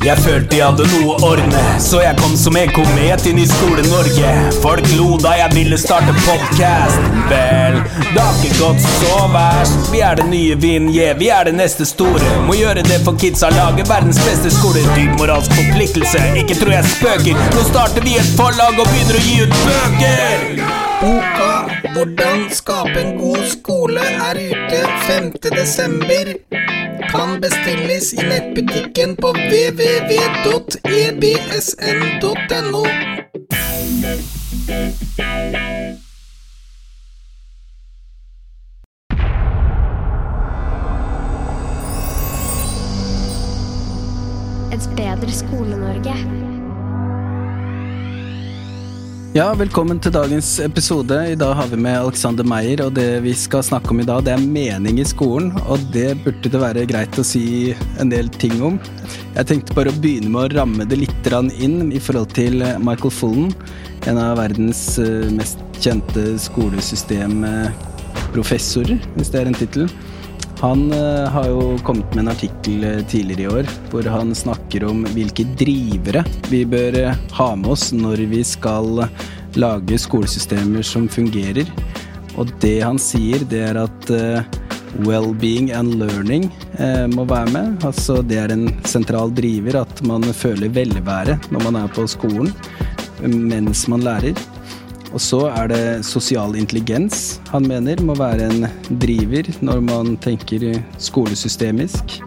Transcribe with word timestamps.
Jeg 0.00 0.16
følte 0.24 0.56
jeg 0.56 0.64
hadde 0.64 0.86
noe 0.88 1.12
å 1.12 1.26
ordne, 1.28 1.62
så 1.84 1.98
jeg 2.00 2.16
kom 2.16 2.32
som 2.40 2.56
en 2.56 2.70
komet 2.72 3.26
inn 3.28 3.36
i 3.36 3.44
Skole-Norge. 3.44 4.30
Folk 4.62 4.86
lo 4.96 5.18
da 5.20 5.34
jeg 5.36 5.52
ville 5.52 5.76
starte 5.76 6.14
podkast. 6.22 7.10
Vel, 7.28 7.76
det 8.14 8.22
har 8.22 8.38
ikke 8.38 8.56
gått 8.62 8.80
så 8.86 9.18
verst. 9.34 9.90
Vi 9.92 10.00
er 10.00 10.16
det 10.16 10.24
nye 10.30 10.56
Vinje, 10.62 11.10
vi 11.20 11.28
er 11.28 11.50
det 11.50 11.52
neste 11.58 11.84
store. 11.84 12.32
Må 12.48 12.56
gjøre 12.56 12.86
det 12.88 13.02
for 13.04 13.20
kidsa, 13.20 13.52
lage 13.52 13.84
verdens 13.90 14.22
beste 14.24 14.48
skole. 14.56 14.86
Dyp 14.96 15.20
moralsk 15.20 15.52
forpliktelse, 15.58 16.24
ikke 16.46 16.56
tror 16.62 16.78
jeg 16.78 16.94
spøker. 16.96 17.44
Nå 17.52 17.68
starter 17.68 18.08
vi 18.08 18.16
et 18.22 18.34
forlag 18.40 18.80
og 18.80 18.88
begynner 18.88 19.20
å 19.20 19.24
gi 19.28 19.38
ut 19.44 19.56
bøker. 19.68 20.48
Boka 21.04 21.52
'Hvordan 21.92 22.48
skape 22.56 23.00
en 23.04 23.18
god 23.20 23.44
skole' 23.52 24.10
er 24.30 24.44
ute 24.48 24.80
5. 25.08 26.79
Kan 27.10 27.40
bestilles 27.40 28.12
i 28.14 28.16
nettbutikken 28.16 29.16
på 29.16 29.28
www.ebsn.no. 29.32 30.50
Et 44.72 44.88
bedre 44.96 45.32
Skole-Norge. 45.32 46.49
Ja, 49.30 49.52
velkommen 49.54 50.00
til 50.02 50.10
dagens 50.10 50.58
episode. 50.58 51.14
I 51.30 51.36
dag 51.38 51.54
har 51.54 51.68
vi 51.70 51.78
med 51.78 51.94
Alexander 51.94 52.42
Meyer, 52.42 52.82
og 52.82 52.96
det 52.96 53.22
vi 53.22 53.30
skal 53.38 53.62
snakke 53.62 53.94
om 53.94 54.00
i 54.02 54.06
dag, 54.08 54.24
det 54.26 54.32
er 54.34 54.42
mening 54.42 54.98
i 54.98 55.06
skolen, 55.06 55.54
og 55.70 55.78
det 55.94 56.18
burde 56.24 56.50
det 56.50 56.58
være 56.58 56.82
greit 56.90 57.14
å 57.14 57.22
si 57.22 57.70
en 58.02 58.10
del 58.10 58.26
ting 58.42 58.58
om. 58.58 58.74
Jeg 59.36 59.46
tenkte 59.46 59.70
bare 59.78 59.94
å 59.94 59.98
begynne 60.02 60.26
med 60.34 60.42
å 60.48 60.50
ramme 60.56 60.82
det 60.82 60.98
litt 60.98 61.30
inn 61.62 61.94
i 61.94 62.02
forhold 62.02 62.34
til 62.34 62.58
Michael 62.82 63.14
Fullen, 63.14 63.54
en 64.10 64.18
av 64.18 64.42
verdens 64.42 64.98
eh, 64.98 65.30
mest 65.30 65.62
kjente 65.78 66.34
skolesystemprofessorer, 66.50 68.98
hvis 69.14 69.30
det 69.30 69.38
er 69.44 69.46
en 69.46 69.54
tittel. 69.62 69.86
Han 70.60 70.92
eh, 70.92 71.28
har 71.32 71.46
jo 71.48 71.78
kommet 71.82 72.14
med 72.14 72.26
en 72.26 72.28
artikkel 72.28 72.84
eh, 72.84 72.98
tidligere 73.08 73.42
i 73.42 73.60
år 73.60 73.68
hvor 73.88 74.04
han 74.12 74.34
snakker 74.36 74.84
om 74.90 75.06
hvilke 75.14 75.46
drivere 75.56 76.20
vi 76.50 76.66
bør 76.68 76.98
eh, 77.00 77.20
ha 77.38 77.46
med 77.56 77.70
oss 77.72 77.86
når 77.96 78.26
vi 78.28 78.42
skal 78.44 79.06
lage 79.56 79.96
skolesystemer 79.98 80.84
som 80.84 81.08
fungerer. 81.08 81.64
Og 82.36 82.52
det 82.60 82.76
han 82.84 83.00
sier, 83.00 83.40
det 83.48 83.62
er 83.70 83.80
at 83.80 84.12
well-being 85.02 85.72
and 85.74 85.96
learning 85.98 86.46
må 87.10 87.24
være 87.28 87.50
med. 87.50 87.82
Altså 87.84 88.20
det 88.22 88.38
er 88.38 88.54
en 88.54 88.68
sentral 88.86 89.34
driver 89.34 89.80
at 89.82 90.04
man 90.06 90.22
føler 90.22 90.70
velvære 90.70 91.40
når 91.50 91.66
man 91.66 91.80
er 91.82 91.90
på 91.96 92.06
skolen 92.10 92.52
mens 93.20 93.88
man 93.90 94.06
lærer. 94.06 94.38
Og 95.10 95.20
så 95.22 95.40
er 95.50 95.70
det 95.70 95.84
sosial 96.06 96.54
intelligens 96.58 97.40
han 97.50 97.66
mener 97.66 98.02
må 98.06 98.14
være 98.18 98.46
en 98.46 98.68
driver 99.02 99.48
når 99.64 99.82
man 99.82 100.14
tenker 100.22 100.78
skolesystemisk. 101.02 102.20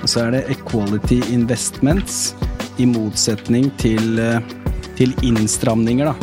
Og 0.00 0.08
så 0.08 0.26
er 0.26 0.36
det 0.36 0.44
equality 0.54 1.20
investments 1.32 2.34
i 2.80 2.86
motsetning 2.88 3.68
til, 3.80 4.18
eh, 4.18 4.40
til 4.96 5.12
innstramninger, 5.26 6.08
da. 6.08 6.14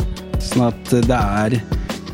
Sånn 0.42 0.66
at 0.68 0.94
det 1.06 1.18
er 1.18 1.58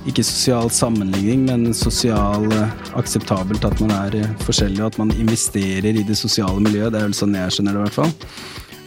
ikke 0.04 0.24
sosial 0.26 0.68
sammenligning, 0.68 1.46
men 1.48 1.72
sosial 1.76 2.44
eh, 2.52 2.74
akseptabelt 2.98 3.64
at 3.64 3.80
man 3.80 3.94
er 3.96 4.18
eh, 4.20 4.34
forskjellig, 4.44 4.82
og 4.82 4.92
at 4.92 5.00
man 5.00 5.14
investerer 5.16 5.94
i 5.94 6.04
det 6.04 6.18
sosiale 6.20 6.60
miljøet. 6.60 6.92
Det 6.92 7.00
er 7.00 7.08
vel 7.08 7.16
sånn 7.16 7.38
jeg 7.38 7.56
skjønner 7.56 7.78
det, 7.78 7.80
i 7.80 7.86
hvert 7.86 8.00
fall. 8.02 8.14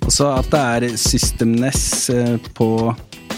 Og 0.06 0.14
så 0.14 0.30
at 0.38 0.52
det 0.54 0.62
er 0.62 1.00
systemness 1.02 1.86
på 2.56 2.70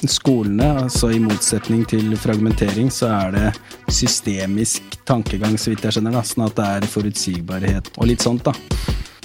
skolene, 0.08 0.70
altså 0.86 1.10
i 1.12 1.20
motsetning 1.20 1.84
til 1.90 2.14
fragmentering, 2.16 2.88
så 2.94 3.10
er 3.12 3.36
det 3.36 3.48
systemisk 3.92 4.96
tankegang, 5.10 5.58
så 5.60 5.74
vidt 5.74 5.84
jeg 5.84 5.98
skjønner, 5.98 6.16
da, 6.16 6.24
sånn 6.24 6.46
at 6.48 6.56
det 6.56 6.68
er 6.78 6.88
forutsigbarhet 6.94 7.92
og 7.98 8.08
litt 8.08 8.24
sånt, 8.24 8.46
da. 8.48 8.54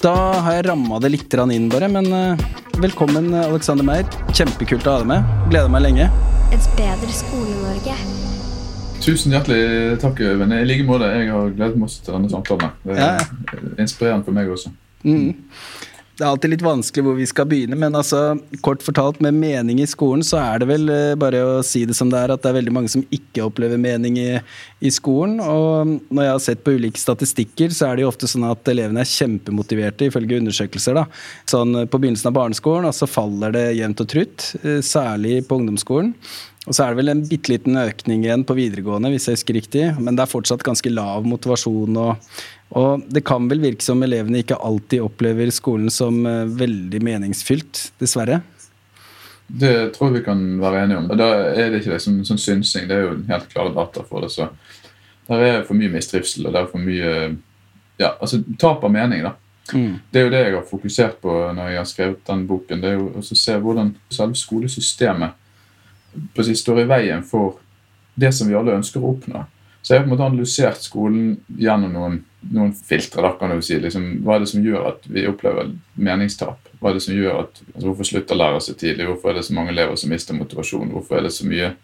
Da 0.03 0.15
har 0.45 0.59
jeg 0.59 0.67
ramma 0.69 0.99
det 1.01 1.13
litt 1.15 1.35
inn, 1.55 1.71
bare, 1.73 1.89
men 1.89 2.11
eh, 2.13 2.45
velkommen, 2.83 3.31
Alexander 3.45 3.87
Meyer. 3.87 4.05
Kjempekult 4.35 4.87
å 4.87 4.97
ha 4.99 5.05
deg 5.05 5.09
med. 5.15 5.33
Gleder 5.53 5.71
meg 5.73 5.87
lenge. 5.87 6.11
Et 6.53 6.67
bedre 6.77 7.15
Skole-Norge. 7.15 7.97
Tusen 9.05 9.33
hjertelig 9.33 9.99
takk, 10.01 10.21
Øyvind. 10.21 10.53
I 10.53 10.65
like 10.65 10.85
måte. 10.89 11.09
Jeg 11.13 11.31
har 11.33 11.51
gledet 11.53 11.77
meg 11.77 11.89
også 11.89 12.05
til 12.05 12.15
denne 12.17 12.31
samtalen. 12.33 12.71
Det 12.85 12.95
er 12.97 13.01
Ja, 13.01 13.59
inspirerende 13.85 14.25
for 14.25 14.37
meg 14.37 14.49
også. 14.49 14.73
Mm. 15.05 15.35
Det 16.15 16.23
er 16.23 16.31
alltid 16.31 16.53
litt 16.53 16.63
vanskelig 16.63 17.03
hvor 17.03 17.17
vi 17.19 17.25
skal 17.27 17.47
begynne, 17.51 17.75
men 17.75 17.97
altså, 17.99 18.37
kort 18.63 18.85
fortalt, 18.87 19.19
med 19.25 19.35
mening 19.35 19.81
i 19.83 19.87
skolen, 19.91 20.23
så 20.23 20.39
er 20.39 20.63
det 20.63 20.69
vel 20.71 20.87
eh, 20.93 21.17
bare 21.19 21.41
å 21.43 21.57
si 21.67 21.83
det 21.89 21.97
som 21.99 22.11
det 22.13 22.21
er, 22.21 22.31
at 22.31 22.45
det 22.45 22.53
er 22.53 22.57
veldig 22.61 22.75
mange 22.77 22.93
som 22.93 23.03
ikke 23.15 23.43
opplever 23.49 23.81
mening 23.83 24.21
i, 24.23 24.29
i 24.79 24.93
skolen. 24.95 25.41
Og 25.43 25.97
når 26.15 26.29
jeg 26.29 26.33
har 26.37 26.45
sett 26.45 26.63
på 26.63 26.77
ulike 26.79 27.03
statistikker, 27.03 27.75
så 27.75 27.89
er 27.89 27.99
det 27.99 28.05
jo 28.05 28.13
ofte 28.13 28.31
sånn 28.31 28.47
at 28.47 28.71
elevene 28.71 29.03
er 29.03 29.11
kjempemotiverte, 29.11 30.07
ifølge 30.07 30.39
undersøkelser. 30.39 31.01
da. 31.01 31.07
Sånn 31.51 31.81
på 31.91 31.99
begynnelsen 31.99 32.31
av 32.31 32.39
barneskolen, 32.39 32.87
og 32.87 32.95
så 32.95 33.11
faller 33.11 33.55
det 33.59 33.67
jevnt 33.81 34.07
og 34.07 34.11
trutt, 34.15 34.51
eh, 34.63 34.79
særlig 34.87 35.41
på 35.49 35.59
ungdomsskolen. 35.59 36.15
Og 36.65 36.73
så 36.73 36.85
er 36.85 36.95
det 36.95 37.03
vel 37.03 37.13
en 37.13 37.25
bitte 37.29 37.53
liten 37.53 37.77
økning 37.77 38.23
igjen 38.25 38.45
på 38.49 38.57
videregående, 38.57 39.11
hvis 39.13 39.29
jeg 39.29 39.37
husker 39.37 39.59
riktig, 39.59 39.83
men 40.01 40.17
det 40.17 40.25
er 40.25 40.31
fortsatt 40.31 40.65
ganske 40.65 40.93
lav 40.93 41.27
motivasjon. 41.29 41.97
og 42.01 42.37
og 42.75 43.05
det 43.07 43.23
kan 43.27 43.47
vel 43.51 43.61
virke 43.63 43.85
som 43.85 44.03
elevene 44.03 44.41
ikke 44.43 44.59
alltid 44.59 45.05
opplever 45.05 45.51
skolen 45.55 45.93
som 45.93 46.25
eh, 46.27 46.43
veldig 46.59 47.01
meningsfylt, 47.07 47.91
dessverre. 48.03 48.41
Det 49.47 49.93
tror 49.95 50.09
jeg 50.09 50.19
vi 50.19 50.25
kan 50.27 50.43
være 50.59 50.81
enige 50.83 51.03
om. 51.03 51.11
Og 51.13 51.21
Da 51.21 51.29
er 51.53 51.71
det 51.71 51.83
ikke 51.83 51.95
liksom 51.95 52.23
sånn 52.27 52.41
synsing, 52.41 52.89
det 52.89 52.97
er 52.97 53.07
jo 53.07 53.19
helt 53.29 53.47
klare 53.53 53.75
data 53.77 54.03
for 54.09 54.25
det. 54.25 54.33
så 54.33 54.49
Der 55.29 55.45
er 55.47 55.63
for 55.69 55.79
mye 55.79 55.93
mistrivsel, 55.93 56.47
og 56.47 56.53
det 56.53 56.63
er 56.63 56.73
for 56.73 56.83
mye 56.83 57.13
ja, 58.01 58.11
altså 58.19 58.43
tap 58.59 58.83
av 58.83 58.91
mening. 58.91 59.23
da. 59.23 59.35
Mm. 59.73 60.01
Det 60.11 60.21
er 60.21 60.25
jo 60.25 60.33
det 60.33 60.43
jeg 60.43 60.55
har 60.55 60.67
fokusert 60.69 61.21
på 61.23 61.31
når 61.55 61.71
jeg 61.71 61.79
har 61.79 61.89
skrevet 61.89 62.27
den 62.27 62.47
boken. 62.47 62.81
det 62.81 62.91
er 62.91 62.99
jo 62.99 63.13
å 63.17 63.23
se 63.23 63.55
hvordan 63.55 63.95
selve 64.11 64.35
skolesystemet 64.35 65.39
si, 66.43 66.57
står 66.57 66.83
i 66.83 66.89
veien 66.91 67.25
for 67.27 67.59
det 68.15 68.33
som 68.35 68.49
vi 68.49 68.57
alle 68.57 68.77
ønsker 68.79 69.03
å 69.03 69.15
oppnå. 69.15 69.45
Så 69.85 69.93
jeg 69.93 70.01
har 70.01 70.07
på 70.07 70.09
en 70.09 70.15
måte 70.15 70.25
analysert 70.25 70.81
skolen 70.81 71.25
gjennom 71.61 71.91
noen, 71.93 72.15
noen 72.57 72.71
filtre. 72.73 73.21
da 73.21 73.35
kan 73.37 73.51
du 73.53 73.61
si. 73.63 73.77
Liksom, 73.81 74.07
hva 74.25 74.37
er 74.37 74.45
det 74.45 74.53
som 74.55 74.65
gjør 74.65 74.87
at 74.95 75.09
vi 75.13 75.27
opplever 75.29 75.75
meningstap? 75.95 76.71
Hva 76.81 76.91
er 76.91 76.97
det 76.97 77.03
som 77.05 77.19
gjør 77.19 77.43
at, 77.43 77.61
altså, 77.75 77.87
Hvorfor 77.91 78.09
slutter 78.09 78.39
lærere 78.39 78.63
så 78.65 78.75
tidlig? 78.81 79.11
Hvorfor 79.11 79.31
er 79.31 79.37
det 79.39 79.45
så 79.45 79.57
mange 79.59 79.75
elever 79.75 79.99
som 80.01 80.15
mister 80.15 80.39
motivasjon? 80.39 80.95
Hvorfor 80.95 81.19
er 81.19 81.27
det 81.27 81.35
så 81.37 81.45
mye 81.49 81.75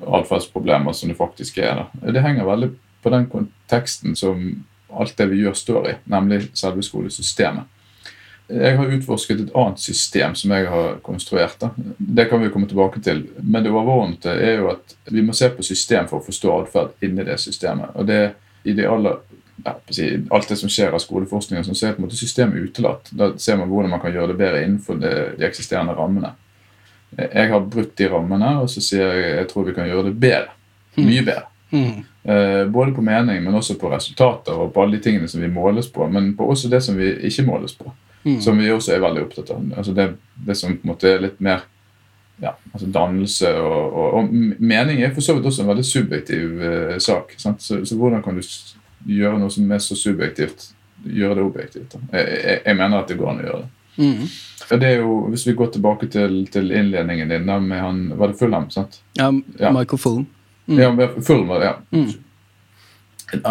atferdsproblemer 0.00 0.96
som 0.96 1.12
det 1.12 1.18
faktisk 1.18 1.58
er? 1.60 1.82
da? 1.82 2.12
Det 2.16 2.24
henger 2.24 2.48
veldig 2.48 2.70
på 3.04 3.12
den 3.12 3.28
konteksten 3.28 4.16
som 4.16 4.64
alt 4.94 5.16
det 5.18 5.28
vi 5.28 5.42
gjør, 5.42 5.58
står 5.58 5.90
i, 5.90 5.94
nemlig 6.08 6.46
selve 6.56 6.82
skolesystemet. 6.86 7.68
Jeg 8.46 8.76
har 8.76 8.90
utforsket 8.92 9.40
et 9.40 9.52
annet 9.56 9.80
system 9.80 10.34
som 10.36 10.52
jeg 10.52 10.66
har 10.68 10.98
konstruert. 11.02 11.56
Da. 11.62 11.70
Det 11.96 12.26
kan 12.28 12.42
vi 12.42 12.50
komme 12.52 12.68
tilbake 12.68 13.00
til. 13.00 13.22
Men 13.40 13.64
det 13.64 13.72
overordnede 13.72 14.34
er 14.36 14.58
jo 14.60 14.68
at 14.74 14.96
vi 15.08 15.24
må 15.24 15.32
se 15.32 15.48
på 15.48 15.64
system 15.64 16.10
for 16.10 16.20
å 16.20 16.26
forstå 16.26 16.52
atferd 16.58 17.06
inni 17.06 17.24
det 17.24 17.38
systemet. 17.40 17.94
Og 17.96 18.04
det 18.10 18.34
i 18.64 18.76
det 18.76 18.88
aller, 18.88 19.16
ja, 19.64 19.74
Alt 20.30 20.48
det 20.48 20.58
som 20.60 20.68
skjer 20.72 20.92
av 20.92 21.00
skoleforskning, 21.00 21.64
som 21.64 21.76
ser 21.78 21.94
på 21.94 22.02
en 22.02 22.08
måte 22.08 22.20
systemet 22.20 22.68
utelatt. 22.68 23.08
Da 23.16 23.32
ser 23.40 23.56
man 23.60 23.70
hvordan 23.72 23.92
man 23.94 24.02
kan 24.02 24.12
gjøre 24.12 24.34
det 24.34 24.38
bedre 24.40 24.62
innenfor 24.64 25.00
det, 25.00 25.14
de 25.38 25.48
eksisterende 25.48 25.96
rammene. 25.96 26.34
Jeg 27.16 27.48
har 27.48 27.64
brutt 27.70 27.96
de 27.96 28.08
rammene, 28.10 28.56
og 28.60 28.68
så 28.72 28.82
sier 28.82 29.08
jeg 29.08 29.34
jeg 29.38 29.50
tror 29.52 29.68
vi 29.68 29.76
kan 29.76 29.88
gjøre 29.88 30.08
det 30.10 30.16
bedre. 30.20 30.56
Mye 31.00 31.24
bedre. 31.24 31.48
Mm. 31.74 32.04
Både 32.72 32.94
på 32.94 33.02
mening, 33.04 33.40
men 33.44 33.56
også 33.56 33.78
på 33.80 33.92
resultater 33.92 34.56
og 34.58 34.72
på 34.74 34.82
alle 34.82 34.98
de 34.98 35.04
tingene 35.04 35.28
som 35.30 35.40
vi 35.40 35.52
måles 35.52 35.88
på. 35.92 36.08
Men 36.12 36.34
på 36.36 36.48
også 36.50 36.68
det 36.72 36.82
som 36.84 36.98
vi 36.98 37.14
ikke 37.28 37.46
måles 37.46 37.76
på 37.78 37.92
Mm. 38.24 38.40
som 38.40 38.58
vi 38.58 38.70
også 38.72 38.94
er 38.94 39.02
veldig 39.04 39.22
opptatt 39.26 39.50
av. 39.52 39.64
Altså 39.76 39.92
det, 39.92 40.04
det 40.46 40.54
som 40.56 40.72
på 40.72 40.86
en 40.86 40.90
måte 40.94 41.10
er 41.10 41.20
litt 41.20 41.40
mer 41.44 41.66
ja, 42.42 42.54
altså 42.72 42.86
dannelse 42.90 43.50
og, 43.60 43.92
og, 43.92 44.14
og 44.18 44.32
mening 44.58 45.02
er 45.04 45.12
for 45.14 45.22
så 45.22 45.36
vidt 45.36 45.44
også 45.46 45.62
en 45.62 45.68
veldig 45.68 45.84
subjektiv 45.86 46.62
eh, 46.64 46.94
sak. 46.98 47.34
Så, 47.38 47.52
så 47.60 47.98
hvordan 48.00 48.22
kan 48.24 48.38
du 48.40 48.42
gjøre 49.12 49.38
noe 49.38 49.52
som 49.52 49.70
er 49.70 49.82
så 49.84 49.94
subjektivt, 49.98 50.70
gjøre 51.04 51.36
det 51.38 51.44
objektivt? 51.44 51.94
Jeg, 52.10 52.24
jeg, 52.24 52.60
jeg 52.64 52.76
mener 52.80 53.02
at 53.02 53.12
det 53.12 53.18
går 53.20 53.30
an 53.30 53.42
å 53.42 53.46
gjøre 53.48 53.60
det. 53.62 53.70
Mm. 53.94 54.24
Det 54.80 54.88
er 54.88 54.96
jo, 55.04 55.18
Hvis 55.30 55.44
vi 55.46 55.52
går 55.54 55.68
tilbake 55.76 56.08
til, 56.10 56.40
til 56.50 56.72
innledningen 56.74 57.28
din 57.30 57.44
da 57.46 57.60
med 57.62 57.78
han, 57.78 58.00
Var 58.18 58.32
det 58.32 58.38
Fulham? 58.40 58.70
sant? 58.70 58.96
Ja, 59.20 59.28
Ja. 59.60 59.70
Michael 59.70 60.00
Fulham. 60.02 60.26
Mm. 60.66 60.80
Ja, 60.80 61.08
Fulham, 61.22 61.52
ja. 61.62 61.74
Mm. 61.92 62.08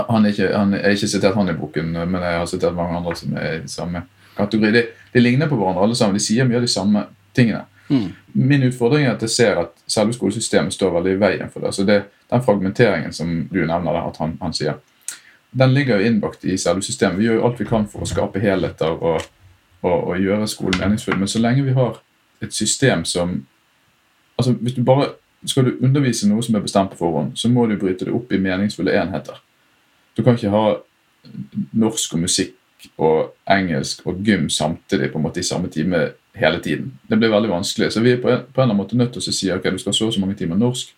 Han 0.10 0.26
er 0.26 0.30
ikke, 0.34 0.50
han, 0.58 0.74
har 0.74 0.98
ikke 0.98 1.08
sitert 1.08 1.36
han 1.36 1.50
i 1.50 1.56
boken, 1.58 1.94
men 1.94 2.20
jeg 2.22 2.38
har 2.42 2.46
sitert 2.50 2.76
mange 2.76 2.98
andre 2.98 3.16
som 3.16 3.34
er 3.38 3.62
i 3.62 3.68
samme 3.72 4.04
kategori. 4.38 4.72
De, 4.72 4.86
de 5.14 5.24
ligner 5.24 5.50
på 5.50 5.60
hverandre 5.60 5.84
alle 5.84 5.98
sammen. 6.00 6.18
De 6.18 6.24
sier 6.24 6.48
mye 6.48 6.60
av 6.62 6.66
de 6.66 6.72
samme 6.72 7.06
tingene. 7.36 7.66
Mm. 7.90 8.10
Min 8.34 8.66
utfordring 8.70 9.06
er 9.06 9.14
at 9.16 9.26
jeg 9.26 9.34
ser 9.34 9.60
at 9.62 9.76
selve 9.88 10.16
skolesystemet 10.16 10.74
står 10.74 10.96
veldig 10.96 11.14
i 11.18 11.22
veien 11.22 11.54
for 11.54 11.66
det. 11.66 11.76
Så 11.76 11.86
det 11.88 12.04
den 12.32 12.42
fragmenteringen 12.42 13.14
som 13.14 13.30
du 13.52 13.62
nevner, 13.62 14.00
at 14.00 14.18
han, 14.18 14.38
han 14.42 14.56
sier, 14.56 14.80
den 15.54 15.74
ligger 15.76 16.00
jo 16.00 16.10
innbakt 16.10 16.46
i 16.50 16.58
selve 16.58 16.82
systemet. 16.82 17.20
Vi 17.20 17.28
gjør 17.28 17.42
jo 17.42 17.48
alt 17.48 17.60
vi 17.62 17.70
kan 17.70 17.86
for 17.90 18.06
å 18.06 18.10
skape 18.10 18.42
helheter 18.42 18.96
og 18.96 19.22
og, 19.84 20.08
og 20.08 20.20
gjøre 20.20 20.48
skolen 20.48 20.80
meningsfull. 20.80 21.18
Men 21.20 21.28
så 21.28 21.42
lenge 21.44 21.66
vi 21.66 21.76
har 21.76 22.00
et 22.42 22.54
system 22.54 23.06
som 23.06 23.46
altså 24.38 24.54
Hvis 24.62 24.74
du 24.74 24.84
bare 24.84 25.10
skal 25.46 25.66
du 25.66 25.86
undervise 25.86 26.28
noe 26.28 26.42
som 26.44 26.56
er 26.56 26.64
bestemt 26.64 26.90
på 26.92 26.98
forhånd, 26.98 27.36
så 27.38 27.50
må 27.50 27.68
du 27.68 27.76
bryte 27.78 28.06
det 28.06 28.14
opp 28.16 28.32
i 28.32 28.40
meningsfulle 28.42 28.96
enheter. 28.98 29.36
Du 30.18 30.24
kan 30.24 30.34
ikke 30.34 30.50
ha 30.50 30.78
norsk 31.74 32.14
og 32.14 32.24
musikk 32.24 32.56
og 32.98 33.34
engelsk 33.50 34.04
og 34.08 34.20
gym 34.26 34.50
samtidig 34.50 35.12
på 35.12 35.20
en 35.20 35.26
måte 35.26 35.42
i 35.42 35.48
samme 35.48 35.70
time 35.72 36.10
hele 36.36 36.60
tiden. 36.60 36.92
Det 37.08 37.18
blir 37.18 37.32
veldig 37.34 37.52
vanskelig. 37.52 37.92
Så 37.94 38.02
vi 38.02 38.14
er 38.14 38.22
på 38.22 38.32
en, 38.32 38.46
på 38.46 38.62
en 38.62 38.64
eller 38.64 38.74
annen 38.74 38.82
måte 38.82 38.98
nødt 38.98 39.14
til 39.16 39.24
å 39.24 39.36
si 39.36 39.52
ok, 39.54 39.70
du 39.72 39.82
skal 39.82 39.96
så 39.98 40.08
og 40.10 40.16
så 40.16 40.24
mange 40.24 40.38
timer 40.40 40.60
norsk, 40.60 40.94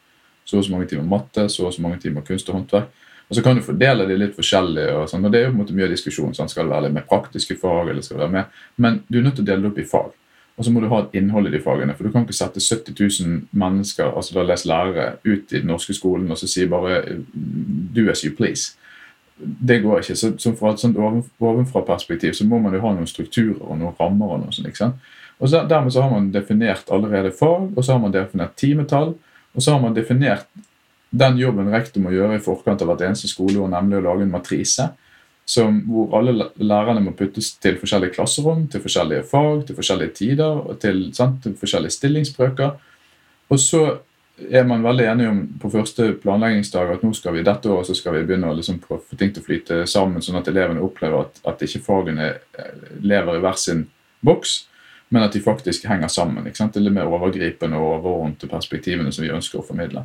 så 0.46 0.60
og 0.60 0.66
så 0.66 0.76
mange 0.76 0.88
timer 0.92 1.08
matte, 1.10 1.48
så 1.50 1.68
og 1.68 1.74
så 1.74 1.84
mange 1.84 2.00
timer 2.04 2.26
kunst 2.26 2.50
og 2.50 2.60
håndverk. 2.60 2.92
Og 3.26 3.36
så 3.36 3.42
kan 3.42 3.58
du 3.58 3.64
fordele 3.66 4.06
de 4.06 4.18
litt 4.20 4.36
forskjellig, 4.38 4.86
og, 4.94 5.08
sånn, 5.10 5.24
og 5.26 5.32
det 5.34 5.40
er 5.40 5.48
jo 5.48 5.54
på 5.54 5.56
en 5.56 5.62
måte 5.64 5.76
mye 5.78 5.90
diskusjon. 5.90 6.36
Sånn, 6.38 6.52
skal 6.52 6.68
det 6.68 6.76
være 6.76 6.86
litt 6.86 6.98
mer 7.00 7.08
praktiske 7.10 7.58
fag, 7.58 7.90
eller 7.90 8.06
skal 8.06 8.20
det 8.20 8.28
være 8.28 8.36
mer? 8.36 8.68
Men 8.78 9.00
du 9.10 9.18
er 9.18 9.26
nødt 9.26 9.40
til 9.40 9.46
å 9.46 9.50
dele 9.50 9.66
det 9.66 9.72
opp 9.72 9.82
i 9.82 9.88
fag. 9.90 10.12
Og 10.56 10.64
så 10.64 10.72
må 10.72 10.80
du 10.80 10.88
ha 10.92 11.02
et 11.02 11.18
innhold 11.20 11.50
i 11.50 11.56
de 11.56 11.60
fagene. 11.64 11.96
For 11.98 12.08
du 12.08 12.14
kan 12.14 12.24
ikke 12.24 12.38
sette 12.38 12.62
70 12.64 12.94
000 13.26 13.42
mennesker, 13.60 14.14
altså 14.14 14.38
da 14.38 14.46
les 14.46 14.64
lærere, 14.70 15.08
ut 15.26 15.52
i 15.52 15.60
den 15.60 15.68
norske 15.74 15.96
skolen 15.98 16.32
og 16.32 16.40
så 16.40 16.48
si 16.48 16.68
bare 16.70 17.02
do 17.34 18.06
as 18.14 18.24
you 18.24 18.32
please. 18.38 18.78
Det 19.38 19.82
går 19.84 20.00
ikke. 20.00 20.16
Så, 20.16 20.32
så 20.40 20.54
fra 20.56 20.72
et 20.72 20.80
sånt 20.80 20.98
oven, 20.98 21.24
ovenfra-perspektiv 21.44 22.36
så 22.38 22.48
må 22.48 22.60
man 22.64 22.76
jo 22.76 22.84
ha 22.86 22.94
noen 22.96 23.10
strukturer 23.10 23.60
og 23.60 23.80
noen 23.82 23.96
rammer. 24.00 24.36
og 24.36 24.44
noe 24.46 24.56
sånt, 24.56 24.70
ikke 24.72 24.84
sant? 24.86 25.10
Og 25.40 25.52
så, 25.52 25.66
Dermed 25.68 25.92
så 25.92 26.06
har 26.06 26.14
man 26.14 26.30
definert 26.32 26.92
allerede 26.92 27.34
fag, 27.36 27.74
og 27.76 27.84
så 27.84 27.96
har 27.96 28.00
man 28.00 28.14
definert 28.14 28.56
timetall, 28.56 29.16
og 29.56 29.64
så 29.64 29.76
har 29.76 29.82
man 29.84 29.96
definert 29.96 30.48
den 31.16 31.38
jobben 31.40 31.72
rektor 31.72 32.04
må 32.04 32.12
gjøre 32.12 32.38
i 32.38 32.44
forkant 32.44 32.82
av 32.84 32.90
hvert 32.90 33.04
eneste 33.08 33.30
skoleår, 33.32 33.70
nemlig 33.72 34.00
å 34.00 34.06
lage 34.08 34.26
en 34.26 34.34
matrise 34.34 34.90
som, 35.46 35.78
hvor 35.88 36.16
alle 36.18 36.50
lærerne 36.58 37.04
må 37.06 37.14
puttes 37.16 37.52
til 37.62 37.78
forskjellige 37.80 38.16
klasserom, 38.18 38.66
til 38.72 38.82
forskjellige 38.84 39.28
fag, 39.30 39.62
til 39.68 39.78
forskjellige 39.78 40.16
tider 40.18 40.64
og 40.64 40.80
til, 40.82 41.06
sant, 41.16 41.38
til 41.44 41.54
forskjellige 41.60 41.96
stillingsbrøker. 41.96 42.74
Og 43.54 43.62
så 43.62 43.84
er 44.38 44.66
man 44.68 44.84
veldig 44.84 45.06
enig 45.08 45.28
om 45.30 45.42
på 45.62 45.72
første 45.72 46.10
planleggingsdag 46.20 46.90
at 46.98 47.04
nå 47.06 47.14
skal 47.16 47.38
vi 47.38 47.44
dette 47.48 47.70
året 47.72 47.88
så 47.88 47.96
skal 47.96 48.18
vi 48.18 48.26
begynne 48.28 48.50
å 48.52 48.58
liksom 48.58 48.82
få 48.84 49.00
ting 49.16 49.32
til 49.32 49.44
å 49.44 49.46
flyte 49.46 49.78
sammen, 49.88 50.24
sånn 50.24 50.40
at 50.42 50.50
elevene 50.52 50.84
opplever 50.84 51.24
at, 51.24 51.40
at 51.48 51.64
ikke 51.64 51.84
fagene 51.86 52.34
eh, 52.36 52.74
lever 53.00 53.38
i 53.38 53.44
hver 53.46 53.60
sin 53.60 53.86
boks, 54.26 54.58
men 55.14 55.24
at 55.24 55.36
de 55.36 55.44
faktisk 55.44 55.88
henger 55.88 56.12
sammen. 56.12 56.48
ikke 56.48 56.60
sant? 56.60 56.76
Det 56.76 56.84
er 56.84 56.98
mer 56.98 57.12
overgripende 57.12 57.80
og 57.80 58.00
overordnede 58.02 58.52
perspektivene 58.52 59.14
som 59.16 59.24
vi 59.24 59.32
ønsker 59.32 59.62
å 59.62 59.68
formidle. 59.68 60.04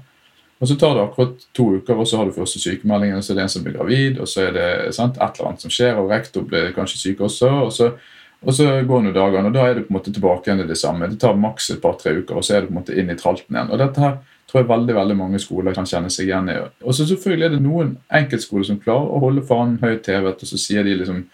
Og 0.60 0.68
Så 0.68 0.76
tar 0.76 0.94
det 0.94 1.02
akkurat 1.02 1.46
to 1.56 1.70
uker, 1.80 1.96
og 1.96 2.06
så 2.06 2.20
har 2.20 2.28
du 2.28 2.36
første 2.36 2.60
sykemeldingen, 2.60 3.22
så 3.24 3.32
er 3.32 3.38
det 3.38 3.44
en 3.46 3.52
som 3.54 3.62
blir 3.64 3.78
gravid, 3.78 4.18
og 4.20 4.28
så 4.28 4.44
er 4.44 4.50
det 4.52 4.94
sant, 4.94 5.16
et 5.16 5.38
eller 5.38 5.48
annet 5.48 5.64
som 5.64 5.72
skjer, 5.72 5.96
og 5.96 6.10
rektor 6.12 6.44
blir 6.44 6.74
kanskje 6.76 7.00
syk 7.00 7.22
også. 7.24 7.48
og 7.64 7.72
så, 7.72 7.94
og 8.40 8.54
så 8.56 8.66
går 8.88 9.02
nå 9.04 9.12
dagene, 9.12 9.50
og 9.50 9.56
da 9.56 9.66
er 9.68 9.74
det 9.76 9.86
på 9.86 9.92
en 9.92 9.98
måte 9.98 10.12
tilbake 10.14 10.48
igjen 10.48 10.62
i 10.64 10.68
det 10.68 10.78
samme. 10.80 11.10
Det 11.10 11.20
tar 11.20 11.36
maks 11.36 11.70
et 11.74 11.82
par-tre 11.82 12.14
uker, 12.22 12.38
og 12.38 12.46
så 12.46 12.56
er 12.56 12.62
det 12.62 12.70
på 12.70 12.74
en 12.74 12.80
måte 12.80 12.96
inn 12.96 13.12
i 13.12 13.16
tralten 13.18 13.56
igjen. 13.56 13.72
Og 13.72 13.82
dette 13.82 14.00
her 14.00 14.16
tror 14.50 14.62
jeg 14.62 14.70
veldig 14.70 14.96
veldig 14.96 15.16
mange 15.18 15.40
skoler 15.42 15.76
kan 15.76 15.86
kjenne 15.86 16.10
seg 16.10 16.30
igjen 16.30 16.48
i. 16.50 16.56
Og 16.80 16.96
så 16.96 17.06
selvfølgelig 17.06 17.46
er 17.46 17.54
det 17.54 17.62
noen 17.64 17.94
enkeltskoler 18.20 18.66
som 18.66 18.80
klarer 18.80 19.12
å 19.12 19.20
holde 19.26 19.44
fanen 19.46 19.76
høyt 19.82 20.08
hevet, 20.10 20.40
og 20.40 20.52
så 20.52 20.60
sier 20.60 20.88
de 20.88 20.96
liksom 21.02 21.26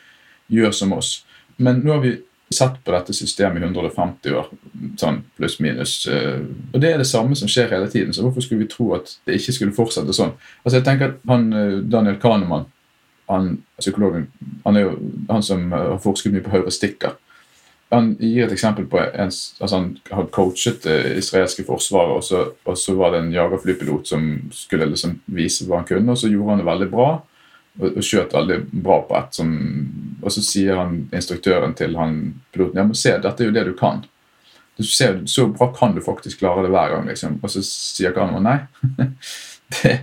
'gjør 0.51 0.75
som 0.75 0.93
oss'. 0.93 1.23
Men 1.59 1.81
nå 1.85 1.93
har 1.93 2.03
vi 2.03 2.19
sett 2.51 2.85
på 2.85 2.93
dette 2.95 3.15
systemet 3.15 3.63
i 3.63 3.67
150 3.67 4.35
år, 4.39 4.51
sånn 5.01 5.23
pluss-minus. 5.39 6.07
Eh, 6.07 6.43
og 6.73 6.81
det 6.81 6.93
er 6.93 6.99
det 6.99 7.09
samme 7.11 7.35
som 7.39 7.51
skjer 7.51 7.73
hele 7.75 7.89
tiden, 7.91 8.15
så 8.15 8.23
hvorfor 8.23 8.45
skulle 8.45 8.63
vi 8.63 8.71
tro 8.71 8.93
at 8.95 9.17
det 9.27 9.41
ikke 9.41 9.55
skulle 9.57 9.75
fortsette 9.75 10.15
sånn? 10.15 10.37
Altså 10.63 10.79
jeg 10.79 10.87
tenker 10.87 11.09
at 11.09 11.19
han, 11.27 11.53
eh, 11.53 11.81
Daniel 11.83 12.21
Kahneman, 12.23 12.67
han, 13.29 13.63
psykologen, 13.79 14.27
han 14.65 14.77
er 14.77 14.87
jo 14.87 14.97
han 15.29 15.43
som 15.43 15.73
eh, 15.73 15.87
har 15.93 16.03
forsket 16.03 16.35
mye 16.35 16.45
på 16.45 16.55
heuristikker. 16.55 17.17
Han 17.95 18.17
gir 18.19 18.47
et 18.47 18.53
eksempel 18.53 18.89
på 18.91 18.99
en, 18.99 19.31
altså 19.31 19.77
Han 19.77 19.91
har 20.11 20.27
coachet 20.35 20.83
det 20.83 21.19
israelske 21.21 21.65
forsvaret, 21.65 22.17
og 22.17 22.25
så, 22.25 22.43
og 22.65 22.79
så 22.79 22.97
var 22.99 23.15
det 23.15 23.23
en 23.23 23.33
jagerflypilot 23.35 24.09
som 24.09 24.27
skulle 24.53 24.89
liksom 24.91 25.21
vise 25.27 25.67
hva 25.69 25.81
han 25.81 25.89
kunne, 25.89 26.11
og 26.11 26.19
så 26.19 26.31
gjorde 26.33 26.57
han 26.57 26.65
det 26.65 26.71
veldig 26.71 26.91
bra 26.91 27.09
og, 27.79 28.03
skjøt 28.05 28.35
veldig 28.35 28.59
bra 28.73 29.01
på 29.07 29.17
ett. 29.19 29.41
Og 30.23 30.33
så 30.33 30.43
sier 30.43 30.81
han 30.81 30.99
instruktøren 31.15 31.77
til 31.79 31.97
han 31.99 32.21
piloten 32.55 32.81
ja, 32.81 32.87
men 32.89 32.99
se, 32.99 33.15
dette 33.23 33.45
er 33.45 33.51
jo 33.51 33.57
det 33.57 33.67
du 33.69 33.75
kan. 33.79 34.05
Du 34.77 34.85
ser, 34.85 35.23
Så 35.27 35.47
bra 35.49 35.71
kan 35.73 35.95
du 35.95 36.03
faktisk 36.05 36.39
klare 36.39 36.63
det 36.63 36.73
hver 36.75 36.91
gang. 36.95 37.07
liksom. 37.09 37.39
Og 37.43 37.51
så 37.51 37.63
sier 37.65 38.17
han 38.17 38.43
nei. 38.43 38.59
det, 39.83 40.01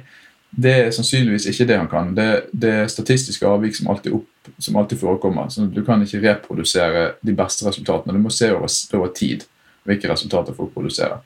det, 0.56 0.74
er 0.74 0.92
sannsynligvis 0.94 1.48
ikke 1.50 1.68
det 1.70 1.78
han 1.78 1.90
kan. 1.90 2.14
Det, 2.16 2.30
det 2.52 2.72
er 2.84 2.92
statistiske 2.92 3.48
avvik 3.48 3.76
som 3.78 3.90
alltid, 3.94 4.14
opp, 4.20 4.54
som 4.58 4.78
alltid 4.78 5.00
forekommer. 5.02 5.50
så 5.50 5.66
Du 5.66 5.84
kan 5.86 6.02
ikke 6.04 6.22
reprodusere 6.22 7.12
de 7.22 7.36
beste 7.36 7.68
resultatene. 7.68 8.14
Du 8.14 8.22
må 8.22 8.30
se 8.30 8.52
over, 8.54 8.70
over 8.94 9.14
tid 9.16 9.48
hvilke 9.84 10.12
resultater 10.12 10.56
folk 10.56 10.74
produserer. 10.74 11.22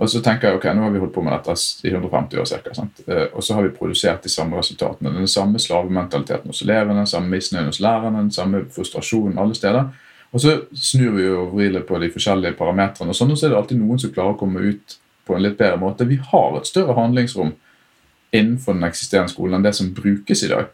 Og 0.00 0.08
så 0.08 0.22
tenker 0.24 0.48
jeg 0.48 0.56
ok, 0.56 0.70
nå 0.72 0.86
har 0.86 0.92
vi 0.94 1.00
holdt 1.02 1.12
på 1.12 1.22
med 1.24 1.34
dette 1.36 1.54
i 1.84 1.90
150 1.92 2.40
år 2.40 2.48
ca. 2.48 2.86
Eh, 3.12 3.26
og 3.36 3.44
så 3.44 3.58
har 3.58 3.66
vi 3.66 3.74
produsert 3.76 4.24
de 4.24 4.32
samme 4.32 4.56
resultatene. 4.56 5.12
Den 5.18 5.28
samme 5.28 5.60
slavementaliteten 5.60 6.48
hos 6.48 6.62
elevene, 6.64 7.02
den 7.04 7.10
samme 7.10 7.28
misnøyen 7.28 7.68
hos 7.68 7.80
lærerne, 7.84 8.24
den 8.24 8.32
samme 8.32 8.64
frustrasjonen 8.72 9.38
alle 9.38 9.54
steder. 9.58 9.92
Og 10.32 10.40
så 10.40 10.54
snur 10.72 11.12
vi 11.18 11.28
og 11.28 11.52
vrir 11.52 11.76
på 11.84 12.00
de 12.00 12.08
forskjellige 12.14 12.56
parametrene, 12.56 13.12
og 13.12 13.18
sånn, 13.18 13.34
så 13.36 13.46
er 13.46 13.52
det 13.52 13.58
alltid 13.58 13.82
noen 13.82 14.00
som 14.00 14.14
klarer 14.14 14.32
å 14.32 14.40
komme 14.40 14.64
ut 14.64 14.96
på 15.28 15.36
en 15.36 15.44
litt 15.44 15.58
bedre 15.58 15.76
måte. 15.76 16.08
Vi 16.08 16.16
har 16.16 16.56
et 16.56 16.70
større 16.70 16.96
handlingsrom 16.96 17.52
innenfor 18.32 18.76
den 18.76 18.88
eksisterende 18.88 19.32
skolen 19.32 19.58
enn 19.58 19.66
det 19.66 19.74
som 19.76 19.92
brukes 19.94 20.42
i 20.42 20.50
dag. 20.52 20.70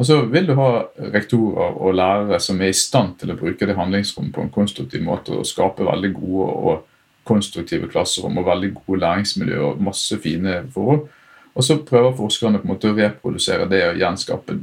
Og 0.00 0.06
så 0.08 0.22
vil 0.32 0.46
du 0.48 0.54
ha 0.56 0.68
rektorer 1.12 1.76
og 1.76 1.94
lærere 1.94 2.40
som 2.40 2.60
er 2.60 2.72
i 2.72 2.76
stand 2.76 3.18
til 3.20 3.34
å 3.34 3.36
bruke 3.36 3.68
det 3.68 3.76
handlingsrommet 3.76 4.32
på 4.34 4.46
en 4.46 4.54
konstruktiv 4.54 5.04
måte 5.04 5.34
og 5.36 5.46
skape 5.46 5.84
veldig 5.84 6.12
gode 6.16 6.46
og 6.48 6.86
konstruktive 7.28 7.90
klasserom 7.92 8.40
og 8.40 8.48
veldig 8.48 8.72
gode 8.80 9.02
læringsmiljø 9.04 9.60
og 9.68 9.82
masse 9.84 10.16
fine 10.24 10.62
forhold. 10.72 11.04
Og 11.52 11.64
så 11.64 11.76
prøver 11.84 12.16
forskerne 12.16 12.58
på 12.58 12.64
en 12.66 12.72
måte 12.72 12.88
å 12.88 12.96
reprodusere 12.96 13.68
det 13.68 13.82
og 13.90 14.00
gjenskape 14.00 14.56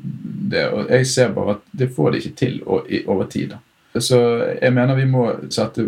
det. 0.52 0.66
Og 0.74 0.90
jeg 0.90 1.08
ser 1.08 1.34
bare 1.36 1.60
at 1.60 1.66
det 1.78 1.92
får 1.94 2.12
de 2.12 2.22
ikke 2.24 2.38
til 2.40 2.62
over 2.66 3.28
tid. 3.30 3.54
Så 4.00 4.18
jeg 4.62 4.74
mener 4.74 4.98
vi 4.98 5.06
må 5.10 5.28
sette 5.54 5.86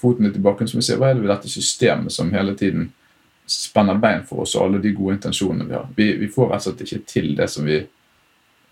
foten 0.00 0.28
litt 0.28 0.36
i 0.36 0.44
bakken 0.44 0.68
så 0.68 0.78
vi 0.78 0.84
ser 0.84 1.00
hva 1.00 1.10
er 1.10 1.16
det 1.16 1.24
ved 1.24 1.32
dette 1.32 1.52
systemet 1.52 2.12
som 2.12 2.32
hele 2.32 2.54
tiden 2.56 2.90
spenner 3.46 3.98
bein 4.00 4.22
for 4.28 4.44
oss 4.44 4.54
og 4.56 4.66
alle 4.66 4.80
de 4.82 4.94
gode 4.96 5.18
intensjonene 5.18 5.66
vi 5.68 5.76
har. 5.76 5.88
Vi, 5.96 6.08
vi 6.20 6.30
får 6.30 6.52
rett 6.52 6.62
og 6.62 6.70
slett 6.70 6.86
ikke 6.86 7.02
til 7.10 7.34
det 7.38 7.48
som 7.50 7.66
vi 7.68 7.80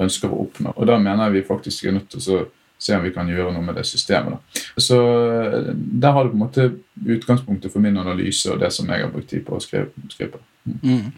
ønsker 0.00 0.32
å 0.32 0.44
oppnå. 0.46 0.74
Og 0.76 0.88
da 0.88 0.96
mener 0.98 1.26
jeg 1.26 1.40
vi 1.40 1.48
faktisk 1.48 1.84
er 1.84 1.96
nødt 1.98 2.08
til 2.12 2.22
å 2.36 2.40
se 2.80 2.96
om 2.96 3.02
vi 3.04 3.12
kan 3.12 3.28
gjøre 3.28 3.52
noe 3.52 3.64
med 3.64 3.76
det 3.76 3.84
systemet. 3.84 4.38
Da. 4.38 4.62
Så 4.80 4.96
eh, 4.96 5.72
Der 5.74 6.14
har 6.16 6.24
du 6.24 6.32
på 6.32 6.38
en 6.38 6.44
måte 6.46 6.70
utgangspunktet 7.04 7.72
for 7.72 7.84
min 7.84 7.98
analyse 8.00 8.48
og 8.52 8.62
det 8.62 8.72
som 8.72 8.88
jeg 8.88 9.04
har 9.04 9.12
brukt 9.12 9.28
tid 9.28 9.44
på 9.44 9.58
å 9.58 9.60
skrive, 9.60 9.90
skrive 10.08 10.38
på. 10.38 10.40
Mm. 10.82 11.10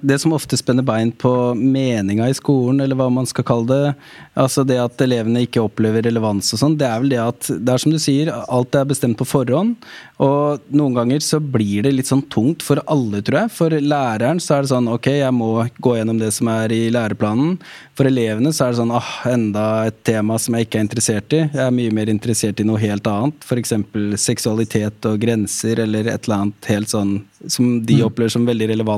Det 0.00 0.18
som 0.22 0.34
ofte 0.36 0.58
spenner 0.60 0.86
bein 0.86 1.10
på 1.12 1.32
meninga 1.54 2.28
i 2.28 2.36
skolen, 2.36 2.82
eller 2.84 2.98
hva 2.98 3.08
man 3.12 3.28
skal 3.28 3.46
kalle 3.48 3.68
det, 3.68 3.94
altså 4.38 4.64
det 4.66 4.78
at 4.82 5.00
elevene 5.04 5.44
ikke 5.46 5.64
opplever 5.64 6.04
relevans 6.06 6.52
og 6.54 6.62
sånn, 6.62 6.76
det 6.78 6.88
er 6.88 7.02
vel 7.02 7.14
det 7.14 7.22
at 7.22 7.50
det 7.50 7.74
er 7.74 7.82
som 7.82 7.94
du 7.94 7.98
sier, 8.02 8.32
alt 8.32 8.78
er 8.78 8.88
bestemt 8.88 9.18
på 9.18 9.26
forhånd. 9.28 9.76
Og 10.18 10.64
noen 10.74 10.96
ganger 10.96 11.22
så 11.22 11.38
blir 11.38 11.86
det 11.86 11.92
litt 11.94 12.08
sånn 12.10 12.24
tungt 12.30 12.64
for 12.66 12.82
alle, 12.90 13.20
tror 13.22 13.44
jeg. 13.44 13.52
For 13.54 13.74
læreren 13.78 14.40
så 14.42 14.56
er 14.56 14.64
det 14.64 14.72
sånn 14.72 14.90
ok, 14.90 15.12
jeg 15.20 15.34
må 15.34 15.52
gå 15.78 15.94
gjennom 15.94 16.18
det 16.18 16.32
som 16.34 16.50
er 16.50 16.74
i 16.74 16.80
læreplanen. 16.94 17.54
For 17.98 18.08
elevene 18.10 18.50
så 18.54 18.66
er 18.66 18.74
det 18.74 18.80
sånn 18.80 18.94
ah, 18.94 19.12
enda 19.30 19.66
et 19.88 20.00
tema 20.06 20.38
som 20.42 20.56
jeg 20.56 20.66
ikke 20.66 20.80
er 20.80 20.86
interessert 20.86 21.34
i. 21.38 21.44
Jeg 21.46 21.62
er 21.64 21.74
mye 21.74 21.94
mer 21.94 22.10
interessert 22.10 22.58
i 22.58 22.66
noe 22.66 22.82
helt 22.82 23.06
annet. 23.10 23.46
F.eks. 23.46 23.74
seksualitet 24.22 25.06
og 25.10 25.22
grenser, 25.22 25.84
eller 25.86 26.10
et 26.10 26.26
eller 26.26 26.42
annet 26.42 26.70
helt 26.72 26.90
sånn 26.90 27.14
som 27.46 27.78
de 27.86 28.00
mm. 28.00 28.04
opplever 28.08 28.34
som 28.34 28.46
veldig 28.48 28.72
relevant. 28.72 28.97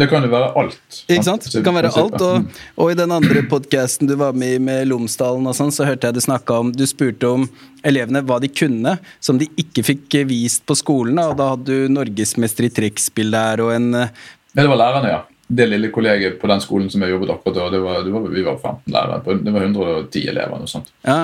Det 0.00 0.08
kan 0.10 0.24
jo 0.24 0.30
være 0.32 0.50
alt. 0.60 1.00
Ikke 1.06 1.26
sant? 1.26 1.48
Det 1.52 1.62
kan 1.66 1.76
være 1.76 1.92
alt. 2.02 2.16
Og, 2.26 2.62
og 2.80 2.92
i 2.92 2.98
den 2.98 3.14
andre 3.14 3.44
podkasten 3.50 4.10
du 4.10 4.16
var 4.20 4.36
med 4.36 4.56
i 4.56 4.62
med 4.62 4.88
Lomsdalen, 4.90 5.46
og 5.46 5.56
sånn, 5.56 5.72
så 5.74 5.86
hørte 5.88 6.10
jeg 6.10 6.18
du 6.18 6.22
snakka 6.24 6.60
om 6.64 6.72
Du 6.74 6.86
spurte 6.88 7.28
om 7.28 7.48
elevene 7.86 8.22
hva 8.26 8.40
de 8.42 8.50
kunne 8.52 8.96
som 9.24 9.38
de 9.40 9.48
ikke 9.60 9.84
fikk 9.86 10.20
vist 10.28 10.66
på 10.68 10.76
skolen. 10.78 11.20
Og 11.22 11.36
da 11.38 11.52
hadde 11.54 11.68
du 11.70 11.92
norgesmester 11.92 12.68
i 12.68 12.74
trekkspill 12.80 13.34
der 13.34 13.64
og 13.64 13.74
en 13.76 13.92
ja, 13.94 14.08
Det 14.56 14.70
var 14.70 14.80
lærerne, 14.80 15.14
ja. 15.14 15.20
Det 15.50 15.66
lille 15.66 15.88
kollegiet 15.90 16.36
på 16.38 16.46
den 16.46 16.60
skolen 16.62 16.90
som 16.92 17.02
jeg 17.02 17.10
jobbet 17.10 17.32
akkurat 17.34 17.56
da, 17.56 17.64
det 17.72 17.80
var, 17.82 18.04
det 18.06 18.12
var, 18.14 18.26
vi 18.30 18.44
var 18.46 18.58
15 18.58 18.92
lærere. 18.94 19.36
Det 19.42 19.54
var 19.54 19.64
110 19.66 20.22
elever. 20.30 20.60
Noe 20.60 20.70
sånt. 20.70 20.92
Ja. 21.02 21.16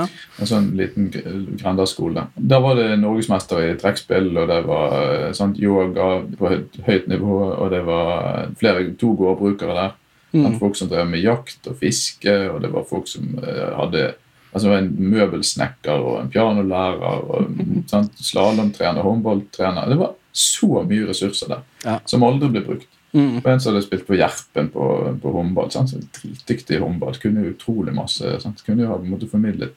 En 0.43 0.51
sånn 0.51 0.73
liten 0.79 1.13
grendaskole. 1.13 2.27
Der 2.35 2.65
var 2.65 2.81
det 2.81 2.89
norgesmester 3.03 3.63
i 3.63 3.77
trekkspill, 3.79 4.33
og 4.35 4.51
det 4.51 4.59
var 4.67 5.31
sånt, 5.39 5.61
yoga 5.63 6.09
på 6.41 6.53
høyt 6.89 7.07
nivå, 7.13 7.39
og 7.55 7.71
det 7.71 7.85
var 7.87 8.51
flere, 8.59 8.89
to 8.99 9.15
gårdbrukere 9.19 9.79
der. 9.79 9.97
Mm. 10.37 10.59
Folk 10.59 10.77
som 10.77 10.91
drev 10.91 11.07
med 11.09 11.23
jakt 11.23 11.71
og 11.71 11.79
fiske, 11.81 12.35
og 12.51 12.61
det 12.65 12.73
var 12.75 12.87
folk 12.89 13.07
som 13.09 13.29
uh, 13.39 13.79
hadde 13.79 14.09
altså 14.57 14.73
en 14.73 14.91
møbelsnekker 14.97 16.03
og 16.03 16.21
en 16.23 16.31
pianolærer 16.33 17.25
og 17.31 17.51
slalåmtrener, 18.31 19.05
håndballtrener. 19.05 19.89
Det 19.93 19.99
var 20.01 20.15
så 20.37 20.83
mye 20.85 21.09
ressurser 21.09 21.55
der 21.55 21.65
ja. 21.85 21.99
som 22.09 22.25
aldri 22.27 22.51
ble 22.53 22.65
brukt. 22.67 22.91
Mm. 23.13 23.39
Og 23.39 23.51
en 23.51 23.61
som 23.61 23.73
hadde 23.73 23.87
spilt 23.87 24.07
på 24.09 24.17
Gjerpen 24.19 24.69
på, 24.75 24.87
på 25.23 25.33
håndball. 25.33 25.71
Sant? 25.73 25.93
Så 25.93 26.01
dritdyktig 26.21 26.77
i 26.77 26.83
håndball. 26.83 27.17
Kunne 27.23 27.45
jo 27.45 27.55
utrolig 27.55 27.95
masse. 27.97 28.37
Sant? 28.43 28.63
Kunne 28.67 28.85
jo 28.85 28.93
ha 28.93 28.99
måte 29.03 29.29
formidlet. 29.31 29.75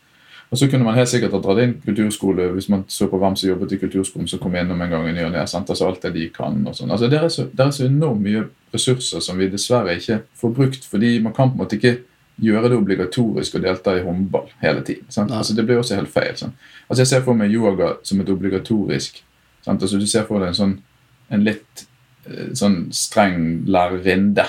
Og 0.49 0.57
så 0.57 0.67
kunne 0.67 0.83
man 0.83 0.97
helt 0.97 1.09
sikkert 1.11 1.35
ha 1.37 1.39
dratt 1.43 1.61
inn 1.61 1.75
kulturskole 1.83 2.47
hvis 2.55 2.71
man 2.73 2.83
så 2.89 3.05
på 3.09 3.19
hvem 3.21 3.35
som 3.37 3.51
jobbet 3.51 3.75
i 3.75 3.77
kulturskolen, 3.83 4.27
som 4.27 4.41
kom 4.41 4.55
innom 4.57 4.81
en 4.81 4.89
gang 4.89 5.05
i 5.05 5.13
ny 5.13 5.27
og 5.27 5.33
ne. 5.35 5.43
Altså 5.45 5.85
alt 5.85 6.01
det 6.01 6.13
de 6.15 6.25
kan 6.33 6.57
og 6.65 6.73
sånn. 6.77 6.89
Altså 6.89 7.09
Det 7.11 7.19
er 7.19 7.29
så, 7.33 7.45
det 7.53 7.65
er 7.65 7.75
så 7.75 7.85
enormt 7.85 8.23
mye 8.25 8.47
ressurser 8.73 9.21
som 9.21 9.37
vi 9.37 9.49
dessverre 9.51 9.99
ikke 9.99 10.23
får 10.41 10.55
brukt, 10.57 10.87
fordi 10.89 11.19
man 11.21 11.35
kan 11.37 11.51
på 11.51 11.59
en 11.59 11.61
måte 11.61 11.77
ikke 11.77 11.99
gjøre 12.41 12.71
det 12.71 12.79
obligatorisk 12.79 13.59
å 13.59 13.61
delta 13.61 13.93
i 13.97 14.03
håndball 14.03 14.47
hele 14.63 14.81
tiden. 14.87 15.05
sant? 15.13 15.31
Altså 15.35 15.53
Det 15.53 15.65
blir 15.67 15.77
også 15.77 15.99
helt 15.99 16.09
feil. 16.09 16.35
sant? 16.37 16.57
Altså 16.87 17.01
Jeg 17.01 17.07
ser 17.13 17.21
for 17.27 17.37
meg 17.37 17.53
yoga 17.53 17.93
som 18.03 18.21
et 18.21 18.29
obligatorisk 18.29 19.21
sant? 19.61 19.81
Altså 19.81 19.99
Du 19.99 20.07
ser 20.07 20.25
for 20.25 20.39
deg 20.39 20.49
en 20.49 20.61
sånn 20.63 20.77
en 21.29 21.45
litt 21.45 21.85
sånn 22.53 22.89
streng 22.93 23.65
lærerinne. 23.67 24.45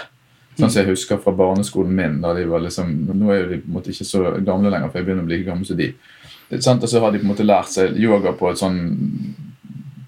Sånn 0.58 0.68
som 0.70 0.82
jeg 0.82 0.90
husker 0.90 1.20
fra 1.22 1.32
barneskolen 1.32 1.94
min. 1.96 2.20
da 2.20 2.34
de 2.36 2.42
var 2.44 2.60
liksom, 2.60 2.90
Nå 3.16 3.30
er 3.32 3.46
de 3.48 3.60
på 3.62 3.70
en 3.70 3.76
måte 3.78 3.90
ikke 3.94 4.04
så 4.04 4.24
gamle 4.44 4.68
lenger, 4.70 4.90
for 4.90 4.98
jeg 5.00 5.06
begynner 5.06 5.22
å 5.24 5.26
bli 5.30 5.36
like 5.38 5.48
gammel 5.48 5.64
som 5.66 5.76
de. 5.78 5.92
Sant? 6.60 6.82
Og 6.82 6.88
så 6.90 7.00
har 7.00 7.12
de 7.14 7.18
på 7.22 7.24
en 7.24 7.30
måte 7.32 7.46
lært 7.46 7.70
seg 7.72 7.96
yoga 7.96 8.32
på 8.36 8.50
et 8.50 8.58
sånn 8.60 8.80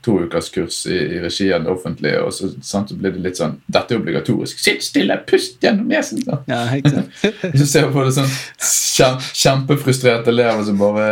toukerskurs 0.02 0.80
i, 0.90 0.96
i 1.14 1.20
regi 1.22 1.46
av 1.54 1.62
det 1.62 1.70
offentlige, 1.70 2.18
og 2.26 2.32
så, 2.34 2.48
sant? 2.66 2.90
så 2.90 2.96
blir 2.98 3.12
det 3.14 3.20
litt 3.22 3.38
sånn 3.38 3.52
Dette 3.70 3.94
er 3.94 4.00
obligatorisk. 4.00 4.58
Sitt 4.58 4.82
stille, 4.82 5.14
pust 5.28 5.62
gjennom 5.62 5.86
nesen! 5.92 6.24
Ja? 6.26 6.64
Så 7.60 7.66
ser 7.70 7.84
jeg 7.86 7.92
på 7.94 8.02
det 8.02 8.14
sånn 8.16 8.32
kjem, 8.58 9.20
kjempefrustrerte 9.44 10.32
elever 10.34 10.66
som 10.66 10.80
bare 10.82 11.06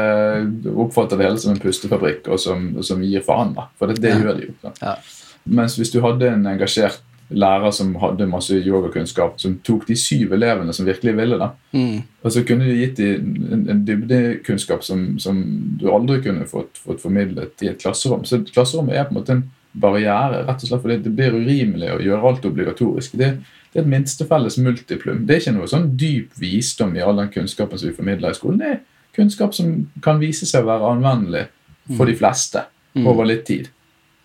oppfatter 0.75 1.21
det 1.21 1.29
hele 1.29 1.39
som 1.39 1.55
en 1.55 1.63
pustefabrikk, 1.63 2.27
og 2.35 2.43
som, 2.43 2.67
som 2.83 3.03
gir 3.07 3.23
faen. 3.23 3.55
da. 3.55 3.69
For 3.79 3.87
det, 3.93 4.01
det 4.03 4.11
Ja. 4.17 4.19
gjør 4.25 4.41
de 4.43 4.49
jo. 4.51 4.57
sant? 4.67 4.83
Ja. 4.83 4.97
Mens 5.47 5.77
hvis 5.77 5.91
du 5.93 6.01
hadde 6.05 6.29
en 6.29 6.47
engasjert 6.47 7.01
lærer 7.31 7.71
som 7.71 7.93
hadde 8.03 8.27
masse 8.27 8.51
yogakunnskap, 8.59 9.37
som 9.39 9.55
tok 9.63 9.85
de 9.87 9.95
syv 9.97 10.33
elevene 10.35 10.73
som 10.75 10.87
virkelig 10.87 11.13
ville, 11.17 11.39
da, 11.39 11.53
Mm. 11.73 12.03
og 12.25 12.33
så 12.33 12.43
kunne 12.47 12.65
du 12.67 12.75
gitt 12.75 12.97
dem 12.97 13.47
en, 13.53 13.69
en 13.71 13.85
dybdekunnskap 13.87 14.83
som, 14.83 15.19
som 15.19 15.39
du 15.79 15.87
aldri 15.91 16.21
kunne 16.25 16.47
fått, 16.51 16.79
fått 16.83 17.01
formidlet 17.01 17.63
i 17.63 17.69
et 17.71 17.79
klasserom. 17.79 18.25
Så 18.25 18.43
klasserommet 18.51 18.97
er 18.99 19.05
på 19.05 19.15
en 19.15 19.21
måte 19.21 19.33
en 19.37 19.45
barriere, 19.73 20.43
rett 20.49 20.65
og 20.65 20.67
slett 20.69 20.83
fordi 20.83 20.97
det 21.05 21.13
blir 21.15 21.37
urimelig 21.39 21.93
å 21.95 22.01
gjøre 22.03 22.27
alt 22.33 22.45
obligatorisk. 22.51 23.13
Det, 23.15 23.29
det 23.73 23.79
er 23.79 23.85
et 23.85 23.93
minstefelles 23.95 24.59
multiplum. 24.59 25.23
Det 25.27 25.37
er 25.37 25.41
ikke 25.45 25.55
noe 25.61 25.71
sånn 25.71 25.93
dyp 25.97 26.35
visdom 26.43 26.97
i 26.99 27.01
all 27.07 27.17
den 27.23 27.31
kunnskapen 27.31 27.79
som 27.79 27.89
vi 27.93 27.95
formidler 27.95 28.35
i 28.35 28.39
skolen. 28.41 28.59
Det 28.59 28.73
er 28.75 28.81
kunnskap 29.15 29.55
som 29.55 29.87
kan 30.03 30.19
vise 30.19 30.47
seg 30.51 30.65
å 30.67 30.73
være 30.73 30.91
anvendelig 30.97 31.47
for 31.97 32.07
de 32.11 32.15
fleste 32.19 32.65
over 33.07 33.25
litt 33.31 33.45
tid. 33.47 33.69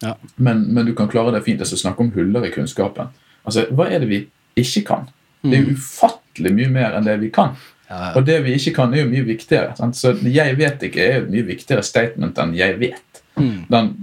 Ja. 0.04 0.16
Men, 0.36 0.74
men 0.74 0.86
du 0.86 0.94
kan 0.96 1.08
klare 1.08 1.32
det 1.36 1.44
fint. 1.46 1.60
altså 1.60 1.78
Snakke 1.78 2.04
om 2.04 2.12
huller 2.12 2.46
i 2.46 2.52
kunnskapen. 2.52 3.08
Altså, 3.46 3.66
Hva 3.72 3.88
er 3.90 4.00
det 4.00 4.10
vi 4.10 4.28
ikke 4.56 4.84
kan? 4.86 5.08
Det 5.46 5.54
er 5.54 5.64
jo 5.64 5.76
ufattelig 5.78 6.52
mye 6.58 6.70
mer 6.74 6.96
enn 6.98 7.06
det 7.06 7.20
vi 7.22 7.30
kan. 7.30 7.56
Ja, 7.90 8.16
Og 8.16 8.26
det 8.26 8.40
vi 8.44 8.56
ikke 8.58 8.74
kan, 8.80 8.94
er 8.94 9.04
jo 9.04 9.10
mye 9.12 9.26
viktigere. 9.28 9.76
Sant? 9.78 9.96
Så 9.96 10.14
'jeg 10.18 10.58
vet 10.58 10.82
ikke' 10.84 11.02
er 11.02 11.20
jo 11.20 11.26
et 11.26 11.32
mye 11.32 11.46
viktigere 11.46 11.84
statement 11.84 12.38
enn 12.38 12.56
'jeg 12.56 12.80
vet'. 12.80 13.22
Mm. 13.38 13.66
Den 13.70 13.96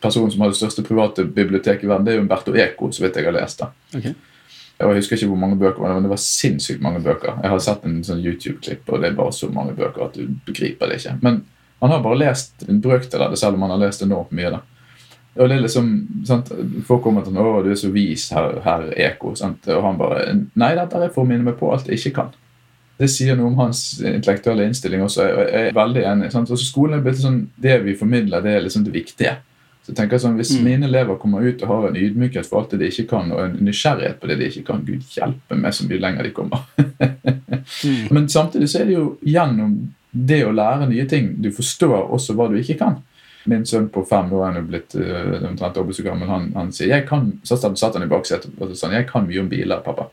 personen 0.00 0.30
som 0.30 0.40
har 0.40 0.48
det 0.48 0.56
største 0.56 0.82
private 0.82 1.24
biblioteket 1.24 1.84
i 1.84 1.86
verden, 1.88 2.06
det 2.06 2.12
er 2.12 2.16
jo 2.16 2.22
Umberto 2.22 2.54
Eco, 2.54 2.90
så 2.90 3.02
vidt 3.02 3.16
jeg 3.16 3.24
har 3.24 3.32
lest. 3.32 3.58
det. 3.58 3.66
Okay. 3.96 4.14
Jeg 4.80 4.94
husker 4.96 5.16
ikke 5.16 5.26
hvor 5.26 5.36
mange 5.36 5.56
bøker 5.58 5.82
det 5.82 5.88
var, 5.88 5.94
men 5.94 6.02
det 6.02 6.10
var 6.10 6.16
sinnssykt 6.16 6.82
mange 6.82 7.00
bøker. 7.00 7.38
Jeg 7.42 7.50
har 7.50 7.58
sett 7.58 7.84
en 7.84 8.02
sånn 8.04 8.22
YouTube-klipp, 8.24 8.88
og 8.88 9.00
det 9.00 9.10
er 9.10 9.14
bare 9.16 9.32
så 9.32 9.48
mange 9.52 9.72
bøker 9.76 10.04
at 10.04 10.14
du 10.14 10.28
begriper 10.46 10.86
det 10.86 10.96
ikke. 11.00 11.18
Men 11.22 11.44
han 11.80 11.90
har 11.90 12.02
bare 12.02 12.18
lest 12.18 12.64
en 12.68 12.80
brøkdel 12.80 13.22
av 13.22 13.30
det, 13.30 13.38
selv 13.38 13.54
om 13.54 13.62
han 13.62 13.70
har 13.70 13.78
lest 13.86 14.02
enormt 14.02 14.32
mye. 14.32 14.50
da. 14.50 14.60
Og 15.36 15.48
det 15.48 15.56
er 15.56 15.62
liksom, 15.66 15.88
sant, 16.24 16.50
Folk 16.88 17.02
kommer 17.04 17.24
til 17.24 17.36
å 17.36 17.62
du 17.64 17.70
er 17.70 17.78
så 17.78 17.90
vis, 17.92 18.30
herr 18.32 18.60
her 18.64 18.88
Eko. 19.10 19.34
Sant? 19.36 19.66
Og 19.68 19.82
han 19.84 19.98
bare 20.00 20.24
Nei, 20.54 20.74
dette 20.78 21.02
er 21.02 21.12
for 21.12 21.24
å 21.24 21.28
minne 21.28 21.44
meg 21.44 21.58
på 21.60 21.70
alt 21.72 21.90
jeg 21.90 22.00
ikke 22.00 22.14
kan. 22.22 22.30
Det 22.96 23.10
sier 23.12 23.36
noe 23.36 23.50
om 23.50 23.58
hans 23.60 23.98
intellektuelle 24.00 24.64
innstilling 24.64 25.02
også. 25.04 25.26
og 25.26 25.42
Jeg 25.52 25.68
er 25.68 25.76
veldig 25.76 26.04
enig. 26.12 26.30
Sant? 26.32 26.50
Også 26.50 26.70
skolen 26.70 26.96
er 26.96 27.04
blitt 27.04 27.20
sånn, 27.20 27.42
Det 27.60 27.82
vi 27.84 27.94
formidler, 27.98 28.40
det 28.40 28.54
er 28.56 28.64
liksom 28.64 28.86
det 28.86 28.94
viktige. 28.94 29.36
Så 29.84 29.92
jeg 29.92 29.96
tenker 30.00 30.18
sånn, 30.18 30.36
Hvis 30.36 30.56
Mm. 30.56 30.64
mine 30.64 30.86
elever 30.86 31.18
kommer 31.18 31.44
ut 31.46 31.62
og 31.62 31.68
har 31.68 31.88
en 31.88 31.96
ydmykhet 31.96 32.46
for 32.46 32.60
alt 32.60 32.70
det 32.70 32.80
de 32.80 32.86
ikke 32.86 33.08
kan, 33.08 33.30
og 33.32 33.40
en 33.40 33.58
nysgjerrighet 33.60 34.18
på 34.20 34.26
det 34.28 34.38
de 34.38 34.44
ikke 34.48 34.64
kan, 34.66 34.84
gud 34.84 35.02
hjelpe 35.14 35.54
meg 35.54 35.72
så 35.72 35.84
mye 35.86 36.00
lenger 36.00 36.22
de 36.22 36.30
kommer. 36.30 36.64
Mm. 37.84 38.08
Men 38.14 38.28
samtidig 38.28 38.68
så 38.68 38.80
er 38.80 38.84
det 38.86 38.94
jo 38.94 39.18
gjennom 39.22 39.92
det 40.12 40.44
å 40.46 40.54
lære 40.54 40.88
nye 40.88 41.06
ting 41.06 41.36
du 41.42 41.50
forstår 41.52 42.10
også 42.10 42.34
hva 42.34 42.48
du 42.48 42.56
ikke 42.56 42.78
kan. 42.78 42.96
Min 43.46 43.66
sønn 43.68 43.88
på 43.92 44.04
fem 44.08 44.32
år 44.34 44.48
er 44.48 44.54
nå 44.56 44.66
blitt 44.66 44.94
uh, 44.98 45.48
omtrent 45.48 45.76
dobbelt 45.78 45.98
så 45.98 46.04
gammel. 46.06 46.30
Han, 46.30 46.52
han 46.56 46.72
sier 46.74 46.96
jeg 46.96 47.08
kan, 47.08 47.32
så 47.46 47.58
satt 47.58 47.94
han 47.94 48.06
i 48.06 48.10
baksetet 48.10 48.54
og 48.58 48.76
sa 48.76 48.92
jeg 48.92 49.08
kan 49.10 49.26
mye 49.28 49.42
om 49.44 49.50
biler, 49.50 49.82
pappa. 49.84 50.10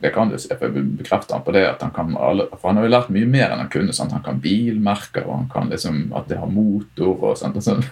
Det 0.00 0.10
kan 0.14 0.28
du 0.30 0.36
si, 0.38 0.48
for 0.54 0.68
jeg 0.68 0.84
bekrefter 1.00 1.34
han 1.34 1.42
på 1.42 1.52
det. 1.52 1.64
at 1.66 1.82
Han 1.82 1.90
kan 1.90 2.16
alle, 2.16 2.46
for 2.52 2.70
han 2.70 2.76
har 2.78 2.84
jo 2.86 2.90
lært 2.92 3.08
mye 3.10 3.26
mer 3.26 3.50
enn 3.50 3.64
han 3.64 3.70
kunne. 3.72 3.92
Sant? 3.92 4.12
Han 4.14 4.22
kan 4.22 4.38
bilmerker, 4.40 5.24
og 5.26 5.34
han 5.34 5.48
kan 5.50 5.72
liksom 5.72 6.12
at 6.14 6.28
det 6.30 6.38
har 6.38 6.46
motor. 6.46 7.16
og 7.18 7.38
sånt. 7.38 7.58
Og, 7.58 7.64
sånn. 7.66 7.82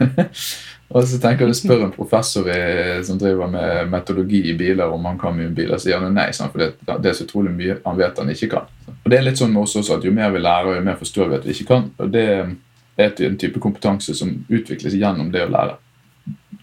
og 0.94 1.08
så 1.10 1.18
tenker 1.22 1.48
jeg, 1.48 1.58
spør 1.58 1.82
en 1.88 1.96
professor 1.96 2.46
i, 2.46 3.02
som 3.06 3.18
driver 3.18 3.50
med 3.50 3.90
metodologi 3.90 4.44
i 4.52 4.54
biler, 4.58 4.86
om 4.86 5.10
han 5.10 5.18
kan 5.18 5.34
mye 5.34 5.50
om 5.50 5.58
biler. 5.58 5.80
Så 5.80 5.88
sier 5.88 5.98
han 5.98 6.14
nei, 6.14 6.28
sant? 6.36 6.54
for 6.54 6.62
det, 6.62 6.76
det 6.86 7.10
er 7.10 7.18
så 7.18 7.26
utrolig 7.26 7.56
mye 7.56 7.80
han 7.82 7.98
vet 7.98 8.22
han 8.22 8.30
ikke 8.36 8.52
kan. 8.54 8.70
Og 8.92 9.10
det 9.10 9.18
er 9.18 9.26
litt 9.26 9.42
sånn 9.42 9.50
med 9.54 9.64
oss 9.66 9.74
også, 9.80 9.98
at 9.98 10.06
Jo 10.06 10.14
mer 10.14 10.30
vi 10.34 10.44
lærer, 10.46 10.78
jo 10.78 10.86
mer 10.86 11.02
forstår 11.02 11.32
vi 11.32 11.40
at 11.40 11.48
vi 11.48 11.58
ikke 11.58 11.70
kan. 11.74 11.90
og 11.98 12.14
det 12.14 12.28
er 13.04 13.26
en 13.26 13.38
type 13.40 13.60
kompetanse 13.60 14.14
som 14.16 14.32
utvikles 14.48 14.96
gjennom 14.96 15.30
det 15.32 15.44
å 15.44 15.52
lære 15.52 15.76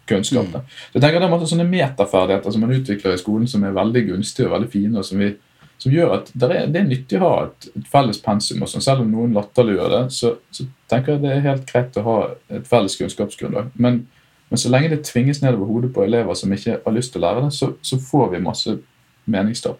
kunnskap. 0.09 0.47
Mm. 0.47 0.61
Så 0.91 0.97
jeg 0.97 1.01
tenker 1.01 1.19
Det 1.19 1.29
er 1.29 1.45
sånne 1.53 1.69
metaferdigheter 1.69 2.51
som 2.51 2.61
man 2.61 2.75
utvikler 2.75 3.13
i 3.15 3.21
skolen 3.21 3.47
som 3.47 3.63
er 3.63 3.75
veldig 3.75 4.05
gunstige 4.09 4.47
og 4.47 4.55
veldig 4.57 4.71
fine, 4.71 4.97
og 4.99 5.05
som, 5.05 5.19
vi, 5.19 5.29
som 5.77 5.93
gjør 5.93 6.15
at 6.17 6.31
det 6.33 6.49
er, 6.49 6.65
det 6.73 6.81
er 6.81 6.89
nyttig 6.89 7.19
å 7.19 7.27
ha 7.27 7.37
et, 7.45 7.69
et 7.77 7.87
felles 7.91 8.19
pensum. 8.23 8.61
og 8.61 8.71
sånn. 8.71 8.83
Selv 8.83 9.05
om 9.05 9.13
noen 9.13 9.37
latterliggjør 9.37 9.95
det, 9.95 10.03
så, 10.15 10.35
så 10.51 10.67
tenker 10.91 11.15
jeg 11.15 11.23
det 11.23 11.31
er 11.31 11.47
helt 11.47 11.65
greit 11.69 12.01
å 12.01 12.07
ha 12.07 12.17
et 12.49 12.67
felles 12.67 12.97
kunnskapsgrunnlag. 12.99 13.71
Men, 13.75 14.03
men 14.49 14.61
så 14.61 14.73
lenge 14.73 14.91
det 14.95 15.05
tvinges 15.07 15.41
nedover 15.45 15.71
hodet 15.71 15.93
på 15.95 16.03
elever 16.03 16.37
som 16.37 16.51
ikke 16.53 16.81
har 16.83 16.97
lyst 16.97 17.15
til 17.15 17.23
å 17.23 17.27
lære 17.27 17.47
det, 17.47 17.55
så, 17.55 17.73
så 17.81 18.01
får 18.11 18.35
vi 18.35 18.43
masse 18.43 18.77
meningstap. 19.23 19.79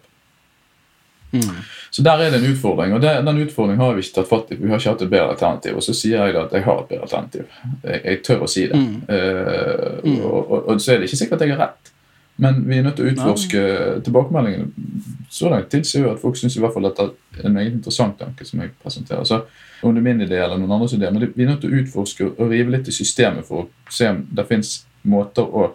Mm. 1.34 1.62
Så 1.94 2.02
der 2.02 2.22
er 2.22 2.32
det 2.32 2.40
en 2.40 2.52
utfordring, 2.52 2.94
og 2.96 3.02
det, 3.02 3.10
den 3.26 3.40
utfordringen 3.44 3.82
har 3.82 3.94
vi 3.94 4.02
ikke 4.02 4.16
tatt 4.16 4.30
fatt 4.30 4.48
i. 4.50 4.58
Vi 4.58 4.70
har 4.70 4.80
ikke 4.80 4.94
hatt 4.94 5.02
et 5.06 5.12
bedre 5.12 5.34
alternativ. 5.34 5.76
Og 5.78 5.86
så 5.86 5.94
sier 5.94 6.18
jeg 6.18 6.34
da 6.34 6.46
at 6.48 6.54
jeg 6.56 6.66
har 6.66 6.80
et 6.80 6.88
bedre 6.90 7.06
alternativ. 7.06 7.58
Jeg, 7.84 8.00
jeg 8.04 8.22
tør 8.26 8.46
å 8.46 8.50
si 8.50 8.64
det. 8.70 8.80
Mm. 8.80 8.94
Mm. 9.08 10.22
og, 10.26 10.40
og, 10.40 10.56
og 10.72 10.80
så 10.82 10.94
er 10.94 11.02
det 11.02 11.10
ikke 11.10 11.20
sikkert 11.22 11.42
at 11.42 11.46
jeg 11.46 11.56
har 11.56 11.66
rett. 11.68 11.92
Men 12.36 12.64
vi 12.66 12.78
er 12.78 12.82
nødt 12.82 12.96
til 12.98 13.06
å 13.06 13.12
utforske 13.12 13.60
tilbakemeldingene. 14.06 15.04
Så 15.30 15.50
langt 15.52 15.70
tilsier 15.70 16.02
jo 16.02 16.14
at 16.16 16.22
folk 16.22 16.38
syns 16.38 16.56
i 16.58 16.64
hvert 16.64 16.74
fall 16.74 16.88
dette 16.88 17.06
er 17.38 17.46
en 17.46 17.54
meget 17.54 17.76
interessant 17.76 18.18
tanke 18.18 18.46
som 18.48 18.62
jeg 18.62 18.72
presenterer. 18.82 19.22
Så 19.28 19.44
om 19.86 19.94
det 19.94 20.02
er 20.02 20.08
min 20.08 20.24
idé 20.24 20.40
eller 20.42 20.58
noen 20.58 20.74
andres 20.74 20.96
idé, 20.96 21.10
men 21.12 21.22
det, 21.22 21.30
vi 21.36 21.46
er 21.46 21.52
nødt 21.52 21.62
til 21.62 21.70
å 21.70 21.82
utforske 21.82 22.26
og 22.32 22.50
rive 22.50 22.74
litt 22.74 22.90
i 22.90 22.94
systemet 22.94 23.46
for 23.46 23.66
å 23.66 23.92
se 23.92 24.10
om 24.10 24.24
det 24.34 24.46
fins 24.50 24.74
måter 25.06 25.46
å 25.46 25.68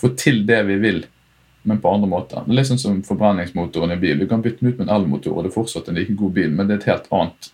få 0.00 0.10
til 0.18 0.42
det 0.48 0.62
vi 0.66 0.80
vil 0.82 1.04
men 1.62 1.80
på 1.80 1.90
andre 1.94 2.10
måter. 2.10 2.44
Det 2.46 2.56
litt 2.56 2.68
sånn 2.68 2.80
som 2.80 3.00
forbrenningsmotoren 3.06 3.94
i 3.94 4.00
bil. 4.02 4.18
Du 4.18 4.28
kan 4.30 4.42
bytte 4.42 4.64
den 4.64 4.72
ut 4.72 4.78
med 4.80 4.88
en 4.88 4.94
elmotor, 4.96 5.36
og 5.36 5.44
det 5.44 5.52
er 5.52 5.58
fortsatt 5.60 5.90
en 5.90 5.98
like 6.00 6.16
god 6.18 6.34
bil, 6.38 6.50
men 6.50 6.68
det 6.68 6.78
er 6.78 6.82
et 6.82 6.90
helt 6.92 7.10
annet 7.14 7.52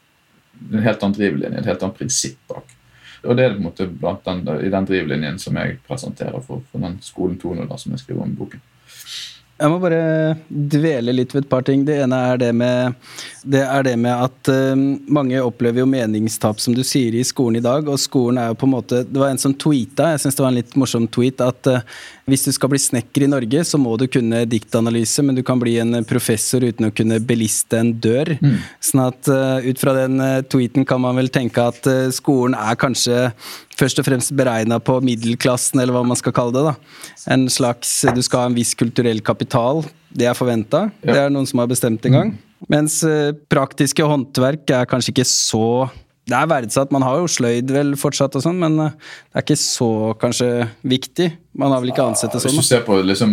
en 0.73 0.83
helt 0.83 1.03
annen 1.03 1.15
drivlinje, 1.15 1.61
et 1.61 1.71
helt 1.71 1.83
annet 1.83 1.99
prinsipp 1.99 2.39
bak. 2.51 2.75
Og 3.25 3.37
det 3.37 3.45
er 3.45 3.55
på 3.55 3.61
en 3.61 3.67
måte 3.67 3.87
blant 3.91 4.25
den, 4.27 4.45
i 4.63 4.71
den 4.71 4.87
drivlinjen 4.87 5.41
som 5.43 5.59
jeg 5.59 5.79
presenterer 5.87 6.43
for, 6.45 6.63
for 6.71 6.83
den 6.83 6.99
skolen 7.03 7.39
200 7.41 7.83
som 7.83 7.95
jeg 7.95 8.05
skriver 8.05 8.25
om 8.25 8.35
i 8.35 8.39
boken. 8.39 8.65
Jeg 9.59 9.73
må 9.73 9.81
bare 9.83 10.37
dvele 10.47 11.11
litt 11.17 11.33
ved 11.35 11.43
et 11.43 11.51
par 11.51 11.65
ting. 11.67 11.81
Det 11.83 11.97
ene 12.05 12.19
er 12.31 12.39
det 12.39 12.53
med, 12.55 12.95
det 13.43 13.65
er 13.65 13.89
det 13.89 13.97
med 13.99 14.13
at 14.29 14.51
eh, 14.53 14.83
mange 15.11 15.41
opplever 15.43 15.83
jo 15.83 15.89
meningstap, 15.91 16.61
som 16.63 16.77
du 16.77 16.85
sier, 16.87 17.17
i 17.19 17.25
skolen 17.27 17.59
i 17.59 17.65
dag. 17.65 17.91
Og 17.91 17.99
skolen 17.99 18.39
er 18.39 18.53
jo 18.53 18.59
på 18.61 18.69
en 18.69 18.75
måte 18.77 19.03
Det 19.03 19.19
var 19.19 19.33
en 19.33 19.43
som 19.43 19.57
tweeta, 19.59 20.13
jeg 20.13 20.23
syns 20.23 20.39
det 20.39 20.45
var 20.45 20.53
en 20.53 20.61
litt 20.61 20.79
morsom 20.79 21.11
tweet, 21.11 21.43
at 21.43 21.73
eh, 21.73 21.99
hvis 22.29 22.45
du 22.47 22.53
skal 22.55 22.71
bli 22.73 22.81
snekker 22.83 23.25
i 23.25 23.31
Norge, 23.31 23.63
så 23.65 23.81
må 23.81 23.95
du 24.01 24.07
kunne 24.11 24.45
diktanalyse, 24.49 25.25
men 25.25 25.39
du 25.39 25.43
kan 25.47 25.61
bli 25.61 25.79
en 25.83 25.97
professor 26.09 26.65
uten 26.65 26.89
å 26.89 26.93
kunne 26.95 27.21
beliste 27.25 27.81
en 27.81 27.95
dør. 27.97 28.35
Sånn 28.85 29.05
at 29.07 29.31
eh, 29.33 29.71
ut 29.71 29.81
fra 29.81 29.95
den 29.97 30.21
eh, 30.25 30.43
tweeten 30.45 30.87
kan 30.89 31.03
man 31.03 31.19
vel 31.19 31.31
tenke 31.33 31.65
at 31.73 31.89
eh, 31.89 32.09
skolen 32.15 32.57
er 32.59 32.79
kanskje 32.81 33.31
først 33.79 34.03
og 34.03 34.09
fremst 34.09 34.35
beregna 34.37 34.81
på 34.83 34.99
middelklassen, 35.05 35.81
eller 35.81 35.97
hva 35.97 36.05
man 36.07 36.19
skal 36.19 36.35
kalle 36.37 36.57
det. 36.57 36.67
da. 36.73 36.75
En 37.35 37.49
slags, 37.53 38.01
Du 38.15 38.21
skal 38.25 38.45
ha 38.45 38.51
en 38.51 38.59
viss 38.59 38.75
kulturell 38.79 39.23
kapital. 39.25 39.85
Det 40.11 40.27
er 40.29 40.37
forventa. 40.37 40.89
Ja. 41.03 41.13
Det 41.13 41.23
er 41.25 41.33
noen 41.33 41.49
som 41.49 41.63
har 41.63 41.71
bestemt 41.71 42.05
en 42.09 42.17
gang. 42.17 42.37
Mens 42.67 43.01
eh, 43.07 43.33
praktiske 43.51 44.03
håndverk 44.03 44.69
er 44.75 44.89
kanskje 44.91 45.15
ikke 45.15 45.29
så 45.31 45.89
Det 46.29 46.37
er 46.37 46.49
verdsatt. 46.51 46.91
Man 46.93 47.05
har 47.07 47.23
jo 47.23 47.29
sløyd 47.31 47.71
vel 47.73 47.95
fortsatt 47.97 48.37
og 48.37 48.45
sånn, 48.45 48.59
men 48.61 48.77
eh, 48.85 48.97
det 49.33 49.41
er 49.41 49.47
ikke 49.47 49.59
så 49.61 49.91
kanskje 50.21 50.49
viktig. 50.89 51.29
Man 51.59 51.73
har 51.73 51.81
vel 51.83 51.95
ikke 51.95 52.05
ansett 52.11 52.35
det 52.35 52.43
sånn. 52.43 52.59
Hvis 52.59 52.69
du 52.69 52.75
ser 52.75 52.85
på 52.87 52.99
liksom, 53.01 53.33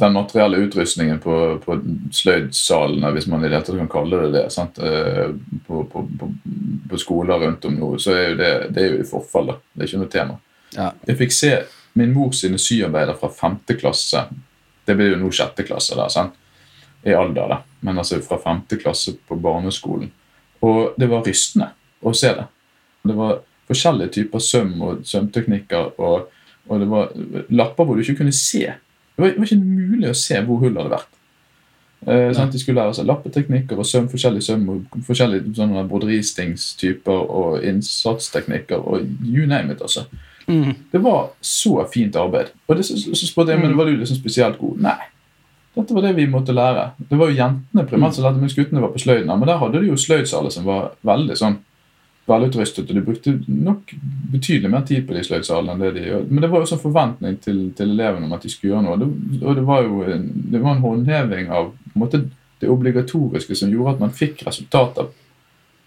den 0.00 0.14
materielle 0.14 0.60
utrustningen 0.64 1.18
på, 1.22 1.38
på 1.64 1.78
sløydsalene, 2.14 3.10
hvis 3.16 3.26
man 3.32 3.42
i 3.44 3.50
det 3.50 3.62
tatt 3.66 3.80
kan 3.80 3.90
kalle 3.90 4.22
det 4.22 4.30
det, 4.36 4.44
sant? 4.54 4.78
eh, 4.78 5.34
På, 5.66 5.82
på, 5.90 6.04
på, 6.20 7.00
skoler 7.00 7.42
rundt 7.42 7.66
om 7.66 7.74
nå, 7.78 7.90
så 8.02 8.14
er 8.14 8.24
jo 8.28 8.38
det, 8.38 8.52
det 8.76 8.84
er 8.84 8.94
jo 8.94 9.02
i 9.02 9.08
forfall. 9.10 9.56
Det 9.74 9.82
er 9.82 9.90
ikke 9.90 10.04
noe 10.04 10.14
tema. 10.14 10.38
Ja. 10.76 10.92
Jeg 11.08 11.18
fikk 11.24 11.34
se 11.34 11.52
min 11.98 12.14
mor 12.14 12.30
sine 12.38 12.58
syarbeider 12.62 13.18
fra 13.18 13.32
femte 13.34 13.74
klasse. 13.78 14.28
Det 14.86 14.94
blir 14.94 15.16
jo 15.16 15.18
nå 15.24 15.32
sjette 15.34 15.66
klasse, 15.66 15.98
da, 15.98 16.06
sant? 16.12 16.38
i 17.02 17.14
alder, 17.16 17.48
da. 17.48 17.62
men 17.80 17.98
altså 17.98 18.18
fra 18.20 18.36
femte 18.42 18.76
klasse 18.76 19.14
på 19.24 19.38
barneskolen. 19.40 20.10
Og 20.68 20.98
det 21.00 21.08
var 21.08 21.24
rystende. 21.24 21.70
Å 22.02 22.12
se 22.16 22.32
det. 22.36 22.46
Det 23.06 23.16
var 23.16 23.40
forskjellige 23.70 24.14
typer 24.18 24.42
søm 24.44 24.74
og 24.84 25.04
sømteknikker, 25.06 25.94
og, 26.02 26.28
og 26.68 26.82
det 26.82 26.90
var 26.90 27.14
lapper 27.48 27.86
hvor 27.86 27.96
du 27.96 28.04
ikke 28.04 28.20
kunne 28.22 28.34
se. 28.36 28.66
Det 28.66 29.22
var, 29.22 29.32
det 29.32 29.38
var 29.38 29.48
ikke 29.48 29.62
mulig 29.62 30.10
å 30.10 30.18
se 30.18 30.40
hvor 30.46 30.62
hullet 30.62 30.82
hadde 30.82 30.96
vært. 30.96 31.16
Eh, 32.06 32.30
sant? 32.32 32.52
De 32.52 32.60
skulle 32.60 32.80
lære 32.80 32.96
seg 32.96 33.08
lappeteknikker 33.08 33.78
og 33.78 33.86
søm, 33.86 34.08
forskjellige 34.08 34.46
søm 34.48 34.66
og 34.72 34.98
forskjellige 35.06 35.52
sånne 35.58 35.84
broderistingstyper 35.90 37.24
og 37.40 37.64
innsatsteknikker 37.68 38.80
og 38.80 39.06
you 39.26 39.46
name 39.46 39.74
it. 39.74 39.82
altså. 39.84 40.06
Mm. 40.48 40.72
Det 40.92 41.02
var 41.04 41.30
så 41.44 41.84
fint 41.92 42.16
arbeid. 42.16 42.54
Og 42.66 42.76
det, 42.76 42.86
så, 42.88 42.96
så 42.96 43.26
spurte 43.26 43.52
jeg 43.52 43.62
men 43.62 43.76
var 43.78 43.86
du 43.90 43.98
liksom 43.98 44.18
spesielt 44.18 44.58
god. 44.58 44.80
Nei. 44.88 44.98
Dette 45.76 45.94
var 45.94 46.02
det 46.02 46.16
vi 46.16 46.26
måtte 46.26 46.56
lære. 46.56 46.88
Det 47.10 47.18
var 47.18 47.30
jo 47.30 47.38
jentene 47.38 47.86
primært 47.86 48.16
som 48.16 48.24
lærte, 48.26 48.40
mens 48.42 48.56
guttene 48.58 48.82
var 48.82 48.90
på 48.94 49.02
sløyden. 49.02 49.30
Men 49.30 49.46
der 49.52 49.60
hadde 49.60 49.82
de 49.82 49.92
jo 49.92 49.98
sløydsaler 50.00 50.50
som 50.50 50.66
var 50.66 50.94
veldig 51.06 51.36
sånn 51.38 51.60
velutrustet, 52.30 52.90
og 52.90 52.96
de 52.96 53.04
brukte 53.04 53.34
nok 53.46 53.94
betydelig 54.32 54.70
mer 54.72 54.84
tid 54.88 55.06
på 55.06 55.16
de 55.16 55.24
sløydsalene 55.26 55.74
enn 55.74 55.82
det 55.84 55.90
de 55.96 56.04
gjør. 56.06 56.28
Men 56.28 56.44
det 56.44 56.50
var 56.52 56.62
jo 56.62 56.70
sånn 56.70 56.82
forventning 56.82 57.38
til, 57.44 57.58
til 57.76 57.94
elevene 57.94 58.28
om 58.28 58.36
at 58.36 58.46
de 58.46 58.52
skulle 58.52 58.74
gjøre 58.74 58.86
noe. 58.86 59.00
Det, 59.00 59.40
og 59.42 59.58
det 59.58 59.64
var 59.68 59.82
jo 59.86 60.04
en, 60.06 60.28
det 60.52 60.62
var 60.62 60.76
en 60.76 60.84
håndheving 60.84 61.50
av 61.50 61.72
en 61.72 61.98
måte, 62.04 62.22
det 62.60 62.70
obligatoriske 62.70 63.56
som 63.56 63.72
gjorde 63.72 63.96
at 63.96 64.02
man 64.04 64.16
fikk 64.16 64.44
resultater 64.46 65.08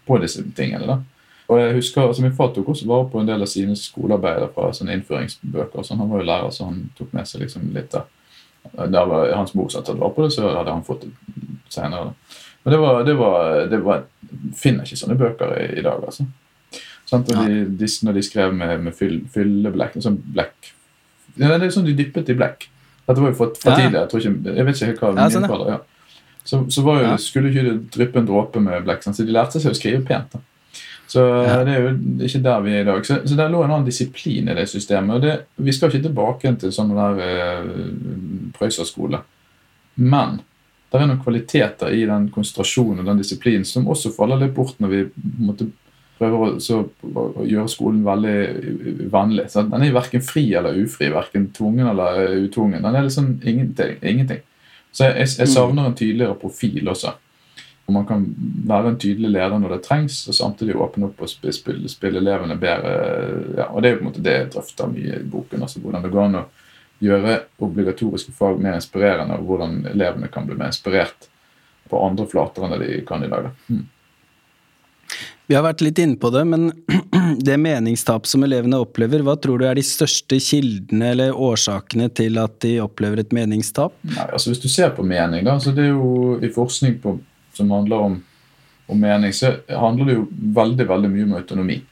på 0.04 0.18
disse 0.22 0.42
tingene. 0.56 0.86
da. 0.86 1.00
Og 1.46 1.60
jeg 1.60 1.74
husker, 1.76 2.06
altså 2.08 2.22
Min 2.22 2.36
far 2.36 2.52
tok 2.54 2.68
også 2.72 2.88
vare 2.88 3.08
på 3.12 3.20
en 3.20 3.28
del 3.28 3.44
av 3.44 3.50
sine 3.50 3.76
skolearbeider 3.76 4.50
fra 4.54 4.70
sånne 4.72 4.96
innføringsbøker. 4.96 5.82
sånn, 5.82 5.98
Han 5.98 6.10
var 6.10 6.22
jo 6.22 6.28
lærer, 6.30 6.50
så 6.50 6.70
han 6.70 6.90
tok 6.98 7.12
med 7.12 7.28
seg 7.28 7.44
liksom 7.44 7.70
litt 7.74 7.94
av 7.94 8.10
Der 8.74 9.34
hans 9.36 9.54
mor 9.54 9.68
som 9.68 9.84
vare 9.84 10.14
på 10.14 10.22
det, 10.24 10.32
så 10.32 10.48
hadde 10.48 10.72
han 10.72 10.84
fått 10.84 11.02
det 11.04 11.10
senere. 11.68 12.04
da. 12.04 12.43
Men 12.64 12.72
det 12.72 12.80
var, 12.80 13.02
det 13.04 13.14
var, 13.18 13.66
det 13.68 13.80
var 13.84 14.04
finner 14.56 14.84
ikke 14.86 14.96
sånne 14.96 15.18
bøker 15.20 15.52
i, 15.60 15.66
i 15.78 15.82
dag, 15.84 16.00
altså. 16.06 16.24
Sånn, 17.04 17.24
Og 17.28 17.48
de, 17.48 17.64
de, 17.76 17.88
når 18.06 18.14
de 18.16 18.22
skrev 18.24 18.54
med, 18.56 18.78
med 18.86 18.94
fyll, 18.96 19.18
fylleblekk 19.34 19.98
sånn 20.00 20.16
blekk. 20.32 20.70
Ja, 21.36 21.50
det 21.58 21.66
er 21.68 21.74
sånn 21.74 21.84
de 21.84 21.92
dyppet 21.98 22.30
i 22.32 22.36
blekk. 22.38 22.68
Dette 23.04 23.20
var 23.20 23.34
jo 23.34 23.36
for, 23.36 23.52
for 23.60 23.76
tidlig. 23.76 23.98
Jeg, 24.00 24.08
tror 24.08 24.22
ikke, 24.24 24.54
jeg 24.56 24.64
vet 24.64 24.78
ikke 24.78 24.88
helt 24.88 25.02
hva 25.04 25.10
Ja, 25.18 25.28
sånn, 25.34 25.44
ja. 25.50 25.74
Ja. 25.74 25.78
Så, 26.44 26.62
så 26.72 26.82
var 26.86 27.02
jo, 27.02 27.04
Ja. 27.10 27.16
skulle 27.20 27.50
ikke 27.52 27.64
det 27.68 27.74
dryppe 27.92 28.20
en 28.22 28.26
dråpe 28.28 28.60
med 28.64 28.84
blekk. 28.86 29.04
Sånn, 29.04 29.14
Så 29.16 29.26
de 29.28 29.32
lærte 29.36 29.60
seg 29.60 29.72
å 29.72 29.76
skrive 29.76 30.00
pent. 30.08 30.32
da. 30.32 30.40
Så 31.06 31.20
Ja. 31.44 31.58
det 31.64 31.74
er 31.76 31.84
jo 31.84 31.92
ikke 32.24 32.42
der 32.42 32.60
vi 32.64 32.72
er 32.72 32.80
i 32.80 32.88
dag. 32.88 33.04
Så, 33.04 33.20
så 33.28 33.36
der 33.36 33.52
lå 33.52 33.60
en 33.64 33.70
annen 33.70 33.84
disiplin 33.86 34.48
i 34.48 34.54
det 34.56 34.64
systemet. 34.72 35.14
og 35.16 35.20
det, 35.22 35.34
Vi 35.60 35.72
skal 35.72 35.90
ikke 35.92 36.08
tilbake 36.08 36.54
til 36.58 36.72
sånn 36.72 36.94
der 36.96 37.20
eh, 37.20 37.68
Prøyserskole. 38.56 39.20
Men 40.00 40.40
det 40.98 41.04
er 41.04 41.10
noen 41.10 41.22
kvaliteter 41.24 41.94
i 41.94 42.04
den 42.06 42.28
konsentrasjonen 42.34 43.02
og 43.02 43.08
den 43.08 43.22
disiplinen 43.22 43.66
som 43.66 43.88
også 43.90 44.12
faller 44.14 44.38
litt 44.38 44.54
bort 44.54 44.78
når 44.82 44.92
vi 44.92 45.00
måtte, 45.42 45.66
prøver 46.20 46.44
å, 46.44 46.48
så, 46.62 46.84
å 46.86 47.44
gjøre 47.48 47.70
skolen 47.72 48.04
veldig 48.06 49.08
vennlig. 49.10 49.48
Så 49.50 49.64
den 49.66 49.82
er 49.82 49.96
verken 49.96 50.22
fri 50.22 50.44
eller 50.54 50.78
ufri, 50.78 51.10
verken 51.10 51.48
tvungen 51.56 51.90
eller 51.90 52.36
utvungen. 52.44 52.84
Den 52.84 52.94
er 52.94 53.06
liksom 53.08 53.32
ingenting. 53.42 53.98
ingenting. 54.02 54.44
Så 54.94 55.08
jeg, 55.08 55.16
jeg, 55.24 55.32
jeg 55.42 55.50
savner 55.50 55.90
en 55.90 55.98
tydeligere 55.98 56.38
profil 56.38 56.86
også. 56.92 57.16
Hvor 57.84 57.96
man 57.98 58.06
kan 58.08 58.22
være 58.70 58.92
en 58.92 59.00
tydelig 59.00 59.32
leder 59.34 59.58
når 59.60 59.74
det 59.74 59.82
trengs, 59.84 60.22
og 60.30 60.36
samtidig 60.38 60.76
åpne 60.80 61.10
opp 61.10 61.24
og 61.26 61.28
spille, 61.28 61.90
spille 61.90 62.22
elevene 62.22 62.56
bedre. 62.56 62.92
Ja, 63.58 63.66
og 63.68 63.82
Det 63.82 63.90
er 63.90 63.96
jo 63.96 63.98
på 63.98 64.06
en 64.06 64.12
måte 64.12 64.24
det 64.24 64.36
jeg 64.38 64.52
drøfter 64.54 64.94
mye 64.94 65.18
i 65.18 65.26
boken. 65.34 65.66
altså 65.66 65.82
Hvordan 65.82 66.06
det 66.06 66.12
går 66.14 66.28
an 66.28 66.38
å 66.40 66.44
gjøre 67.02 67.40
obligatoriske 67.64 68.32
fag 68.36 68.60
mer 68.62 68.78
inspirerende, 68.78 69.38
og 69.38 69.48
hvordan 69.48 69.80
elevene 69.90 70.30
kan 70.32 70.46
bli 70.46 70.56
mer 70.58 70.72
inspirert 70.72 71.28
på 71.90 72.00
andre 72.06 72.26
flater 72.30 72.64
enn 72.64 72.76
det 72.76 72.84
de 72.84 73.02
kan 73.06 73.24
i 73.24 73.30
dag. 73.30 73.50
da. 73.50 73.74
Mm. 73.74 73.84
Vi 75.46 75.52
har 75.52 75.64
vært 75.66 75.82
litt 75.84 75.98
inne 76.00 76.16
på 76.16 76.30
det, 76.32 76.42
men 76.48 76.70
det 77.46 77.56
meningstap 77.60 78.26
som 78.28 78.46
elevene 78.46 78.80
opplever, 78.80 79.20
hva 79.26 79.36
tror 79.36 79.60
du 79.60 79.66
er 79.68 79.76
de 79.76 79.84
største 79.84 80.38
kildene 80.40 81.10
eller 81.12 81.36
årsakene 81.36 82.08
til 82.16 82.40
at 82.40 82.56
de 82.64 82.78
opplever 82.80 83.20
et 83.20 83.34
meningstap? 83.36 83.96
Nei, 84.08 84.24
altså 84.30 84.52
Hvis 84.52 84.62
du 84.64 84.70
ser 84.72 84.94
på 84.96 85.04
mening, 85.04 85.44
da, 85.44 85.58
så 85.60 85.74
det 85.76 85.90
er 85.90 85.92
jo 85.92 86.38
i 86.40 86.48
forskning 86.52 86.96
på, 87.02 87.18
som 87.56 87.74
handler 87.76 88.06
om, 88.08 88.16
om 88.88 89.04
mening, 89.04 89.36
så 89.36 89.58
handler 89.68 90.08
det 90.08 90.16
jo 90.16 90.28
veldig 90.56 90.88
veldig 90.88 91.12
mye 91.12 91.28
om 91.28 91.36
autonomi. 91.42 91.82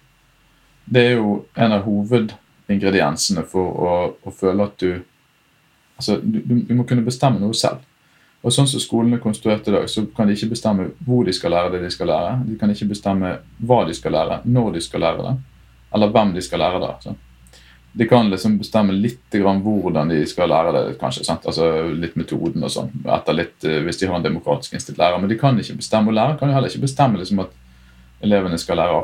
Det 0.93 1.05
er 1.11 1.21
jo 1.21 1.43
en 1.53 1.77
av 1.77 1.85
hovedingrediensene 2.73 3.45
for 3.49 3.81
å, 3.87 3.95
å 4.23 4.35
føle 4.35 4.69
at 4.69 4.79
du 4.81 5.03
Altså, 6.03 6.17
du, 6.19 6.41
du, 6.43 6.73
må 6.75 6.83
kunne 6.89 7.05
bestemme 7.05 7.39
noe 7.39 7.55
selv. 7.55 7.85
Og 8.43 8.51
sånn 8.51 8.67
som 8.67 8.81
skolen 8.83 9.13
er 9.15 9.21
konstruert 9.23 9.69
i 9.69 9.75
dag, 9.75 9.85
så 9.87 10.03
kan 10.17 10.27
de 10.27 10.35
ikke 10.35 10.49
bestemme 10.51 10.89
hvor 11.07 11.23
de 11.29 11.35
skal 11.37 11.53
lære 11.55 11.71
det 11.77 11.83
de 11.85 11.91
skal 11.95 12.09
lære. 12.11 12.33
De 12.49 12.57
kan 12.59 12.73
ikke 12.73 12.89
bestemme 12.91 13.29
hva 13.61 13.77
de 13.87 13.95
skal 13.95 14.17
lære, 14.17 14.41
når 14.43 14.73
de 14.75 14.83
skal 14.83 15.05
lære 15.05 15.27
det, 15.29 15.35
eller 15.95 16.11
hvem 16.17 16.33
de 16.35 16.43
skal 16.43 16.65
lære 16.65 16.81
det. 16.83 16.91
Så. 17.05 17.15
De 18.03 18.09
kan 18.11 18.33
liksom 18.33 18.57
bestemme 18.59 18.97
litt 18.97 19.37
grann 19.37 19.63
hvordan 19.63 20.11
de 20.11 20.25
skal 20.27 20.51
lære 20.51 20.73
det, 20.75 20.83
kanskje. 20.99 21.29
Altså 21.37 21.71
Litt 21.93 22.19
metoden 22.19 22.67
og 22.67 22.75
sånn, 22.75 22.91
etter 23.05 23.39
litt, 23.39 23.59
eh, 23.69 23.79
hvis 23.87 24.03
de 24.03 24.11
har 24.11 24.19
en 24.19 24.27
demokratisk 24.27 24.75
innstilt 24.75 24.99
lærer. 24.99 25.23
Men 25.23 25.31
de 25.31 25.39
kan 25.39 25.61
ikke 25.61 25.79
bestemme, 25.79 26.11
å 26.11 26.19
lære, 26.19 26.41
kan 26.41 26.51
jo 26.51 26.57
heller 26.57 26.73
ikke 26.73 26.89
bestemme 26.89 27.21
liksom 27.21 27.45
at 27.45 27.55
elevene 28.23 28.59
skal 28.61 28.79
lære 28.81 29.03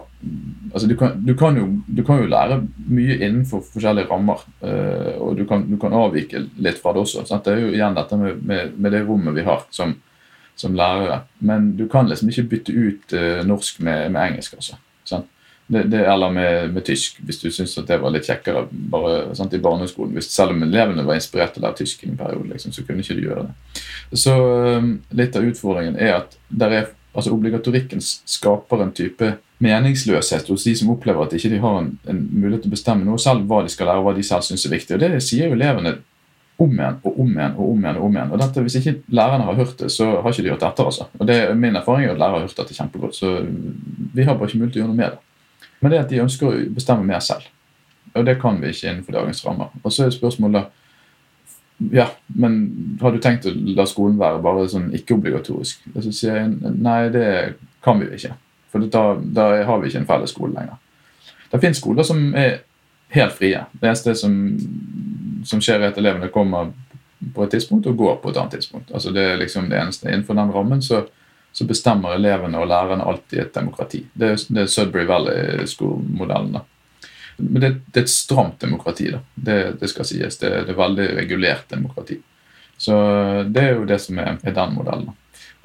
altså 0.72 0.88
du 0.88 0.96
kan, 0.98 1.14
du, 1.24 1.34
kan 1.38 1.56
jo, 1.56 1.66
du 1.86 2.02
kan 2.06 2.20
jo 2.22 2.28
lære 2.30 2.58
mye 2.88 3.16
innenfor 3.18 3.62
forskjellige 3.72 4.08
rammer, 4.10 4.42
eh, 4.62 5.14
og 5.18 5.38
du 5.38 5.44
kan, 5.48 5.64
du 5.68 5.78
kan 5.80 5.96
avvike 5.96 6.44
litt 6.58 6.82
fra 6.82 6.94
det 6.94 7.04
også. 7.04 7.24
sant? 7.26 7.46
Det 7.46 7.54
er 7.54 7.64
jo 7.64 7.72
igjen 7.72 7.96
dette 7.96 8.18
med, 8.20 8.42
med, 8.46 8.76
med 8.76 8.94
det 8.94 9.04
rommet 9.08 9.36
vi 9.38 9.46
har 9.46 9.64
som, 9.74 9.94
som 10.58 10.76
lærere. 10.76 11.22
Men 11.38 11.72
du 11.78 11.86
kan 11.90 12.10
liksom 12.10 12.30
ikke 12.32 12.48
bytte 12.52 12.76
ut 12.76 13.16
eh, 13.16 13.40
norsk 13.46 13.80
med, 13.80 14.10
med 14.12 14.22
engelsk. 14.26 14.58
altså. 14.58 14.80
Det, 15.68 15.82
det, 15.82 15.98
eller 16.08 16.30
med, 16.32 16.70
med 16.72 16.84
tysk, 16.84 17.18
hvis 17.28 17.42
du 17.42 17.50
syns 17.52 17.74
det 17.84 17.98
var 18.00 18.12
litt 18.14 18.24
kjekkere 18.24 18.62
bare, 18.72 19.34
sant, 19.36 19.52
i 19.52 19.60
barneskolen. 19.60 20.14
Hvis, 20.16 20.30
selv 20.32 20.54
om 20.54 20.62
elevene 20.64 21.04
var 21.04 21.18
inspirert 21.18 21.52
til 21.52 21.60
å 21.60 21.66
lære 21.66 21.82
tysk 21.82 22.06
i 22.06 22.08
en 22.08 22.16
periode, 22.16 22.48
liksom, 22.54 22.72
så 22.72 22.84
kunne 22.88 23.04
ikke 23.04 23.18
de 23.18 23.26
gjøre 23.26 23.42
det. 23.44 23.82
Så 24.16 24.32
um, 24.80 24.94
litt 25.12 25.36
av 25.36 25.44
utfordringen 25.44 25.98
er 26.00 26.14
at 26.22 26.38
der 26.48 26.76
er, 26.78 26.88
altså 27.18 27.34
obligatorikken 27.34 28.02
skaper 28.02 28.82
en 28.82 28.94
type 28.96 29.32
meningsløshet 29.64 30.48
hos 30.52 30.64
de 30.64 30.74
som 30.78 30.92
opplever 30.94 31.24
at 31.24 31.34
ikke 31.34 31.50
de 31.50 31.62
har 31.62 31.80
en, 31.80 31.90
en 32.08 32.20
mulighet 32.32 32.62
til 32.64 32.70
å 32.70 32.76
bestemme 32.76 33.06
noe 33.06 33.18
selv, 33.22 33.48
hva 33.50 33.64
de 33.66 33.72
skal 33.72 33.90
lære, 33.90 34.04
hva 34.06 34.14
de 34.16 34.26
selv 34.26 34.46
syns 34.46 34.66
er 34.66 34.74
viktig. 34.76 34.94
Og 34.94 35.02
det 35.02 35.24
sier 35.26 35.50
jo 35.50 35.58
elevene 35.58 35.96
om 36.58 36.72
igjen 36.74 36.98
og 37.06 37.20
om 37.22 37.34
igjen 37.34 37.56
og 37.56 37.70
om 37.70 37.84
igjen. 37.84 37.98
og 37.98 38.06
om 38.06 38.16
igjen. 38.16 38.32
Og 38.32 38.42
dette, 38.42 38.62
Hvis 38.62 38.78
ikke 38.80 38.94
lærerne 39.14 39.44
har 39.44 39.54
hørt 39.54 39.78
det, 39.78 39.90
så 39.94 40.10
har 40.22 40.30
ikke 40.30 40.42
de 40.42 40.54
hørt 40.54 40.62
etter. 40.62 40.84
altså. 40.84 41.06
Og 41.18 41.26
det 41.26 41.36
er 41.36 41.54
Min 41.54 41.76
erfaring 41.76 42.06
er 42.06 42.12
at 42.12 42.18
lærere 42.18 42.40
har 42.40 42.46
hørt 42.46 42.56
dette 42.56 42.74
kjempegodt, 42.74 43.14
så 43.14 43.46
vi 44.14 44.24
har 44.24 44.34
bare 44.34 44.48
ikke 44.48 44.58
mulighet 44.58 44.72
til 44.72 44.82
å 44.82 44.84
gjøre 44.84 44.94
noe 44.94 45.02
med 45.02 45.10
det. 45.10 45.18
Men 45.80 45.90
det 45.90 45.98
er 45.98 46.02
at 46.02 46.10
de 46.10 46.22
ønsker 46.22 46.46
å 46.46 46.74
bestemme 46.74 47.06
mer 47.06 47.20
selv. 47.20 47.46
Og 48.14 48.26
det 48.26 48.40
kan 48.40 48.60
vi 48.60 48.72
ikke 48.72 48.90
innenfor 48.90 49.12
dagens 49.12 49.44
rammer. 49.46 49.70
Og 49.84 49.92
så 49.92 50.06
er 50.06 50.10
spørsmålet 50.10 50.66
ja, 51.78 52.08
men 52.26 52.98
har 53.00 53.14
du 53.14 53.20
tenkt 53.22 53.46
å 53.46 53.52
la 53.54 53.86
skolen 53.86 54.18
være 54.18 54.42
bare 54.42 54.66
sånn 54.70 54.90
ikke-obligatorisk? 54.98 55.84
Og 55.94 56.02
så 56.06 56.12
sier 56.14 56.40
jeg 56.40 56.74
nei, 56.74 57.00
det 57.14 57.28
kan 57.84 58.00
vi 58.00 58.08
jo 58.08 58.18
ikke. 58.18 58.34
For 58.72 58.84
da, 58.90 59.04
da 59.22 59.46
har 59.68 59.78
vi 59.80 59.90
ikke 59.90 60.02
en 60.02 60.08
felles 60.08 60.34
skole 60.34 60.56
lenger. 60.56 60.80
Det 61.48 61.60
finnes 61.62 61.78
skoler 61.80 62.04
som 62.04 62.24
er 62.36 62.58
helt 63.14 63.36
frie. 63.38 63.62
Det 63.72 63.88
eneste 63.88 64.14
som, 64.18 64.34
som 65.46 65.62
skjer, 65.62 65.80
er 65.80 65.92
at 65.92 66.00
elevene 66.00 66.32
kommer 66.34 66.72
på 67.34 67.44
et 67.44 67.54
tidspunkt 67.54 67.86
og 67.88 67.96
går 67.98 68.18
på 68.22 68.32
et 68.32 68.40
annet 68.40 68.58
tidspunkt. 68.58 68.90
Altså 68.92 69.14
Det 69.14 69.24
er 69.24 69.38
liksom 69.40 69.70
det 69.70 69.78
eneste. 69.78 70.10
Innenfor 70.10 70.36
den 70.38 70.52
rammen 70.54 70.82
så, 70.82 71.04
så 71.52 71.66
bestemmer 71.66 72.18
elevene 72.18 72.58
og 72.58 72.68
lærerne 72.68 73.06
alltid 73.06 73.44
et 73.44 73.54
demokrati. 73.54 74.02
Det 74.12 74.34
er, 74.34 74.42
det 74.48 74.64
er 74.64 74.74
Sudbury 74.74 75.06
Valley-skolemodellen. 75.08 76.58
da. 76.58 76.66
Men 77.38 77.62
det, 77.62 77.70
det 77.86 78.00
er 78.00 78.06
et 78.06 78.12
stramt 78.12 78.60
demokrati, 78.60 79.10
da. 79.14 79.20
Det, 79.34 79.58
det 79.80 79.90
skal 79.90 80.06
sies. 80.08 80.40
Det, 80.40 80.50
det 80.66 80.74
er 80.74 80.78
veldig 80.78 81.06
regulert 81.20 81.70
demokrati. 81.70 82.18
Så 82.78 82.94
det 83.46 83.62
er 83.62 83.78
jo 83.78 83.86
det 83.86 83.98
som 84.02 84.18
er, 84.22 84.36
er 84.42 84.54
den 84.54 84.74
modellen. 84.74 85.14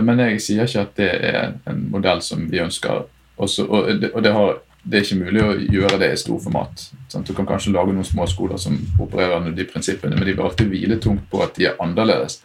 Men 0.01 0.21
jeg 0.23 0.41
sier 0.41 0.69
ikke 0.69 0.85
at 0.87 0.95
det 0.97 1.09
er 1.29 1.51
en 1.69 1.83
modell 1.93 2.21
som 2.25 2.45
vi 2.49 2.61
ønsker. 2.61 3.03
Også, 3.41 3.65
og 3.65 4.07
og 4.13 4.29
har, 4.37 4.55
det 4.83 4.99
er 4.99 5.05
ikke 5.05 5.19
mulig 5.21 5.43
å 5.43 5.51
gjøre 5.77 5.99
det 6.01 6.09
i 6.13 6.21
storformat. 6.21 6.87
Sant? 7.11 7.27
Du 7.27 7.33
kan 7.37 7.47
kanskje 7.49 7.73
lage 7.75 7.93
noen 7.93 8.07
små 8.07 8.25
skoler 8.29 8.59
som 8.61 8.79
opererer 8.99 9.37
under 9.39 9.53
de 9.55 9.67
prinsippene, 9.69 10.17
men 10.17 10.27
de 10.27 10.33
vil 10.35 10.45
alltid 10.45 10.73
hvile 10.73 10.99
tungt 11.01 11.29
på 11.31 11.43
at 11.45 11.55
de 11.57 11.69
er 11.69 11.79
annerledes. 11.83 12.41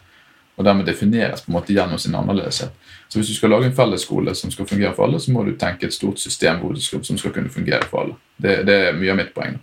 Og 0.57 0.65
dermed 0.67 0.87
defineres 0.89 1.45
på 1.45 1.51
en 1.51 1.57
måte 1.57 1.75
gjennom 1.75 1.99
sin 2.01 2.17
annerledeshet. 2.19 2.73
Så 3.09 3.19
hvis 3.19 3.31
du 3.31 3.33
skal 3.33 3.49
lage 3.49 3.65
en 3.65 3.75
fellesskole 3.75 4.35
som 4.37 4.51
skal 4.53 4.67
fungere 4.69 4.93
for 4.93 5.07
alle, 5.07 5.19
så 5.19 5.33
må 5.33 5.43
du 5.43 5.55
tenke 5.57 5.87
et 5.87 5.95
stort 5.95 6.21
system 6.21 6.61
som 6.77 7.17
skal 7.17 7.33
kunne 7.33 7.49
fungere 7.49 7.87
for 7.89 8.03
alle. 8.03 8.19
Det, 8.37 8.59
det 8.69 8.75
er 8.89 8.99
mye 8.99 9.15
av 9.15 9.17
mitt 9.17 9.33
poeng. 9.33 9.57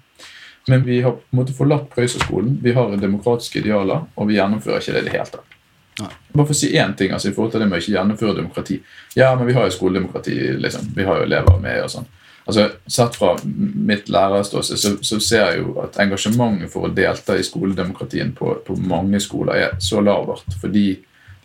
Men 0.66 0.82
vi 0.82 1.00
har 1.04 1.12
på 1.14 1.22
en 1.30 1.38
måte 1.38 1.54
forlatt 1.54 1.86
Prøyserskolen. 1.92 2.58
Vi 2.62 2.72
har 2.74 2.96
demokratiske 2.98 3.60
idealer, 3.62 4.08
og 4.14 4.26
vi 4.26 4.40
gjennomfører 4.40 4.82
ikke 4.82 4.96
det 4.96 5.04
i 5.04 5.06
det 5.06 5.14
hele 5.14 5.30
tatt. 5.30 5.56
Nei. 6.00 6.10
Bare 6.32 6.44
for 6.44 6.52
å 6.52 6.58
si 6.58 6.74
én 6.76 6.92
ting 6.98 7.14
altså, 7.14 7.30
i 7.30 7.36
forhold 7.36 7.54
til 7.54 7.62
det 7.62 7.70
med 7.70 7.78
å 7.78 7.82
ikke 7.84 7.94
gjennomføre 7.94 8.36
demokrati. 8.36 8.80
Ja, 9.16 9.30
men 9.38 9.46
vi 9.48 9.54
har 9.56 9.64
jo 9.68 9.76
skoledemokrati. 9.78 10.34
liksom. 10.60 10.90
Vi 10.96 11.06
har 11.06 11.20
jo 11.20 11.28
elever 11.28 11.60
med 11.62 11.84
og 11.84 11.92
sånn. 11.94 12.08
Altså, 12.46 12.66
Sett 12.86 13.16
fra 13.16 13.32
mitt 13.44 14.10
lærerståsted 14.12 14.78
så, 14.78 14.92
så 15.02 15.20
ser 15.22 15.46
jeg 15.46 15.62
jo 15.62 15.78
at 15.82 15.96
engasjementet 16.02 16.70
for 16.72 16.86
å 16.86 16.92
delta 16.94 17.38
i 17.38 17.46
skoledemokratien 17.46 18.34
på, 18.36 18.58
på 18.66 18.76
mange 18.82 19.22
skoler 19.22 19.62
er 19.62 19.78
så 19.82 20.02
lavert. 20.04 20.58
Fordi 20.60 20.88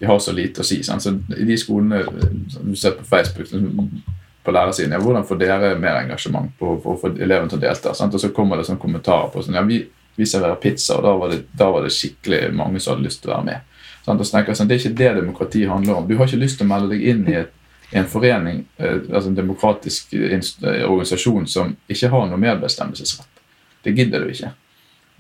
de 0.02 0.08
har 0.08 0.20
så 0.20 0.32
lite 0.34 0.64
å 0.64 0.66
si. 0.66 0.80
Sant? 0.84 1.04
Så 1.04 1.14
I 1.38 1.46
de 1.46 1.56
skolene 1.62 2.02
du 2.10 2.74
ser 2.76 2.96
på 2.98 3.04
Facebook, 3.06 3.52
på 4.44 4.52
lærersiden. 4.52 4.96
Ja, 4.96 5.00
hvordan 5.00 5.28
får 5.30 5.38
dere 5.38 5.76
mer 5.78 6.00
engasjement 6.00 6.56
på, 6.58 6.74
for 6.82 6.96
å 6.96 7.02
få 7.04 7.12
elevene 7.14 7.52
til 7.52 7.60
å 7.60 7.62
delta? 7.62 7.94
Sant? 7.94 8.18
Og 8.18 8.24
så 8.24 8.32
kommer 8.34 8.58
det 8.58 8.66
sånn 8.66 8.82
kommentarer 8.82 9.30
på 9.30 9.44
sånn, 9.46 9.60
ja, 9.60 9.62
vi, 9.68 9.84
vi 10.18 10.26
serverer 10.26 10.58
pizza, 10.64 10.98
og 10.98 11.06
da 11.06 11.14
var, 11.22 11.36
det, 11.36 11.44
da 11.54 11.68
var 11.70 11.86
det 11.86 11.94
skikkelig 11.94 12.48
mange 12.58 12.82
som 12.82 12.96
hadde 12.96 13.06
lyst 13.06 13.22
til 13.22 13.30
å 13.30 13.36
være 13.36 13.48
med. 13.52 13.78
Sant? 14.08 14.18
Og 14.18 14.32
snakker, 14.32 14.58
sånn, 14.58 14.72
Det 14.72 14.80
er 14.80 14.82
ikke 14.82 15.00
det 15.04 15.12
demokrati 15.20 15.62
handler 15.70 16.00
om. 16.00 16.10
Du 16.10 16.16
har 16.18 16.26
ikke 16.26 16.42
lyst 16.42 16.58
til 16.58 16.66
å 16.66 16.72
melde 16.74 16.96
deg 16.96 17.06
inn 17.14 17.22
i 17.30 17.38
et, 17.44 17.54
en 18.02 18.10
forening, 18.10 18.66
eh, 18.82 18.98
altså 19.12 19.30
en 19.30 19.38
demokratisk 19.38 20.18
organisasjon 20.18 21.46
som 21.46 21.78
ikke 21.92 22.10
har 22.10 22.26
noe 22.32 22.42
medbestemmelsesrett. 22.42 23.46
Det 23.86 23.94
gidder 23.94 24.26
du 24.26 24.34
ikke. 24.34 24.56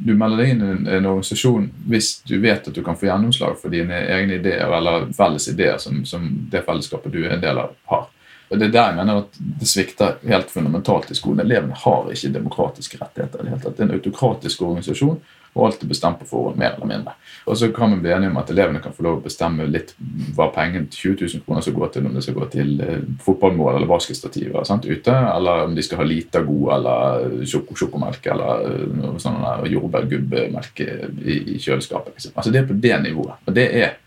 Du 0.02 0.16
melder 0.18 0.42
deg 0.42 0.54
inn 0.54 0.64
i 0.64 0.70
en, 0.74 0.88
en 0.88 1.10
organisasjon 1.12 1.68
hvis 1.92 2.14
du 2.26 2.40
vet 2.42 2.68
at 2.68 2.74
du 2.74 2.82
kan 2.86 2.98
få 2.98 3.06
gjennomslag 3.06 3.60
for 3.62 3.74
dine 3.74 4.00
egne 4.16 4.40
ideer 4.40 4.72
eller 4.78 5.12
felles 5.14 5.46
ideer 5.52 5.78
som, 5.82 6.02
som 6.10 6.26
det 6.52 6.64
fellesskapet 6.66 7.14
du 7.14 7.22
er 7.22 7.36
en 7.36 7.44
del 7.44 7.62
av, 7.62 7.76
har. 7.92 8.08
Og 8.52 8.60
Det 8.60 8.68
er 8.68 8.72
der 8.74 8.90
jeg 8.90 8.98
mener 8.98 9.22
at 9.22 9.38
det 9.62 9.68
svikter 9.70 10.18
helt 10.28 10.50
fundamentalt 10.52 11.12
i 11.14 11.16
skolen. 11.16 11.40
Elevene 11.46 11.78
har 11.86 12.10
ikke 12.12 12.34
demokratiske 12.34 12.98
rettigheter. 13.00 13.46
Det, 13.48 13.70
er 13.72 13.86
en 13.86 13.94
autokratisk 13.96 14.66
organisasjon, 14.68 15.22
og 15.54 15.66
alt 15.68 15.84
er 15.84 15.90
bestemt 15.92 16.20
på 16.22 16.28
forhånd, 16.30 16.60
mer 16.60 16.78
eller 16.78 16.88
mindre. 16.88 17.14
Og 17.46 17.58
så 17.60 17.68
kan 17.76 17.92
vi 17.92 18.00
bli 18.06 18.14
enige 18.16 18.32
om 18.32 18.38
at 18.40 18.52
elevene 18.54 18.80
kan 18.84 18.94
få 18.96 19.04
lov 19.04 19.18
å 19.20 19.24
bestemme 19.26 19.66
litt 19.68 19.92
hva 20.38 20.48
pengene 20.56 20.88
20 20.88 21.26
000 21.26 21.44
kroner 21.46 21.66
skal 21.66 21.76
gå 21.76 21.90
til, 21.92 22.08
om 22.08 22.16
det 22.16 22.24
skal 22.24 22.38
gå 22.38 22.48
til 22.54 22.72
eh, 22.86 23.04
fotballmål 23.26 23.76
eller 23.76 23.90
basketstativer 23.90 24.64
sant, 24.68 24.88
ute, 24.88 25.12
eller 25.12 25.66
om 25.68 25.76
de 25.76 25.84
skal 25.84 26.00
ha 26.00 26.08
lite 26.08 26.44
God 26.48 26.72
eller 26.78 27.44
sjokomelk 27.52 28.32
eller 28.32 28.66
eh, 28.70 29.20
sånn 29.20 29.44
jordbærgubbemelk 29.74 30.84
i, 30.86 31.38
i 31.58 31.60
kjøleskapet. 31.60 32.16
Liksom. 32.16 32.38
Altså 32.38 32.56
Det 32.56 32.64
er 32.64 32.72
på 32.72 32.80
det 32.88 32.96
nivået. 33.04 33.44
Og 33.44 33.60
det 33.60 33.68
er 33.84 33.98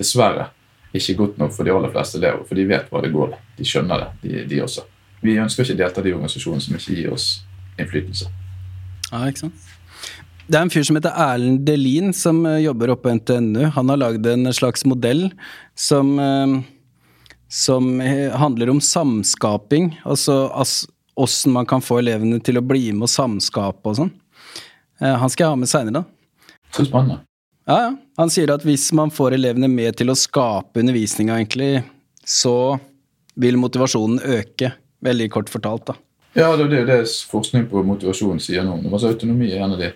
dessverre 0.00 0.48
ikke 0.94 1.18
godt 1.18 1.38
nok 1.42 1.52
for 1.52 1.66
de 1.66 1.74
aller 1.74 1.92
fleste 1.92 2.18
elever, 2.20 2.44
for 2.48 2.56
de 2.56 2.68
vet 2.70 2.90
hva 2.90 3.02
det 3.02 3.12
går 3.12 3.34
i. 3.34 3.40
De 3.58 3.66
skjønner 3.66 4.04
det, 4.04 4.10
de, 4.22 4.44
de 4.54 4.62
også. 4.62 4.86
Vi 5.24 5.36
ønsker 5.42 5.64
ikke 5.64 5.76
å 5.76 5.82
delta 5.82 6.02
i 6.02 6.08
de 6.08 6.16
organisasjonene 6.16 6.64
som 6.64 6.76
ikke 6.78 6.96
gir 6.96 7.14
oss 7.14 7.28
innflytelse. 7.80 8.30
Ja, 9.10 9.24
ikke 9.28 9.46
sant? 9.46 9.73
Det 10.44 10.58
er 10.58 10.66
en 10.66 10.70
fyr 10.72 10.84
som 10.84 10.98
heter 10.98 11.14
Erlend 11.16 11.62
Delin, 11.64 12.10
som 12.12 12.42
eh, 12.44 12.60
jobber 12.66 12.92
oppe 12.92 13.08
på 13.08 13.14
NTNU. 13.16 13.62
Han 13.78 13.88
har 13.88 14.00
lagd 14.00 14.26
en 14.28 14.50
slags 14.52 14.84
modell 14.84 15.30
som, 15.74 16.18
eh, 16.20 16.56
som 17.48 18.00
eh, 18.04 18.28
handler 18.36 18.74
om 18.74 18.82
samskaping. 18.84 19.94
Altså 20.04 20.36
åssen 21.16 21.54
man 21.54 21.66
kan 21.66 21.80
få 21.80 22.02
elevene 22.02 22.42
til 22.44 22.60
å 22.60 22.64
bli 22.64 22.90
med 22.92 23.08
og 23.08 23.12
samskape 23.14 23.88
og 23.88 23.96
sånn. 24.02 24.12
Han 25.04 25.30
skal 25.30 25.44
jeg 25.44 25.50
ha 25.50 25.58
med 25.58 25.68
seinere, 25.68 26.02
da. 26.02 26.52
Så 26.72 26.84
spennende. 26.86 27.18
Ja, 27.66 27.76
ja. 27.80 27.90
Han 28.20 28.30
sier 28.30 28.52
at 28.54 28.62
hvis 28.64 28.86
man 28.94 29.10
får 29.12 29.34
elevene 29.36 29.68
med 29.68 29.96
til 29.98 30.12
å 30.12 30.16
skape 30.16 30.80
undervisninga, 30.80 31.40
egentlig, 31.40 31.82
så 32.24 32.76
vil 33.40 33.58
motivasjonen 33.58 34.20
øke. 34.38 34.70
Veldig 35.04 35.28
kort 35.34 35.50
fortalt, 35.52 35.88
da. 35.90 35.96
Ja, 36.34 36.52
det 36.58 36.68
er 36.68 36.80
jo 36.80 36.86
det 36.88 37.00
forskning 37.30 37.66
på 37.70 37.82
motivasjon 37.86 38.40
sier 38.42 38.64
noe 38.66 38.78
om. 38.78 38.86
Altså, 38.92 39.12
autonomi 39.14 39.50
er 39.50 39.66
en 39.66 39.76
av 39.76 39.82
de 39.82 39.90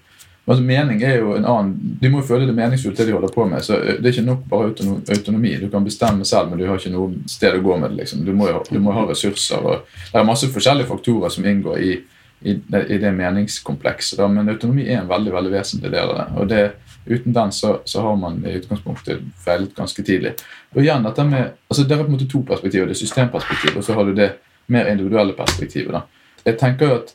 altså, 0.49 0.65
Mening 0.65 1.03
er 1.03 1.17
jo 1.21 1.37
en 1.37 1.47
annen 1.47 1.97
De 2.01 2.11
må 2.11 2.23
jo 2.23 2.29
føle 2.31 2.47
det 2.49 2.57
meningsfullt, 2.57 2.97
det 2.99 3.07
de 3.09 3.15
holder 3.17 3.33
på 3.35 3.47
med. 3.49 3.65
så 3.65 3.79
Det 3.79 4.07
er 4.07 4.13
ikke 4.13 4.27
nok 4.27 4.45
bare 4.51 4.71
autonomi. 5.15 5.57
Du 5.61 5.69
kan 5.71 5.85
bestemme 5.85 6.25
selv, 6.25 6.51
men 6.51 6.59
du 6.59 6.67
har 6.67 6.79
ikke 6.79 6.95
noe 6.95 7.15
sted 7.27 7.59
å 7.59 7.65
gå 7.65 7.77
med 7.77 7.91
det. 7.91 8.03
liksom. 8.03 8.25
Du 8.25 8.33
må 8.33 8.51
du 8.71 8.79
må 8.81 8.93
ha 8.93 9.07
ressurser. 9.09 9.59
og 9.65 9.87
Det 10.13 10.21
er 10.21 10.25
masse 10.25 10.49
forskjellige 10.49 10.89
faktorer 10.89 11.29
som 11.29 11.47
inngår 11.47 11.79
i, 11.79 11.95
i, 12.43 12.53
i 12.55 12.99
det 12.99 13.15
meningskomplekset. 13.15 14.19
Da. 14.19 14.29
Men 14.29 14.49
autonomi 14.49 14.87
er 14.89 15.03
en 15.03 15.11
veldig 15.11 15.33
veldig 15.33 15.53
vesentlig 15.53 15.91
del 15.93 16.15
av 16.15 16.17
det. 16.17 16.29
og 16.37 16.49
det 16.49 16.71
Uten 17.09 17.33
den 17.33 17.53
så, 17.53 17.81
så 17.85 18.03
har 18.05 18.17
man 18.21 18.43
i 18.45 18.59
utgangspunktet 18.59 19.23
feilet 19.41 19.73
ganske 19.75 20.03
tidlig. 20.05 20.35
Og 20.77 20.83
igjen, 20.83 21.07
dette 21.07 21.25
med, 21.25 21.55
altså 21.69 21.85
Det 21.85 21.95
er 21.95 22.03
på 22.03 22.11
en 22.11 22.13
måte 22.13 22.29
to 22.29 22.43
perspektiver. 22.45 22.87
Det 22.87 22.97
er 22.99 23.01
systemperspektivet, 23.01 23.79
og 23.81 23.85
så 23.85 23.97
har 23.97 24.05
du 24.05 24.13
det 24.13 24.33
mer 24.69 24.91
individuelle 24.93 25.33
perspektivet. 25.33 25.93
da. 25.93 26.03
Jeg 26.45 26.59
tenker 26.59 26.87
jo 26.87 26.99
at 27.01 27.15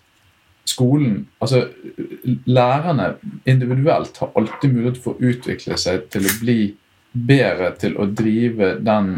skolen, 0.65 1.27
altså 1.39 1.67
Lærerne 2.45 3.13
individuelt 3.45 4.17
har 4.17 4.31
alltid 4.35 4.71
mulighet 4.71 5.01
for 5.03 5.17
å 5.17 5.31
utvikle 5.33 5.77
seg 5.77 6.07
til 6.13 6.27
å 6.27 6.33
bli 6.39 6.57
bedre 7.13 7.73
til 7.79 7.97
å 7.99 8.07
drive 8.09 8.77
den, 8.81 9.17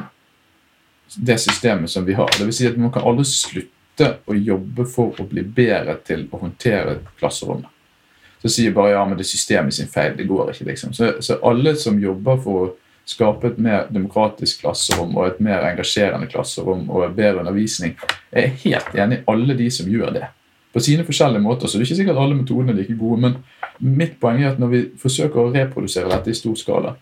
det 1.15 1.37
systemet 1.39 1.91
som 1.91 2.05
vi 2.05 2.17
har. 2.17 2.31
Det 2.37 2.47
vil 2.47 2.57
si 2.57 2.67
at 2.67 2.77
Man 2.77 2.91
kan 2.91 3.05
aldri 3.05 3.27
slutte 3.29 4.09
å 4.25 4.35
jobbe 4.35 4.87
for 4.89 5.21
å 5.21 5.27
bli 5.29 5.45
bedre 5.45 5.99
til 6.03 6.25
å 6.31 6.41
håndtere 6.41 6.99
klasserommet. 7.19 7.69
Så 8.41 8.51
sier 8.51 8.73
bare 8.75 8.91
ja, 8.93 9.05
men 9.05 9.17
det 9.17 9.23
er 9.25 9.31
systemet 9.31 9.73
sin 9.73 9.87
feil. 9.89 10.17
Det 10.17 10.27
går 10.29 10.51
ikke, 10.51 10.67
liksom. 10.67 10.91
Så, 10.93 11.15
så 11.23 11.39
alle 11.45 11.75
som 11.81 12.01
jobber 12.01 12.41
for 12.43 12.65
å 12.65 12.73
skape 13.05 13.53
et 13.53 13.61
mer 13.61 13.87
demokratisk 13.93 14.63
klasserom 14.63 15.15
og 15.15 15.29
et 15.29 15.39
mer 15.45 15.65
engasjerende 15.69 16.27
klasserom 16.29 16.89
og 16.89 17.15
bedre 17.15 17.43
undervisning, 17.43 17.95
jeg 18.33 18.43
er 18.43 18.59
helt 18.65 18.97
enig 18.97 19.21
i 19.21 19.25
alle 19.31 19.57
de 19.57 19.69
som 19.73 19.89
gjør 19.89 20.13
det. 20.17 20.29
På 20.75 20.83
sine 20.83 21.05
forskjellige 21.07 21.41
måter. 21.41 21.71
Så 21.71 21.77
det 21.79 21.85
er 21.85 21.89
ikke 21.89 22.01
sikkert 22.01 22.19
alle 22.19 22.35
metodene 22.35 22.73
er 22.75 22.81
like 22.81 22.97
gode. 22.99 23.21
Men 23.23 23.37
mitt 23.79 24.17
poeng 24.19 24.41
er 24.43 24.51
at 24.51 24.59
når 24.59 24.71
vi 24.73 24.81
forsøker 24.99 25.39
å 25.39 25.51
reprodusere 25.53 26.11
dette 26.11 26.33
i 26.33 26.37
stor 26.37 26.57
skala, 26.59 26.95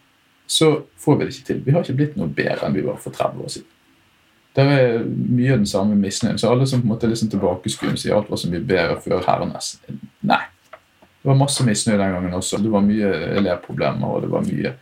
så 0.45 0.75
får 1.01 1.17
vi 1.17 1.25
det 1.25 1.33
ikke 1.33 1.47
til. 1.47 1.61
Vi 1.65 1.73
har 1.73 1.85
ikke 1.85 1.97
blitt 1.97 2.19
noe 2.19 2.29
bedre 2.29 2.67
enn 2.67 2.75
vi 2.77 2.85
var 2.85 2.99
for 3.01 3.15
30 3.15 3.41
år 3.41 3.53
siden. 3.55 3.69
Det 4.53 4.63
er 4.69 4.99
mye 5.09 5.53
av 5.55 5.63
den 5.63 5.69
samme 5.69 5.95
misnøyen. 5.97 6.37
Så 6.37 6.51
alle 6.51 6.67
som 6.69 6.81
på 6.81 6.85
en 6.85 6.93
måte 6.93 7.09
liksom 7.09 7.31
tilbakeskuende 7.33 7.97
sier 7.97 8.13
alt 8.13 8.29
var 8.29 8.37
så 8.37 8.51
mye 8.51 8.61
bedre 8.61 8.99
før 9.01 9.23
Hernes. 9.25 9.71
Nei. 10.21 10.43
Det 10.69 11.31
var 11.31 11.39
masse 11.39 11.65
misnøye 11.65 11.97
den 11.97 12.13
gangen 12.13 12.37
også. 12.37 12.59
Det 12.61 12.69
var 12.69 12.85
mye 12.85 13.09
elevproblemer. 13.39 14.05
og 14.07 14.21
det 14.21 14.29
var 14.29 14.45
mye... 14.45 14.75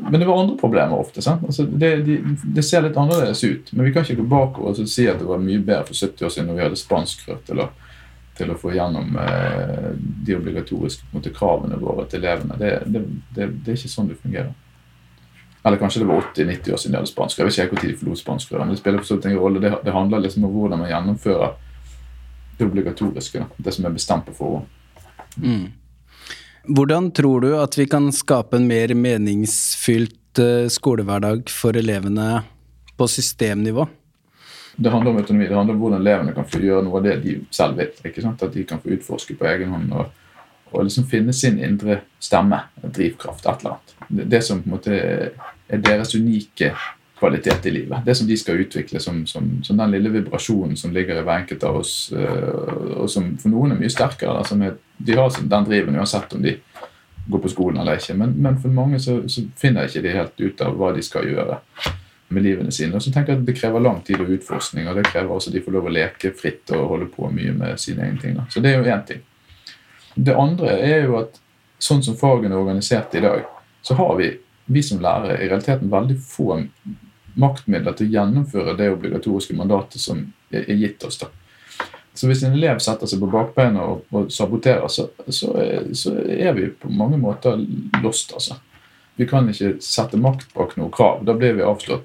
Men 0.00 0.18
det 0.18 0.26
var 0.26 0.40
andre 0.40 0.56
problemer 0.58 0.98
ofte. 0.98 1.22
Altså, 1.30 1.68
det, 1.68 1.90
de, 2.06 2.18
det 2.56 2.64
ser 2.64 2.82
litt 2.82 2.96
annerledes 2.98 3.44
ut. 3.44 3.70
Men 3.72 3.86
vi 3.86 3.92
kan 3.94 4.02
ikke 4.02 4.24
gå 4.24 4.30
bakover 4.30 4.74
og 4.74 4.88
si 4.90 5.06
at 5.06 5.20
det 5.20 5.28
var 5.28 5.42
mye 5.42 5.62
bedre 5.62 5.84
for 5.86 5.94
70 5.94 6.26
år 6.26 6.32
siden 6.34 6.50
når 6.50 6.58
vi 6.58 6.64
hadde 6.64 6.80
spanskrør 6.80 7.52
eller 7.54 7.74
til 8.36 8.52
å 8.52 8.58
få 8.60 8.74
gjennom 8.76 9.16
eh, 9.22 9.90
de 9.96 10.36
obligatoriske 10.36 11.06
en 11.06 11.18
måte, 11.18 11.32
kravene 11.34 11.78
våre 11.80 12.06
til 12.10 12.22
elevene. 12.22 12.58
Det, 12.60 12.72
det, 12.86 13.02
det, 13.34 13.50
det 13.64 13.72
er 13.72 13.78
ikke 13.80 13.92
sånn 13.92 14.10
det 14.12 14.18
fungerer. 14.20 14.52
Eller 15.66 15.80
kanskje 15.80 16.04
det 16.04 16.06
var 16.06 16.22
80-90 16.22 16.72
år 16.72 16.78
siden 16.78 16.92
de 16.94 16.98
hadde 17.00 17.10
spansk. 17.10 17.38
Jeg 17.40 17.48
vet 17.48 17.56
ikke 17.58 17.74
hvor 17.74 17.88
de 17.88 17.96
forlot 17.98 18.20
spansk. 18.20 18.52
Men 18.54 18.70
det 18.70 18.78
spiller 18.78 19.02
så 19.02 19.16
rolle. 19.18 19.72
Det, 19.82 19.92
handler 19.92 20.22
liksom 20.22 20.44
om 20.46 20.52
hvordan 20.54 20.78
man 20.84 20.92
gjennomfører 20.92 21.56
det 22.58 22.68
obligatoriske. 22.68 23.42
Det 23.56 23.74
som 23.74 23.88
er 23.88 23.96
bestemt 23.96 24.28
på 24.28 24.36
forhånd. 24.38 24.68
Hvordan 26.66 27.10
tror 27.10 27.42
du 27.42 27.48
at 27.58 27.74
vi 27.78 27.88
kan 27.90 28.12
skape 28.14 28.60
en 28.60 28.68
mer 28.70 28.94
meningsfylt 28.94 30.38
eh, 30.38 30.70
skolehverdag 30.70 31.50
for 31.50 31.76
elevene 31.78 32.44
på 32.96 33.10
systemnivå? 33.10 33.88
Det 34.76 34.90
handler 34.92 35.10
om 35.10 35.16
autonomi. 35.16 35.48
Det 35.48 35.56
handler 35.56 35.74
om 35.74 35.80
hvordan 35.80 36.00
elevene 36.00 36.34
kan 36.36 36.48
få 36.48 36.60
gjøre 36.60 36.84
noe 36.84 37.00
av 37.00 37.06
det 37.06 37.16
de 37.24 37.38
selv 37.54 37.80
vil. 37.80 37.94
ikke 38.04 38.24
sant? 38.24 38.42
At 38.44 38.52
de 38.54 38.64
kan 38.68 38.82
få 38.82 38.92
utforske 38.96 39.36
på 39.38 39.48
egen 39.48 39.72
hånd 39.72 39.94
og, 39.96 40.10
og 40.72 40.84
liksom 40.84 41.06
finne 41.08 41.32
sin 41.32 41.56
indre 41.64 42.02
stemme, 42.20 42.60
drivkraft, 42.82 43.46
et 43.46 43.64
eller 43.64 43.76
annet. 43.76 43.96
Det, 44.08 44.28
det 44.34 44.42
som 44.44 44.60
på 44.60 44.68
en 44.68 44.76
måte 44.76 45.00
er 45.66 45.82
deres 45.82 46.14
unike 46.14 46.74
kvalitet 47.18 47.66
i 47.66 47.70
livet. 47.70 48.04
Det 48.04 48.14
som 48.14 48.26
de 48.28 48.36
skal 48.36 48.60
utvikle 48.60 49.00
som, 49.00 49.24
som, 49.26 49.48
som 49.64 49.76
den 49.80 49.94
lille 49.96 50.12
vibrasjonen 50.12 50.76
som 50.76 50.92
ligger 50.92 51.16
i 51.16 51.24
hver 51.24 51.40
enkelt 51.40 51.64
av 51.64 51.80
oss, 51.80 52.12
øh, 52.12 53.00
og 53.00 53.10
som 53.10 53.32
for 53.40 53.52
noen 53.52 53.72
er 53.72 53.80
mye 53.80 53.92
sterkere. 53.92 54.36
Altså 54.36 54.58
er, 54.60 54.76
de 54.98 55.16
har 55.16 55.32
den 55.40 55.68
driven 55.70 55.96
uansett 55.96 56.36
om 56.36 56.44
de 56.44 56.58
går 57.26 57.42
på 57.42 57.48
skolen 57.54 57.80
eller 57.80 57.96
ikke. 57.96 58.14
Men, 58.20 58.36
men 58.36 58.60
for 58.60 58.74
mange 58.74 59.00
så, 59.00 59.22
så 59.32 59.46
finner 59.56 59.88
ikke 59.88 60.12
helt 60.12 60.40
ut 60.40 60.60
av 60.66 60.76
hva 60.76 60.92
de 60.94 61.04
skal 61.04 61.32
gjøre 61.32 61.56
med 62.28 62.42
livene 62.42 62.72
sine. 62.72 62.96
Og 62.96 63.02
så 63.02 63.12
tenker 63.14 63.32
jeg 63.32 63.40
at 63.40 63.46
Det 63.46 63.56
krever 63.58 63.82
lang 63.82 64.00
tid 64.04 64.20
og 64.20 64.30
utforskning, 64.38 64.88
og 64.88 64.98
det 64.98 65.06
krever 65.06 65.32
også 65.32 65.50
at 65.50 65.56
de 65.56 65.62
får 65.62 65.76
lov 65.76 65.88
å 65.88 65.94
leke 65.94 66.32
fritt 66.36 66.72
og 66.74 66.88
holde 66.92 67.08
på 67.12 67.30
mye 67.32 67.54
med 67.54 67.80
sine 67.80 68.06
egne 68.06 68.22
ting. 68.22 68.36
Da. 68.38 68.46
Så 68.50 68.62
det 68.64 68.72
er 68.72 68.80
jo 68.80 68.92
én 68.94 69.06
ting. 69.06 69.22
Det 70.14 70.34
andre 70.34 70.78
er 70.80 71.06
jo 71.06 71.20
at 71.20 71.40
sånn 71.78 72.02
som 72.02 72.16
fagene 72.16 72.54
er 72.56 72.62
organisert 72.62 73.14
i 73.14 73.22
dag, 73.22 73.44
så 73.84 73.94
har 73.94 74.14
vi, 74.18 74.30
vi 74.66 74.82
som 74.82 75.02
lærere 75.02 75.38
i 75.38 75.48
realiteten 75.48 75.92
veldig 75.92 76.16
få 76.24 76.62
maktmidler 77.36 77.94
til 77.94 78.08
å 78.08 78.14
gjennomføre 78.14 78.76
det 78.78 78.90
obligatoriske 78.94 79.54
mandatet 79.54 80.00
som 80.00 80.22
er 80.50 80.72
gitt 80.80 81.04
oss. 81.04 81.20
da. 81.20 81.28
Så 82.16 82.30
hvis 82.30 82.42
en 82.48 82.56
elev 82.56 82.80
setter 82.80 83.08
seg 83.10 83.20
på 83.20 83.28
bakbeina 83.28 83.82
og, 83.84 84.06
og 84.08 84.30
saboterer, 84.32 84.88
så, 84.88 85.10
så, 85.28 85.52
så 85.92 86.14
er 86.24 86.56
vi 86.56 86.70
på 86.72 86.88
mange 86.88 87.20
måter 87.20 87.60
lost, 88.02 88.32
altså. 88.32 88.56
Vi 89.16 89.24
kan 89.28 89.48
ikke 89.48 89.78
sette 89.84 90.18
makt 90.20 90.50
bak 90.52 90.74
noe 90.76 90.92
krav. 90.92 91.22
Da 91.24 91.32
blir 91.36 91.54
vi 91.56 91.64
avslått 91.64 92.04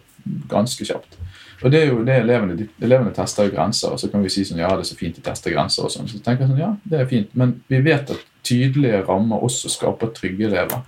ganske 0.49 0.86
kjapt. 0.88 1.17
Og 1.62 1.69
det 1.73 1.81
er 1.84 1.91
jo 1.91 2.01
det 2.05 2.15
elevene, 2.23 2.55
de, 2.57 2.65
elevene 2.81 3.13
tester 3.13 3.45
jo 3.45 3.53
grenser, 3.53 3.93
og 3.93 4.01
så 4.01 4.10
kan 4.10 4.23
vi 4.25 4.31
si 4.34 4.43
sånn, 4.47 4.63
ja, 4.63 4.71
det 4.73 4.86
er 4.86 4.89
så 4.89 4.97
fint 4.97 5.17
de 5.17 5.23
tester 5.25 5.53
grenser. 5.53 5.86
og 5.86 5.93
sånn. 5.93 6.10
Så 6.10 6.21
tenker 6.23 6.45
jeg 6.45 6.53
sånn, 6.53 6.63
ja, 6.63 6.71
det 6.84 7.01
er 7.01 7.10
fint, 7.10 7.36
Men 7.38 7.60
vi 7.69 7.81
vet 7.86 8.10
at 8.10 8.25
tydelige 8.47 9.03
rammer 9.05 9.43
også 9.45 9.69
skaper 9.69 10.13
trygge 10.17 10.49
elever. 10.49 10.81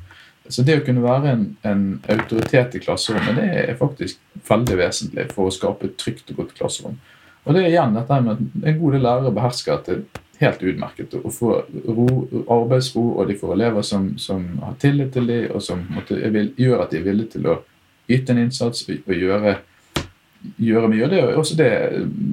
Så 0.50 0.66
det 0.66 0.80
å 0.80 0.84
kunne 0.84 1.04
være 1.06 1.32
en, 1.32 1.44
en 1.64 1.84
autoritet 2.12 2.76
i 2.76 2.82
klasserommet, 2.84 3.38
det 3.38 3.46
er 3.62 3.78
faktisk 3.80 4.20
veldig 4.50 4.80
vesentlig 4.82 5.30
for 5.32 5.48
å 5.48 5.54
skape 5.54 5.88
et 5.88 5.96
trygt 6.02 6.34
og 6.34 6.42
godt 6.42 6.58
klasserom. 6.58 6.98
Og 7.44 7.56
det 7.56 7.64
er 7.64 7.72
igjen 7.72 7.96
dette 7.96 8.20
med 8.24 8.34
at 8.34 8.68
en 8.72 8.82
god 8.82 8.96
del 8.96 9.06
lærere 9.06 9.34
behersker 9.36 9.76
at 9.76 9.88
det 9.88 9.96
er 10.00 10.22
helt 10.44 10.66
utmerket 10.74 11.16
å 11.20 11.32
få 11.32 11.54
ro, 11.86 12.08
arbeidsro, 12.52 13.04
og 13.20 13.30
de 13.30 13.38
får 13.40 13.54
elever 13.56 13.86
som, 13.88 14.10
som 14.20 14.44
har 14.64 14.76
tillit 14.82 15.14
til 15.16 15.30
dem, 15.30 15.48
og 15.54 15.64
som 15.64 15.84
måtte, 15.94 16.18
vil, 16.34 16.52
gjør 16.60 16.84
at 16.84 16.92
de 16.92 17.00
er 17.00 17.08
villige 17.08 17.36
til 17.38 17.48
å 17.52 17.60
yte 18.10 18.34
en 18.34 18.44
innsats 18.46 18.88
og, 18.90 19.14
gjøre 19.14 19.58
gjøre 20.60 20.90
mye. 20.92 21.04
og 21.06 21.12
Det 21.12 21.20
er 21.20 21.38
også 21.40 21.56
det 21.58 21.72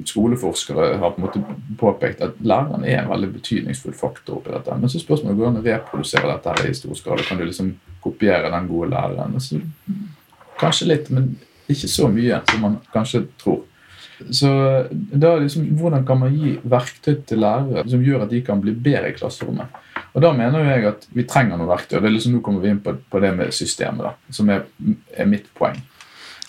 skoleforskere 0.09 0.97
har 0.99 1.13
på 1.13 1.21
en 1.21 1.25
måte 1.25 1.43
påpekt, 1.79 2.21
at 2.21 2.39
læreren 2.43 2.83
er 2.83 3.01
en 3.01 3.09
veldig 3.09 3.31
betydningsfull 3.33 3.93
faktor. 3.95 4.37
oppi 4.37 4.51
dette. 4.51 4.77
Men 4.79 4.89
så 4.89 4.99
spørsmålet 4.99 5.37
går 5.37 5.47
an 5.47 5.61
å 5.61 5.65
reprodusere 5.65 6.31
dette 6.31 6.55
her 6.57 6.69
i 6.69 6.75
stor 6.75 6.95
skala. 6.95 7.23
Kan 7.27 7.37
du 7.37 7.45
liksom 7.45 7.73
kopiere 8.03 8.51
den 8.51 8.67
gode 8.67 8.91
læreren? 8.91 9.33
Altså, 9.33 9.61
kanskje 10.59 10.87
litt, 10.87 11.09
men 11.09 11.35
ikke 11.69 11.87
så 11.87 12.07
mye 12.11 12.41
som 12.49 12.61
man 12.61 12.79
kanskje 12.93 13.25
tror. 13.41 13.63
Så 14.29 14.49
da 14.91 15.37
liksom, 15.39 15.63
Hvordan 15.79 16.05
kan 16.05 16.19
man 16.19 16.35
gi 16.35 16.59
verktøy 16.63 17.23
til 17.25 17.39
lærere 17.41 17.87
som 17.89 18.03
gjør 18.03 18.27
at 18.27 18.29
de 18.29 18.41
kan 18.45 18.61
bli 18.61 18.73
bedre 18.73 19.09
i 19.09 19.15
klasserommet? 19.17 19.71
Og 20.11 20.21
Da 20.21 20.33
mener 20.35 20.65
jeg 20.67 20.85
at 20.89 21.07
vi 21.15 21.23
trenger 21.23 21.57
noen 21.57 21.69
verktøy. 21.69 21.97
og 21.97 22.03
det 22.03 22.09
er 22.09 22.15
liksom, 22.17 22.35
Nå 22.35 22.41
kommer 22.43 22.61
vi 22.61 22.69
inn 22.69 22.83
på, 22.83 22.95
på 23.09 23.19
det 23.23 23.31
med 23.37 23.53
systemet, 23.55 24.03
da, 24.03 24.13
som 24.29 24.49
er, 24.49 24.65
er 25.15 25.25
mitt 25.29 25.47
poeng. 25.55 25.79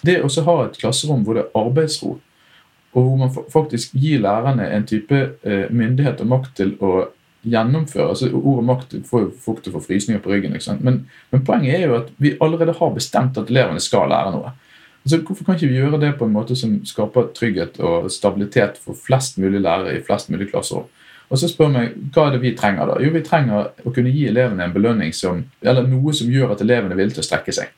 Det 0.03 0.18
å 0.22 0.29
ha 0.29 0.57
et 0.64 0.79
klasserom 0.79 1.22
hvor 1.22 1.38
det 1.38 1.44
er 1.44 1.59
arbeidsro, 1.59 2.16
og 2.92 3.05
hvor 3.07 3.16
man 3.16 3.31
faktisk 3.31 3.94
gir 3.94 4.20
lærerne 4.20 4.66
en 4.68 4.87
type 4.87 5.14
eh, 5.14 5.68
myndighet 5.70 6.20
og 6.20 6.33
makt 6.35 6.57
til 6.59 6.75
å 6.83 7.07
gjennomføre 7.42 8.12
altså 8.12 8.29
Ordet 8.31 8.64
makt 8.66 8.92
får 9.09 9.22
jo 9.25 9.31
folk 9.44 9.62
til 9.62 9.72
å 9.72 9.79
få 9.79 9.87
frysninger 9.87 10.20
på 10.22 10.31
ryggen. 10.31 10.59
Men, 10.81 11.05
men 11.31 11.46
poenget 11.46 11.79
er 11.79 11.87
jo 11.87 11.96
at 12.03 12.11
vi 12.22 12.37
allerede 12.40 12.75
har 12.79 12.92
bestemt 12.94 13.38
at 13.38 13.51
elevene 13.51 13.83
skal 13.83 14.11
lære 14.12 14.35
noe. 14.35 14.53
Altså, 15.03 15.18
hvorfor 15.27 15.46
kan 15.46 15.57
ikke 15.57 15.70
vi 15.72 15.81
gjøre 15.81 15.98
det 16.03 16.12
på 16.18 16.29
en 16.29 16.35
måte 16.35 16.55
som 16.59 16.77
skaper 16.87 17.33
trygghet 17.35 17.81
og 17.83 18.11
stabilitet 18.12 18.79
for 18.83 18.94
flest 18.94 19.40
mulig 19.42 19.62
lærere 19.64 19.96
i 19.96 20.05
flest 20.05 20.31
mulig 20.31 20.53
klasserom? 20.53 20.87
Og 21.33 21.40
så 21.40 21.49
spør 21.49 21.71
meg, 21.73 21.95
Hva 22.12 22.27
er 22.29 22.35
det 22.35 22.42
vi 22.42 22.53
trenger 22.57 22.90
da? 22.90 22.99
Jo, 23.01 23.12
Vi 23.14 23.23
trenger 23.25 23.71
å 23.85 23.92
kunne 23.92 24.12
gi 24.12 24.27
elevene 24.29 24.66
en 24.66 24.75
belønning 24.75 25.14
som, 25.16 25.40
eller 25.62 25.88
noe 25.88 26.12
som 26.12 26.31
gjør 26.31 26.53
at 26.53 26.64
elevene 26.64 26.99
vil 26.99 27.12
til 27.12 27.23
å 27.23 27.27
strekke 27.27 27.55
seg. 27.57 27.73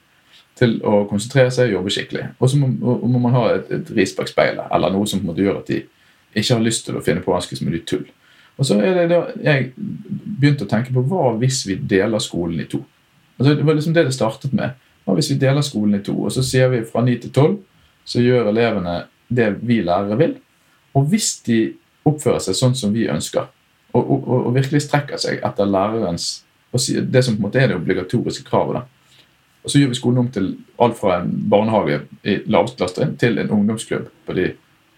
Til 0.59 0.81
å 0.87 1.05
konsentrere 1.11 1.53
seg 1.55 1.71
og 1.71 1.79
jobbe 1.79 1.95
skikkelig. 1.95 2.27
Og 2.39 2.51
så 2.51 2.59
må, 2.59 2.69
må 3.07 3.23
man 3.23 3.35
ha 3.35 3.45
et, 3.55 3.71
et 3.75 3.95
ris 3.95 4.15
bak 4.17 4.31
speilet, 4.31 4.67
eller 4.75 4.93
noe 4.95 5.07
som 5.11 5.23
gjør 5.23 5.63
at 5.63 5.71
de 5.71 5.85
ikke 6.35 6.57
har 6.57 6.65
lyst 6.65 6.87
til 6.89 6.99
å 6.99 7.03
finne 7.05 7.23
på 7.23 7.35
ganske 7.35 7.59
mye 7.63 7.83
tull. 7.87 8.05
Og 8.59 8.67
så 8.67 8.79
er 8.83 8.95
det 8.99 9.09
da 9.11 9.21
jeg 9.43 9.71
begynte 9.77 10.67
å 10.67 10.71
tenke 10.71 10.95
på 10.95 11.03
hva 11.11 11.33
hvis 11.41 11.65
vi 11.67 11.79
deler 11.79 12.23
skolen 12.23 12.63
i 12.63 12.69
to? 12.71 12.85
Altså, 13.39 13.55
det 13.55 13.67
var 13.67 13.79
liksom 13.79 13.95
det 13.95 14.07
det 14.07 14.15
startet 14.15 14.55
med. 14.55 14.75
Hva 15.05 15.17
hvis 15.19 15.31
vi 15.33 15.39
deler 15.43 15.65
skolen 15.67 15.99
i 15.99 16.03
to, 16.07 16.15
og 16.27 16.35
så 16.35 16.43
sier 16.47 16.71
vi 16.73 16.85
fra 16.87 17.03
9 17.05 17.17
til 17.25 17.33
12 17.33 17.57
så 18.05 18.23
gjør 18.23 18.51
elevene 18.51 18.99
det 19.33 19.49
vi 19.65 19.81
lærere 19.83 20.19
vil. 20.21 20.37
Og 20.95 21.09
hvis 21.11 21.39
de 21.47 21.59
oppfører 22.05 22.43
seg 22.43 22.59
sånn 22.59 22.75
som 22.79 22.93
vi 22.95 23.07
ønsker, 23.11 23.47
og, 23.95 24.03
og, 24.03 24.27
og, 24.41 24.51
virkelig 24.57 24.85
strekker 24.85 25.21
seg 25.21 25.45
etter 25.47 25.71
lærerens 25.71 26.43
det 26.75 27.21
som 27.23 27.37
på 27.37 27.39
en 27.39 27.45
måte 27.45 27.61
er 27.63 27.69
det 27.71 27.77
obligatoriske 27.79 28.49
kravet, 28.49 28.81
da. 28.81 29.29
og 29.63 29.71
så 29.71 29.79
gjør 29.79 29.93
vi 29.93 29.99
skolen 30.01 30.25
om 30.25 30.31
til 30.35 30.49
alt 30.83 30.97
fra 30.99 31.21
en 31.21 31.29
barnehage 31.51 32.01
i 32.27 32.41
laveste 32.51 33.07
til 33.21 33.39
en 33.39 33.53
ungdomsklubb 33.55 34.09
på 34.27 34.35
de 34.35 34.49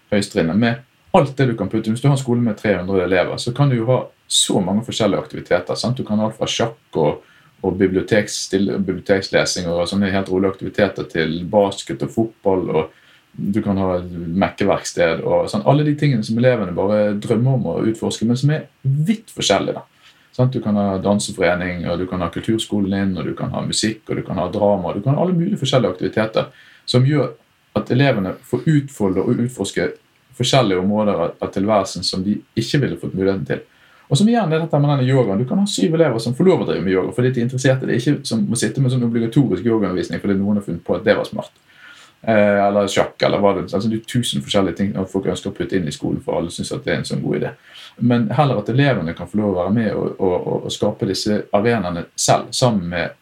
høyeste 0.09 0.33
trinnene. 0.33 0.57
Med 0.57 0.87
alt 1.17 1.37
det 1.37 1.45
du 1.51 1.55
kan 1.57 1.69
putte. 1.69 1.91
Hvis 1.91 2.01
du 2.01 2.07
har 2.07 2.15
en 2.17 2.21
skole 2.21 2.41
med 2.41 2.57
300 2.57 3.03
elever, 3.03 3.37
så 3.37 3.53
kan 3.53 3.69
du 3.69 3.77
jo 3.77 3.87
ha 3.91 3.99
så 4.27 4.59
mange 4.61 4.83
forskjellige 4.85 5.21
aktiviteter. 5.21 5.75
Sant? 5.75 5.97
Du 5.97 6.05
kan 6.05 6.19
ha 6.19 6.27
alt 6.27 6.37
fra 6.37 6.49
sjakk 6.49 6.99
og, 6.99 7.23
og 7.61 7.77
bibliotekslesing 7.79 9.69
og 9.71 9.87
sånne 9.89 10.11
helt 10.13 10.29
rolige 10.33 10.55
aktiviteter 10.55 11.07
til 11.11 11.39
basket 11.51 12.03
og 12.05 12.13
fotball. 12.13 12.69
og 12.69 13.03
Du 13.37 13.61
kan 13.61 13.77
ha 13.77 13.99
et 13.99 14.09
mekkeverksted 14.11 15.21
og 15.21 15.45
sånn. 15.51 15.61
Alle 15.69 15.83
de 15.85 15.93
tingene 15.95 16.25
som 16.25 16.37
elevene 16.41 16.73
bare 16.73 17.13
drømmer 17.21 17.53
om 17.59 17.67
å 17.69 17.75
utforske, 17.85 18.25
men 18.25 18.39
som 18.39 18.49
er 18.55 18.63
vidt 18.81 19.29
forskjellige. 19.29 19.83
Sant? 20.33 20.53
Du 20.53 20.61
kan 20.61 20.75
ha 20.77 20.97
danseforening, 21.01 21.85
og 21.89 21.99
du 22.01 22.07
kan 22.09 22.21
ha 22.21 22.29
kulturskolen 22.33 22.93
din, 22.93 23.13
og 23.17 23.25
du 23.29 23.35
kan 23.37 23.53
ha 23.53 23.61
musikk, 23.65 24.01
og 24.09 24.17
du 24.17 24.23
kan 24.25 24.41
ha 24.41 24.47
drama. 24.53 24.93
Du 24.93 25.01
kan 25.05 25.15
ha 25.15 25.21
alle 25.21 25.37
mulige 25.37 25.59
forskjellige 25.61 25.93
aktiviteter 25.95 26.49
som 26.85 27.05
gjør 27.05 27.31
at 27.77 27.91
elevene 27.93 28.33
får 28.49 28.65
utfolde 28.73 29.21
og 29.21 29.41
utforske 29.45 29.91
forskjellige 30.37 30.81
områder 30.81 31.23
av- 31.41 31.53
tilværelsen 31.53 32.03
som 32.05 32.23
de 32.25 32.39
ikke 32.57 32.81
ville 32.81 32.97
fått 32.97 33.13
muligheten 33.17 33.45
til. 33.45 33.61
Og 34.09 34.17
som 34.17 34.27
igjen 34.29 34.53
er 34.53 34.61
dette 34.63 34.79
med 34.79 34.89
denne 34.93 35.05
yogaen. 35.09 35.37
Du 35.41 35.45
kan 35.45 35.59
ha 35.59 35.65
syv 35.65 35.93
elever 35.97 36.19
som 36.23 36.33
får 36.33 36.45
lov 36.47 36.61
å 36.63 36.67
drive 36.69 36.83
med 36.85 36.93
yoga 36.93 37.11
fordi 37.13 37.33
de 37.33 37.41
er 37.41 37.47
interessert 37.49 37.83
i 37.83 37.89
det. 37.89 37.97
Ikke 37.99 38.25
som 38.25 38.45
må 38.47 38.55
sitte 38.55 38.79
med 38.81 38.93
sånn 38.93 39.03
obligatorisk 39.03 39.65
yogaundervisning 39.65 40.21
fordi 40.23 40.37
noen 40.39 40.61
har 40.61 40.63
funnet 40.65 40.85
på 40.85 40.95
at 40.95 41.03
det 41.03 41.17
var 41.17 41.27
smart. 41.27 41.51
Eh, 42.21 42.67
eller 42.67 42.87
sjakk, 42.87 43.21
eller 43.21 43.37
hva 43.39 43.53
det 43.53 43.67
altså 43.67 43.87
Det 43.89 43.99
er 43.99 44.09
tusen 44.09 44.41
forskjellige 44.41 44.79
ting 44.79 44.95
folk 45.07 45.27
ønsker 45.29 45.51
å 45.51 45.55
putte 45.55 45.77
inn 45.77 45.87
i 45.87 45.93
skolen 45.93 46.23
for 46.25 46.39
alle 46.39 46.49
syns 46.51 46.73
det 46.73 46.89
er 46.89 46.97
en 46.97 47.05
sånn 47.05 47.21
god 47.21 47.37
idé. 47.37 47.51
Men 47.97 48.25
heller 48.33 48.61
at 48.61 48.71
elevene 48.73 49.13
kan 49.17 49.29
få 49.29 49.37
lov 49.39 49.53
å 49.53 49.59
være 49.59 49.73
med 49.75 49.89
og, 49.93 50.17
og, 50.17 50.47
og, 50.65 50.67
skape 50.73 51.07
disse 51.09 51.43
arenaene 51.53 52.07
selv, 52.17 52.49
sammen 52.57 52.89
med 52.89 53.13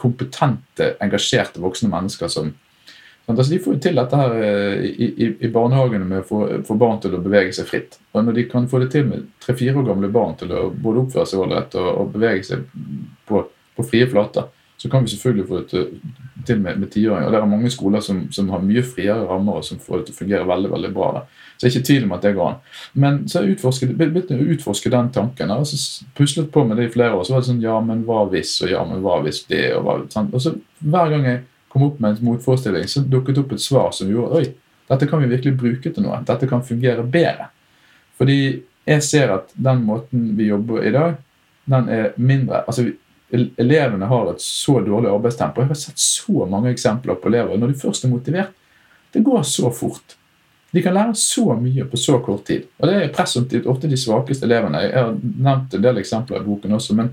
kompetente, 0.00 0.94
engasjerte 1.04 1.62
voksne 1.62 1.92
mennesker 1.92 2.32
som 2.32 2.54
altså 3.24 3.46
De 3.54 3.60
får 3.64 3.76
jo 3.76 3.80
til 3.80 3.96
dette 3.96 4.18
her 4.20 4.34
eh, 4.36 4.82
i, 4.84 5.06
i, 5.24 5.28
i 5.46 5.52
barnehagene 5.52 6.04
med 6.04 6.24
å 6.24 6.26
få, 6.28 6.40
få 6.66 6.74
barn 6.80 6.98
til 7.00 7.14
å 7.16 7.22
bevege 7.24 7.54
seg 7.56 7.70
fritt. 7.70 7.96
Og 8.12 8.24
når 8.24 8.36
de 8.36 8.48
kan 8.50 8.66
få 8.68 8.82
det 8.82 8.90
til 8.92 9.06
med 9.08 9.30
tre-fire 9.40 9.78
år 9.80 9.86
gamle 9.92 10.10
barn 10.12 10.34
til 10.40 10.52
å 10.52 10.66
både 10.68 11.06
oppføre 11.06 11.30
seg 11.30 11.40
ålreit 11.40 11.76
og, 11.80 11.88
og 12.02 12.12
bevege 12.18 12.44
seg 12.44 12.66
på, 13.28 13.46
på 13.76 13.86
frie 13.88 14.10
flater, 14.10 14.50
så 14.76 14.90
kan 14.92 15.06
vi 15.06 15.14
selvfølgelig 15.14 15.48
få 15.48 15.62
det 15.62 15.66
til, 15.70 15.88
til 16.46 16.60
med, 16.62 16.78
med 16.80 16.90
tiåringer. 16.92 17.30
Det 17.32 17.38
er 17.38 17.48
mange 17.48 17.70
skoler 17.72 18.02
som, 18.04 18.24
som 18.34 18.50
har 18.52 18.62
mye 18.64 18.82
friere 18.86 19.26
rammer 19.28 19.60
og 19.60 19.66
som 19.66 19.80
får 19.82 20.00
det 20.00 20.06
til 20.08 20.14
å 20.14 20.18
fungere 20.18 20.48
veldig 20.48 20.70
veldig 20.72 20.90
bra. 20.94 21.10
Da. 21.16 21.22
Så 21.54 21.66
jeg 21.66 21.70
er 21.70 21.74
ikke 21.74 21.82
i 21.84 21.88
tvil 21.88 22.06
om 22.06 22.14
at 22.16 22.26
det 22.26 22.32
går 22.36 22.50
an. 22.50 22.60
Men 23.04 23.20
så 23.28 23.38
har 23.40 23.46
jeg 23.48 23.94
begynt 23.94 24.32
å 24.34 24.40
utforske 24.54 24.92
den 24.92 25.10
tanken. 25.14 25.50
og 25.54 25.66
så 25.66 26.04
puslet 26.16 26.50
på 26.52 26.64
med 26.64 26.76
det 26.80 26.88
i 26.88 26.92
flere 26.94 27.14
år. 27.14 27.24
Så 27.24 27.34
var 27.34 27.44
det 27.44 27.50
sånn 27.50 27.62
Ja, 27.62 27.78
men 27.80 28.04
hva 28.08 28.24
hvis? 28.32 28.56
Og 28.62 28.70
ja, 28.70 28.84
men 28.88 29.02
hva 29.04 29.20
hvis 29.24 29.44
det? 29.50 29.64
Og, 29.76 29.86
hva, 29.86 29.96
sånn. 30.12 30.30
og 30.32 30.42
så 30.42 30.54
hver 30.80 31.10
gang 31.14 31.26
jeg 31.30 31.42
kom 31.72 31.86
opp 31.88 31.98
med 32.00 32.14
en 32.14 32.28
motforestilling, 32.28 32.86
så 32.90 33.02
dukket 33.02 33.38
opp 33.40 33.52
et 33.54 33.62
svar 33.62 33.90
som 33.94 34.10
gjorde 34.10 34.38
Oi, 34.38 34.44
dette 34.90 35.08
kan 35.10 35.22
vi 35.22 35.30
virkelig 35.30 35.56
bruke 35.58 35.90
til 35.90 36.04
noe. 36.06 36.20
Dette 36.26 36.48
kan 36.50 36.62
fungere 36.62 37.06
bedre. 37.06 37.48
Fordi 38.18 38.40
jeg 38.86 39.02
ser 39.02 39.32
at 39.34 39.54
den 39.56 39.82
måten 39.86 40.34
vi 40.38 40.50
jobber 40.50 40.84
i 40.84 40.92
dag, 40.94 41.16
den 41.70 41.88
er 41.88 42.12
mindre 42.20 42.60
altså 42.68 42.84
Elevene 43.34 44.08
har 44.10 44.30
et 44.30 44.42
så 44.42 44.78
dårlig 44.84 45.10
arbeidstempo. 45.10 45.62
Jeg 45.62 45.72
har 45.72 45.80
sett 45.80 46.02
så 46.02 46.46
mange 46.50 46.70
eksempler 46.70 47.18
på 47.18 47.30
elever. 47.32 47.58
Når 47.58 47.72
de 47.72 47.80
først 47.80 48.06
er 48.06 48.12
motivert, 48.12 48.52
det 49.14 49.22
går 49.26 49.42
så 49.48 49.70
fort. 49.74 50.16
De 50.74 50.82
kan 50.82 50.94
lære 50.94 51.14
så 51.14 51.54
mye 51.54 51.84
på 51.86 51.98
så 52.00 52.18
kort 52.18 52.46
tid. 52.48 52.64
Og 52.80 52.88
det 52.90 52.94
er 52.98 53.12
presumptivt 53.14 53.66
ofte 53.70 53.90
de 53.90 53.98
svakeste 54.00 54.46
elevene. 54.48 54.80
Jeg 54.82 54.94
har 54.98 55.12
nevnt 55.22 55.74
en 55.76 55.84
del 55.84 56.00
eksempler 56.02 56.40
i 56.40 56.46
boken 56.46 56.74
også, 56.74 56.96
men 56.98 57.12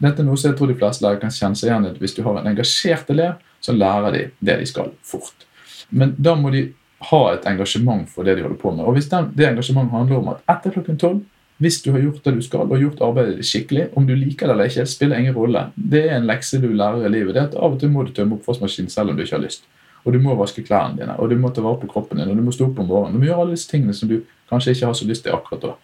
dette 0.00 0.22
er 0.22 0.28
noe 0.28 0.38
som 0.38 0.52
jeg 0.52 0.58
tror 0.58 0.70
de 0.70 0.76
fleste 0.78 1.04
lærere 1.04 1.20
kan 1.22 1.34
kjenne 1.34 1.58
seg 1.58 1.72
igjen 1.72 1.88
i. 1.88 1.94
Hvis 1.98 2.14
du 2.16 2.22
har 2.24 2.38
en 2.38 2.50
engasjert 2.52 3.10
elev, 3.10 3.40
så 3.60 3.74
lærer 3.74 4.14
de 4.14 4.22
det 4.38 4.56
de 4.62 4.68
skal, 4.70 4.94
fort. 5.02 5.46
Men 5.90 6.14
da 6.18 6.36
må 6.38 6.52
de 6.54 6.68
ha 7.10 7.20
et 7.32 7.46
engasjement 7.50 8.06
for 8.08 8.28
det 8.28 8.36
de 8.38 8.44
holder 8.46 8.60
på 8.60 8.72
med. 8.76 8.86
Og 8.86 8.96
hvis 8.96 9.10
det 9.10 9.48
engasjementet 9.48 9.96
handler 9.96 10.20
om 10.20 10.30
at 10.34 10.54
etter 10.54 10.76
klokken 10.76 11.00
tolv 11.00 11.20
hvis 11.60 11.82
du 11.84 11.90
har 11.92 12.00
gjort 12.00 12.24
det 12.24 12.32
du 12.38 12.40
skal, 12.44 12.64
og 12.64 12.80
gjort 12.80 13.02
arbeidet 13.04 13.44
skikkelig, 13.44 13.90
om 13.98 14.06
du 14.08 14.14
liker 14.16 14.48
det 14.48 14.54
eller 14.54 14.70
ikke, 14.70 14.86
spiller 14.88 15.20
ingen 15.20 15.36
rolle. 15.36 15.66
Det 15.76 16.06
er 16.06 16.16
en 16.16 16.28
lekse 16.28 16.60
du 16.62 16.70
lærer 16.72 17.04
i 17.04 17.10
livet. 17.12 17.34
det 17.34 17.42
er 17.42 17.50
at 17.50 17.56
Av 17.56 17.74
og 17.74 17.80
til 17.80 17.92
må 17.92 18.04
du 18.06 18.14
tømme 18.16 18.38
oppvaskmaskinen 18.38 18.88
selv 18.90 19.12
om 19.12 19.18
du 19.18 19.22
ikke 19.22 19.36
har 19.36 19.44
lyst. 19.44 19.66
Og 20.04 20.14
du 20.14 20.18
må 20.24 20.34
vaske 20.38 20.64
klærne 20.64 20.96
dine, 20.96 21.18
og 21.20 21.28
du 21.28 21.36
må 21.36 21.50
ta 21.52 21.60
vare 21.60 21.76
på 21.82 21.90
kroppen 21.90 22.18
din, 22.18 22.30
og 22.32 22.36
du 22.36 22.42
må 22.42 22.54
stå 22.56 22.70
opp 22.70 22.80
om 22.80 22.88
morgenen. 22.88 23.18
Du 23.18 23.20
må 23.20 23.28
gjøre 23.28 23.44
alle 23.44 23.58
disse 23.58 23.68
tingene 23.68 23.92
som 23.92 24.08
du 24.08 24.22
kanskje 24.48 24.72
ikke 24.72 24.88
har 24.88 24.96
så 24.96 25.08
lyst 25.08 25.26
til 25.26 25.36
akkurat 25.36 25.66
da. 25.66 25.74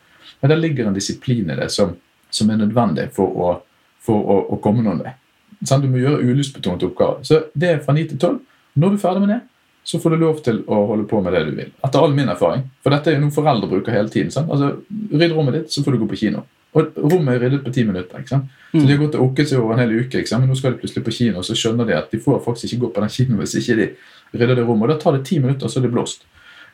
Men 0.41 0.51
der 0.51 0.63
ligger 0.63 0.89
en 0.89 0.97
disiplin 0.97 1.51
i 1.53 1.59
det 1.61 1.69
som, 1.75 1.93
som 2.31 2.51
er 2.51 2.63
nødvendig 2.63 3.11
for 3.13 3.37
å, 3.37 3.53
for 4.01 4.17
å, 4.17 4.39
å 4.57 4.61
komme 4.65 4.85
noen 4.87 5.05
vei. 5.05 5.13
Sånn, 5.61 5.85
Du 5.85 5.93
må 5.93 6.01
gjøre 6.01 6.25
ulystbetonte 6.25 6.89
oppgaver. 6.89 7.21
Så 7.21 7.43
det 7.53 7.69
er 7.69 7.85
fra 7.85 7.93
9 7.97 8.09
til 8.15 8.19
12. 8.19 8.41
Når 8.81 8.95
du 8.95 8.97
er 8.97 9.05
ferdig 9.05 9.27
med 9.27 9.35
det, 9.35 9.41
så 9.87 10.01
får 10.03 10.11
du 10.11 10.17
lov 10.19 10.41
til 10.43 10.65
å 10.67 10.81
holde 10.91 11.07
på 11.07 11.21
med 11.23 11.35
det 11.37 11.45
du 11.47 11.53
vil. 11.61 11.69
Etter 11.87 12.03
all 12.03 12.15
min 12.15 12.29
erfaring. 12.33 12.65
For 12.83 12.91
dette 12.91 13.13
er 13.13 13.17
jo 13.17 13.23
noe 13.23 13.35
foreldre 13.35 13.69
bruker 13.71 13.95
hele 13.95 14.11
tiden. 14.11 14.33
Sant? 14.35 14.51
Altså, 14.51 14.73
Rydd 15.13 15.35
rommet 15.37 15.55
ditt, 15.61 15.69
så 15.71 15.85
får 15.87 15.95
du 15.95 16.01
gå 16.03 16.09
på 16.11 16.19
kino. 16.25 16.43
Og 16.77 16.97
rommet 16.99 17.37
er 17.37 17.45
ryddet 17.47 17.63
på 17.65 17.73
ti 17.73 17.85
minutter. 17.87 18.19
ikke 18.19 18.33
sant? 18.35 18.51
Så 18.73 18.83
De 18.83 18.91
har 18.91 18.99
gått 19.05 19.15
og 19.15 19.31
okket 19.31 19.53
seg 19.53 19.61
over 19.63 19.77
en 19.77 19.85
hel 19.85 19.95
uke, 20.01 20.19
ikke 20.19 20.29
sant? 20.33 20.43
men 20.43 20.51
nå 20.51 20.59
skal 20.59 20.75
de 20.75 20.81
plutselig 20.83 21.05
på 21.07 21.15
kino, 21.15 21.39
og 21.39 21.47
så 21.47 21.55
skjønner 21.57 21.87
de 21.87 21.95
at 21.97 22.11
de 22.11 22.19
får 22.21 22.43
faktisk 22.45 22.73
ikke 22.73 22.83
gå 22.83 22.91
på 22.97 23.05
den 23.05 23.15
kinoen 23.15 23.39
hvis 23.45 23.55
ikke 23.63 23.77
de 23.79 23.87
rydder 24.35 24.59
det 24.59 24.65
rommet. 24.67 24.89
Og 24.91 24.93
Da 24.97 24.99
tar 25.05 25.17
det 25.17 25.27
ti 25.31 25.39
minutter, 25.39 25.71
så 25.71 25.79
er 25.79 25.87
det 25.87 25.93
blåst. 25.95 26.27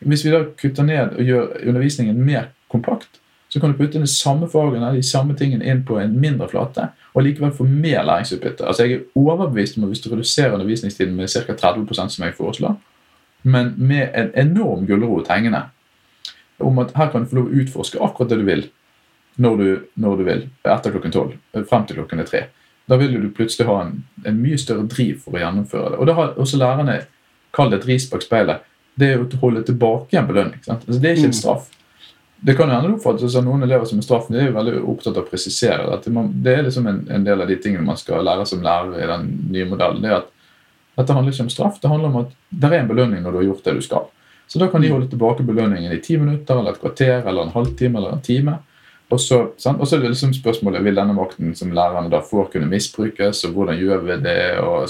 Hvis 0.02 0.24
vi 0.24 0.32
da 0.32 0.40
kutter 0.58 0.88
ned 0.88 1.18
og 1.18 1.22
gjør 1.28 1.52
undervisningen 1.68 2.24
mer 2.26 2.48
kompakt, 2.72 3.20
så 3.52 3.60
kan 3.60 3.70
du 3.70 3.76
putte 3.76 4.00
de 4.00 4.08
samme 4.08 4.48
fagene, 4.48 4.94
de 4.96 5.02
samme 5.04 5.36
tingene 5.36 5.66
inn 5.68 5.82
på 5.84 5.98
en 6.00 6.14
mindre 6.18 6.48
flate, 6.48 6.88
og 7.12 7.26
likevel 7.26 7.52
få 7.52 7.66
mer 7.68 8.00
læringsutbytte. 8.08 8.64
Altså 8.64 8.86
Jeg 8.86 8.92
er 8.96 9.04
overbevist 9.20 9.76
om 9.76 9.84
at 9.84 9.92
hvis 9.92 10.00
du 10.00 10.08
reduserer 10.08 10.54
undervisningstiden 10.56 11.14
med 11.14 11.28
ca. 11.28 11.52
30% 11.52 12.08
som 12.16 12.24
jeg 12.24 12.34
foreslår, 12.34 12.78
men 13.42 13.74
med 13.76 14.10
en 14.14 14.30
enorm 14.38 14.86
gulrot 14.86 15.30
hengende 15.32 15.64
om 16.62 16.78
at 16.78 16.94
her 16.96 17.10
kan 17.10 17.24
du 17.24 17.30
få 17.30 17.40
lov 17.40 17.50
å 17.50 17.62
utforske 17.62 18.00
akkurat 18.02 18.30
det 18.30 18.40
du 18.42 18.46
vil 18.46 18.66
når 19.42 19.56
du, 19.56 19.68
når 19.94 20.16
du 20.16 20.24
vil, 20.28 20.42
etter 20.68 20.92
klokken 20.94 21.14
tolv, 21.14 21.36
frem 21.68 21.86
til 21.88 21.98
klokken 21.98 22.20
er 22.22 22.28
tre. 22.28 22.42
Da 22.90 22.98
vil 23.00 23.14
du 23.16 23.30
plutselig 23.34 23.68
ha 23.68 23.78
en, 23.84 24.02
en 24.28 24.40
mye 24.42 24.58
større 24.60 24.84
driv 24.90 25.22
for 25.24 25.38
å 25.38 25.40
gjennomføre 25.42 25.94
det. 25.94 26.00
Og 26.02 26.08
det 26.08 26.16
har 26.18 26.34
også 26.42 26.60
lærerne 26.60 26.98
kalt 27.56 27.76
et 27.76 27.86
ris 27.88 28.08
bak 28.10 28.24
speilet. 28.24 28.66
Det 28.98 29.08
er 29.08 29.22
å 29.22 29.40
holde 29.40 29.62
tilbake 29.64 30.18
en 30.18 30.28
belønning. 30.28 30.60
Altså, 30.66 30.98
det 30.98 31.08
er 31.08 31.16
ikke 31.16 31.30
en 31.30 31.38
straff. 31.38 31.70
Det 32.42 32.56
kan 32.58 32.68
jo 32.68 32.74
hende 32.74 32.96
oppfattes 32.96 33.36
av 33.38 33.46
noen 33.46 33.62
elever 33.62 33.86
som 33.86 34.00
en 34.00 34.04
straff, 34.04 34.26
men 34.28 34.40
de 34.40 34.44
er 34.48 34.56
veldig 34.56 34.80
opptatt 34.90 35.14
av 35.14 35.22
å 35.22 35.30
presisere 35.30 36.10
man, 36.10 36.32
det 36.42 36.56
er 36.56 36.64
liksom 36.66 36.88
en, 36.90 37.04
en 37.14 37.24
del 37.24 37.44
av 37.44 37.48
de 37.48 37.56
tingene 37.62 37.86
man 37.86 38.00
skal 38.00 38.24
lære 38.26 38.46
som 38.50 38.64
lærer 38.66 38.96
i 38.98 39.06
den 39.06 39.28
nye 39.54 39.68
modellen. 39.70 40.02
det 40.02 40.10
er 40.10 40.16
at 40.18 40.31
dette 40.98 41.14
handler 41.16 41.32
ikke 41.32 41.46
om 41.46 41.52
straff, 41.52 41.78
det 41.80 41.90
handler 41.90 42.10
om 42.10 42.18
at 42.24 42.34
det 42.50 42.68
er 42.68 42.82
en 42.82 42.90
belønning 42.90 43.22
når 43.22 43.32
du 43.32 43.38
har 43.40 43.48
gjort 43.50 43.64
det 43.64 43.74
du 43.78 43.86
skal. 43.86 44.10
Så 44.50 44.60
da 44.60 44.68
kan 44.68 44.82
de 44.84 44.90
holde 44.92 45.08
tilbake 45.08 45.46
belønningen 45.48 45.92
i 45.94 46.00
ti 46.04 46.18
minutter 46.20 46.58
eller 46.58 46.74
et 46.74 46.82
kvarter 46.82 47.22
eller 47.24 47.46
en 47.46 47.54
halvtime 47.54 47.98
eller 47.98 48.16
en 48.16 48.24
time. 48.24 48.58
Og 49.12 49.20
så, 49.20 49.38
og 49.52 49.86
så 49.86 49.96
er 49.96 50.02
det 50.02 50.12
liksom 50.12 50.32
spørsmålet 50.36 50.84
vil 50.84 50.96
denne 50.96 51.14
makten 51.16 51.54
som 51.56 51.72
lærerne 51.72 52.12
da 52.12 52.22
får, 52.24 52.50
kunne 52.52 52.68
misbrukes, 52.68 53.44
og 53.44 53.56
hvordan 53.56 53.80
gjør 53.80 54.04
vi 54.06 54.16
det? 54.24 54.38
Og, 54.60 54.88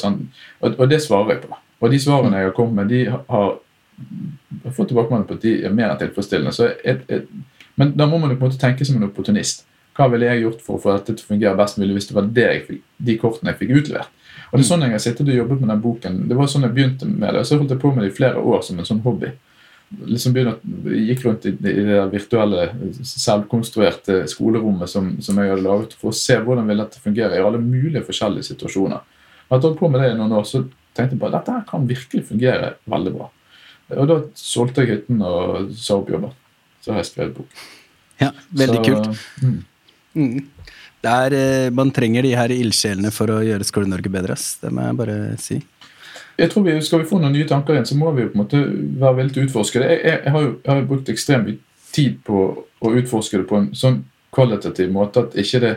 og, 0.60 0.74
og 0.78 0.90
det 0.90 1.02
svarer 1.02 1.34
jeg 1.34 1.44
på. 1.46 1.58
Og 1.82 1.90
de 1.90 1.98
svarene 2.02 2.38
jeg 2.38 2.50
har 2.50 2.56
kommet 2.56 2.78
med, 2.78 2.90
de 2.90 3.04
har 3.10 3.52
har 4.64 4.70
fått 4.70 4.88
tilbakemelding 4.88 5.28
på 5.28 5.34
at 5.38 5.44
de 5.44 5.52
er 5.66 5.74
mer 5.74 5.90
enn 5.90 6.00
tilfredsstillende. 6.00 6.54
Så 6.54 6.70
et, 6.84 7.04
et, 7.12 7.28
men 7.80 7.94
da 7.98 8.06
må 8.08 8.18
man 8.20 8.32
jo 8.32 8.38
på 8.38 8.46
en 8.46 8.52
måte 8.52 8.60
tenke 8.60 8.86
som 8.86 8.98
en 8.98 9.08
opportunist. 9.08 9.66
Hva 9.96 10.08
ville 10.12 10.28
jeg 10.28 10.44
gjort 10.46 10.64
for 10.64 10.78
å 10.78 10.82
få 10.82 10.96
dette 10.96 11.12
til 11.12 11.26
å 11.26 11.30
fungere 11.34 11.58
best 11.58 11.78
mulig 11.80 11.96
hvis 11.98 12.08
det 12.08 12.16
var 12.16 12.28
det 12.38 12.50
fikk, 12.66 12.82
de 12.96 13.16
kortene 13.20 13.52
jeg 13.52 13.60
fikk 13.60 13.72
utlevert? 13.80 14.18
Og 14.52 14.58
det 14.58 14.64
er 14.64 14.68
sånn 14.68 14.84
jeg 14.84 14.92
har 14.92 15.00
sittet 15.00 15.28
og 15.28 15.36
jobbet 15.36 15.62
med 15.62 15.70
den 15.72 15.80
boken. 15.80 16.16
Det 16.28 16.36
var 16.36 16.48
sånn 16.52 16.66
jeg 16.66 16.74
begynte 16.76 17.08
med 17.08 17.32
det, 17.32 17.40
og 17.40 17.48
så 17.48 17.56
holdt 17.56 17.72
jeg 17.72 17.80
på 17.80 17.92
med 17.92 18.04
det 18.04 18.10
i 18.10 18.16
flere 18.16 18.40
år 18.52 18.60
som 18.64 18.80
en 18.80 18.88
sånn 18.88 19.00
hobby. 19.04 19.30
Liksom 20.08 20.34
begynte, 20.36 20.74
Gikk 20.92 21.24
rundt 21.24 21.46
i, 21.48 21.52
i 21.56 21.84
det 21.88 22.02
virtuelle, 22.12 22.66
selvkonstruerte 23.08 24.22
skolerommet 24.28 24.92
som, 24.92 25.08
som, 25.24 25.40
jeg 25.40 25.54
hadde 25.54 25.64
laget 25.64 25.96
for 25.96 26.12
å 26.12 26.16
se 26.16 26.36
hvordan 26.36 26.68
ville 26.68 26.84
dette 26.84 27.00
fungere 27.00 27.36
i 27.38 27.44
alle 27.44 27.60
mulige 27.60 28.04
forskjellige 28.04 28.50
situasjoner. 28.50 29.00
Og 29.48 29.56
etter 29.56 29.72
å 29.72 29.78
på 29.80 29.92
med 29.92 30.04
det 30.04 30.12
i 30.12 30.20
noen 30.20 30.36
år, 30.36 30.44
så 30.48 30.62
tenkte 30.96 31.16
jeg 31.16 31.22
bare 31.24 31.38
dette 31.38 31.56
her 31.56 31.66
kan 31.68 31.88
virkelig 31.88 32.24
fungere 32.28 32.74
veldig 32.92 33.16
bra. 33.16 33.32
Og 33.92 34.08
da 34.08 34.20
solgte 34.38 34.84
jeg 34.84 34.98
hytten 34.98 35.24
og 35.28 35.72
sa 35.76 35.98
opp 36.00 36.12
jobben. 36.12 36.32
Så 36.84 36.92
har 36.92 37.02
jeg 37.02 37.12
skrevet 37.12 37.36
bok. 37.36 37.60
Ja, 38.20 38.30
veldig 38.52 38.80
Så, 38.80 38.84
kult. 38.88 39.22
Mm. 39.42 39.60
Mm. 40.14 40.44
Er, 41.02 41.34
eh, 41.34 41.70
man 41.74 41.90
trenger 41.90 42.22
de 42.22 42.34
her 42.38 42.54
ildsjelene 42.54 43.10
for 43.14 43.30
å 43.32 43.40
gjøre 43.42 43.66
Skole-Norge 43.66 44.12
bedre. 44.12 44.36
Det 44.36 44.70
må 44.70 44.86
jeg 44.86 44.98
bare 45.00 45.16
si. 45.42 45.60
Jeg 46.38 46.50
tror 46.52 46.64
vi, 46.64 46.80
Skal 46.80 47.02
vi 47.02 47.08
få 47.10 47.18
noen 47.20 47.34
nye 47.34 47.48
tanker 47.48 47.74
igjen, 47.74 47.88
så 47.88 47.98
må 47.98 48.12
vi 48.16 48.24
jo 48.24 48.32
på 48.32 48.38
en 48.38 48.44
måte 48.44 48.60
være 49.02 49.18
villige 49.18 49.34
til 49.34 49.42
å 49.42 49.48
utforske 49.48 49.82
det. 49.82 49.88
Jeg, 49.90 50.02
jeg, 50.04 50.20
jeg, 50.24 50.34
har 50.34 50.44
jo 50.46 50.52
jeg 50.52 50.72
har 50.72 50.90
brukt 50.90 51.12
ekstremt 51.12 51.48
mye 51.48 51.58
tid 51.92 52.20
på 52.24 52.44
å 52.82 52.92
utforske 52.98 53.40
det 53.40 53.48
på 53.50 53.58
en 53.58 53.72
sånn 53.76 54.04
kvalitativ 54.32 54.92
måte 54.94 55.26
at 55.26 55.34
ikke 55.36 55.60
det 55.60 55.74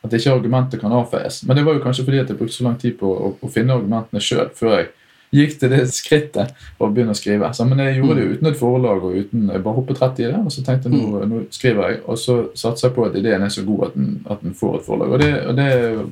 at 0.00 0.14
ikke 0.16 0.32
argumentet 0.32 0.80
kan 0.80 0.94
avfeies. 0.96 1.42
Men 1.44 1.58
det 1.58 1.64
var 1.66 1.76
jo 1.76 1.82
kanskje 1.84 2.06
fordi 2.06 2.22
at 2.22 2.30
jeg 2.32 2.38
brukte 2.38 2.56
så 2.56 2.64
lang 2.64 2.78
tid 2.80 2.96
på 3.00 3.10
å, 3.10 3.34
å 3.36 3.50
finne 3.52 3.76
argumentene 3.76 4.22
sjøl 4.24 4.48
før 4.56 4.78
jeg 4.78 4.86
gikk 5.34 5.56
til 5.60 5.72
det 5.72 5.80
skrittet 5.94 6.54
å 6.78 6.88
begynne 6.90 7.14
å 7.14 7.18
skrive. 7.18 7.50
Så, 7.54 7.66
men 7.68 7.82
jeg 7.84 7.98
gjorde 8.00 8.16
det 8.18 8.24
jo 8.24 8.36
uten 8.36 8.50
et 8.50 8.60
forlag 8.60 9.04
og 9.06 9.18
uten 9.18 9.50
Jeg 9.50 9.64
bare 9.64 9.76
hoppet 9.78 10.02
rett 10.02 10.22
i 10.22 10.28
det, 10.28 10.40
og 10.40 10.54
så 10.54 10.64
tenkte 10.66 10.90
jeg 10.90 10.96
nå, 10.96 11.24
nå 11.30 11.42
skriver 11.54 11.92
jeg. 11.92 12.00
Og 12.10 12.20
så 12.20 12.38
satser 12.58 12.88
jeg 12.88 12.96
på 12.96 13.06
at 13.06 13.18
ideen 13.20 13.46
er 13.46 13.52
så 13.54 13.66
god 13.66 13.88
at 13.88 13.98
den, 13.98 14.14
at 14.30 14.42
den 14.46 14.56
får 14.58 14.80
et 14.80 14.88
forlag. 14.88 15.14
Og 15.16 15.22
det, 15.22 15.32
og 15.46 15.60
det 15.60 15.68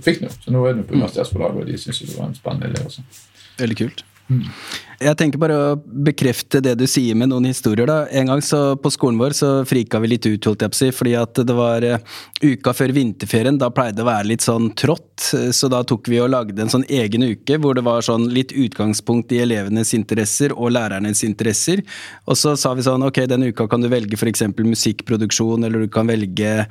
fikk 0.06 0.22
den 0.22 0.30
jo. 0.30 0.36
Så 0.44 0.54
nå 0.54 0.66
er 0.66 0.78
den 0.78 0.86
på 0.88 0.98
Universitetsforlaget, 0.98 1.64
og 1.64 1.72
de 1.72 1.80
syns 1.82 2.04
det 2.04 2.18
var 2.18 2.30
en 2.30 2.38
spennende 2.38 2.70
idé 2.72 2.84
også. 2.86 3.06
Veldig 3.58 3.80
kult. 3.82 4.04
Jeg 4.98 5.14
tenker 5.14 5.38
bare 5.38 5.54
å 5.54 5.74
bekrefte 5.78 6.58
det 6.58 6.72
du 6.80 6.82
sier 6.90 7.14
med 7.14 7.30
noen 7.30 7.44
historier. 7.46 7.86
da. 7.86 8.08
En 8.10 8.32
gang 8.32 8.40
så 8.42 8.74
på 8.74 8.90
skolen 8.90 9.20
vår 9.20 9.36
så 9.38 9.50
frika 9.62 10.00
vi 10.02 10.10
litt 10.10 10.26
ut, 10.26 10.44
holdt 10.44 10.64
jeg 10.64 10.72
på 10.72 10.74
å 10.74 10.80
si, 10.80 10.88
fordi 10.90 11.12
at 11.14 11.38
det 11.46 11.54
var 11.54 11.86
eh, 11.86 12.02
uka 12.42 12.74
før 12.74 12.90
vinterferien. 12.96 13.60
Da 13.62 13.70
pleide 13.70 14.00
det 14.00 14.02
å 14.02 14.08
være 14.08 14.30
litt 14.32 14.42
sånn 14.42 14.72
trått, 14.74 15.04
så 15.54 15.70
da 15.70 15.84
tok 15.86 16.10
vi 16.10 16.18
og 16.22 16.32
lagde 16.32 16.62
en 16.62 16.70
sånn 16.70 16.86
egen 16.90 17.26
uke 17.26 17.60
hvor 17.62 17.78
det 17.78 17.84
var 17.86 18.02
sånn 18.06 18.26
litt 18.34 18.50
utgangspunkt 18.50 19.30
i 19.34 19.40
elevenes 19.42 19.94
interesser 19.94 20.54
og 20.56 20.74
lærernes 20.74 21.22
interesser. 21.26 21.84
Og 22.26 22.38
så 22.38 22.56
sa 22.58 22.74
vi 22.74 22.86
sånn 22.86 23.06
ok, 23.06 23.22
denne 23.30 23.52
uka 23.52 23.68
kan 23.70 23.82
du 23.82 23.90
velge 23.92 24.18
f.eks. 24.18 24.48
musikkproduksjon, 24.58 25.62
eller 25.62 25.86
du 25.86 25.92
kan 25.94 26.10
velge 26.10 26.66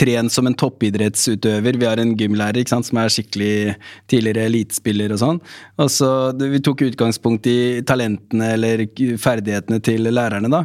tren 0.00 0.30
som 0.32 0.48
en 0.48 0.56
toppidrettsutøver. 0.56 1.76
Vi 1.80 1.88
har 1.88 2.00
en 2.00 2.12
gymlærer 2.16 2.60
ikke 2.62 2.72
sant, 2.72 2.88
som 2.88 3.00
er 3.00 3.12
skikkelig 3.12 3.76
tidligere 4.08 4.48
elitespiller 4.48 5.12
og 5.16 5.20
sånn. 5.24 5.42
Og 5.80 5.92
så 5.92 6.10
Vi 6.40 6.60
tok 6.64 6.82
utgangspunkt 6.88 7.46
i 7.46 7.69
talentene 7.86 8.54
eller 8.56 8.84
ferdighetene 9.20 9.80
til 9.84 10.10
lærerne, 10.10 10.50
da. 10.52 10.64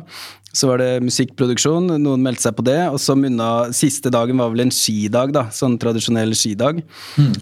Så 0.55 0.69
var 0.69 0.79
det 0.79 1.03
musikkproduksjon, 1.03 1.97
noen 1.99 2.23
meldte 2.23 2.45
seg 2.47 2.55
på 2.55 2.63
det. 2.63 2.79
Og 2.87 2.99
så 3.03 3.15
munna 3.19 3.67
siste 3.75 4.11
dagen 4.13 4.39
var 4.39 4.53
vel 4.53 4.63
en 4.63 4.73
skidag, 4.73 5.33
da. 5.35 5.49
Sånn 5.51 5.75
tradisjonell 5.81 6.31
skidag. 6.37 6.79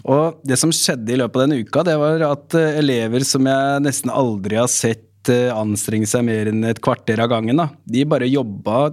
Og 0.02 0.40
det 0.46 0.58
som 0.58 0.74
skjedde 0.74 1.14
i 1.14 1.20
løpet 1.20 1.38
av 1.38 1.46
den 1.46 1.62
uka, 1.62 1.84
det 1.86 1.94
var 2.00 2.26
at 2.32 2.58
eh, 2.58 2.80
elever 2.82 3.26
som 3.26 3.46
jeg 3.46 3.84
nesten 3.86 4.10
aldri 4.10 4.58
har 4.58 4.70
sett 4.72 5.30
eh, 5.30 5.52
anstrenge 5.54 6.10
seg 6.10 6.26
mer 6.26 6.50
enn 6.50 6.66
et 6.66 6.82
kvarter 6.82 7.22
av 7.22 7.30
gangen, 7.36 7.62
da. 7.62 7.70
De 7.86 8.02
bare 8.08 8.30
jobba 8.30 8.88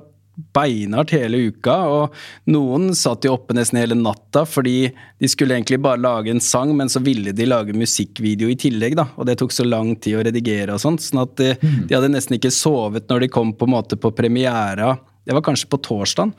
beinhardt 0.55 1.13
hele 1.15 1.39
uka, 1.51 1.75
og 1.87 2.51
noen 2.51 2.91
satt 2.97 3.27
jo 3.27 3.35
oppe 3.35 3.55
nesten 3.57 3.79
hele 3.81 3.97
natta 3.97 4.43
fordi 4.47 4.91
de 4.91 5.29
skulle 5.29 5.55
egentlig 5.57 5.81
bare 5.83 6.01
lage 6.01 6.33
en 6.33 6.43
sang, 6.43 6.73
men 6.77 6.91
så 6.91 7.01
ville 7.03 7.33
de 7.35 7.47
lage 7.47 7.75
musikkvideo 7.77 8.51
i 8.51 8.57
tillegg, 8.59 8.97
da, 8.99 9.07
og 9.15 9.29
det 9.29 9.37
tok 9.41 9.53
så 9.55 9.67
lang 9.67 9.93
tid 10.01 10.19
å 10.19 10.25
redigere 10.27 10.75
og 10.75 10.83
sånt, 10.83 11.03
sånn 11.05 11.23
at 11.23 11.37
de, 11.39 11.53
de 11.61 11.95
hadde 11.95 12.11
nesten 12.13 12.37
ikke 12.39 12.53
sovet 12.53 13.09
når 13.11 13.25
de 13.25 13.33
kom 13.33 13.53
på 13.55 13.69
en 13.69 13.75
måte 13.77 13.99
på 13.99 14.13
premiera. 14.15 14.95
Det 15.25 15.35
var 15.37 15.45
kanskje 15.45 15.69
på 15.69 15.79
torsdagen. 15.85 16.33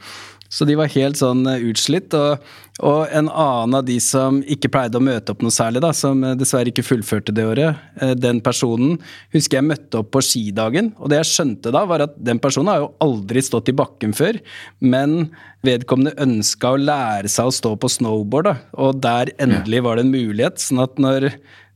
Så 0.53 0.67
de 0.69 0.77
var 0.77 0.91
helt 0.93 1.17
sånn 1.17 1.47
eh, 1.49 1.63
utslitt. 1.71 2.13
Og, 2.13 2.43
og 2.85 3.15
en 3.15 3.31
annen 3.31 3.77
av 3.79 3.87
de 3.89 3.97
som 4.05 4.43
ikke 4.45 4.69
pleide 4.73 5.01
å 5.01 5.05
møte 5.05 5.33
opp 5.33 5.45
noe 5.45 5.55
særlig, 5.55 5.81
da, 5.85 5.95
som 5.97 6.21
eh, 6.27 6.35
dessverre 6.39 6.69
ikke 6.73 6.85
fullførte 6.85 7.33
det 7.35 7.47
året, 7.49 7.81
eh, 8.03 8.13
den 8.19 8.43
personen 8.45 8.99
husker 9.33 9.59
jeg 9.59 9.69
møtte 9.71 10.03
opp 10.03 10.11
på 10.13 10.25
skidagen. 10.27 10.93
Og 11.01 11.09
det 11.13 11.23
jeg 11.23 11.31
skjønte 11.31 11.73
da, 11.73 11.87
var 11.89 12.05
at 12.05 12.19
den 12.21 12.43
personen 12.43 12.73
har 12.75 12.83
jo 12.85 12.91
aldri 13.07 13.45
stått 13.45 13.73
i 13.73 13.77
bakken 13.81 14.13
før, 14.17 14.43
men 14.85 15.31
vedkommende 15.65 16.13
ønska 16.21 16.75
å 16.75 16.83
lære 16.83 17.33
seg 17.33 17.49
å 17.49 17.57
stå 17.57 17.73
på 17.81 17.93
snowboard, 17.97 18.51
da. 18.51 18.55
Og 18.85 19.01
der 19.01 19.33
endelig 19.41 19.83
var 19.87 19.97
det 19.97 20.05
en 20.05 20.13
mulighet. 20.13 20.61
Sånn 20.61 20.85
at 20.85 21.01
når 21.01 21.31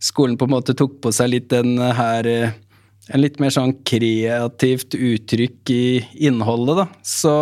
skolen 0.04 0.36
på 0.36 0.50
en 0.50 0.56
måte 0.58 0.76
tok 0.76 1.00
på 1.00 1.14
seg 1.16 1.32
litt 1.32 1.48
den 1.54 1.78
her 1.80 2.28
en 3.06 3.22
litt 3.22 3.38
mer 3.38 3.52
sånn 3.54 3.76
kreativt 3.86 4.96
uttrykk 4.98 5.70
i 5.70 5.84
innholdet, 6.26 6.80
da, 6.82 6.86
så, 7.06 7.34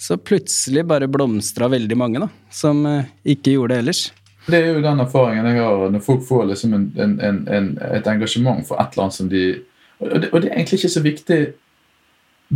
så 0.00 0.16
plutselig 0.16 0.86
bare 0.88 1.08
blomstra 1.12 1.68
veldig 1.68 1.96
mange, 1.98 2.22
da, 2.22 2.28
som 2.50 2.86
eh, 2.88 3.10
ikke 3.34 3.52
gjorde 3.56 3.74
det 3.74 3.82
ellers. 3.84 4.04
Det 4.46 4.56
er 4.56 4.70
jo 4.72 4.84
den 4.84 5.02
erfaringen 5.04 5.46
jeg 5.50 5.60
har 5.60 5.90
når 5.92 6.02
folk 6.04 6.22
får 6.26 6.46
liksom 6.48 6.72
en, 6.74 6.86
en, 6.96 7.40
en, 7.52 7.66
et 7.90 8.06
engasjement 8.08 8.64
for 8.66 8.80
et 8.80 8.94
eller 8.94 9.06
annet 9.06 9.18
som 9.18 9.28
de 9.28 9.42
og 10.00 10.22
det, 10.22 10.30
og 10.32 10.40
det 10.40 10.48
er 10.48 10.56
egentlig 10.56 10.78
ikke 10.80 10.92
så 10.94 11.02
viktig 11.04 11.38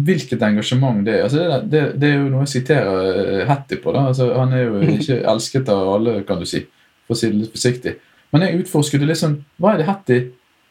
hvilket 0.06 0.42
engasjement 0.42 1.04
det 1.06 1.18
er. 1.18 1.26
Altså 1.26 1.42
det, 1.42 1.58
det, 1.72 1.82
det 2.00 2.08
er 2.08 2.22
jo 2.22 2.30
noe 2.32 2.46
jeg 2.46 2.54
siterer 2.54 3.18
eh, 3.20 3.42
Hattie 3.46 3.78
på. 3.82 3.92
altså 3.92 4.30
Han 4.34 4.54
er 4.56 4.64
jo 4.64 4.80
ikke 4.96 5.20
elsket 5.34 5.68
av 5.70 5.90
alle, 5.98 6.16
kan 6.26 6.40
du 6.40 6.48
si, 6.48 6.64
for 7.04 7.14
å 7.14 7.20
si 7.20 7.28
det 7.30 7.42
litt 7.42 7.54
forsiktig. 7.54 7.94
Men 8.32 8.46
jeg 8.46 8.64
utforsket 8.64 9.04
liksom 9.06 9.36
Hva 9.60 9.74
er 9.74 9.82
det 9.82 9.90
Hattie 9.90 10.22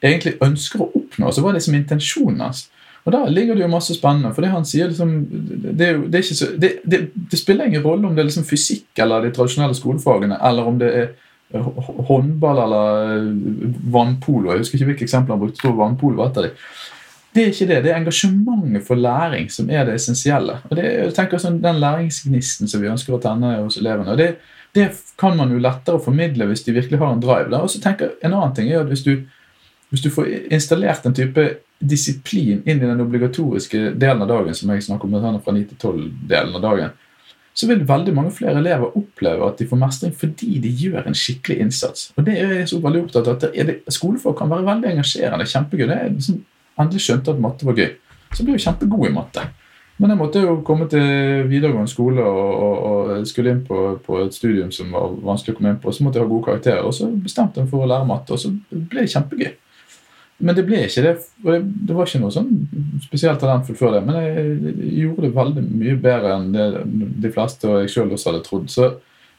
egentlig 0.04 0.34
ønsker 0.44 0.82
å 0.84 0.90
oppnå? 0.90 1.30
altså 1.30 1.46
Hva 1.46 1.54
er 1.54 1.60
det 1.60 1.66
som 1.68 1.78
er 1.78 1.84
intensjonen 1.84 2.44
hans? 2.44 2.66
Og 3.04 3.12
Der 3.12 3.30
ligger 3.30 3.56
det 3.56 3.66
jo 3.66 3.68
masse 3.68 3.94
spennende. 3.94 4.34
for 4.34 4.42
det 4.42 4.52
han 4.52 4.66
sier 4.66 4.88
liksom, 4.88 5.26
det, 5.78 5.90
jo, 5.92 6.06
det, 6.08 6.24
så, 6.26 6.48
det, 6.58 6.72
det, 6.86 7.10
det 7.32 7.40
spiller 7.40 7.66
ingen 7.66 7.84
rolle 7.84 8.08
om 8.08 8.16
det 8.16 8.24
er 8.24 8.30
liksom 8.30 8.48
fysikk 8.48 9.00
eller 9.04 9.26
de 9.26 9.32
tradisjonelle 9.36 9.76
skolefagene, 9.76 10.38
eller 10.40 10.64
om 10.64 10.80
det 10.80 10.92
er 11.02 11.12
håndball 12.08 12.64
eller 12.64 13.12
eh, 13.18 13.28
vannpolo. 13.94 14.52
Jeg 14.52 14.64
husker 14.64 14.80
ikke 14.80 14.90
hvilke 14.94 15.08
eksempler 15.08 15.36
han 15.36 15.44
brukte. 15.44 15.76
Vannpolo 15.78 16.18
var 16.18 16.32
et 16.32 16.40
av 16.40 16.48
de. 16.48 16.54
Det 17.34 17.44
er 17.44 17.54
ikke 17.54 17.68
det. 17.70 17.78
Det 17.84 17.92
er 17.92 18.00
engasjementet 18.00 18.88
for 18.88 19.00
læring 19.00 19.50
som 19.52 19.70
er 19.70 19.86
det 19.88 19.98
essensielle. 19.98 20.60
Og 20.70 20.76
det 20.78 20.86
er 20.90 21.14
tenker 21.18 21.42
sånn, 21.42 21.62
Den 21.62 21.80
læringsgnisten 21.82 22.70
som 22.70 22.82
vi 22.82 22.92
ønsker 22.92 23.16
å 23.16 23.22
tenne 23.22 23.56
hos 23.60 23.78
elevene. 23.82 24.14
og 24.14 24.18
det, 24.22 24.36
det 24.74 24.90
kan 25.18 25.38
man 25.38 25.52
jo 25.54 25.62
lettere 25.62 26.02
formidle 26.02 26.48
hvis 26.50 26.66
de 26.66 26.76
virkelig 26.78 27.00
har 27.02 27.14
en 27.14 27.22
drive. 27.22 27.50
Der. 27.50 27.62
Og 27.62 27.70
så 27.70 27.82
tenker 27.82 28.14
En 28.24 28.34
annen 28.34 28.54
ting 28.54 28.70
er 28.72 28.82
at 28.82 28.90
hvis 28.90 29.06
du, 29.06 29.26
hvis 29.94 30.02
du 30.02 30.10
får 30.10 30.30
installert 30.50 31.06
en 31.06 31.14
type 31.14 31.44
disiplin 31.78 32.64
inn 32.66 32.80
i 32.80 32.88
den 32.88 33.02
obligatoriske 33.04 33.92
delen 34.02 34.24
av 34.26 34.32
dagen, 34.32 34.56
som 34.58 34.72
jeg 34.74 34.88
snakker 34.88 35.06
om 35.06 35.42
fra 35.46 35.54
9 35.54 35.68
til 35.70 35.78
12-delen 35.78 36.56
av 36.58 36.64
dagen, 36.64 36.96
så 37.54 37.68
vil 37.70 37.84
veldig 37.86 38.16
mange 38.18 38.32
flere 38.34 38.58
elever 38.58 38.98
oppleve 38.98 39.46
at 39.46 39.60
de 39.62 39.68
får 39.70 39.82
mestring 39.84 40.16
fordi 40.18 40.58
de 40.64 40.72
gjør 40.74 41.06
en 41.06 41.18
skikkelig 41.18 41.60
innsats. 41.62 42.08
Og 42.18 42.26
det 42.26 42.40
er 42.42 42.56
jeg 42.58 42.72
så 42.72 42.80
veldig 42.82 43.04
opptatt 43.04 43.30
av. 43.30 43.36
at 43.38 43.44
er 43.54 44.34
kan 44.40 44.50
være 44.50 44.66
veldig 44.66 44.90
engasjerende. 44.96 45.46
kjempegøy. 45.46 45.88
Det 45.88 45.98
er 45.98 46.10
liksom, 46.10 46.42
Endelig 46.80 47.02
skjønte 47.06 47.30
at 47.32 47.40
matte 47.40 47.66
var 47.66 47.76
gøy. 47.78 47.92
Så 48.34 48.44
ble 48.44 48.56
jeg 48.56 48.66
kjempegod 48.66 49.06
i 49.06 49.14
matte. 49.14 49.44
Men 50.02 50.10
jeg 50.10 50.18
måtte 50.18 50.42
jo 50.42 50.56
komme 50.66 50.88
til 50.90 51.44
videregående 51.46 51.92
skole 51.92 52.24
og, 52.26 52.64
og, 52.66 52.88
og 52.90 53.28
skulle 53.30 53.54
inn 53.54 53.62
på, 53.68 54.00
på 54.02 54.24
et 54.24 54.34
studium 54.34 54.72
som 54.74 54.90
var 54.90 55.14
vanskelig 55.22 55.54
å 55.54 55.58
komme 55.60 55.76
inn 55.76 55.84
på. 55.84 55.94
Så 55.94 56.04
måtte 56.04 56.18
jeg 56.18 56.26
ha 56.26 56.32
gode 56.32 56.48
karakterer, 56.48 56.82
og 56.82 56.96
så 56.98 57.12
bestemte 57.14 57.62
jeg 57.62 57.68
meg 57.68 57.76
for 57.76 57.86
å 57.86 57.92
lære 57.92 58.10
matte, 58.10 58.34
og 58.34 58.42
så 58.42 58.50
ble 58.72 59.06
det 59.06 59.14
kjempegøy. 59.14 59.52
Men 60.44 60.56
det 60.58 60.66
ble 60.68 60.82
ikke 60.84 61.04
det. 61.06 61.14
det- 61.44 61.96
var 61.96 62.06
ikke 62.10 62.20
noe 62.20 62.34
sånn 62.36 62.50
spesielt 63.06 63.40
talentfullt 63.40 63.80
før 63.80 63.94
det. 63.96 64.02
Men 64.06 64.16
jeg, 64.20 64.76
gjorde 65.00 65.22
det 65.28 65.34
veldig 65.38 65.64
mye 65.70 65.96
bedre 66.04 66.34
enn 66.36 66.52
det 66.52 66.66
de 67.24 67.32
fleste 67.32 67.70
og 67.70 67.82
jeg 67.84 67.94
sjøl 67.94 68.12
også 68.12 68.32
hadde 68.32 68.44
trodd. 68.44 68.68
Så 68.74 68.90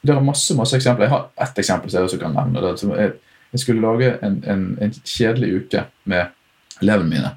det 0.05 0.15
er 0.15 0.21
masse 0.25 0.55
masse 0.57 0.75
eksempler. 0.77 1.05
Jeg 1.07 1.13
har 1.13 1.27
ett 1.45 1.61
eksempel 1.61 1.89
som 1.91 1.99
jeg 2.01 2.09
også 2.09 2.19
kan 2.21 2.33
nevne. 2.33 2.61
Det, 2.61 3.13
jeg 3.53 3.59
skulle 3.61 3.81
lage 3.85 4.15
en, 4.25 4.39
en, 4.47 4.63
en 4.81 4.91
kjedelig 5.05 5.51
uke 5.61 5.85
med 6.05 6.25
elevene 6.81 7.09
mine. 7.09 7.31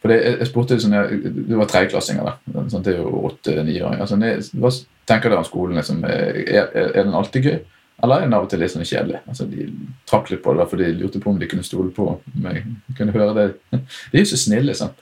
For 0.00 0.08
jeg, 0.14 0.38
jeg 0.40 0.48
spurte 0.48 0.78
sånn, 0.80 0.96
jeg, 0.96 1.34
Det 1.48 1.56
var 1.60 1.68
tredjeklassinger. 1.68 2.32
sånn, 2.72 2.82
Det 2.82 2.94
er 2.94 3.02
jo 3.02 3.28
åtte-niåringer. 3.28 4.00
Altså, 4.00 4.16
jeg- 4.24 4.60
hva 4.60 4.70
tenker 5.06 5.28
dere 5.30 5.42
om 5.42 5.44
skolen? 5.44 5.76
Liksom, 5.76 6.04
er, 6.04 6.70
er 6.74 7.04
den 7.04 7.12
alltid 7.14 7.44
gøy? 7.44 7.58
Eller 8.02 8.16
er 8.16 8.26
den 8.28 8.34
av 8.36 8.44
og 8.46 8.50
til 8.52 8.60
litt 8.62 8.72
sånn 8.72 8.86
kjedelig? 8.86 9.20
Altså, 9.28 9.46
de 9.50 9.68
trakk 10.08 10.30
litt 10.32 10.42
på 10.44 10.54
det, 10.56 10.66
for 10.70 10.80
de 10.80 10.92
lurte 10.96 11.20
på 11.22 11.30
om 11.32 11.38
de 11.40 11.48
kunne 11.50 11.64
stole 11.66 11.90
på 11.94 12.06
meg. 12.40 12.62
Kunne 12.98 13.12
høre 13.16 13.34
det. 13.36 13.48
De 13.72 14.18
er 14.18 14.24
jo 14.24 14.30
så 14.32 14.38
snille, 14.40 14.74
sant. 14.78 14.98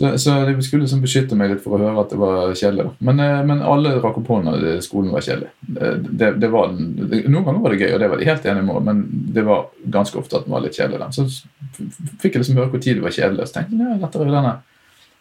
Så, 0.00 0.08
så 0.22 0.32
de 0.48 0.54
skulle 0.64 0.86
liksom 0.86 1.02
beskytte 1.04 1.36
meg 1.36 1.50
litt 1.52 1.60
for 1.60 1.76
å 1.76 1.80
høre 1.82 2.00
at 2.00 2.12
det 2.14 2.16
var 2.16 2.54
kjedelig. 2.56 2.86
Men, 3.04 3.18
eh, 3.20 3.42
men 3.44 3.58
alle 3.60 3.98
rakk 4.00 4.16
opp 4.22 4.30
hånda 4.32 4.54
da 4.62 4.70
skolen 4.80 5.12
var 5.12 5.20
kjedelig. 5.26 5.50
Eh, 5.76 5.96
Det, 6.22 6.30
det 6.40 6.48
var, 6.48 6.72
noen 6.72 7.44
ganger 7.44 7.60
var 7.60 7.74
det 7.74 7.82
gøy, 7.82 7.92
og 7.94 8.00
det 8.00 8.08
var 8.08 8.22
de 8.22 8.28
helt 8.30 8.46
enige 8.48 8.64
med, 8.70 8.80
men 8.86 9.02
det 9.36 9.44
var 9.44 9.66
ganske 9.98 10.16
ofte 10.16 10.38
at 10.38 10.46
den 10.46 10.54
var 10.56 10.64
litt 10.64 10.78
kjedelig. 10.78 11.02
da. 11.02 11.10
Så 11.12 11.26
fikk 12.22 12.32
jeg 12.32 12.40
liksom 12.46 12.56
høre 12.62 12.72
hvor 12.72 12.80
tid 12.80 12.96
det 12.96 13.04
var 13.04 13.16
kjedelig, 13.18 13.44
og 13.44 13.50
så 13.50 13.58
tenkte 13.58 13.76
jeg 13.76 13.90
ja, 13.92 13.98
dette 14.06 14.22
er 14.22 14.30
jo 14.30 14.36
denne 14.38 14.54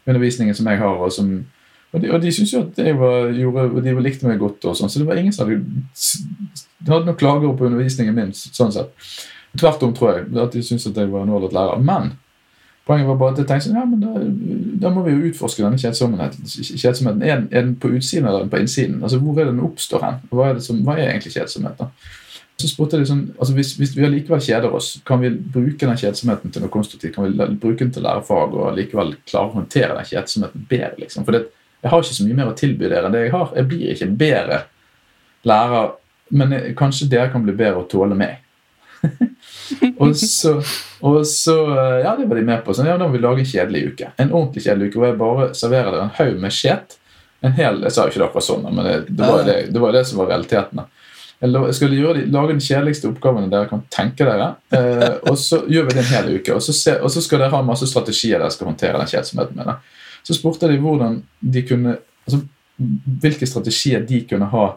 undervisningen 0.08 0.56
som 0.56 0.72
jeg 0.72 0.80
har. 0.80 0.96
og 0.96 1.12
som 1.12 1.34
og 1.94 2.02
de, 2.04 2.12
og 2.14 2.22
de 2.22 2.32
syntes 2.32 2.54
jo 2.54 2.62
at 2.68 2.78
jeg 2.78 2.98
var, 3.00 3.32
gjorde, 3.34 3.82
de 3.86 3.94
likte 4.06 4.28
meg 4.30 4.40
godt, 4.42 4.66
og 4.70 4.76
sånn, 4.78 4.90
så 4.94 5.00
det 5.02 5.08
var 5.10 5.18
ingen 5.18 5.34
som 5.34 5.48
hadde, 5.50 5.64
de 6.80 6.92
hadde 6.94 7.06
noen 7.10 7.18
klager 7.20 7.56
på 7.58 7.66
undervisningen 7.70 8.16
min. 8.16 8.34
sånn 8.34 8.72
sett. 8.76 8.92
Tvert 9.58 9.82
om, 9.88 9.94
tror 9.98 10.12
jeg, 10.20 10.28
at 10.38 10.54
de 10.54 10.62
syntes 10.64 10.86
at 10.92 10.98
jeg 11.02 11.10
var 11.10 11.24
en 11.26 11.34
ålreit 11.34 11.56
lærer. 11.58 11.82
Men 11.82 12.12
poenget 12.86 13.08
var 13.10 13.18
bare 13.18 13.34
at 13.34 13.42
jeg 13.42 13.48
tenkte 13.50 13.68
sånn, 13.72 13.80
ja, 13.82 13.86
men 13.90 14.00
da, 14.06 14.86
da 14.86 14.92
må 14.94 15.04
vi 15.08 15.16
jo 15.16 15.32
utforske 15.32 15.66
denne 15.66 15.82
kjedsomheten. 15.82 16.46
kjedsomheten. 16.46 17.24
Er, 17.26 17.36
den- 17.42 17.50
er 17.52 17.66
den 17.66 17.76
på 17.82 17.90
utsiden 17.98 18.30
eller 18.30 18.46
er 18.46 18.54
på 18.54 18.62
innsiden? 18.62 19.02
Altså, 19.04 19.20
Hvor 19.20 19.42
er 19.42 19.50
den 19.50 19.60
oppstår 19.66 20.06
hen? 20.06 20.22
Hva 20.30 20.52
er, 20.54 20.60
som, 20.66 20.84
hva 20.86 20.96
er 20.98 21.10
egentlig 21.12 21.34
kjedsomhet? 21.34 21.78
da? 21.82 21.90
Så 22.60 22.68
spurte 22.68 22.98
de 23.00 23.06
sånn, 23.08 23.22
altså 23.40 23.54
hvis, 23.56 23.74
hvis 23.80 23.94
vi 23.96 24.04
allikevel 24.04 24.42
kjeder 24.44 24.74
oss, 24.76 24.98
kan 25.08 25.22
vi 25.24 25.30
bruke 25.32 25.88
den 25.88 25.96
kjedsomheten 25.98 26.52
til 26.52 26.62
noe 26.66 26.74
konstruktivt? 26.74 27.14
Kan 27.16 27.30
vi 27.30 27.46
bruke 27.56 27.80
den 27.86 27.94
til 27.96 28.04
å 28.04 28.08
lære 28.10 28.26
fag 28.28 28.54
og 28.58 28.74
likevel 28.76 29.14
klare 29.26 29.48
å 29.48 29.54
håndtere 29.62 29.96
den 29.96 30.10
kjedsomheten 30.10 30.66
bedre? 30.70 30.98
liksom? 31.06 31.24
For 31.26 31.38
det, 31.38 31.46
jeg 31.80 31.92
har 31.92 32.04
ikke 32.04 32.18
så 32.18 32.28
mye 32.28 32.38
mer 32.38 32.52
å 32.52 32.58
tilby 32.58 32.90
dere 32.92 33.08
enn 33.08 33.16
det 33.16 33.26
jeg 33.26 33.34
har. 33.34 33.56
Jeg 33.56 33.70
blir 33.72 33.94
ikke 33.94 34.08
en 34.10 34.20
bedre 34.20 34.60
lærer, 35.48 35.96
men 36.36 36.56
jeg, 36.56 36.76
kanskje 36.80 37.10
dere 37.12 37.32
kan 37.34 37.46
bli 37.46 37.56
bedre 37.56 37.84
å 37.84 37.90
tåle 37.90 38.18
meg. 38.20 38.42
og, 40.02 40.12
så, 40.20 40.58
og 41.08 41.22
så 41.28 41.56
Ja, 42.04 42.18
det 42.18 42.28
var 42.28 42.36
de 42.36 42.44
med 42.44 42.66
på. 42.66 42.76
Sånn, 42.76 42.90
ja, 42.92 42.98
da 43.00 43.08
må 43.08 43.16
vi 43.16 43.24
lage 43.24 43.46
en 43.46 43.52
kjedelig 43.52 43.94
uke. 43.94 44.12
En 44.20 44.34
ordentlig 44.34 44.66
kjedelig 44.66 44.90
uke 44.90 45.00
hvor 45.00 45.08
jeg 45.08 45.20
bare 45.22 45.50
serverer 45.56 45.96
dere 45.96 46.08
en 46.10 46.18
haug 46.20 46.42
med 46.44 46.56
skjet. 46.56 46.98
En 47.40 47.56
hel, 47.56 47.84
Jeg 47.88 47.96
sa 47.96 48.04
jo 48.04 48.12
ikke 48.12 48.20
det 48.20 48.28
akkurat 48.28 48.50
sånn, 48.50 48.66
men 48.68 48.84
det, 48.84 48.96
det, 49.08 49.24
var 49.24 49.46
det, 49.48 49.60
det 49.72 49.84
var 49.84 49.96
det 49.96 50.04
som 50.10 50.20
var 50.20 50.34
realiteten. 50.34 50.84
Jeg 51.40 51.76
skulle 51.78 51.96
gjøre 51.96 52.18
de, 52.18 52.26
lage 52.36 52.58
de 52.58 52.66
kjedeligste 52.66 53.08
oppgavene 53.08 53.48
dere 53.52 53.70
kan 53.70 53.86
tenke 53.94 54.28
dere. 54.28 54.50
Eh, 54.76 55.22
og 55.32 55.38
så 55.40 55.62
gjør 55.72 55.88
vi 55.88 55.96
det 55.96 56.02
en 56.04 56.10
hel 56.12 56.34
uke. 56.36 56.58
Og 56.58 56.64
så, 56.66 56.76
se, 56.76 56.98
og 57.00 57.14
så 57.14 57.24
skal 57.24 57.40
dere 57.40 57.54
ha 57.54 57.62
masse 57.64 57.88
strategier 57.88 58.42
dere 58.42 58.52
skal 58.52 58.68
håndtere 58.68 59.00
den 59.00 59.08
kjedsomheten 59.08 59.56
med. 59.56 59.72
da. 59.72 59.78
Så 60.24 60.38
spurte 60.38 60.70
de 60.70 60.80
hvordan 60.82 61.22
de 61.40 61.64
kunne, 61.68 61.98
altså, 62.26 62.44
hvilke 63.24 63.48
strategier 63.50 64.06
de 64.08 64.24
kunne 64.30 64.50
ha 64.52 64.68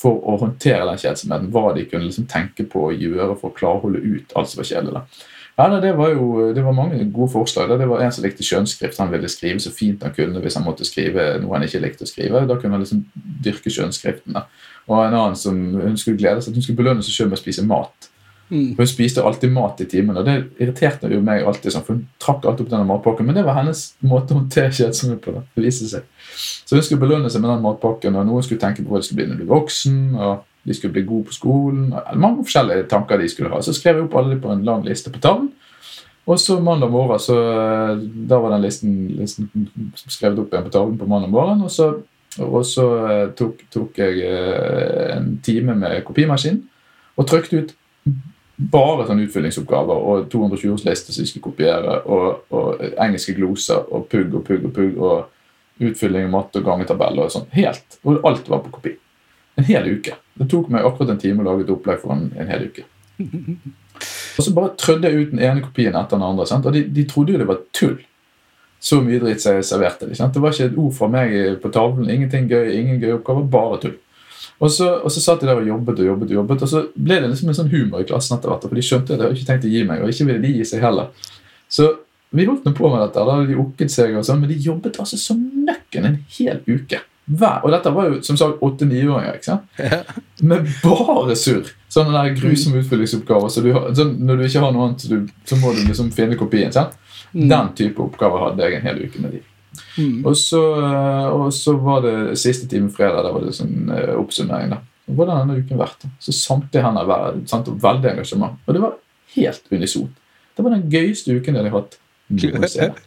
for 0.00 0.22
å 0.24 0.38
håndtere 0.40 0.86
den 0.88 1.00
kjedsomheten. 1.00 1.50
Hva 1.52 1.74
de 1.76 1.84
kunne 1.88 2.08
liksom 2.08 2.28
tenke 2.30 2.64
på 2.68 2.86
å 2.88 2.94
gjøre 2.94 3.36
for 3.36 3.50
å 3.50 3.56
klare 3.56 3.80
å 3.80 3.84
holde 3.84 4.00
ut 4.00 4.32
alt 4.38 4.50
som 4.50 4.62
var 4.62 4.70
kjedelig. 4.70 5.04
Ja, 5.60 5.66
det 5.82 5.92
var 5.92 6.14
jo 6.14 6.52
det 6.56 6.62
var 6.64 6.72
mange 6.72 7.02
gode 7.12 7.32
forslag. 7.34 7.68
Det 7.78 7.88
var 7.88 8.00
En 8.00 8.12
som 8.12 8.24
likte 8.24 8.46
skjønnskrift. 8.46 8.98
Han 8.98 9.10
ville 9.12 9.28
skrive 9.28 9.60
så 9.60 9.72
fint 9.74 10.02
han 10.02 10.14
kunne 10.16 10.40
hvis 10.40 10.56
han 10.56 10.64
måtte 10.64 10.86
skrive 10.88 11.34
noe 11.42 11.52
han 11.56 11.66
ikke 11.66 11.82
likte 11.84 12.06
å 12.06 12.08
skrive. 12.08 12.46
Da 12.48 12.56
kunne 12.56 12.78
han 12.78 12.84
liksom 12.84 13.02
dyrke 13.44 13.72
skjønnskriften. 13.72 14.38
Og 14.88 14.96
en 15.04 15.18
annen 15.18 15.36
som 15.36 15.58
hun 15.76 15.98
skulle 16.00 16.20
glede 16.20 16.40
seg 16.40 16.54
til 16.54 16.62
hun 16.62 16.68
skulle 16.68 16.80
belønne 16.80 17.04
seg 17.04 17.18
selv 17.18 17.32
med 17.32 17.40
å 17.40 17.42
spise 17.42 17.66
mat. 17.68 18.09
Mm. 18.50 18.74
Hun 18.76 18.90
spiste 18.90 19.22
alltid 19.22 19.52
mat 19.54 19.80
i 19.80 19.86
timen, 19.86 20.16
og 20.18 20.26
det 20.26 20.36
irriterte 20.58 21.08
jo 21.12 21.20
meg 21.22 21.46
alltid. 21.46 21.72
sånn, 21.72 21.84
for 21.86 21.94
Hun 21.94 22.06
trakk 22.18 22.44
alltid 22.44 22.66
opp 22.66 22.72
denne 22.72 22.88
matpakken, 22.88 23.26
men 23.26 23.38
det 23.38 23.46
var 23.46 23.60
hennes 23.60 23.94
måte 24.02 24.34
å 24.34 24.40
håndtere 24.40 24.74
kjedsomhet 24.74 25.22
på. 25.22 25.34
da, 25.36 25.44
det 25.54 25.64
viste 25.64 25.88
seg. 25.88 26.02
Så 26.66 26.76
hun 26.76 26.82
skulle 26.82 27.00
belønne 27.00 27.30
seg 27.30 27.42
med 27.42 27.50
den 27.54 27.62
matpakken, 27.62 28.16
og 28.16 28.26
noen 28.26 28.42
skulle 28.42 28.60
tenke 28.60 28.82
på 28.82 28.90
hva 28.90 28.98
de 28.98 29.06
skulle 29.06 29.22
bli 29.22 29.30
når 29.30 29.38
du 29.38 29.44
ble 29.44 29.54
voksen. 29.54 29.98
og 30.16 30.46
de 30.62 30.74
skulle 30.74 30.92
bli 30.92 31.06
gode 31.08 31.24
på 31.30 31.32
skolen. 31.32 31.92
og 31.92 32.16
Mange 32.20 32.44
forskjellige 32.44 32.88
tanker 32.90 33.18
de 33.18 33.28
skulle 33.28 33.50
ha. 33.50 33.62
Så 33.62 33.72
skrev 33.72 33.96
jeg 33.96 34.04
opp 34.04 34.16
alle 34.20 34.40
på 34.40 34.52
en 34.52 34.64
lang 34.64 34.84
liste 34.84 35.12
på 35.12 35.20
tavlen. 35.22 35.50
Og 36.26 36.38
så 36.38 36.60
mandag 36.60 36.90
morgen, 36.92 37.18
så 37.18 37.34
da 38.28 38.38
var 38.38 38.52
den 38.52 38.62
listen, 38.62 38.92
listen 39.18 39.48
skrevet 40.06 40.38
opp 40.38 40.52
igjen 40.52 40.66
på 40.66 40.74
tavlen 40.74 40.98
på 40.98 41.08
mandag 41.08 41.32
morgen. 41.32 41.62
Og 41.64 41.70
så, 41.70 41.88
og 42.44 42.60
så 42.66 42.86
eh, 43.08 43.24
tok, 43.38 43.64
tok 43.72 43.98
jeg 43.98 44.20
eh, 44.28 45.16
en 45.16 45.32
time 45.42 45.74
med 45.74 46.04
kopimaskin 46.04 46.60
og 47.16 47.26
trykte 47.26 47.62
ut 47.62 47.72
bare 48.60 49.06
sånne 49.08 49.24
utfyllingsoppgaver 49.24 50.06
og 50.10 50.26
220-årslister 50.32 51.14
som 51.14 51.24
de 51.24 51.30
skulle 51.30 51.46
kopiere, 51.46 52.00
og, 52.04 52.42
og 52.52 52.82
engelske 53.00 53.34
gloser 53.38 53.86
og 53.88 54.08
pugg 54.12 54.34
og 54.36 54.44
pugg 54.46 54.66
og 54.68 54.74
pugg 54.76 54.98
og 55.00 55.86
utfylling 55.90 56.26
av 56.28 56.34
matte 56.34 56.60
og 56.60 56.66
gangetabeller 56.68 57.28
og 57.28 57.32
sånn. 57.32 57.48
Helt. 57.56 58.00
Og 58.04 58.20
alt 58.28 58.50
var 58.52 58.60
på 58.64 58.74
kopi. 58.74 58.96
En 59.58 59.66
hel 59.68 59.88
uke. 59.96 60.16
Det 60.36 60.48
tok 60.50 60.68
meg 60.72 60.84
akkurat 60.86 61.14
en 61.14 61.22
time 61.22 61.44
å 61.44 61.48
lage 61.48 61.64
et 61.64 61.72
opplegg 61.72 62.02
for 62.02 62.14
en, 62.16 62.28
en 62.36 62.52
hel 62.52 62.68
uke. 62.68 62.84
Og 63.20 64.44
så 64.44 64.52
bare 64.56 64.76
trødde 64.80 65.08
jeg 65.08 65.24
ut 65.24 65.32
den 65.34 65.42
ene 65.44 65.64
kopien 65.64 65.96
etter 65.96 66.16
den 66.16 66.26
andre. 66.26 66.46
Sant? 66.48 66.68
Og 66.68 66.76
de, 66.76 66.84
de 66.88 67.04
trodde 67.08 67.34
jo 67.34 67.40
det 67.40 67.48
var 67.48 67.64
tull. 67.76 67.98
Så 68.80 69.02
mye 69.04 69.20
dritt 69.20 69.44
jeg 69.44 69.64
serverte. 69.68 70.08
dem. 70.08 70.32
Det 70.32 70.40
var 70.40 70.54
ikke 70.54 70.70
et 70.70 70.78
ord 70.80 70.94
fra 70.96 71.08
meg 71.12 71.34
på 71.60 71.72
tavlen. 71.72 72.08
Ingenting 72.08 72.48
gøy, 72.48 72.70
ingen 72.78 73.00
gøye 73.02 73.18
oppgaver, 73.18 73.48
bare 73.52 73.80
tull. 73.82 73.98
Og 74.60 74.68
så, 74.70 74.86
og 75.00 75.08
så 75.12 75.20
satt 75.24 75.40
de 75.40 75.46
der 75.48 75.56
og 75.62 75.66
jobbet 75.66 76.00
og 76.02 76.06
jobbet, 76.10 76.30
og 76.30 76.36
jobbet, 76.42 76.62
og 76.66 76.68
så 76.68 76.82
ble 76.94 77.16
det 77.22 77.30
liksom 77.32 77.48
en 77.48 77.56
sånn 77.56 77.70
humor 77.72 78.02
i 78.02 78.08
klassen 78.10 78.36
etter 78.36 78.50
hvert. 78.52 78.66
For 78.68 78.76
de 78.76 78.82
skjønte 78.84 79.14
at 79.14 79.16
jeg 79.16 79.24
hadde 79.24 79.38
ikke 79.38 79.48
tenkt 79.48 79.64
å 79.64 79.72
gi 79.72 79.84
meg, 79.88 80.02
og 80.04 80.10
ikke 80.12 80.26
ville 80.28 80.42
de 80.44 80.50
gi 80.58 80.66
seg 80.68 80.82
heller. 80.84 81.08
Så 81.72 81.86
vi 82.36 82.44
holdt 82.46 82.66
nå 82.68 82.74
på 82.76 82.90
med 82.92 83.00
dette. 83.06 83.24
Da 83.26 83.38
de 83.48 83.56
okket 83.62 83.90
seg, 83.94 84.12
og 84.20 84.26
sånn, 84.28 84.42
men 84.44 84.52
de 84.52 84.58
jobbet 84.60 84.98
altså 85.00 85.16
som 85.18 85.40
nøkken 85.66 86.04
en 86.10 86.18
hel 86.36 86.60
uke. 86.68 87.00
Hver, 87.30 87.60
og 87.64 87.70
dette 87.72 87.90
var 87.94 88.08
jo 88.10 88.20
som 88.26 88.36
sagt 88.36 88.60
åtte-niåringer. 88.66 89.36
ikke 89.38 89.48
sant? 89.48 89.80
Med 90.42 90.66
bare 90.82 91.36
surr. 91.38 91.68
Sånne 91.90 92.12
der 92.16 92.32
grusomme 92.36 92.80
utfyllingsoppgaver. 92.82 93.48
Så 93.54 93.62
du, 93.64 93.70
har- 93.76 93.88
sånn, 93.94 94.16
når 94.26 94.40
du 94.42 94.44
ikke 94.48 94.62
har 94.64 94.72
noe 94.74 94.88
annet, 94.90 95.04
så, 95.04 95.08
du, 95.14 95.28
så 95.46 95.56
må 95.62 95.72
du 95.76 95.84
liksom 95.86 96.10
finne 96.14 96.36
kopien. 96.38 96.72
sant? 96.74 96.96
Den 97.32 97.72
type 97.78 98.02
oppgaver 98.02 98.44
hadde 98.48 98.66
jeg 98.66 98.80
en 98.80 98.86
hel 98.88 99.00
uke 99.06 99.22
med 99.22 99.36
de. 99.38 99.42
Mm. 99.96 100.24
Og 100.26 100.36
så, 100.36 100.62
eh, 100.80 101.28
og 101.30 101.52
så 101.54 101.76
var 101.80 102.02
det 102.06 102.38
siste 102.40 102.68
time 102.70 102.90
fredag. 102.94 103.24
Da 103.26 103.34
var 103.34 103.44
det 103.44 103.54
sånn 103.56 103.90
eh, 103.94 104.14
oppsummering. 104.18 104.74
da. 104.74 104.80
Hvordan 105.10 105.36
har 105.36 105.46
denne 105.46 105.64
uken 105.64 105.80
vært? 105.80 106.04
da? 106.04 106.12
Så 106.22 106.34
samtlige 106.36 106.84
hender 106.84 107.08
hver, 107.08 107.40
sant, 107.50 107.70
veldig 107.82 108.12
engasjement. 108.14 108.58
Og 108.66 108.76
det 108.76 108.82
var 108.84 108.98
helt 109.36 109.72
unisont. 109.72 110.20
Det 110.56 110.66
var 110.66 110.76
den 110.76 110.90
gøyeste 110.92 111.34
uken 111.34 111.56
jeg 111.56 111.64
hadde 111.64 111.76
hatt 111.76 111.98
noensinne. 112.30 112.94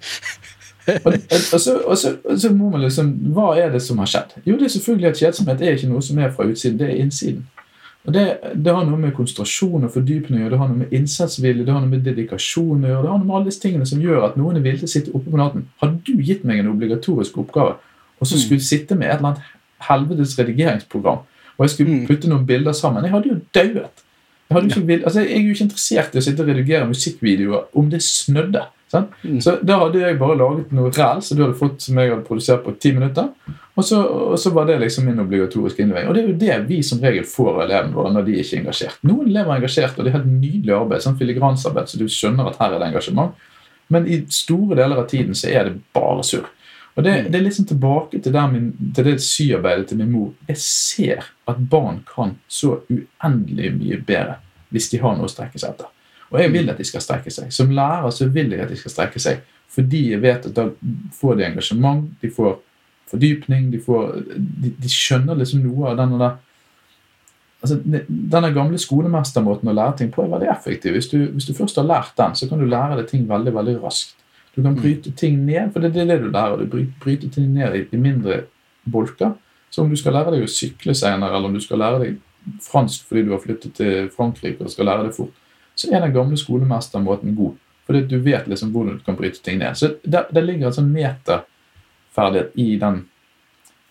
Og, 0.83 1.13
og, 1.53 1.59
så, 1.61 1.77
og, 1.87 1.97
så, 1.97 2.09
og 2.27 2.39
så 2.39 2.49
må 2.51 2.69
man 2.73 2.81
liksom 2.83 3.13
Hva 3.31 3.53
er 3.55 3.69
det 3.71 3.79
som 3.85 4.01
har 4.03 4.09
skjedd? 4.11 4.33
Jo, 4.43 4.57
det 4.59 4.65
er 4.67 4.73
selvfølgelig 4.73 5.07
at 5.13 5.21
kjedsomhet 5.21 5.61
er 5.63 5.77
ikke 5.77 5.87
noe 5.87 6.03
som 6.03 6.17
er 6.19 6.33
fra 6.35 6.43
utsiden, 6.43 6.75
det 6.81 6.89
er 6.89 6.97
innsiden. 6.99 7.45
Og 8.03 8.11
det, 8.13 8.23
det 8.59 8.73
har 8.75 8.83
noe 8.83 8.99
med 8.99 9.13
konsentrasjon 9.15 9.85
og 9.87 9.91
fordypning 9.93 10.41
å 10.41 10.43
gjøre, 10.43 10.51
det 10.51 10.59
har 10.59 10.71
noe 10.71 10.81
med 10.81 10.95
innsatsvilje, 10.97 11.63
det 11.63 11.71
har 11.71 11.79
noe 11.79 11.91
med 11.93 12.03
dedikasjon 12.03 12.83
å 12.83 12.89
gjøre, 12.89 13.03
det 13.05 13.11
har 13.13 13.19
noe 13.21 13.27
med 13.29 13.35
alle 13.37 13.47
disse 13.47 13.63
tingene 13.63 13.87
som 13.87 14.01
gjør 14.03 14.25
at 14.27 14.35
noen 14.39 14.59
er 14.59 14.65
villig 14.65 14.81
til 14.81 14.89
å 14.89 14.93
sitte 14.93 15.13
oppe 15.15 15.31
på 15.31 15.39
natten. 15.39 15.67
Hadde 15.79 16.01
du 16.03 16.23
gitt 16.27 16.43
meg 16.43 16.59
en 16.59 16.73
obligatorisk 16.73 17.37
oppgave, 17.39 17.77
og 18.19 18.27
så 18.27 18.39
skulle 18.41 18.63
sitte 18.63 18.97
med 18.99 19.07
et 19.07 19.21
eller 19.21 19.29
annet 19.29 19.53
helvetes 19.87 20.35
redigeringsprogram, 20.39 21.23
og 21.55 21.63
jeg 21.63 21.69
skulle 21.69 21.95
Mm. 21.95 22.07
putte 22.07 22.27
noen 22.27 22.45
bilder 22.45 22.75
sammen, 22.75 23.03
jeg 23.03 23.11
hadde 23.11 23.29
jo 23.29 23.39
dauet. 23.55 24.03
Jeg, 24.49 24.55
hadde 24.57 24.67
ikke 24.67 25.05
altså 25.05 25.19
jeg 25.21 25.31
er 25.31 25.41
jo 25.41 25.53
ikke 25.55 25.63
interessert 25.63 26.15
i 26.15 26.17
å 26.19 26.21
sitte 26.21 26.43
og 26.43 26.49
redigere 26.49 26.87
musikkvideoer 26.87 27.63
om 27.73 27.89
det 27.89 28.01
snødde. 28.03 28.65
Sant? 28.93 29.13
Mm. 29.25 29.39
Så 29.41 29.55
da 29.65 29.79
hadde 29.81 30.01
jeg 30.03 30.19
bare 30.19 30.37
laget 30.37 30.73
noe 30.75 30.91
ræl 30.93 31.21
som 31.25 31.37
du 31.37 31.43
hadde 31.47 31.57
fått 31.57 31.81
som 31.81 31.97
jeg 31.97 32.11
hadde 32.11 32.25
produsert 32.27 32.63
på 32.65 32.75
ti 32.77 32.91
minutter. 32.93 33.31
Og 33.73 33.85
så, 33.87 33.99
og 34.05 34.35
så 34.37 34.51
var 34.53 34.67
det 34.69 34.75
liksom 34.83 35.07
min 35.09 35.21
obligatoriske 35.23 35.81
innlevering. 35.81 36.11
Og 36.11 36.13
det 36.15 36.21
er 36.21 36.27
jo 36.29 36.41
det 36.43 36.57
vi 36.69 36.81
som 36.85 37.01
regel 37.01 37.25
får 37.25 37.55
av 37.55 37.63
elevene 37.65 37.97
våre 37.97 38.11
når 38.13 38.27
de 38.27 38.35
ikke 38.37 38.59
er 38.59 38.61
engasjert. 38.61 38.99
Noen 39.09 39.31
elever 39.31 39.49
er 39.49 39.61
engasjert, 39.63 39.97
og 39.97 40.05
det 40.05 40.11
er 40.11 40.19
helt 40.19 40.29
nydelig 40.29 40.75
arbeid, 40.77 41.05
sånn 41.05 41.17
filigransarbeid, 41.17 41.89
så 41.89 42.01
du 42.01 42.05
skjønner 42.11 42.51
at 42.51 42.59
her 42.61 42.75
er 42.75 42.83
det 42.83 42.91
engasjement. 42.91 43.47
Men 43.93 44.05
i 44.05 44.19
store 44.33 44.77
deler 44.77 45.01
av 45.01 45.09
tiden 45.09 45.37
så 45.37 45.49
er 45.49 45.71
det 45.71 45.79
bare 45.95 46.25
surr. 46.27 46.45
Og 46.93 47.01
det, 47.01 47.15
det 47.33 47.39
er 47.39 47.45
liksom 47.47 47.65
tilbake 47.65 48.21
til, 48.21 48.37
min, 48.53 48.69
til 48.93 49.09
det 49.09 49.15
syarbeidet 49.25 49.87
til 49.89 49.97
min 50.03 50.11
mor. 50.13 50.29
Jeg 50.45 50.61
ser 50.61 51.31
at 51.49 51.63
barn 51.69 52.03
kan 52.05 52.35
så 52.45 52.83
uendelig 52.93 53.73
mye 53.79 53.97
bedre 54.05 54.37
hvis 54.73 54.89
de 54.89 55.01
har 55.01 55.17
noe 55.17 55.29
å 55.29 55.33
strekke 55.33 55.57
seg 55.61 55.73
etter. 55.73 55.89
Og 56.33 56.39
jeg 56.41 56.51
vil 56.53 56.69
at 56.73 56.79
de 56.81 56.85
skal 56.87 57.03
strekke 57.05 57.31
seg. 57.31 57.51
Som 57.53 57.69
lærer 57.77 58.09
så 58.13 58.25
vil 58.33 58.51
jeg 58.55 58.63
at 58.65 58.71
de 58.73 58.77
skal 58.79 58.91
strekke 58.95 59.21
seg. 59.21 59.43
Fordi 59.73 59.99
jeg 60.11 60.21
vet 60.23 60.47
at 60.49 60.55
da 60.57 60.67
får 61.13 61.37
de 61.37 61.45
engasjement, 61.47 62.07
de 62.21 62.29
får 62.33 62.55
fordypning, 63.13 63.69
de, 63.73 63.79
får, 63.81 64.15
de, 64.33 64.71
de 64.81 64.89
skjønner 64.89 65.37
liksom 65.37 65.61
noe 65.65 65.91
av 65.91 65.99
denne 65.99 66.17
der 66.21 66.35
altså, 67.61 67.77
Denne 67.85 68.49
gamle 68.55 68.79
skolemestermåten 68.81 69.69
å 69.69 69.75
lære 69.77 69.97
ting 70.01 70.11
på 70.13 70.25
er 70.25 70.31
veldig 70.33 70.49
effektiv. 70.53 70.97
Hvis 70.97 71.09
du, 71.11 71.19
hvis 71.35 71.47
du 71.49 71.53
først 71.57 71.77
har 71.81 71.87
lært 71.89 72.13
den, 72.17 72.35
så 72.37 72.49
kan 72.49 72.61
du 72.61 72.65
lære 72.69 72.99
deg 73.01 73.11
ting 73.11 73.27
veldig 73.29 73.53
veldig 73.55 73.77
raskt. 73.83 74.17
Du 74.53 74.61
kan 74.61 74.75
bryte 74.77 75.13
ting 75.17 75.39
ned, 75.47 75.71
for 75.73 75.81
det 75.81 75.93
er 75.97 76.09
det 76.11 76.19
du 76.21 76.27
lærer. 76.29 76.59
Du 76.61 76.69
bry- 76.69 76.89
bryter 77.01 77.29
ting 77.33 77.53
ned 77.55 77.77
i, 77.77 77.85
i 77.89 78.01
mindre 78.01 78.43
bolker. 78.89 79.33
Så 79.73 79.81
om 79.81 79.89
du 79.89 79.97
skal 79.97 80.13
lære 80.13 80.35
deg 80.35 80.45
å 80.45 80.51
sykle 80.51 80.93
senere, 80.97 81.33
eller 81.33 81.49
om 81.49 81.55
du 81.57 81.63
skal 81.63 81.81
lære 81.81 82.01
deg 82.03 82.19
fransk 82.61 83.07
fordi 83.07 83.23
du 83.25 83.31
har 83.31 83.41
flyttet 83.41 83.73
til 83.77 84.09
Frankrike 84.13 84.61
og 84.65 84.69
skal 84.73 84.89
lære 84.89 85.07
det 85.07 85.15
fort, 85.15 85.33
så 85.75 85.89
er 85.91 86.03
den 86.03 86.13
gamle 86.13 86.37
skolemestermåten 86.37 87.35
god. 87.35 87.57
Fordi 87.85 88.01
du 88.07 88.17
vet 88.23 88.47
liksom 88.47 88.71
hvordan 88.71 88.99
du 88.99 89.03
kan 89.05 89.15
bryte 89.15 89.41
ting 89.43 89.59
ned. 89.59 89.77
Så 89.77 89.95
der, 90.03 90.29
der 90.31 90.45
ligger 90.45 90.69
en 90.69 90.77
sånn 90.77 90.93
meterferdighet 90.93 92.53
i 92.55 92.75
den 92.81 93.03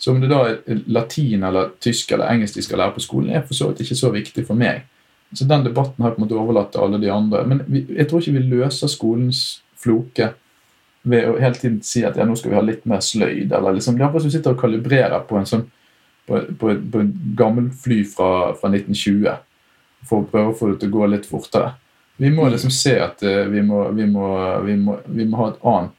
Så 0.03 0.11
om 0.11 0.19
det 0.19 0.33
da 0.33 0.41
er 0.51 0.81
latin 0.91 1.45
eller 1.47 1.69
tysk 1.79 2.11
eller 2.11 2.33
engelsk 2.33 2.57
de 2.59 2.63
skal 2.67 2.81
lære 2.83 2.97
på 2.97 3.03
skolen, 3.05 3.29
er 3.31 3.45
for 3.47 3.55
så 3.55 3.69
vidt 3.69 3.85
ikke 3.85 3.95
så 3.95 4.09
viktig 4.11 4.43
for 4.49 4.59
meg. 4.59 4.81
Så 5.33 5.45
den 5.47 5.63
debatten 5.63 6.03
har 6.03 6.11
jeg 6.11 6.17
på 6.17 6.19
en 6.19 6.25
måte 6.25 6.41
overlatt 6.41 6.73
til 6.75 6.83
alle 6.83 6.99
de 6.99 7.11
andre. 7.13 7.45
Men 7.47 7.61
vi, 7.69 7.85
jeg 7.87 8.09
tror 8.11 8.19
ikke 8.19 8.35
vi 8.35 8.51
løser 8.51 8.91
skolens 8.91 9.63
floke 9.79 10.33
ved 11.07 11.29
å 11.31 11.37
hele 11.39 11.55
tiden 11.55 11.79
si 11.87 12.03
at 12.03 12.19
ja, 12.19 12.27
nå 12.27 12.35
skal 12.35 12.51
vi 12.51 12.59
ha 12.59 12.65
litt 12.67 12.83
mer 12.91 12.99
sløyd. 12.99 13.53
eller 13.53 13.79
liksom, 13.79 13.95
Det 13.95 14.03
er 14.03 14.09
akkurat 14.09 14.25
som 14.25 14.33
du 14.33 14.37
sitter 14.37 14.57
og 14.57 14.61
kalibrerer 14.65 15.23
på 15.29 15.39
en 15.39 15.47
sånn 15.47 15.65
på, 16.27 16.41
på, 16.59 16.75
på 16.93 16.99
en 17.03 17.15
gammel 17.39 17.71
fly 17.71 18.03
fra, 18.07 18.33
fra 18.59 18.71
1920 18.75 19.39
for 20.09 20.23
å 20.23 20.29
prøve 20.29 20.53
å 20.53 20.59
få 20.59 20.73
det 20.73 20.83
til 20.83 20.93
å 20.93 20.99
gå 20.99 21.09
litt 21.13 21.29
fortere. 21.29 21.75
Vi 22.21 22.31
må 22.31 22.49
liksom 22.53 22.71
se 22.75 22.97
at 23.03 23.23
eh, 23.27 23.45
vi 23.51 23.63
må, 23.67 23.85
vi 23.97 24.07
må, 24.07 24.29
vi 24.67 24.77
må, 24.79 24.99
vi 25.07 25.27
må 25.29 25.41
ha 25.41 25.51
et 25.53 25.65
annet 25.73 25.99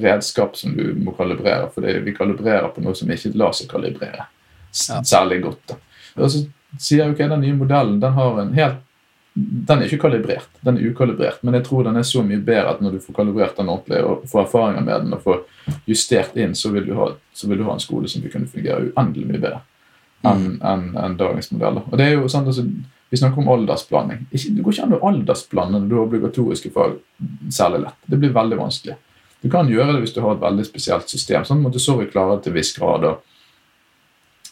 redskap 0.00 0.56
som 0.56 0.76
du 0.76 0.92
må 1.02 1.12
kalibrere, 1.16 1.70
for 1.74 1.82
vi 1.82 2.14
kalibrerer 2.14 2.68
på 2.74 2.84
noe 2.84 2.94
som 2.94 3.10
ikke 3.10 3.32
lar 3.38 3.56
seg 3.56 3.70
kalibrere 3.70 4.28
særlig 4.70 5.40
godt. 5.42 5.72
da. 5.72 5.80
Og 6.20 6.30
så 6.30 6.44
sier 6.78 7.02
jeg 7.02 7.14
ok, 7.14 7.24
den 7.32 7.42
nye 7.42 7.58
modellen 7.58 7.98
den 8.02 8.14
har 8.14 8.38
en 8.42 8.54
helt 8.54 8.86
den 9.34 9.78
er 9.78 9.86
ikke 9.86 10.08
kalibrert, 10.08 10.48
den 10.66 10.76
er 10.76 10.90
ukalibrert, 10.90 11.38
men 11.46 11.54
jeg 11.54 11.64
tror 11.68 11.84
den 11.86 11.96
er 11.96 12.06
så 12.06 12.22
mye 12.26 12.40
bedre 12.42 12.72
at 12.74 12.80
når 12.82 12.96
du 12.96 13.02
får 13.04 13.14
kalibrert 13.14 13.56
den 13.56 13.70
ordentlig 13.70 14.00
og 14.02 14.24
får 14.28 14.40
erfaringer 14.42 14.82
med 14.84 15.04
den 15.04 15.14
og 15.14 15.22
får 15.22 15.38
justert 15.86 16.34
inn, 16.36 16.56
så 16.58 16.72
vil 16.74 16.88
du 16.88 16.96
ha, 16.98 17.12
så 17.32 17.48
vil 17.48 17.60
du 17.60 17.64
ha 17.68 17.76
en 17.76 17.82
skole 17.82 18.10
som 18.10 18.24
vil 18.24 18.32
kunne 18.32 18.50
fungere 18.50 18.90
uendelig 18.90 19.28
mye 19.28 19.42
bedre 19.42 19.60
enn 20.26 20.58
en, 20.66 20.82
en 21.00 21.14
dagens 21.16 21.48
modeller. 21.54 21.86
Og 21.86 21.96
det 21.96 22.08
er 22.08 22.18
jo 22.18 22.26
sånn, 22.28 22.50
altså, 22.50 22.66
Vi 23.10 23.18
snakker 23.18 23.42
om 23.42 23.48
aldersplanning. 23.50 24.26
Det 24.30 24.62
går 24.62 24.74
ikke 24.74 24.86
an 24.86 24.96
å 24.96 25.04
aldersblande 25.08 25.80
når 25.80 25.88
du 25.88 25.94
har 25.96 26.04
obligatoriske 26.06 26.70
fag 26.74 26.98
særlig 27.50 27.84
lett. 27.84 27.96
Det 28.06 28.18
blir 28.22 28.34
veldig 28.36 28.58
vanskelig. 28.60 28.94
Du 29.40 29.48
kan 29.50 29.68
gjøre 29.68 29.96
det 29.96 30.04
hvis 30.04 30.14
du 30.14 30.20
har 30.22 30.36
et 30.36 30.44
veldig 30.44 30.66
spesielt 30.68 31.10
system. 31.10 31.44
sånn 31.48 31.62
Montessori 31.64 32.06
klarer 32.10 32.38
det 32.38 32.46
til 32.46 32.54
viss 32.54 32.70
grad. 32.76 33.08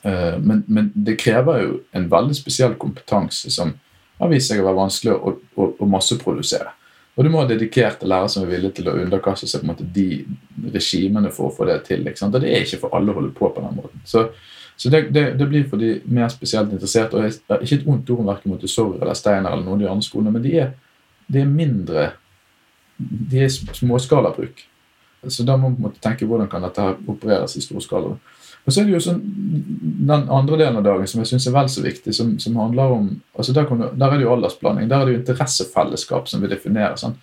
Eh, 0.03 0.35
men, 0.41 0.65
men 0.67 0.91
det 0.95 1.19
krever 1.21 1.63
jo 1.63 1.79
en 1.93 2.09
veldig 2.11 2.35
spesiell 2.35 2.75
kompetanse 2.81 3.53
som 3.55 3.77
har 4.19 4.33
vist 4.33 4.51
seg 4.51 4.63
å 4.63 4.67
være 4.67 4.81
vanskelig 4.81 5.15
å, 5.15 5.35
å, 5.55 5.71
å 5.79 5.89
masseprodusere. 5.93 6.75
Og 7.19 7.27
du 7.27 7.33
må 7.35 7.43
ha 7.43 7.49
dedikerte 7.51 8.07
lærere 8.07 8.31
som 8.31 8.45
er 8.45 8.53
villige 8.53 8.79
til 8.79 8.91
å 8.91 8.99
underkaste 8.99 9.47
seg 9.51 9.63
på 9.63 9.67
en 9.67 9.73
måte 9.73 9.87
de 9.95 10.23
regimene 10.75 11.33
for 11.35 11.51
å 11.51 11.55
få 11.55 11.67
det 11.67 11.81
til. 11.89 12.07
Og 12.07 12.37
det 12.39 12.47
er 12.47 12.63
ikke 12.63 12.79
for 12.85 12.95
alle 12.95 13.11
å 13.11 13.19
holde 13.19 13.35
på 13.35 13.51
på 13.55 13.65
den 13.65 13.75
måten. 13.75 14.03
Så, 14.07 14.29
så 14.79 14.91
det, 14.95 15.01
det, 15.11 15.25
det 15.35 15.47
blir 15.51 15.65
for 15.67 15.81
de 15.83 15.97
mer 16.07 16.29
spesielt 16.31 16.71
interesserte. 16.71 17.19
Og 17.19 17.25
jeg 17.27 17.65
ikke 17.67 17.81
et 17.81 17.87
ondt 17.91 18.11
ord 18.15 18.29
verken 18.29 18.53
Montessori 18.53 19.01
eller 19.01 19.17
Steiner 19.19 19.51
eller 19.51 19.65
noen 19.67 19.81
av 19.81 19.85
de 19.85 19.91
andre 19.91 20.07
skolene, 20.07 20.35
men 20.37 20.45
de 20.45 20.53
er, 20.63 20.73
de 21.27 21.43
er 21.43 21.51
mindre 21.51 22.11
De 22.99 23.43
er 23.45 23.51
småskalabruk. 23.51 24.65
Så 25.27 25.45
da 25.47 25.57
må 25.57 25.69
man 25.69 25.77
på 25.77 25.79
en 25.79 25.87
måte 25.89 26.03
tenke 26.03 26.27
hvordan 26.27 26.49
kan 26.51 26.65
dette 26.67 26.85
opereres 27.11 27.57
i 27.59 27.63
storskala. 27.63 28.17
Og 28.67 28.73
så 28.75 28.81
er 28.81 28.89
det 28.89 28.95
jo 28.97 29.03
sånn, 29.03 29.21
Den 30.09 30.27
andre 30.35 30.59
delen 30.61 30.81
av 30.81 30.87
dagen 30.87 31.07
som 31.11 31.23
jeg 31.23 31.31
syns 31.31 31.47
er 31.47 31.55
vel 31.55 31.71
så 31.71 31.83
viktig, 31.85 32.15
som, 32.15 32.33
som 32.43 32.59
handler 32.59 32.95
om 32.95 33.11
altså 33.39 33.55
der, 33.55 33.67
du, 33.71 33.85
der 33.99 34.15
er 34.15 34.19
det 34.19 34.27
jo 34.27 34.33
aldersblanding. 34.35 34.91
Der 34.91 35.03
er 35.03 35.07
det 35.07 35.15
jo 35.15 35.21
interessefellesskap 35.23 36.31
som 36.31 36.43
vi 36.43 36.51
definerer. 36.51 36.99
sånn. 37.01 37.19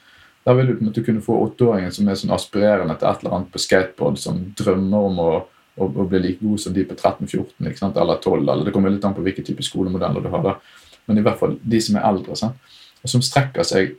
Der 0.45 0.57
vil 0.57 0.67
du 0.67 0.75
på 0.75 0.83
en 0.83 0.91
måte 0.91 1.03
kunne 1.05 1.23
få 1.25 1.39
åtteåringen 1.47 1.91
som 1.95 2.07
er 2.07 2.19
sånn 2.19 2.35
aspirerende 2.35 2.97
til 2.99 3.09
et 3.09 3.23
eller 3.23 3.37
annet 3.37 3.51
på 3.53 3.63
skateboard, 3.63 4.19
som 4.21 4.41
drømmer 4.59 5.09
om 5.11 5.21
å, 5.23 5.29
å, 5.75 5.89
og 5.89 6.07
bli 6.11 6.21
like 6.23 6.41
god 6.41 6.61
som 6.63 6.73
de 6.73 6.85
på 6.87 6.95
13-14 6.95 7.99
eller 8.01 8.17
12. 8.21 8.41
eller 8.41 8.65
Det 8.65 8.73
kommer 8.75 8.93
litt 8.93 9.05
an 9.05 9.15
på 9.15 9.23
hvilken 9.25 9.45
type 9.47 9.63
skolemodeller 9.65 10.23
du 10.23 10.31
har. 10.33 10.43
da. 10.43 10.55
Men 11.05 11.19
i 11.19 11.25
hvert 11.25 11.39
fall 11.39 11.57
de 11.61 11.81
som 11.81 11.99
er 11.99 12.07
eldre. 12.07 12.35
sant? 12.39 12.73
og 13.05 13.11
som 13.11 13.21
strekker 13.21 13.65
seg, 13.67 13.91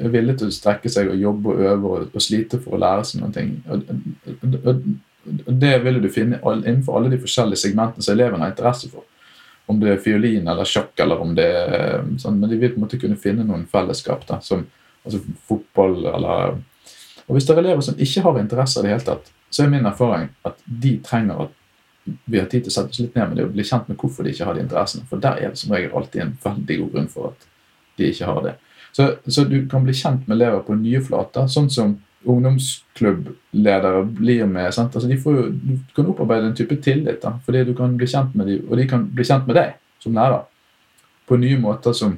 er 0.00 0.12
villig 0.14 0.38
til 0.40 0.48
å 0.48 0.54
strekke 0.54 0.88
seg 0.88 1.10
og 1.12 1.20
jobbe 1.20 1.52
og 1.52 1.58
øve 1.70 1.90
og, 1.90 2.14
og 2.16 2.22
slite 2.24 2.56
for 2.64 2.76
å 2.76 2.80
lære 2.80 3.02
seg 3.04 3.20
noen 3.20 3.34
ting. 3.34 3.50
Og, 3.68 3.82
og, 3.92 4.54
og, 4.56 4.86
og 5.42 5.58
Det 5.60 5.72
vil 5.84 6.00
du 6.00 6.08
finne 6.08 6.38
innenfor 6.40 6.96
alle 6.96 7.10
de 7.12 7.20
forskjellige 7.20 7.60
segmentene 7.66 8.06
som 8.06 8.14
elevene 8.14 8.46
har 8.46 8.54
interesse 8.54 8.88
for. 8.88 9.04
Om 9.68 9.82
det 9.82 9.90
er 9.92 10.00
fiolin 10.00 10.48
eller 10.48 10.68
sjakk, 10.70 10.94
eller 11.04 11.20
om 11.20 11.34
det 11.36 11.46
er 11.52 12.08
sånn, 12.22 12.40
men 12.40 12.48
de 12.48 12.56
vil 12.62 12.72
på 12.72 12.80
en 12.80 12.86
måte 12.86 13.00
kunne 13.02 13.20
finne 13.20 13.44
noen 13.44 13.66
fellesskap. 13.68 14.24
da, 14.30 14.40
som 14.40 14.64
altså 15.04 15.20
fotball 15.50 16.00
eller 16.14 16.56
Og 17.26 17.34
Hvis 17.34 17.44
det 17.44 17.56
er 17.56 17.58
elever 17.58 17.82
som 17.82 17.98
ikke 17.98 18.22
har 18.22 18.36
interesse 18.38 18.80
i 18.80 18.86
det 18.86 18.90
hele 18.94 19.04
tatt, 19.04 19.32
så 19.50 19.64
er 19.64 19.72
min 19.72 19.88
erfaring 19.88 20.28
at 20.46 20.58
de 20.66 20.96
trenger 21.04 21.46
at 21.46 21.54
vi 22.24 22.38
har 22.38 22.46
tid 22.46 22.64
til 22.64 22.70
å 22.70 22.74
sette 22.74 22.94
oss 22.94 23.02
litt 23.02 23.16
ned 23.18 23.30
med 23.30 23.38
det 23.38 23.44
og 23.48 23.54
bli 23.54 23.64
kjent 23.66 23.88
med 23.90 23.98
hvorfor 23.98 24.26
de 24.26 24.32
ikke 24.34 24.46
har 24.46 24.54
de 24.54 24.62
interessene. 24.62 25.06
For 25.10 25.22
der 25.22 25.40
er 25.40 25.52
det 25.52 25.60
som 25.60 25.72
regel 25.74 25.94
alltid 25.96 26.22
en 26.22 26.34
veldig 26.44 26.76
god 26.82 26.90
grunn 26.94 27.08
for 27.10 27.32
at 27.32 27.46
de 27.98 28.10
ikke 28.12 28.28
har 28.30 28.42
det. 28.44 28.52
Så, 28.96 29.08
så 29.26 29.44
du 29.44 29.56
kan 29.70 29.84
bli 29.84 29.94
kjent 29.96 30.28
med 30.28 30.36
elever 30.38 30.62
på 30.64 30.76
nye 30.78 31.00
flater, 31.04 31.48
sånn 31.52 31.66
som 31.72 31.96
ungdomsklubbledere 32.26 34.04
blir 34.18 34.46
med. 34.50 34.70
Sant? 34.74 34.94
Altså 34.94 35.10
de 35.10 35.18
får 35.20 35.36
jo, 35.36 35.48
du 35.50 35.74
kan 35.96 36.08
opparbeide 36.12 36.50
en 36.50 36.56
type 36.58 36.78
tillit, 36.84 37.20
da, 37.22 37.34
fordi 37.46 37.64
du 37.68 37.74
kan 37.76 37.96
bli 37.98 38.08
kjent 38.10 38.34
med 38.38 38.50
dem, 38.50 38.62
og 38.70 38.78
de 38.80 38.86
kan 38.90 39.04
bli 39.10 39.26
kjent 39.26 39.50
med 39.50 39.58
deg 39.58 39.74
som 40.02 40.16
lærer 40.16 40.46
på 41.26 41.38
nye 41.42 41.58
måter 41.58 41.94
som, 41.96 42.16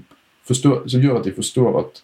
forstår, 0.48 0.84
som 0.88 1.02
gjør 1.02 1.20
at 1.20 1.28
de 1.28 1.34
forstår 1.36 1.80
at 1.80 2.00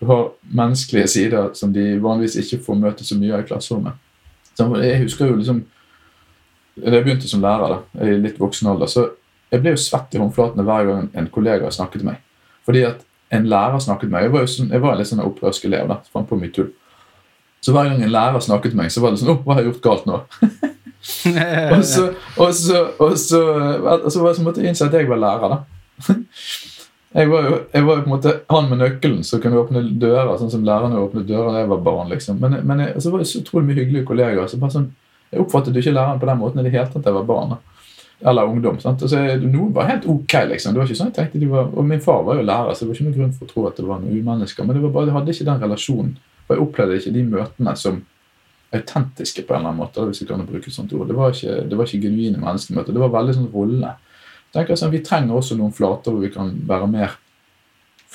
du 0.00 0.06
har 0.06 0.26
menneskelige 0.52 1.08
sider 1.08 1.52
som 1.56 1.72
de 1.72 1.96
vanligvis 2.02 2.36
ikke 2.42 2.62
får 2.66 2.80
møte 2.80 3.06
så 3.06 3.16
mye 3.18 3.34
av 3.34 3.44
i 3.44 3.48
klasserommet. 3.48 3.96
Så 4.56 4.66
jeg 4.82 5.02
husker 5.02 5.30
jo 5.30 5.36
liksom 5.36 5.64
Da 6.76 6.92
jeg 6.92 7.04
begynte 7.06 7.28
som 7.28 7.40
lærer, 7.40 7.72
da, 7.72 8.04
i 8.04 8.18
litt 8.20 8.40
voksen 8.40 8.68
alder, 8.68 8.90
så 8.92 9.06
jeg 9.52 9.62
ble 9.62 9.72
jo 9.72 9.80
svett 9.80 10.12
i 10.12 10.18
håndflatene 10.20 10.64
hver 10.66 10.88
gang 10.90 11.06
en 11.16 11.28
kollega 11.32 11.70
snakket 11.72 12.02
til 12.02 12.08
meg. 12.10 12.18
Fordi 12.68 12.82
at 12.84 13.04
en 13.32 13.46
lærer 13.48 13.78
snakket 13.80 14.10
med 14.10 14.16
meg 14.16 14.26
Jeg 14.26 14.32
var 14.34 14.44
jo 14.44 14.50
sånn, 14.52 14.72
jeg 14.74 14.82
var 14.82 14.92
en 14.92 15.00
litt 15.00 15.08
sånn 15.08 15.22
opprørsk 15.24 15.64
elev. 15.70 15.88
da, 15.88 15.96
fant 16.12 16.28
på 16.28 16.36
mye 16.36 16.52
tull. 16.52 16.68
Så 17.64 17.72
hver 17.72 17.88
gang 17.88 18.02
en 18.04 18.12
lærer 18.12 18.44
snakket 18.44 18.74
med 18.74 18.84
meg, 18.84 18.92
så 18.92 19.00
var 19.00 19.14
det 19.14 19.22
sånn 19.22 19.32
'Å, 19.32 19.38
hva 19.42 19.54
har 19.54 19.62
jeg 19.62 19.72
gjort 19.72 19.86
galt 19.88 20.06
nå?' 20.06 20.20
og 21.76 21.84
så, 21.84 22.04
og 22.36 22.52
så, 22.54 22.82
og 22.98 23.16
så, 23.18 23.40
og 24.02 24.10
så 24.10 24.42
måtte 24.42 24.60
jeg 24.60 24.74
innse 24.74 24.86
at 24.86 24.92
jeg 24.92 25.08
var 25.08 25.22
lærer, 25.22 25.56
da. 25.56 26.14
Jeg 27.14 27.30
var 27.30 27.46
jo 27.46 27.52
jeg 27.72 27.86
var 27.86 28.00
på 28.02 28.08
en 28.08 28.12
måte 28.12 28.32
han 28.50 28.68
med 28.70 28.80
nøkkelen 28.82 29.22
som 29.24 29.40
kunne 29.40 29.60
åpne 29.60 29.82
dører, 30.00 30.34
sånn 30.40 30.50
som 30.52 30.64
lærerne 30.66 30.98
åpnet 31.00 31.28
dører 31.28 31.52
da 31.52 31.62
jeg 31.62 31.70
var 31.70 31.84
barn. 31.86 32.10
liksom. 32.10 32.40
Men, 32.42 32.58
men 32.66 32.82
jeg, 32.82 33.02
så 33.02 33.12
var 33.12 33.22
det 33.22 33.28
så 33.30 33.40
utrolig 33.40 33.68
mye 33.68 33.78
hyggelige 33.78 34.08
kollegaer. 34.08 34.50
så 34.50 34.58
bare 34.58 34.74
sånn, 34.74 34.92
Jeg 35.30 35.40
oppfattet 35.42 35.76
ikke 35.76 35.94
læreren 35.94 36.20
på 36.20 36.26
den 36.26 36.38
måten 36.38 36.60
i 36.60 36.62
det 36.66 36.72
hele 36.74 36.86
tatt 36.90 37.06
jeg 37.06 37.14
var 37.14 37.24
barn. 37.26 37.56
Eller 38.20 38.48
ungdom. 38.48 38.78
sant? 38.80 39.02
Altså, 39.02 39.16
så 39.16 39.38
Noen 39.42 39.72
var 39.74 39.88
helt 39.90 40.06
ok, 40.08 40.34
liksom. 40.52 40.74
Det 40.74 40.80
var 40.80 40.90
ikke 40.90 40.98
sånn 41.00 41.10
jeg 41.12 41.16
tenkte 41.16 41.40
de 41.40 41.48
var, 41.50 41.70
Og 41.74 41.84
min 41.84 42.00
far 42.00 42.22
var 42.24 42.36
jo 42.36 42.46
lærer, 42.46 42.74
så 42.74 42.84
det 42.84 42.90
var 42.90 42.98
ikke 42.98 43.08
noen 43.08 43.18
grunn 43.18 43.32
for 43.32 43.46
å 43.46 43.50
tro 43.50 43.66
at 43.68 43.76
det 43.80 43.86
var 43.86 44.00
noen 44.00 44.20
umennesker. 44.20 44.64
Men 44.64 44.76
det 44.76 44.84
var 44.84 44.94
bare, 44.94 45.10
jeg 45.10 45.16
hadde 45.16 45.34
ikke 45.34 45.48
den 45.50 45.64
relasjonen. 45.66 46.12
Og 46.46 46.54
jeg 46.54 46.62
opplevde 46.62 47.00
ikke 47.00 47.14
de 47.16 47.24
møtene 47.26 47.76
som 47.76 48.00
autentiske 48.76 49.44
på 49.46 49.54
en 49.54 49.60
eller 49.60 49.70
annen 49.72 49.82
måte. 49.82 50.06
hvis 50.06 50.20
jeg 50.20 50.28
kan 50.28 50.46
bruke 50.46 50.68
et 50.68 50.74
sånt 50.74 50.92
ord. 50.92 51.06
Det 51.08 51.16
var 51.16 51.32
ikke, 51.34 51.68
det 51.68 51.78
var 51.78 51.86
ikke 51.86 52.08
genuine 52.08 52.40
menneskemøter. 52.42 52.92
Det 52.92 53.02
var 53.02 53.14
veldig 53.14 53.34
sånn 53.34 53.52
rolle. 54.56 54.72
Jeg 54.72 54.80
sånn, 54.82 54.94
Vi 54.94 55.04
trenger 55.04 55.38
også 55.38 55.58
noen 55.58 55.74
flater 55.76 56.14
hvor 56.14 56.24
vi 56.24 56.32
kan 56.34 56.50
være 56.66 56.88
mer 56.90 57.16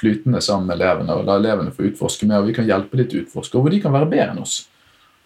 flytende 0.02 0.42
sammen 0.42 0.68
med 0.68 0.80
elevene, 0.80 1.14
og 1.14 1.26
la 1.28 1.38
elevene 1.38 1.74
få 1.76 1.86
utforske 1.92 2.26
mer, 2.26 2.42
og 2.42 2.50
vi 2.50 2.58
kan 2.58 2.66
hjelpe 2.66 2.98
dem 2.98 3.08
til 3.08 3.22
å 3.22 3.26
utforske, 3.26 3.58
og 3.58 3.66
hvor 3.66 3.74
de 3.74 3.82
kan 3.84 3.94
være 3.94 4.10
bedre 4.10 4.32
enn 4.34 4.42
oss. 4.42 4.64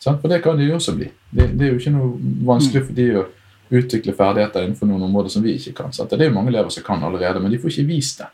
Sant? 0.03 0.19
For 0.21 0.31
det 0.31 0.41
kan 0.43 0.57
de 0.59 0.67
jo 0.67 0.75
også 0.75 0.95
bli. 0.97 1.07
Det, 1.31 1.49
det 1.55 1.67
er 1.67 1.73
jo 1.73 1.79
ikke 1.79 1.93
noe 1.95 2.09
vanskelig 2.49 2.83
for 2.87 2.97
de 2.97 3.05
å 3.21 3.25
utvikle 3.75 4.13
ferdigheter 4.13 4.65
innenfor 4.65 4.89
noen 4.89 5.07
områder 5.07 5.33
som 5.33 5.45
vi 5.45 5.55
ikke 5.57 5.73
kan. 5.79 5.93
Sant? 5.95 6.11
Det 6.11 6.27
er 6.27 6.29
jo 6.29 6.35
mange 6.35 6.51
elever 6.53 6.73
som 6.73 6.85
kan 6.85 7.03
allerede, 7.07 7.41
men 7.41 7.53
de 7.53 7.61
får 7.61 7.71
ikke 7.71 7.87
vist 7.93 8.21
det. 8.21 8.29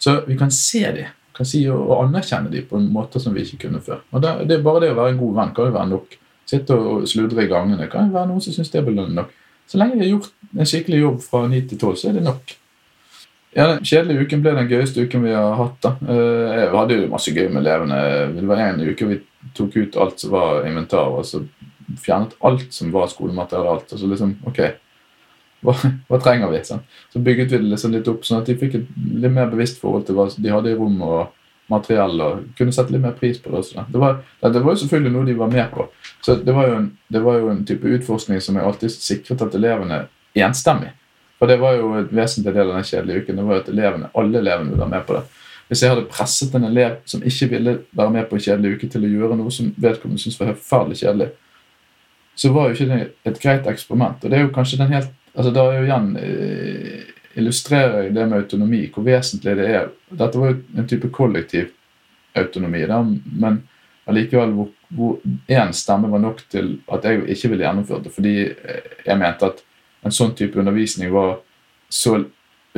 Så 0.00 0.20
vi 0.26 0.36
kan 0.38 0.52
se 0.54 0.84
dem, 0.96 1.16
kan 1.36 1.48
si 1.48 1.64
og, 1.72 1.90
anerkjenne 1.98 2.52
dem 2.52 2.68
på 2.68 2.78
en 2.78 2.88
måte 2.92 3.20
som 3.22 3.34
vi 3.36 3.44
ikke 3.46 3.66
kunne 3.66 3.82
før. 3.84 4.04
Og 4.12 4.22
det, 4.22 4.36
det 4.50 4.60
Bare 4.64 4.84
det 4.84 4.92
å 4.92 4.98
være 5.00 5.14
en 5.14 5.20
god 5.20 5.36
venn 5.40 5.54
kan 5.56 5.70
jo 5.70 5.76
være 5.76 5.92
nok. 5.94 6.16
Sitte 6.50 6.76
og 6.76 7.08
sludre 7.08 7.44
i 7.44 7.50
gangene 7.50 7.88
kan 7.90 8.08
jo 8.08 8.16
være 8.16 8.30
noen 8.30 8.42
som 8.44 8.54
syns 8.54 8.72
det 8.72 8.80
er 8.80 8.88
belønnende 8.88 9.22
nok. 9.22 9.36
Så 9.70 9.78
lenge 9.78 9.98
de 9.98 10.02
har 10.02 10.16
gjort 10.16 10.32
en 10.58 10.66
skikkelig 10.66 10.98
jobb 11.04 11.22
fra 11.22 11.44
9 11.46 11.60
til 11.70 11.78
12, 11.78 11.96
så 12.00 12.10
er 12.10 12.18
det 12.18 12.26
nok. 12.26 12.56
Ja, 13.54 13.66
Den 13.72 13.86
kjedelige 13.86 14.26
uken 14.26 14.42
ble 14.42 14.54
den 14.54 14.68
gøyeste 14.70 15.04
uken 15.06 15.24
vi 15.26 15.34
har 15.34 15.56
hatt. 15.58 15.78
da. 15.82 15.94
Vi 16.02 16.18
Jeg 16.58 16.70
hadde 16.74 16.98
jo 16.98 17.08
masse 17.10 17.34
gøy 17.34 17.48
med 17.48 17.62
elevene. 17.62 17.98
Det 18.34 18.46
var 18.46 18.62
en 18.64 18.82
uke 18.82 19.08
vi 19.10 19.20
tok 19.56 19.76
ut 19.76 19.96
alt 19.96 20.22
som 20.22 20.34
var 20.34 20.66
inventar, 20.66 21.10
og 21.10 21.26
så 21.26 21.42
fjernet 21.98 22.36
alt 22.46 22.68
som 22.74 22.92
var 22.94 23.10
skolemateriale. 23.10 23.70
alt, 23.70 23.92
og 23.92 23.98
så 23.98 24.10
liksom, 24.10 24.36
ok, 24.46 24.60
hva, 25.66 25.74
hva 26.08 26.20
trenger 26.22 26.52
vi? 26.52 26.62
Sånn? 26.66 26.82
Så 27.12 27.22
bygget 27.22 27.50
vi 27.50 27.58
det 27.58 27.70
liksom 27.72 27.94
litt 27.94 28.08
opp, 28.10 28.24
sånn 28.26 28.42
at 28.42 28.50
de 28.50 28.58
fikk 28.58 28.78
et 28.78 28.94
litt 28.96 29.34
mer 29.34 29.50
bevisst 29.50 29.80
forhold 29.82 30.06
til 30.06 30.18
hva 30.18 30.28
de 30.30 30.54
hadde 30.54 30.72
i 30.72 30.78
rom 30.78 31.00
og 31.02 31.28
materiell, 31.70 32.20
og 32.20 32.46
kunne 32.58 32.74
sette 32.74 32.92
litt 32.94 33.04
mer 33.04 33.16
pris 33.18 33.40
på 33.40 33.52
det. 33.52 33.62
også. 33.62 33.86
Det 33.88 34.02
var, 34.02 34.20
det 34.42 34.62
var 34.62 34.74
jo 34.74 34.84
selvfølgelig 34.84 35.14
noe 35.16 35.28
de 35.28 35.36
var 35.38 35.52
med 35.52 35.68
på. 35.74 35.88
Så 36.20 36.36
det 36.44 36.54
var 36.54 36.74
en, 36.76 36.88
det 37.08 37.22
var 37.24 37.38
jo 37.40 37.52
en 37.52 37.64
type 37.66 37.96
utforskning 37.98 38.42
som 38.44 38.58
jeg 38.58 38.66
alltid 38.66 38.96
sikret 38.96 39.46
at 39.46 39.54
elevene 39.56 40.04
enstemmig 40.38 40.92
for 41.40 41.48
det 41.48 41.56
var 41.56 41.78
jo 41.78 41.94
et 41.96 42.10
vesentlig 42.12 42.52
del 42.52 42.68
av 42.68 42.76
den 42.76 42.84
kjedelige 42.84 43.22
uken. 43.22 43.36
det 43.36 43.44
var 43.48 43.54
jo 43.54 43.60
at 43.62 43.68
elevene, 43.72 44.08
Alle 44.14 44.38
elevene 44.38 44.70
ville 44.70 44.80
være 44.82 44.92
med 44.92 45.06
på 45.06 45.14
det. 45.16 45.22
Hvis 45.68 45.82
jeg 45.82 45.90
hadde 45.90 46.08
presset 46.10 46.54
en 46.54 46.66
elev 46.68 46.98
som 47.06 47.22
ikke 47.24 47.46
ville 47.48 47.72
være 47.96 48.10
med 48.10 48.26
på 48.28 48.36
en 48.36 48.42
kjedelig 48.44 48.74
uke, 48.74 48.88
til 48.92 49.06
å 49.06 49.12
gjøre 49.12 49.38
noe 49.38 49.52
som 49.54 49.70
vedkommende 49.76 50.20
syntes 50.20 50.40
var 50.40 50.50
forferdelig 50.52 50.98
kjedelig, 51.00 51.28
så 52.36 52.52
var 52.52 52.68
jo 52.68 52.76
ikke 52.76 52.88
det 52.90 53.00
et 53.30 53.40
greit 53.40 53.70
eksperiment. 53.72 54.20
Og 54.20 54.30
det 54.30 54.36
er 54.36 54.44
jo 54.44 54.52
kanskje 54.52 54.82
den 54.82 54.92
helt 54.92 55.16
altså 55.30 55.52
Da 55.54 55.62
er 55.62 55.76
jo 55.78 55.86
igjen 55.86 56.06
eh, 56.18 57.10
illustrerer 57.38 58.06
jeg 58.06 58.14
det 58.14 58.26
med 58.26 58.42
autonomi, 58.42 58.84
hvor 58.94 59.06
vesentlig 59.06 59.56
det 59.58 59.68
er. 59.70 59.90
Dette 60.10 60.40
var 60.40 60.52
jo 60.52 60.60
en 60.78 60.88
type 60.90 61.10
kollektiv 61.14 61.70
autonomi, 62.38 62.82
da, 62.86 63.00
men 63.42 63.60
allikevel 64.10 64.54
hvor, 64.56 64.70
hvor 64.94 65.18
én 65.50 65.72
stemme 65.76 66.10
var 66.10 66.22
nok 66.22 66.42
til 66.50 66.72
at 66.90 67.06
jeg 67.06 67.22
ikke 67.34 67.52
ville 67.52 67.66
gjennomføre 67.66 68.04
det, 68.06 68.12
fordi 68.14 68.34
jeg 69.06 69.18
mente 69.18 69.50
at 69.52 69.62
en 70.06 70.14
sånn 70.14 70.34
type 70.38 70.58
undervisning 70.58 71.12
var 71.14 71.38
så 71.90 72.16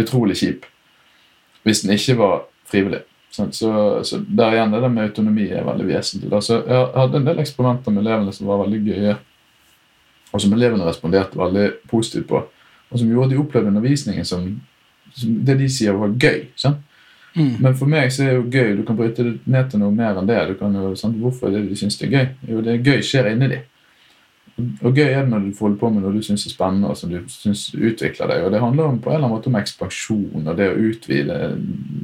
utrolig 0.01 0.39
kjip 0.41 0.69
hvis 1.63 1.85
den 1.85 1.93
ikke 1.95 2.17
var 2.19 2.41
frivillig. 2.67 3.05
Så, 3.31 3.47
så 4.05 4.19
der 4.29 4.57
igjen, 4.57 4.73
det 4.75 4.81
der 4.83 4.91
med 4.93 5.07
autonomi 5.07 5.45
er 5.49 5.65
veldig 5.65 5.87
vesentlig. 5.89 6.31
Da. 6.33 6.41
Så 6.45 6.59
jeg 6.59 6.89
hadde 6.97 7.21
en 7.21 7.29
del 7.29 7.39
eksperimenter 7.41 7.95
med 7.95 8.03
elevene 8.03 8.35
som 8.35 8.49
var 8.51 8.61
veldig 8.65 8.81
gøye, 8.89 9.15
og 10.33 10.43
som 10.43 10.57
elevene 10.57 10.89
responderte 10.89 11.39
veldig 11.39 11.69
positivt 11.89 12.27
på, 12.29 12.43
og 12.93 12.99
som 13.01 13.09
gjorde 13.09 13.31
at 13.31 13.35
de 13.35 13.41
opplevde 13.41 13.73
undervisningen 13.73 14.27
som, 14.29 14.49
som 15.17 15.37
det 15.47 15.59
de 15.63 15.69
sier 15.73 15.97
var 15.97 16.13
gøy. 16.21 16.47
Mm. 17.33 17.55
Men 17.65 17.77
for 17.77 17.89
meg 17.89 18.13
så 18.13 18.27
er 18.27 18.33
det 18.33 18.39
jo 18.39 18.49
gøy. 18.53 18.73
Du 18.77 18.87
kan 18.87 18.97
bryte 18.99 19.25
det 19.25 19.35
ned 19.49 19.71
til 19.73 19.81
noe 19.81 19.95
mer 19.97 20.19
enn 20.21 20.29
det. 20.29 20.41
Du 20.51 20.57
kan 20.61 20.75
jo, 20.77 20.93
sant? 20.99 21.17
Hvorfor 21.21 21.49
er 21.49 21.57
det 21.57 21.71
de 21.71 21.79
syns 21.81 21.97
det 22.01 22.11
er 22.11 22.17
gøy? 22.17 22.27
Jo, 22.51 22.65
det 22.65 22.75
er 22.75 22.91
gøy 22.91 23.05
skjer 23.07 23.31
inni 23.33 23.49
de. 23.55 23.63
Og 24.85 24.93
gøy 24.93 25.07
er 25.07 25.23
det 25.23 25.31
når 25.33 25.47
du 25.47 25.55
får 25.57 25.65
holde 25.65 25.81
på 25.81 25.89
med 25.95 26.05
noe 26.05 26.13
du 26.13 26.25
syns 26.25 26.45
er 26.45 26.53
spennende 26.53 26.91
og 26.93 26.99
som 27.01 27.09
du 27.09 27.17
synes 27.33 27.71
utvikler 27.73 28.29
deg. 28.29 28.45
Og 28.45 28.53
det 28.53 28.61
handler 28.61 28.91
om, 28.91 28.99
på 29.01 29.09
en 29.09 29.17
eller 29.17 29.27
annen 29.31 29.39
måte 29.39 29.49
om 29.49 29.57
ekspansjon 29.63 30.45
og 30.45 30.59
det 30.59 30.69
å 30.69 30.83
utvide. 30.91 31.39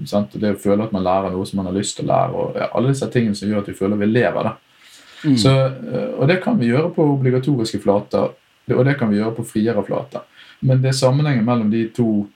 Sant? 0.08 0.32
Og 0.32 0.44
det 0.44 0.54
å 0.56 0.62
føle 0.62 0.88
at 0.88 0.96
man 0.96 1.04
lærer 1.04 1.34
noe 1.34 1.44
som 1.48 1.60
man 1.60 1.68
har 1.68 1.76
lyst 1.76 1.98
til 1.98 2.08
å 2.08 2.12
lære. 2.14 2.32
og 2.46 2.58
ja, 2.62 2.70
Alle 2.72 2.94
disse 2.94 3.10
tingene 3.12 3.36
som 3.36 3.52
gjør 3.52 3.66
at 3.66 3.68
vi 3.68 3.76
føler 3.76 4.00
vi 4.00 4.08
lever. 4.08 4.48
da. 4.48 4.56
Mm. 5.18 5.36
Så, 5.36 5.50
øh, 5.50 6.10
og 6.22 6.28
det 6.30 6.40
kan 6.42 6.58
vi 6.58 6.70
gjøre 6.70 6.92
på 6.94 7.04
obligatoriske 7.18 7.80
flater, 7.82 8.34
og 8.70 8.84
det 8.86 8.94
kan 8.98 9.10
vi 9.10 9.18
gjøre 9.18 9.34
på 9.34 9.44
friere 9.50 9.82
flater. 9.84 10.24
Men 10.60 10.82
det 10.82 10.90
er 10.90 10.98
sammenhengen 10.98 11.46
mellom 11.46 11.70
de 11.70 11.84
to 11.94 12.26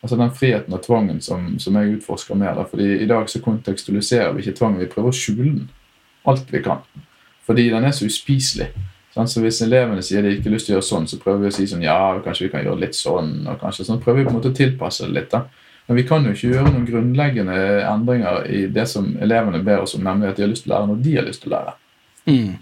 altså 0.00 0.16
den 0.16 0.32
friheten 0.32 0.74
og 0.74 0.82
tvangen 0.84 1.20
som, 1.20 1.58
som 1.60 1.76
jeg 1.76 1.98
utforsker 1.98 2.38
mer. 2.38 2.54
Da. 2.56 2.64
fordi 2.64 3.02
I 3.02 3.08
dag 3.08 3.28
så 3.28 3.40
kontekstualiserer 3.44 4.32
vi 4.32 4.44
ikke 4.44 4.56
tvangen, 4.56 4.80
vi 4.80 4.88
prøver 4.88 5.12
å 5.12 5.16
skjule 5.16 5.50
den 5.50 5.68
alt 6.28 6.52
vi 6.52 6.62
kan. 6.64 6.84
Fordi 7.46 7.68
den 7.72 7.84
er 7.84 7.92
så 7.96 8.08
uspiselig. 8.08 8.70
Sånn, 9.14 9.28
Så 9.28 9.40
Hvis 9.42 9.62
elevene 9.64 10.02
sier 10.06 10.22
de 10.22 10.36
ikke 10.36 10.48
har 10.48 10.54
lyst 10.54 10.68
til 10.68 10.74
å 10.74 10.78
gjøre 10.78 10.86
sånn, 10.86 11.08
så 11.10 11.18
prøver 11.18 11.40
vi 11.42 11.50
å 11.50 11.54
si 11.56 11.66
sånn, 11.66 11.82
ja, 11.82 12.20
kanskje 12.24 12.46
vi 12.46 12.52
kan 12.52 12.64
gjøre 12.64 12.80
litt 12.84 12.94
sånn. 12.94 13.46
og 13.48 13.58
kanskje 13.60 13.88
sånn, 13.88 14.00
prøver 14.02 14.20
vi 14.20 14.24
på 14.24 14.30
en 14.30 14.38
måte 14.38 14.52
å 14.52 14.56
tilpasse 14.56 15.06
det 15.06 15.16
litt. 15.16 15.30
da. 15.30 15.44
Men 15.88 15.96
vi 15.96 16.06
kan 16.06 16.24
jo 16.24 16.30
ikke 16.30 16.52
gjøre 16.52 16.70
noen 16.70 16.86
grunnleggende 16.86 17.54
endringer 17.82 18.44
i 18.46 18.66
det 18.70 18.86
som 18.86 19.16
elevene 19.20 19.64
ber 19.64 19.82
oss 19.82 19.96
om, 19.96 20.04
nemlig 20.04 20.28
at 20.28 20.36
de 20.36 20.44
har 20.44 20.52
lyst 20.52 20.62
til 20.62 20.70
å 20.70 20.76
lære 20.76 20.86
når 20.86 21.00
de 21.02 21.14
har 21.16 21.26
lyst 21.26 21.42
til 21.42 21.50
å 21.50 21.56
lære. 21.56 21.72
Mm. 22.30 22.52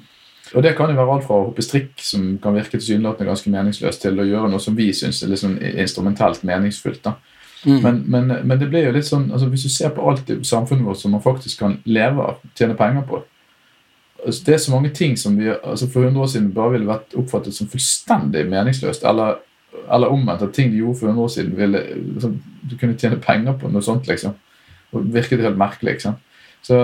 Og 0.55 0.63
Det 0.63 0.77
kan 0.77 0.91
jo 0.91 0.97
være 0.97 1.15
alt 1.15 1.27
fra 1.27 1.37
å 1.37 1.47
hoppe 1.49 1.63
strikk, 1.65 1.91
som 2.01 2.39
kan 2.43 2.55
virke 2.57 2.79
tilsynelatende 2.79 3.29
ganske 3.29 3.51
meningsløst, 3.53 4.01
til 4.03 4.21
å 4.21 4.25
gjøre 4.25 4.49
noe 4.53 4.63
som 4.63 4.77
vi 4.77 4.93
syns 4.97 5.23
er 5.23 5.33
litt 5.33 5.43
sånn 5.43 5.59
instrumentelt 5.61 6.45
meningsfullt. 6.49 7.03
da. 7.05 7.17
Mm. 7.67 7.81
Men, 7.83 8.05
men, 8.07 8.35
men 8.47 8.61
det 8.61 8.69
blir 8.71 8.87
jo 8.87 8.95
litt 8.95 9.09
sånn, 9.09 9.33
altså 9.33 9.49
hvis 9.51 9.67
du 9.67 9.73
ser 9.73 9.91
på 9.95 10.05
alt 10.09 10.31
i 10.31 10.39
samfunnet 10.47 10.87
vårt 10.87 11.01
som 11.01 11.13
man 11.13 11.25
faktisk 11.25 11.59
kan 11.65 11.75
leve 11.91 12.23
av, 12.23 12.39
tjene 12.57 12.77
penger 12.79 13.03
på 13.09 13.25
altså 14.27 14.45
Det 14.45 14.55
er 14.55 14.59
så 14.59 14.73
mange 14.73 14.91
ting 14.95 15.13
som 15.19 15.37
vi 15.39 15.47
altså 15.49 15.87
for 15.91 16.03
100 16.03 16.23
år 16.23 16.27
siden 16.27 16.55
bare 16.55 16.73
ville 16.73 16.89
vært 16.89 17.15
oppfattet 17.15 17.55
som 17.55 17.69
fullstendig 17.71 18.49
meningsløst. 18.51 19.05
Eller, 19.07 19.37
eller 19.95 20.11
omvendt, 20.11 20.43
at 20.43 20.55
ting 20.57 20.73
de 20.73 20.81
gjorde 20.81 20.99
for 20.99 21.13
100 21.13 21.23
år 21.23 21.29
siden, 21.29 21.53
ville, 21.57 21.83
liksom, 22.15 22.35
du 22.71 22.75
kunne 22.81 22.99
tjene 22.99 23.21
penger 23.23 23.55
på 23.61 23.71
noe 23.71 23.83
sånt. 23.83 24.09
liksom. 24.11 24.35
Og 24.91 25.07
virket 25.15 25.45
helt 25.45 25.61
merkelig. 25.61 25.95
ikke 25.95 26.09
sant? 26.09 26.25
Så 26.63 26.77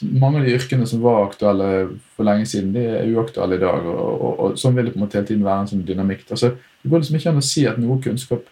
mange 0.00 0.40
av 0.40 0.46
de 0.46 0.54
yrkene 0.56 0.86
som 0.88 1.02
var 1.04 1.26
aktuelle 1.26 1.68
for 2.16 2.26
lenge 2.26 2.48
siden, 2.50 2.72
de 2.74 2.84
er 2.88 3.10
uaktuelle 3.12 3.58
i 3.58 3.62
dag. 3.62 3.86
Og, 3.86 4.08
og, 4.14 4.38
og 4.44 4.60
sånn 4.60 4.76
vil 4.76 4.88
det 4.88 4.94
på 4.94 5.00
en 5.00 5.04
måte 5.04 5.20
hele 5.20 5.28
tiden 5.28 5.46
være 5.46 5.64
en 5.64 5.70
sånn 5.72 5.84
dynamikk. 5.86 6.24
Altså, 6.30 6.54
det 6.82 6.90
går 6.90 7.04
liksom 7.04 7.18
ikke 7.20 7.32
an 7.34 7.42
å 7.42 7.48
si 7.48 7.66
at 7.68 7.78
noe 7.82 8.00
kunnskap 8.02 8.48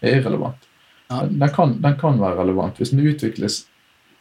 er 0.00 0.20
irrelevant. 0.20 0.68
Ja. 1.10 1.24
Den, 1.26 1.50
kan, 1.52 1.74
den 1.82 1.98
kan 2.00 2.20
være 2.20 2.38
relevant 2.40 2.78
hvis 2.78 2.94
den 2.94 3.02
utvikles 3.02 3.64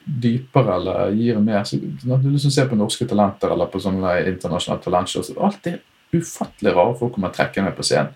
dypere 0.09 0.79
eller 0.79 1.13
gir 1.13 1.39
mer. 1.43 1.63
Så, 1.67 1.77
når 2.07 2.23
du 2.23 2.31
liksom 2.33 2.53
ser 2.53 2.69
på 2.69 2.79
norske 2.79 3.07
talenter 3.07 3.53
eller 3.53 3.69
på 3.69 3.81
sånne 3.83 4.15
internasjonale 4.31 4.83
talentshows, 4.83 5.31
alt 5.37 5.69
er 5.69 5.81
ufattelig 6.15 6.73
rare 6.73 6.97
folk 6.97 7.13
kommer 7.15 7.33
trekkende 7.35 7.75
på 7.77 7.85
scenen. 7.85 8.15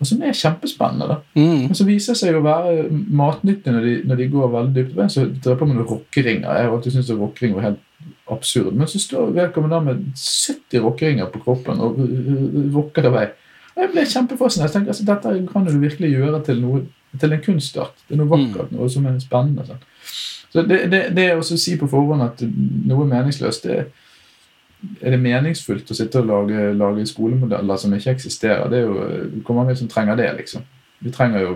Og 0.00 0.08
som 0.08 0.22
er 0.26 0.36
kjempespennende. 0.36 1.20
Mm. 1.36 1.68
Men 1.68 1.78
så 1.78 1.86
viser 1.86 2.14
det 2.14 2.20
seg 2.20 2.36
å 2.38 2.44
være 2.44 2.88
matnyttig 2.90 3.72
når 3.72 3.86
de, 3.86 3.94
når 4.08 4.20
de 4.20 4.28
går 4.32 4.52
veldig 4.54 4.74
dypt. 4.76 4.96
på 4.96 5.08
Så 5.12 5.26
drar 5.44 5.58
på 5.60 5.68
med 5.68 5.78
noen 5.78 5.90
rockeringer. 5.90 6.48
Jeg 6.48 6.66
har 6.66 6.74
alltid 6.74 6.96
syntes 6.96 7.12
at 7.14 7.20
rockering 7.20 7.54
var 7.54 7.68
helt 7.68 7.82
absurd. 8.34 8.74
Men 8.74 8.90
så 8.90 9.00
står 9.00 9.32
vedkommende 9.36 9.78
der 9.78 9.86
med 9.88 10.04
70 10.18 10.84
rockeringer 10.84 11.30
på 11.32 11.42
kroppen 11.46 11.80
og 11.84 12.02
rocker 12.74 13.08
i 13.08 13.14
vei. 13.14 13.24
Og 13.74 13.82
jeg 13.82 13.92
ble 13.94 14.06
kjempefascinert. 14.10 14.68
Jeg 14.68 14.76
tenkte, 14.76 14.94
altså, 14.94 15.08
Dette 15.08 15.52
kan 15.52 15.66
du 15.66 15.78
virkelig 15.78 16.12
gjøre 16.14 16.42
til, 16.46 16.62
noe, 16.62 16.84
til 17.20 17.34
en 17.34 17.44
kunstart. 17.46 18.04
Det 18.06 18.16
er 18.16 18.22
noe 18.22 18.30
vakkert, 18.30 18.74
noe 18.74 18.90
som 18.90 19.06
er 19.10 19.18
spennende. 19.22 19.66
Sånn. 19.66 19.82
Så 20.54 20.62
det, 20.70 20.84
det, 20.92 21.04
det 21.16 21.28
å 21.34 21.42
si 21.42 21.74
på 21.78 21.90
forhånd 21.90 22.22
at 22.22 22.44
noe 22.46 23.06
er 23.06 23.12
meningsløst, 23.16 23.66
det 23.66 23.78
er 23.80 23.88
det 25.00 25.20
meningsfullt 25.20 25.90
å 25.90 25.96
sitte 25.96 26.20
og 26.20 26.30
lage, 26.30 26.70
lage 26.76 27.06
skolemodeller 27.08 27.80
som 27.80 27.94
ikke 27.96 28.14
eksisterer. 28.16 28.68
Det 28.70 28.80
er 28.80 28.88
jo, 28.88 29.40
Hvor 29.46 29.58
mange 29.60 29.76
som 29.76 29.88
trenger 29.88 30.16
det, 30.16 30.30
liksom? 30.38 30.64
Vi 31.04 31.12
trenger 31.12 31.44
jo 31.44 31.54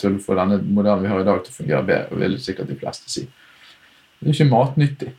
til 0.00 0.16
å 0.16 0.22
få 0.22 0.34
denne 0.34 0.58
modellen 0.62 1.04
vi 1.04 1.10
har 1.12 1.20
i 1.20 1.26
dag, 1.26 1.42
til 1.44 1.52
å 1.52 1.58
fungere 1.60 1.86
bedre, 1.86 2.18
vil 2.18 2.38
sikkert 2.42 2.70
de 2.72 2.78
fleste 2.78 3.10
si. 3.10 3.26
Det 4.20 4.30
er 4.30 4.34
ikke 4.34 4.50
matnyttig. 4.50 5.12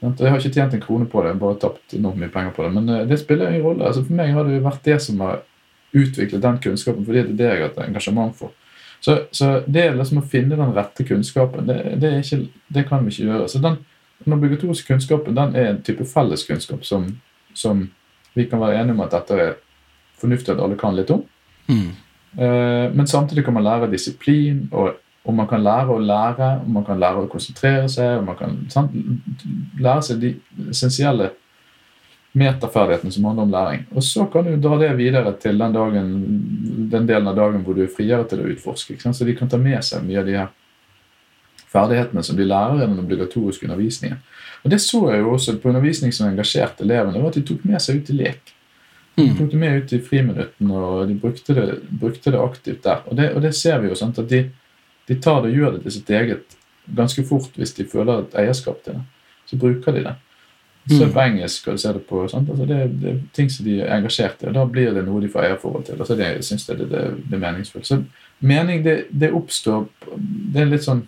Sant? 0.00 0.20
Jeg 0.20 0.32
har 0.32 0.40
ikke 0.40 0.54
tjent 0.56 0.74
en 0.76 0.82
krone 0.82 1.06
på 1.08 1.22
det, 1.24 1.36
bare 1.40 1.58
tapt 1.60 1.94
enormt 1.96 2.20
mye 2.20 2.32
penger 2.32 2.54
på 2.56 2.64
det. 2.64 2.72
Men 2.76 2.88
eh, 2.88 3.06
det 3.08 3.20
spiller 3.20 3.50
ingen 3.50 3.66
rolle. 3.66 3.86
Altså, 3.88 4.04
for 4.06 4.16
meg 4.16 4.32
har 4.36 4.48
det 4.48 4.62
vært 4.64 4.84
det 4.88 4.96
som 5.04 5.20
har 5.24 5.42
utviklet 5.96 6.42
den 6.42 6.58
kunnskapen, 6.64 7.06
fordi 7.06 7.22
det 7.22 7.30
er 7.30 7.38
det 7.38 7.48
jeg 7.48 7.60
har 7.60 7.68
hatt 7.68 7.84
engasjement 7.84 8.36
for. 8.38 8.52
Så, 9.00 9.16
så 9.32 9.62
det 9.66 9.84
er 9.84 9.96
liksom 9.96 10.20
å 10.20 10.26
finne 10.28 10.58
den 10.60 10.74
rette 10.76 11.04
kunnskapen, 11.08 11.64
det, 11.68 11.78
det, 12.02 12.10
er 12.10 12.24
ikke, 12.24 12.64
det 12.68 12.84
kan 12.88 13.04
vi 13.04 13.14
ikke 13.14 13.30
gjøre. 13.30 13.48
Så 13.48 13.62
den, 13.64 13.78
den 14.24 14.36
obligatoriske 14.36 14.86
kunnskapen 14.86 15.36
den 15.36 15.56
er 15.56 15.70
en 15.70 15.82
type 15.82 16.04
felleskunnskap 16.04 16.84
som, 16.84 17.06
som 17.54 17.86
vi 18.34 18.46
kan 18.46 18.60
være 18.60 18.80
enige 18.80 18.96
om 18.96 19.04
at 19.04 19.14
dette 19.16 19.38
er 19.40 19.52
fornuftig 20.20 20.54
at 20.54 20.62
alle 20.62 20.78
kan 20.78 20.96
litt 20.96 21.10
om. 21.14 21.22
Mm. 21.70 21.90
Eh, 22.36 22.86
men 22.94 23.06
samtidig 23.06 23.44
kan 23.44 23.56
man 23.56 23.64
lære 23.64 23.90
disiplin, 23.90 24.68
og, 24.72 25.00
og 25.24 25.34
man 25.34 25.48
kan 25.48 25.64
lære 25.64 25.94
å 25.94 25.98
lære, 25.98 26.50
og 26.62 26.70
man 26.76 26.86
kan 26.86 27.00
lære 27.00 27.24
å 27.24 27.30
konsentrere 27.32 27.88
seg, 27.88 28.18
og 28.20 28.28
man 28.28 28.38
kan 28.38 28.58
sant, 28.72 28.94
lære 29.80 30.06
seg 30.10 30.20
de 30.22 30.34
essensielle 30.70 31.32
metaferdighetene 32.32 33.10
som 33.12 33.26
handler 33.26 33.48
om 33.48 33.54
læring. 33.54 33.86
Og 33.90 34.04
så 34.06 34.26
kan 34.30 34.46
du 34.46 34.54
dra 34.62 34.76
det 34.78 34.92
videre 35.00 35.32
til 35.42 35.58
den, 35.58 35.72
dagen, 35.74 36.12
den 36.92 37.08
delen 37.08 37.26
av 37.26 37.38
dagen 37.40 37.64
hvor 37.66 37.74
du 37.74 37.82
er 37.82 37.90
friere 37.90 38.28
til 38.30 38.44
å 38.44 38.50
utforske. 38.52 38.94
Ikke 38.94 39.08
sant? 39.08 39.18
Så 39.18 39.26
de 39.26 39.34
kan 39.38 39.50
ta 39.50 39.58
med 39.58 39.82
seg 39.86 40.04
mye 40.06 40.20
av 40.22 40.28
de 40.28 40.36
her 40.38 40.52
ferdighetene 41.72 42.22
som 42.26 42.36
de 42.36 42.44
lærer 42.44 42.82
i 42.82 42.86
den 42.86 42.98
obligatoriske 42.98 43.66
undervisningen. 43.68 44.18
Og 44.64 44.70
Det 44.70 44.80
så 44.80 45.10
jeg 45.12 45.20
jo 45.20 45.32
også 45.32 45.58
på 45.62 45.68
undervisning 45.70 46.12
som 46.12 46.28
engasjerte 46.28 46.82
elevene, 46.84 47.22
var 47.22 47.28
at 47.28 47.34
de 47.34 47.42
tok 47.42 47.64
med 47.64 47.80
seg 47.80 47.96
ut 48.02 48.10
i 48.10 48.12
lek. 48.12 48.54
De 49.16 49.22
Mm. 49.28 49.36
tok 49.38 49.50
det 49.50 49.58
med 49.58 49.82
ut 49.82 49.92
i 49.92 49.98
friminuttene, 50.00 50.72
og 50.74 51.08
de 51.08 51.14
brukte 51.14 51.54
det, 51.54 51.78
brukte 52.00 52.30
det 52.30 52.38
aktivt 52.40 52.82
der. 52.84 53.02
Og 53.06 53.16
det, 53.16 53.32
og 53.34 53.42
det 53.42 53.54
ser 53.54 53.78
vi 53.80 53.88
jo, 53.88 53.94
sant, 53.94 54.18
at 54.18 54.28
de, 54.28 54.50
de 55.08 55.14
tar 55.14 55.42
det 55.42 55.50
og 55.52 55.56
gjør 55.56 55.72
det 55.74 55.82
til 55.82 55.92
sitt 55.92 56.10
eget 56.10 56.56
ganske 56.96 57.24
fort 57.26 57.50
hvis 57.56 57.74
de 57.74 57.84
føler 57.84 58.18
et 58.22 58.34
eierskap 58.34 58.82
til 58.84 58.92
det. 58.94 59.02
Så 59.46 59.56
bruker 59.58 59.92
de 59.92 60.04
det. 60.04 60.14
Så 60.90 61.04
Mm. 61.06 61.12
på 61.12 61.20
engelsk 61.20 61.68
og 61.68 61.74
du 61.74 61.78
se 61.78 61.92
det 61.92 62.06
på. 62.06 62.22
Altså 62.22 62.66
det, 62.66 63.00
det 63.02 63.10
er 63.10 63.18
ting 63.34 63.50
som 63.50 63.64
de 63.64 63.80
er 63.80 63.96
engasjert 63.98 64.42
i, 64.42 64.46
og 64.46 64.54
da 64.54 64.64
blir 64.64 64.94
det 64.94 65.04
noe 65.04 65.20
de 65.20 65.28
får 65.28 65.44
eierforhold 65.44 65.84
til. 65.84 65.94
Altså 66.00 66.16
det 66.16 66.44
synes 66.44 66.68
jeg 66.68 66.78
det, 66.78 66.88
det, 66.90 67.02
det 67.30 67.34
er 67.34 67.52
meningsfullt. 67.52 67.86
Så 67.86 68.02
mening, 68.40 68.82
det, 68.84 69.04
det 69.12 69.32
oppstår 69.32 69.88
Det 70.54 70.60
er 70.62 70.64
litt 70.70 70.82
sånn 70.86 71.06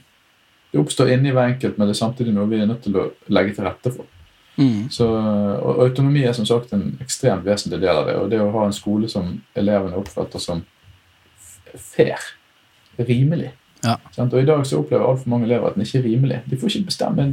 det 0.72 0.80
oppstår 0.80 1.12
inni 1.12 1.32
hver 1.34 1.52
enkelt, 1.52 1.78
men 1.78 1.88
det 1.88 1.94
er 1.94 2.00
samtidig 2.00 2.32
noe 2.32 2.48
vi 2.48 2.62
er 2.62 2.68
nødt 2.68 2.84
til 2.86 2.96
å 2.96 3.08
legge 3.28 3.56
til 3.56 3.66
rette 3.68 3.92
for. 3.92 4.08
Mm. 4.56 4.88
Så, 4.92 5.06
og 5.06 5.82
Autonomi 5.84 6.22
er 6.24 6.32
som 6.36 6.46
sagt 6.48 6.72
en 6.72 6.94
ekstremt 7.00 7.44
vesentlig 7.44 7.80
del 7.82 7.96
av 7.96 8.08
det. 8.08 8.16
Og 8.20 8.30
det 8.32 8.40
å 8.40 8.50
ha 8.54 8.66
en 8.68 8.76
skole 8.76 9.08
som 9.08 9.34
elevene 9.58 9.98
oppfatter 10.00 10.40
som 10.40 10.62
fair, 11.76 12.24
rimelig. 13.00 13.52
Ja. 13.82 13.96
Og 14.16 14.34
I 14.38 14.46
dag 14.46 14.66
så 14.66 14.78
opplever 14.78 15.04
altfor 15.04 15.30
mange 15.32 15.48
elever 15.48 15.68
at 15.68 15.76
den 15.76 15.86
ikke 15.86 15.98
er 15.98 16.06
rimelig. 16.06 16.42
De 16.46 16.58
får 16.58 16.70
ikke 16.70 16.90
bestemme 16.92 17.28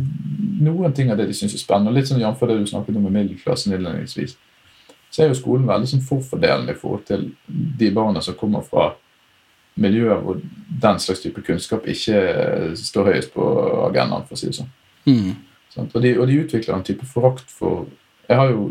noen 0.63 0.95
ting 0.95 1.11
av 1.11 1.19
det 1.19 1.27
de 1.29 1.35
syns 1.37 1.53
er 1.53 1.61
spennende. 1.61 1.93
Litt 1.95 2.09
sånn 2.09 2.21
jf. 2.23 2.39
det 2.47 2.57
du 2.59 2.71
snakket 2.71 2.97
om 2.97 3.05
med 3.05 3.15
middelklassen 3.19 3.75
innledningsvis. 3.75 4.35
Så 5.09 5.23
er 5.23 5.29
jo 5.29 5.37
skolen 5.37 5.67
veldig 5.69 5.89
sånn 5.89 6.05
forfordelende 6.05 6.73
i 6.73 6.79
forhold 6.79 7.05
til 7.07 7.29
de 7.47 7.91
barna 7.93 8.21
som 8.21 8.37
kommer 8.37 8.65
fra 8.65 8.91
miljøer 9.79 10.21
hvor 10.23 10.39
den 10.83 10.99
slags 11.01 11.23
type 11.23 11.41
kunnskap 11.45 11.87
ikke 11.89 12.19
står 12.79 13.13
høyest 13.13 13.33
på 13.33 13.45
agendaen, 13.87 14.25
for 14.27 14.37
å 14.37 14.39
si 14.39 14.49
det 14.49 14.57
sånn. 14.59 14.71
Mm. 15.07 15.31
Og, 15.79 15.97
de, 16.03 16.13
og 16.17 16.27
de 16.27 16.37
utvikler 16.43 16.75
en 16.75 16.85
type 16.85 17.05
forakt 17.07 17.51
for 17.53 17.87
Jeg 18.29 18.37
har 18.37 18.51
jo 18.51 18.67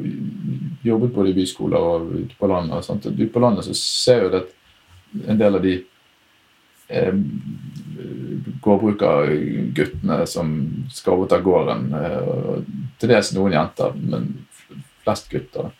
jobbet 0.86 1.14
både 1.14 1.30
i 1.32 1.34
byskoler 1.34 1.82
og 1.82 2.10
ute 2.14 2.36
på 2.38 2.46
landet. 2.46 2.84
Sant? 2.86 3.08
Ute 3.10 3.26
på 3.34 3.40
landet 3.42 3.66
så 3.66 3.72
ser 3.74 4.20
jeg 4.20 4.28
jo 4.28 4.38
at 4.38 4.52
en 5.32 5.40
del 5.40 5.58
av 5.58 5.64
de 5.64 5.72
eh, 6.94 7.16
gårdbrukerguttene 8.62 10.20
som 10.30 10.52
skal 10.94 11.16
overta 11.16 11.40
gården, 11.42 11.90
eh, 11.98 12.62
til 13.00 13.10
dels 13.10 13.32
noen 13.34 13.56
jenter, 13.56 13.98
men 13.98 14.30
flest 15.02 15.30
gutter. 15.32 15.72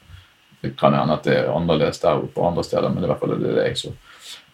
Det 0.60 0.74
kan 0.78 0.96
hende 0.98 1.14
at 1.14 1.26
det 1.28 1.36
er 1.38 1.52
annerledes 1.54 2.02
der 2.02 2.24
på 2.34 2.46
andre 2.48 2.64
steder, 2.66 2.90
men 2.90 3.04
i 3.04 3.10
hvert 3.10 3.22
fall 3.22 3.36
er 3.36 3.42
det 3.44 3.54
det 3.60 3.66
jeg 3.70 3.82
så. 3.84 3.94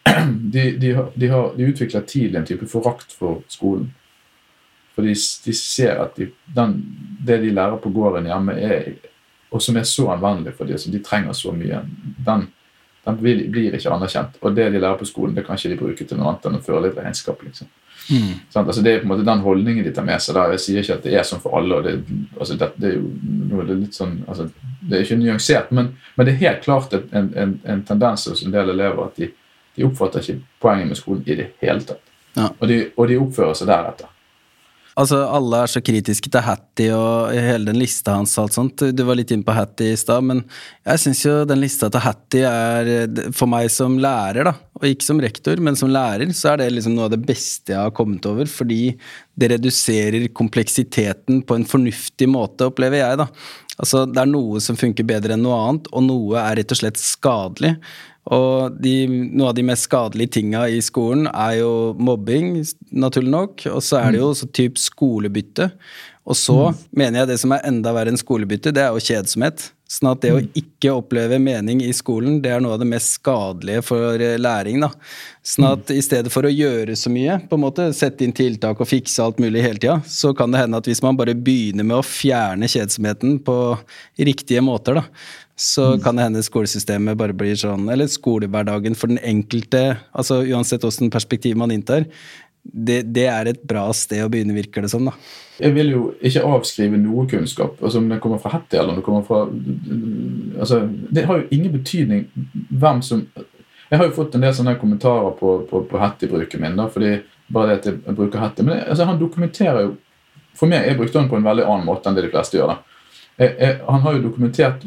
De, 0.55 0.71
de, 0.79 0.93
har, 0.95 1.11
de, 1.15 1.29
har, 1.29 1.53
de 1.57 1.67
utvikler 1.67 2.03
tidlig 2.07 2.39
en 2.39 2.47
type 2.47 2.67
forakt 2.71 3.13
for 3.13 3.41
skolen. 3.51 3.89
For 4.95 5.03
de, 5.03 5.15
de 5.45 5.55
ser 5.59 5.99
at 5.99 6.15
de, 6.17 6.29
den, 6.55 6.77
det 7.27 7.41
de 7.43 7.51
lærer 7.51 7.81
på 7.83 7.91
gården 7.91 8.29
hjemme, 8.31 8.55
er, 8.63 8.93
og 9.51 9.63
som 9.63 9.79
er 9.81 9.87
så 9.89 10.11
anvendelig 10.15 10.55
for 10.59 10.71
dem, 10.71 10.79
som 10.79 10.95
de 10.95 11.01
trenger 11.03 11.35
så 11.35 11.55
mye, 11.57 11.81
den, 12.27 12.45
den 13.07 13.19
blir, 13.19 13.43
blir 13.51 13.75
ikke 13.75 13.91
anerkjent. 13.91 14.39
Og 14.43 14.55
det 14.55 14.69
de 14.71 14.83
lærer 14.83 15.01
på 15.01 15.09
skolen, 15.09 15.35
det 15.35 15.47
kan 15.47 15.59
ikke 15.59 15.73
de 15.73 15.81
bruke 15.81 16.07
til 16.07 16.21
noe 16.21 16.31
annet 16.31 16.47
enn 16.51 16.61
å 16.61 16.63
føre 16.69 16.85
litt 16.87 17.01
regnskap. 17.01 17.43
liksom. 17.49 17.73
Sant? 18.07 18.69
Altså, 18.69 18.83
det 18.85 18.93
er 18.93 19.03
på 19.03 19.09
en 19.09 19.13
måte 19.15 19.27
den 19.27 19.43
holdningen 19.45 19.85
de 19.87 19.93
tar 19.95 20.07
med 20.07 20.23
seg. 20.23 20.37
Der. 20.37 20.55
Jeg 20.55 20.63
sier 20.65 20.83
ikke 20.83 20.99
at 20.99 21.07
det 21.09 21.15
er 21.19 21.27
sånn 21.27 21.43
for 21.43 21.59
alle. 21.59 21.81
og 21.81 21.89
det, 21.89 21.95
altså, 22.39 22.59
det, 22.61 22.71
det 22.79 22.91
er 22.93 22.99
jo 22.99 23.61
er 23.63 23.71
det 23.71 23.79
litt 23.81 23.97
sånn, 23.97 24.19
altså, 24.29 24.49
det 24.85 24.99
er 24.99 25.07
ikke 25.07 25.21
nyansert, 25.21 25.71
men, 25.73 25.95
men 26.15 26.27
det 26.27 26.35
er 26.35 26.43
helt 26.43 26.65
klart 26.67 26.95
en, 26.95 27.31
en, 27.35 27.55
en 27.65 27.83
tendens 27.87 28.27
hos 28.29 28.43
en 28.45 28.53
del 28.53 28.75
elever 28.75 29.07
at 29.07 29.21
de, 29.21 29.31
de 29.77 29.87
oppfatter 29.87 30.25
ikke 30.25 30.41
poenget 30.63 30.91
med 30.91 31.01
skolen 31.01 31.23
i 31.27 31.39
det 31.39 31.53
hele 31.63 31.81
tatt. 31.87 32.03
Ja. 32.35 32.51
Og, 32.59 32.67
de, 32.71 32.81
og 32.99 33.09
de 33.11 33.21
oppfører 33.23 33.57
seg 33.59 33.71
deretter. 33.71 34.11
Altså, 34.95 35.25
alle 35.27 35.59
er 35.59 35.71
så 35.71 35.81
kritiske 35.83 36.31
til 36.31 36.43
Hattie 36.47 36.95
og 36.95 37.33
hele 37.35 37.67
den 37.67 37.81
lista 37.81 38.13
hans 38.15 38.37
og 38.37 38.45
alt 38.45 38.55
sånt. 38.55 38.85
Du 38.95 39.03
var 39.07 39.19
litt 39.19 39.33
inne 39.35 39.47
på 39.47 39.57
Hattie 39.57 39.91
i 39.91 39.99
stad, 39.99 40.23
men 40.23 40.45
jeg 40.87 41.03
syns 41.03 41.23
jo 41.25 41.33
den 41.51 41.59
lista 41.65 41.89
til 41.91 42.05
Hattie 42.05 42.47
er 42.47 43.33
For 43.35 43.51
meg 43.51 43.73
som 43.75 43.97
lærer, 43.99 44.47
da, 44.47 44.53
og 44.79 44.87
ikke 44.87 45.09
som 45.09 45.23
rektor, 45.23 45.59
men 45.59 45.75
som 45.79 45.91
lærer, 45.91 46.31
så 46.31 46.53
er 46.53 46.63
det 46.63 46.69
liksom 46.77 46.95
noe 46.95 47.09
av 47.09 47.15
det 47.17 47.25
beste 47.27 47.75
jeg 47.75 47.81
har 47.81 47.95
kommet 47.97 48.27
over, 48.31 48.47
fordi 48.47 48.95
det 49.35 49.51
reduserer 49.57 50.29
kompleksiteten 50.31 51.43
på 51.43 51.59
en 51.59 51.67
fornuftig 51.67 52.31
måte, 52.31 52.71
opplever 52.71 53.03
jeg, 53.03 53.19
da. 53.25 53.27
Altså, 53.81 54.05
det 54.07 54.21
er 54.23 54.31
noe 54.31 54.61
som 54.63 54.79
funker 54.79 55.07
bedre 55.07 55.35
enn 55.35 55.43
noe 55.45 55.59
annet, 55.59 55.89
og 55.91 56.05
noe 56.07 56.41
er 56.41 56.61
rett 56.61 56.75
og 56.75 56.79
slett 56.79 57.01
skadelig. 57.01 57.75
Og 58.33 58.77
de, 58.81 58.95
noe 59.09 59.51
av 59.51 59.57
de 59.59 59.65
mest 59.67 59.89
skadelige 59.89 60.39
tinga 60.39 60.65
i 60.73 60.81
skolen 60.85 61.27
er 61.29 61.59
jo 61.59 61.73
mobbing, 62.01 62.57
naturlig 62.95 63.33
nok. 63.35 63.67
Og 63.75 63.83
så 63.85 64.01
er 64.01 64.15
det 64.15 64.23
jo 64.23 64.31
også 64.31 64.49
typ 64.57 64.81
skolebytte. 64.81 65.69
Og 66.25 66.39
så 66.41 66.59
mener 66.97 67.23
jeg 67.23 67.35
det 67.35 67.41
som 67.43 67.53
er 67.53 67.67
enda 67.69 67.93
verre 67.93 68.15
enn 68.15 68.21
skolebytte, 68.21 68.73
det 68.73 68.87
er 68.87 68.95
jo 68.95 69.05
kjedsomhet. 69.05 69.69
Sånn 69.85 70.09
at 70.15 70.23
det 70.25 70.31
å 70.33 70.41
ikke 70.57 70.95
oppleve 70.97 71.37
mening 71.43 71.83
i 71.85 71.91
skolen, 71.93 72.39
det 72.43 72.55
er 72.55 72.63
noe 72.65 72.79
av 72.79 72.81
det 72.81 72.89
mest 72.89 73.19
skadelige 73.19 73.83
for 73.85 74.17
eh, 74.17 74.39
læring. 74.41 74.81
da. 74.81 74.89
Sånn 75.45 75.67
at 75.69 75.93
i 75.93 76.01
stedet 76.03 76.33
for 76.33 76.49
å 76.49 76.53
gjøre 76.53 76.97
så 76.97 77.13
mye, 77.13 77.37
på 77.51 77.59
en 77.59 77.65
måte 77.67 77.91
sette 77.97 78.25
inn 78.25 78.33
tiltak 78.33 78.81
og 78.81 78.89
fikse 78.89 79.21
alt 79.21 79.43
mulig 79.45 79.61
hele 79.67 79.83
tida, 79.83 79.99
så 80.09 80.33
kan 80.37 80.55
det 80.55 80.63
hende 80.63 80.81
at 80.81 80.89
hvis 80.89 81.05
man 81.05 81.19
bare 81.21 81.37
begynner 81.37 81.85
med 81.85 81.99
å 81.99 82.07
fjerne 82.07 82.71
kjedsomheten 82.71 83.37
på 83.45 83.59
riktige 84.25 84.65
måter, 84.65 85.03
da, 85.03 85.05
så 85.55 85.93
kan 86.03 86.17
det 86.17 86.25
hende 86.27 86.43
skolesystemet 86.43 87.19
bare 87.21 87.37
blir 87.37 87.55
sånn, 87.59 87.85
eller 87.93 88.09
skolehverdagen 88.11 88.97
for 88.99 89.13
den 89.13 89.21
enkelte, 89.23 90.01
altså 90.17 90.41
uansett 90.49 90.83
hvilket 90.83 91.13
perspektiv 91.15 91.61
man 91.61 91.71
inntar, 91.71 92.09
det, 92.65 93.03
det 93.13 93.27
er 93.29 93.51
et 93.51 93.63
bra 93.69 93.85
sted 93.95 94.25
å 94.25 94.31
begynne, 94.33 94.57
virker 94.57 94.85
det 94.85 94.91
som. 94.93 95.05
da. 95.05 95.13
Jeg 95.61 95.75
vil 95.77 95.91
jo 95.93 96.05
ikke 96.25 96.45
avskrive 96.49 96.99
noe 96.99 97.27
kunnskap, 97.31 97.77
altså 97.83 98.01
om 98.01 98.09
det 98.11 98.21
kommer 98.25 98.41
fra 98.43 98.55
Hattie 98.57 98.81
eller 98.81 98.95
om 98.95 98.99
det 98.99 99.05
kommer 99.07 99.27
fra 99.29 99.45
altså, 100.61 100.81
Det 101.15 101.27
har 101.29 101.43
jo 101.43 101.47
ingen 101.55 101.73
betydning 101.73 102.25
hvem 102.71 103.03
som 103.07 103.27
Jeg 103.91 104.01
har 104.01 104.09
jo 104.09 104.17
fått 104.17 104.35
en 104.35 104.43
del 104.43 104.55
sånne 104.57 104.79
kommentarer 104.81 105.37
på, 105.39 105.59
på, 105.71 105.85
på 105.87 106.01
Hattie-bruken 106.01 106.63
min, 106.65 106.81
da, 106.81 106.89
fordi 106.91 107.19
bare 107.53 107.75
det 107.75 107.77
at 107.77 107.87
jeg 107.93 108.17
bruker 108.17 108.41
Hattie. 108.41 108.65
Men 108.65 108.81
altså, 108.81 109.05
han 109.05 109.21
dokumenterer 109.21 109.85
jo 109.85 109.95
For 110.55 110.71
meg, 110.71 110.87
jeg 110.87 110.97
brukte 110.97 111.19
han 111.19 111.29
på 111.29 111.37
en 111.37 111.45
veldig 111.45 111.65
annen 111.67 111.87
måte 111.87 112.07
enn 112.07 112.15
det 112.15 112.29
de 112.29 112.31
fleste 112.31 112.55
gjør. 112.55 112.71
da. 112.71 113.09
Jeg, 113.43 113.57
jeg, 113.59 113.79
han 113.89 114.05
har 114.05 114.15
jo 114.15 114.23
dokumentert 114.23 114.85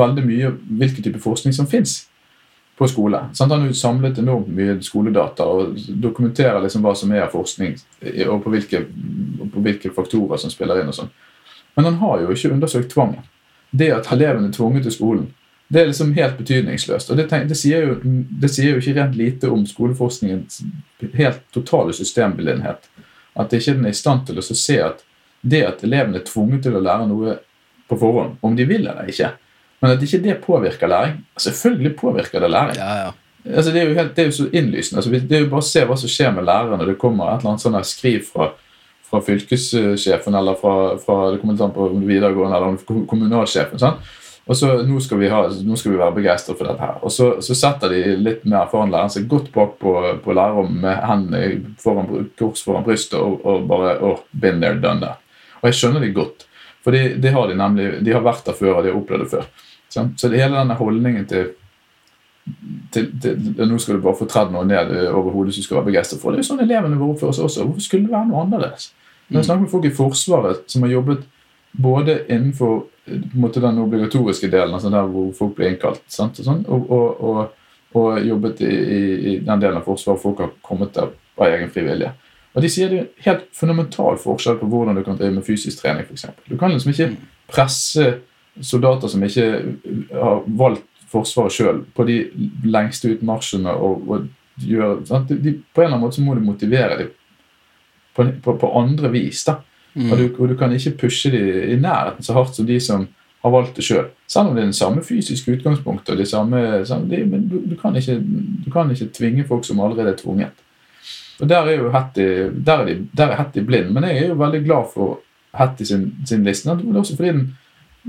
veldig 0.00 0.22
mye 0.24 0.52
hvilken 0.80 1.04
type 1.04 1.20
forskning 1.20 1.52
som 1.52 1.68
fins 1.68 1.98
på 2.82 2.88
skole. 2.90 3.20
Sant? 3.32 3.52
Han 3.52 3.66
har 3.66 3.74
samlet 3.78 4.18
enormt 4.18 4.48
mye 4.50 4.78
skoledata 4.82 5.46
og 5.46 5.76
dokumenterer 6.02 6.62
liksom 6.64 6.82
hva 6.84 6.94
som 6.98 7.12
er 7.14 7.30
forskning, 7.30 7.76
og 8.26 8.40
på 8.42 8.54
hvilke, 8.54 8.82
på 9.52 9.62
hvilke 9.62 9.92
faktorer 9.94 10.40
som 10.42 10.50
spiller 10.50 10.82
inn. 10.82 10.90
og 10.90 10.98
sånn. 10.98 11.12
Men 11.76 11.88
han 11.90 12.00
har 12.02 12.24
jo 12.24 12.34
ikke 12.34 12.50
undersøkt 12.52 12.90
tvangen. 12.92 13.22
Det 13.70 13.88
at 13.94 14.10
elevene 14.12 14.50
er 14.50 14.56
tvunget 14.56 14.84
til 14.88 14.96
skolen, 14.96 15.30
det 15.72 15.80
er 15.80 15.86
liksom 15.88 16.10
helt 16.12 16.36
betydningsløst. 16.36 17.10
og 17.10 17.16
Det, 17.16 17.28
tenk, 17.30 17.46
det, 17.48 17.56
sier, 17.56 17.86
jo, 17.86 17.94
det 18.42 18.50
sier 18.52 18.74
jo 18.74 18.82
ikke 18.82 18.98
rent 18.98 19.14
lite 19.16 19.48
om 19.48 19.62
skoleforskningens 19.66 20.60
helt 21.16 21.46
totale 21.54 21.94
systemblindhet. 21.96 22.90
At 23.32 23.54
ikke 23.56 23.78
den 23.78 23.86
er 23.88 23.94
i 23.94 23.96
stand 23.96 24.26
til 24.28 24.42
å 24.42 24.44
se 24.44 24.76
at 24.84 25.00
det 25.40 25.62
at 25.64 25.86
elevene 25.86 26.20
er 26.20 26.26
tvunget 26.28 26.66
til 26.66 26.76
å 26.76 26.82
lære 26.84 27.06
noe 27.08 27.38
på 27.88 27.98
forhånd, 27.98 28.36
om 28.44 28.56
de 28.56 28.66
vil 28.68 28.84
eller 28.84 29.08
ikke, 29.08 29.32
men 29.82 29.96
at 29.96 30.02
ikke 30.06 30.22
det 30.22 30.38
påvirker 30.44 30.90
læring 30.90 31.18
Selvfølgelig 31.42 31.96
påvirker 31.98 32.40
det 32.40 32.50
læring. 32.50 32.78
Ja, 32.78 32.94
ja. 33.04 33.10
Altså, 33.42 33.72
det, 33.74 33.80
er 33.80 33.88
jo 33.88 33.94
helt, 33.98 34.16
det 34.16 34.22
er 34.22 34.28
jo 34.28 34.36
så 34.36 34.48
innlysende. 34.52 35.00
Altså, 35.02 35.10
det 35.10 35.36
er 35.36 35.40
jo 35.42 35.50
bare 35.50 35.64
å 35.64 35.66
se 35.66 35.82
hva 35.86 35.96
som 35.98 36.10
skjer 36.10 36.34
med 36.36 36.46
lærere 36.46 36.78
når 36.78 36.92
det 36.92 37.00
kommer 37.02 37.32
et 37.32 37.42
eller 37.42 37.56
annet 37.72 37.88
skriv 37.90 38.20
fra, 38.28 38.52
fra 39.08 39.20
fylkessjefen 39.26 40.36
eller 40.38 40.58
fra, 40.60 40.74
fra 41.02 41.16
det 41.32 41.40
kommer 41.42 41.64
an 41.66 41.74
på 41.74 41.88
videregående 42.06 42.60
eller 42.60 43.06
kommunalsjefen. 43.10 43.82
Sånn. 43.82 43.98
Og 44.50 44.58
så 44.58 44.68
nå 44.86 44.98
skal, 45.02 45.20
vi 45.22 45.30
ha, 45.30 45.40
nå 45.62 45.76
skal 45.78 45.92
vi 45.92 45.98
være 46.00 46.16
begeistret 46.16 46.58
for 46.58 46.66
dette 46.66 46.82
her. 46.82 47.02
Og 47.02 47.14
så, 47.14 47.28
så 47.42 47.54
setter 47.58 47.94
de 47.94 48.14
litt 48.18 48.46
mer 48.46 48.70
foran 48.70 48.90
læreren 48.90 49.12
seg 49.14 49.28
godt 49.30 49.52
bak 49.54 49.76
på, 49.82 49.92
på 50.22 50.34
lærerrommet 50.34 50.80
med 50.82 51.02
hendene 51.06 51.74
foran, 51.82 52.30
kors 52.38 52.62
foran 52.66 52.86
brystet 52.86 53.20
og, 53.20 53.38
og 53.46 53.68
bare 53.70 53.98
oh, 54.02 54.24
been 54.32 54.62
there, 54.62 54.80
done 54.82 55.02
that. 55.02 55.22
Og 55.60 55.70
jeg 55.70 55.78
skjønner 55.78 56.02
de 56.02 56.14
godt. 56.14 56.46
For 56.82 56.94
de, 56.94 57.14
de 57.22 57.30
har 57.30 57.50
de 57.50 57.58
nemlig, 57.58 57.88
de 58.02 58.14
har 58.14 58.24
vært 58.26 58.48
der 58.48 58.58
før, 58.58 58.80
og 58.80 58.82
de 58.82 58.90
har 58.90 58.98
opplevd 58.98 59.22
det 59.26 59.30
før. 59.36 59.46
Sant? 59.92 60.16
Så 60.20 60.30
det 60.32 60.40
hele 60.40 60.56
denne 60.56 60.78
holdningen 60.78 61.26
til, 61.28 61.50
til, 62.94 63.10
til, 63.22 63.42
til 63.56 63.68
Nå 63.68 63.78
skal 63.82 63.98
du 63.98 64.04
bare 64.04 64.18
få 64.18 64.28
tredd 64.30 64.54
noe 64.54 64.64
ned 64.68 64.94
over 65.12 65.34
hodet 65.34 65.54
som 65.56 65.66
skal 65.66 65.80
være 65.80 65.90
begeistret 65.90 66.22
for. 66.22 66.32
Det 66.32 66.40
er 66.40 66.46
jo 66.46 66.50
sånn 66.52 66.64
elevene 66.64 66.98
våre 67.00 67.16
oppfører 67.16 67.36
seg 67.36 67.48
også. 67.48 67.66
Hvorfor 67.68 67.86
skulle 67.86 68.08
det 68.08 68.16
være 68.16 68.30
noe 68.30 68.46
annerledes? 68.46 68.90
Når 69.28 69.38
jeg 69.38 69.48
snakker 69.48 69.64
med 69.64 69.72
folk 69.72 69.86
i 69.88 69.94
Forsvaret 69.96 70.64
som 70.72 70.84
har 70.84 70.92
jobbet 70.92 71.28
både 71.72 72.18
innenfor 72.28 72.82
en 73.12 73.22
måte, 73.34 73.60
den 73.60 73.78
obligatoriske 73.82 74.50
delen, 74.50 74.74
altså 74.74 74.90
der 74.92 75.06
hvor 75.10 75.30
folk 75.36 75.54
blir 75.56 75.72
innkalt, 75.72 76.02
sant? 76.12 76.38
Og, 76.38 76.46
sånn, 76.46 76.64
og, 76.68 76.90
og, 76.92 77.22
og, 77.28 77.62
og 77.98 78.26
jobbet 78.26 78.60
i, 78.66 78.72
i, 78.72 79.38
den 79.42 79.62
delen 79.62 79.80
av 79.80 79.86
Forsvaret 79.88 80.22
folk 80.22 80.42
har 80.44 80.52
kommet 80.64 80.92
der 80.96 81.10
av 81.40 81.46
egen 81.48 81.72
fri 81.72 81.86
vilje. 81.86 82.12
Og 82.52 82.64
de 82.64 82.68
sier 82.68 82.92
det 82.92 82.98
er 83.00 83.08
helt 83.24 83.46
fundamental 83.56 84.18
forskjell 84.20 84.58
på 84.60 84.68
hvordan 84.68 84.98
du 84.98 85.04
kan 85.06 85.16
drive 85.16 85.38
med 85.38 85.46
fysisk 85.46 85.80
trening. 85.80 86.04
For 86.04 86.18
eksempel. 86.18 86.44
du 86.52 86.58
kan 86.60 86.74
liksom 86.74 86.92
ikke 86.92 87.08
presse 87.52 88.10
soldater 88.60 89.08
som 89.08 89.24
ikke 89.24 89.48
har 90.12 90.42
valgt 90.46 90.88
Forsvaret 91.12 91.52
sjøl, 91.52 91.82
på 91.92 92.06
de 92.08 92.14
lengste 92.64 93.10
utmarsjene. 93.12 93.68
og, 93.68 94.06
og 94.08 94.62
gjør, 94.64 95.02
sant? 95.04 95.28
De, 95.28 95.58
på 95.74 95.82
en 95.82 95.84
eller 95.84 95.96
annen 95.98 96.06
måte 96.06 96.16
så 96.16 96.24
må 96.24 96.36
du 96.36 96.40
motivere 96.44 96.96
dem 97.02 97.10
på, 98.16 98.26
på, 98.44 98.54
på 98.62 98.70
andre 98.80 99.10
vis. 99.12 99.42
da. 99.44 99.58
Og, 99.92 100.14
du, 100.16 100.24
og 100.38 100.48
du 100.48 100.56
kan 100.56 100.72
ikke 100.72 100.94
pushe 101.04 101.28
dem 101.34 101.48
i 101.68 101.76
nærheten 101.76 102.24
så 102.24 102.32
hardt 102.32 102.56
som 102.56 102.68
de 102.68 102.78
som 102.80 103.04
har 103.42 103.52
valgt 103.52 103.76
det 103.76 103.84
sjøl. 103.84 104.06
Selv. 104.30 104.48
om 104.48 104.56
det 104.56 104.62
er 104.62 104.70
den 104.70 104.76
samme 104.76 105.02
fysiske 105.04 105.52
utgangspunktet. 105.52 106.14
og 106.14 106.18
de 106.18 106.26
samme, 106.26 106.60
de, 107.10 107.24
Men 107.26 107.48
du, 107.48 107.58
du, 107.66 107.76
kan 107.76 107.96
ikke, 107.96 108.16
du 108.64 108.70
kan 108.72 108.90
ikke 108.90 109.10
tvinge 109.12 109.44
folk 109.44 109.64
som 109.64 109.80
allerede 109.80 110.14
er 110.14 110.16
tvunget. 110.16 110.64
Og 111.40 111.48
Der 111.48 111.66
er 111.66 111.76
jo 111.76 111.90
Hattie, 111.90 112.52
der 112.66 112.72
er, 112.72 112.84
de, 112.84 113.08
der 113.16 113.26
er 113.26 113.36
Hattie 113.36 113.64
blind, 113.64 113.90
men 113.90 114.04
jeg 114.04 114.16
er 114.16 114.28
jo 114.28 114.34
veldig 114.34 114.64
glad 114.64 114.84
for 114.94 115.20
Hattie 115.54 115.86
sin, 115.86 116.14
sin 116.26 116.44
liste. 116.44 116.74
Men 116.74 116.96
også 116.96 117.16
fordi 117.16 117.28
den 117.28 117.58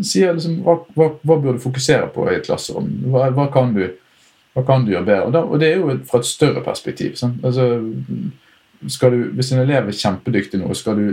sier 0.01 0.33
liksom 0.33 0.61
hva, 0.65 0.77
hva, 0.97 1.09
hva 1.21 1.37
bør 1.41 1.57
du 1.57 1.63
fokusere 1.63 2.07
på 2.13 2.25
i 2.29 2.37
et 2.37 2.47
klasserom? 2.47 2.87
Hva, 3.13 3.27
hva, 3.35 3.47
kan, 3.53 3.73
du, 3.75 3.85
gjøre 4.93 5.05
bedre? 5.05 5.25
Og, 5.27 5.33
da, 5.35 5.43
og 5.45 5.61
det 5.61 5.69
er 5.69 5.81
jo 5.81 5.97
fra 6.09 6.21
et 6.21 6.29
større 6.29 6.63
perspektiv. 6.65 7.17
Altså, 7.43 7.67
du, 8.83 9.19
hvis 9.37 9.51
en 9.53 9.63
elev 9.63 9.89
er 9.89 9.99
kjempedyktig 9.99 10.61
nå, 10.61 10.73
du, 10.73 11.05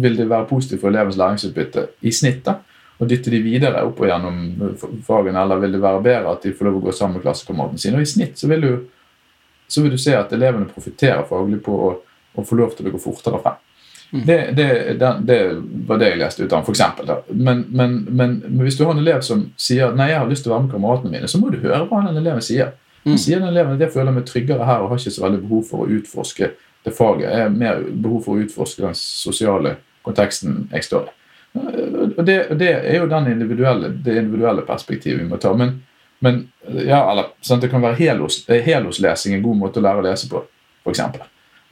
vil 0.00 0.18
det 0.18 0.28
være 0.30 0.48
positivt 0.50 0.82
for 0.82 0.92
elevens 0.92 1.18
læringsutbytte 1.20 1.86
i 2.06 2.14
snitt? 2.14 2.44
da? 2.46 2.60
Og 3.00 3.08
dytte 3.08 3.32
de 3.32 3.40
videre 3.40 3.80
opp 3.88 4.02
og 4.02 4.10
gjennom 4.10 4.40
fagene, 5.06 5.40
eller 5.40 5.60
vil 5.62 5.72
det 5.72 5.82
være 5.82 6.02
bedre 6.04 6.34
at 6.34 6.42
de 6.44 6.52
får 6.56 6.68
lov 6.68 6.80
å 6.80 6.84
gå 6.84 6.92
sammen 6.92 7.16
med 7.16 7.24
klassekameratene 7.24 7.80
sine? 7.80 7.96
Og 7.96 8.04
i 8.04 8.12
snitt 8.12 8.38
så 8.38 8.50
vil 8.50 8.66
du, 8.66 8.72
så 9.70 9.82
vil 9.82 9.94
du 9.96 10.00
se 10.00 10.12
at 10.16 10.32
elevene 10.36 10.68
profitterer 10.68 11.24
faglig 11.28 11.62
på 11.64 11.74
å, 11.88 11.90
å 12.36 12.44
få 12.44 12.58
lov 12.60 12.76
til 12.76 12.90
å 12.90 12.94
gå 12.94 13.00
fortere 13.00 13.40
frem. 13.40 13.56
Det, 14.10 14.38
det, 14.58 14.66
det, 14.98 15.10
det, 15.22 15.38
var 15.86 16.00
det 16.00 16.08
jeg 16.08 16.18
leste 16.18 16.42
ut 16.42 16.54
av 16.56 16.66
eksempel, 16.72 17.12
men, 17.30 17.60
men, 17.70 17.92
men, 18.08 18.32
men, 18.42 18.62
hvis 18.64 18.78
du 18.78 18.82
har 18.82 18.96
en 18.96 19.02
elev 19.02 19.20
som 19.22 19.44
sier 19.60 19.94
nei, 19.94 20.08
jeg 20.10 20.18
har 20.18 20.30
lyst 20.30 20.42
til 20.46 20.50
å 20.50 20.56
være 20.56 20.64
med 20.64 20.72
kameratene 20.74 21.12
mine, 21.12 21.30
så 21.30 21.38
må 21.38 21.52
du 21.52 21.60
høre 21.62 21.84
hva 21.86 22.00
den 22.08 22.18
eleven 22.18 22.42
sier. 22.42 22.72
Mm. 23.04 23.14
Sier 23.14 23.38
den 23.38 23.52
eleven 23.52 23.76
at 23.76 23.84
jeg 23.86 23.94
føler 23.94 24.16
meg 24.16 24.26
tryggere 24.26 24.66
her 24.66 24.82
og 24.82 24.90
har 24.90 25.00
ikke 25.00 25.14
så 25.14 25.24
veldig 25.24 25.40
behov 25.44 25.62
for 25.70 25.84
å 25.84 26.00
utforske 26.00 26.50
det 26.84 26.96
faget. 26.96 27.28
Jeg 27.28 27.46
har 27.46 27.54
mer 27.54 27.86
behov 27.86 28.26
for 28.26 28.34
å 28.34 28.42
utforske 28.42 28.82
den 28.82 28.98
sosiale 28.98 29.76
konteksten 30.06 30.64
jeg 30.72 30.88
står 30.88 31.06
i. 31.06 31.14
Og 32.16 32.22
det, 32.26 32.36
det 32.58 32.70
er 32.76 33.00
jo 33.00 33.08
den 33.10 33.30
individuelle, 33.32 33.90
det 34.04 34.18
individuelle 34.20 34.66
perspektivet 34.66 35.22
vi 35.22 35.30
må 35.30 35.38
ta. 35.42 35.54
Men, 35.56 35.76
men 36.18 36.44
ja, 36.66 37.04
eller, 37.10 37.32
sånn, 37.46 37.62
det 37.62 37.70
kan 37.72 37.82
være 37.82 37.98
helos, 38.00 38.42
heloslesing 38.48 39.38
en 39.38 39.44
god 39.44 39.62
måte 39.64 39.80
å 39.80 39.86
lære 39.86 40.02
å 40.02 40.06
lese 40.06 40.30
på, 40.30 40.42
f.eks. 40.84 41.02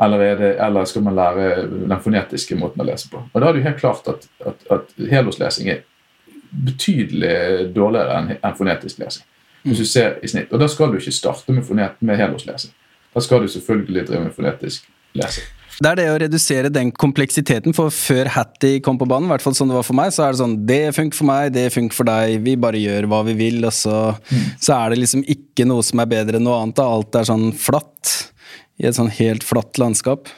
Eller, 0.01 0.36
det, 0.38 0.51
eller, 0.62 0.84
skal 0.84 1.03
man 1.03 1.16
lære 1.18 1.66
den 1.66 2.01
fonetiske 2.01 2.55
måten 2.59 2.82
å 2.82 2.86
lese 2.86 3.11
på? 3.11 3.22
Og 3.32 3.40
Da 3.40 3.49
er 3.49 3.57
det 3.57 3.62
jo 3.62 3.68
helt 3.68 3.80
klart 3.80 4.11
at, 4.11 4.28
at, 4.46 4.62
at 4.70 5.09
heloslesing 5.11 5.72
er 5.72 5.80
betydelig 6.49 7.72
dårligere 7.74 8.20
enn 8.20 8.30
en 8.36 8.57
fonetisk 8.57 9.03
lesing. 9.03 9.26
Hvis 9.66 9.82
du 9.82 9.88
ser 9.90 10.20
i 10.22 10.30
snitt. 10.30 10.53
Og 10.55 10.62
Da 10.62 10.68
skal 10.70 10.92
du 10.92 11.01
ikke 11.01 11.12
starte 11.12 11.53
med, 11.53 11.66
fonet, 11.66 11.99
med 12.01 12.20
heloslesing. 12.20 12.72
Da 13.14 13.24
skal 13.24 13.42
du 13.42 13.51
selvfølgelig 13.51 14.07
drive 14.07 14.28
med 14.28 14.36
fonetisk 14.36 14.86
lesing. 15.18 15.51
Det 15.78 15.90
er 15.90 15.99
det 16.01 16.07
å 16.11 16.18
redusere 16.18 16.70
den 16.74 16.88
kompleksiteten, 16.90 17.74
for 17.74 17.92
før 17.94 18.30
Hattie 18.34 18.80
kom 18.82 18.96
på 18.99 19.07
banen, 19.07 19.28
i 19.28 19.30
hvert 19.30 19.44
fall 19.44 19.55
sånn 19.55 19.70
det 19.70 19.76
var 19.76 19.86
for 19.86 19.94
meg, 19.94 20.11
så 20.14 20.24
er 20.24 20.34
det 20.34 20.40
sånn 20.40 20.57
Det 20.66 20.80
funker 20.96 21.18
for 21.20 21.28
meg, 21.28 21.53
det 21.55 21.68
funker 21.70 21.94
for 21.94 22.09
deg, 22.09 22.40
vi 22.42 22.57
bare 22.59 22.80
gjør 22.82 23.07
hva 23.11 23.20
vi 23.28 23.36
vil, 23.38 23.61
og 23.62 23.74
så, 23.74 23.99
mm. 24.18 24.49
så 24.59 24.74
er 24.74 24.90
det 24.90 24.99
liksom 25.05 25.22
ikke 25.22 25.68
noe 25.70 25.84
som 25.86 26.03
er 26.03 26.11
bedre 26.11 26.40
enn 26.40 26.46
noe 26.49 26.59
annet. 26.64 26.82
Alt 26.82 27.20
er 27.20 27.28
sånn 27.30 27.53
flatt 27.55 28.14
i 28.79 28.87
et 28.87 28.95
sånn 28.97 29.11
helt 29.11 29.45
flatt 29.47 29.79
landskap. 29.79 30.29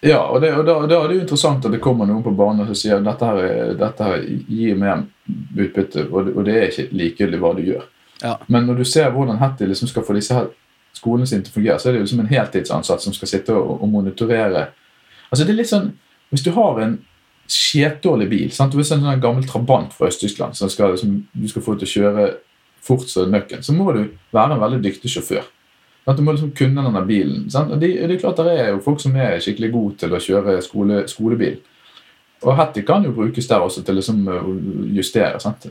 Ja, 0.00 0.20
og, 0.30 0.40
det, 0.44 0.52
og 0.54 0.62
da, 0.68 0.76
da 0.86 1.00
er 1.02 1.08
det 1.10 1.16
jo 1.16 1.22
interessant 1.24 1.64
at 1.66 1.72
det 1.74 1.80
kommer 1.82 2.06
noen 2.06 2.22
på 2.22 2.30
banen 2.38 2.66
som 2.68 2.76
sier 2.78 3.00
dette 3.02 3.26
her, 3.26 3.38
er- 3.42 3.72
dette 3.80 4.04
her 4.06 4.22
gir 4.46 4.76
mer 4.78 5.00
utbytte, 5.58 6.04
og 6.12 6.26
det, 6.28 6.34
og 6.38 6.44
det 6.46 6.54
er 6.60 6.68
ikke 6.70 6.88
likegyldig 7.00 7.40
hva 7.42 7.50
du 7.58 7.64
gjør. 7.66 7.82
Ja. 8.22 8.36
Men 8.46 8.66
når 8.66 8.78
du 8.80 8.84
ser 8.86 9.10
hvordan 9.14 9.38
Hattie 9.42 9.66
liksom 9.66 9.90
skal 9.90 10.06
få 10.06 10.14
disse 10.14 10.34
her 10.38 10.46
skolene 10.94 11.26
sine 11.26 11.42
til 11.46 11.50
å 11.52 11.56
fungere, 11.58 11.78
så 11.82 11.88
er 11.88 11.92
det 11.96 12.00
jo 12.00 12.06
liksom 12.06 12.22
en 12.24 12.30
heltidsansatt 12.30 13.02
som 13.02 13.14
skal 13.14 13.30
sitte 13.30 13.54
og, 13.58 13.82
og 13.82 13.90
monitorere. 13.90 14.68
Altså 15.30 15.44
det 15.44 15.52
er 15.54 15.60
litt 15.60 15.70
sånn, 15.70 15.92
Hvis 16.30 16.42
du 16.44 16.50
har 16.52 16.78
en 16.84 16.96
skjetdårlig 17.48 18.26
bil 18.30 18.50
sant? 18.52 18.74
Hvis 18.76 18.90
en 18.92 19.00
sånn 19.04 19.22
gammel 19.22 19.46
Trabant 19.48 19.94
fra 19.96 20.10
Øst-Tyskland 20.10 20.56
som, 20.58 20.68
skal, 20.72 20.96
som 21.00 21.14
du 21.32 21.46
skal 21.48 21.64
få 21.64 21.74
til 21.80 21.88
å 21.88 21.92
kjøre 21.94 22.26
fort 22.84 23.08
som 23.10 23.30
nøkken, 23.32 23.62
så 23.64 23.72
må 23.76 23.90
du 23.96 24.02
være 24.34 24.54
en 24.56 24.60
veldig 24.62 24.82
dyktig 24.84 25.10
sjåfør. 25.14 25.46
At 26.06 26.16
du 26.16 26.22
må 26.24 26.32
liksom 26.32 26.54
kunne 26.56 26.84
denne 26.84 27.02
bilen. 27.06 27.48
Sant? 27.52 27.72
Og 27.74 27.80
de, 27.80 27.90
det 27.98 28.14
er 28.14 28.20
klart 28.22 28.40
Det 28.40 28.54
er 28.54 28.70
jo 28.72 28.84
folk 28.84 29.00
som 29.02 29.16
er 29.16 29.40
skikkelig 29.44 29.72
gode 29.72 29.98
til 30.04 30.14
å 30.14 30.22
kjøre 30.22 30.60
skole, 30.64 31.02
skolebil. 31.10 31.58
Og 32.46 32.56
Hattie 32.56 32.86
kan 32.86 33.04
jo 33.04 33.12
brukes 33.12 33.48
der 33.50 33.64
også 33.64 33.82
til 33.84 33.98
liksom 33.98 34.22
å 34.30 34.40
justere. 34.94 35.40
Sant? 35.42 35.66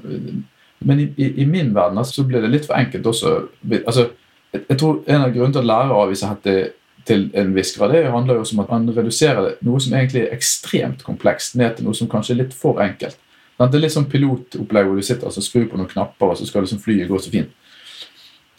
Men 0.80 1.00
i, 1.00 1.08
i, 1.18 1.32
i 1.42 1.46
min 1.46 1.74
verden 1.76 1.98
altså, 1.98 2.22
så 2.22 2.28
blir 2.28 2.44
det 2.44 2.52
litt 2.54 2.68
for 2.68 2.78
enkelt 2.78 3.08
også. 3.08 3.38
Altså, 3.80 4.10
jeg, 4.54 4.66
jeg 4.68 4.78
tror 4.78 5.00
En 5.08 5.24
av 5.24 5.32
grunnene 5.32 5.56
til 5.56 5.64
at 5.64 5.72
lærere 5.72 6.02
avviser 6.04 6.34
Hattie 6.34 6.68
til 7.08 7.30
en 7.40 7.54
viss 7.56 7.72
grad, 7.78 7.94
det 7.96 8.12
handler 8.12 8.36
jo 8.36 8.44
også 8.44 8.58
om 8.58 8.66
at 8.66 8.72
man 8.74 8.90
reduserer 8.92 9.54
noe 9.64 9.80
som 9.80 9.94
egentlig 9.96 10.26
er 10.26 10.34
ekstremt 10.36 11.06
komplekst, 11.08 11.56
ned 11.56 11.78
til 11.78 11.88
noe 11.88 11.96
som 11.96 12.10
kanskje 12.12 12.34
er 12.36 12.42
litt 12.42 12.56
for 12.58 12.82
enkelt. 12.84 13.16
Det 13.58 13.68
er 13.74 13.82
litt 13.82 13.94
sånn 13.96 14.10
pilotopplegg 14.12 14.90
hvor 14.90 15.00
du 15.00 15.06
sitter 15.06 15.30
og 15.30 15.46
skrur 15.46 15.70
på 15.72 15.80
noen 15.80 15.90
knapper, 15.90 16.34
og 16.34 16.38
så 16.38 16.46
skal 16.46 16.66
liksom 16.66 16.82
flyet 16.84 17.08
gå 17.10 17.22
så 17.24 17.32
fint. 17.34 17.54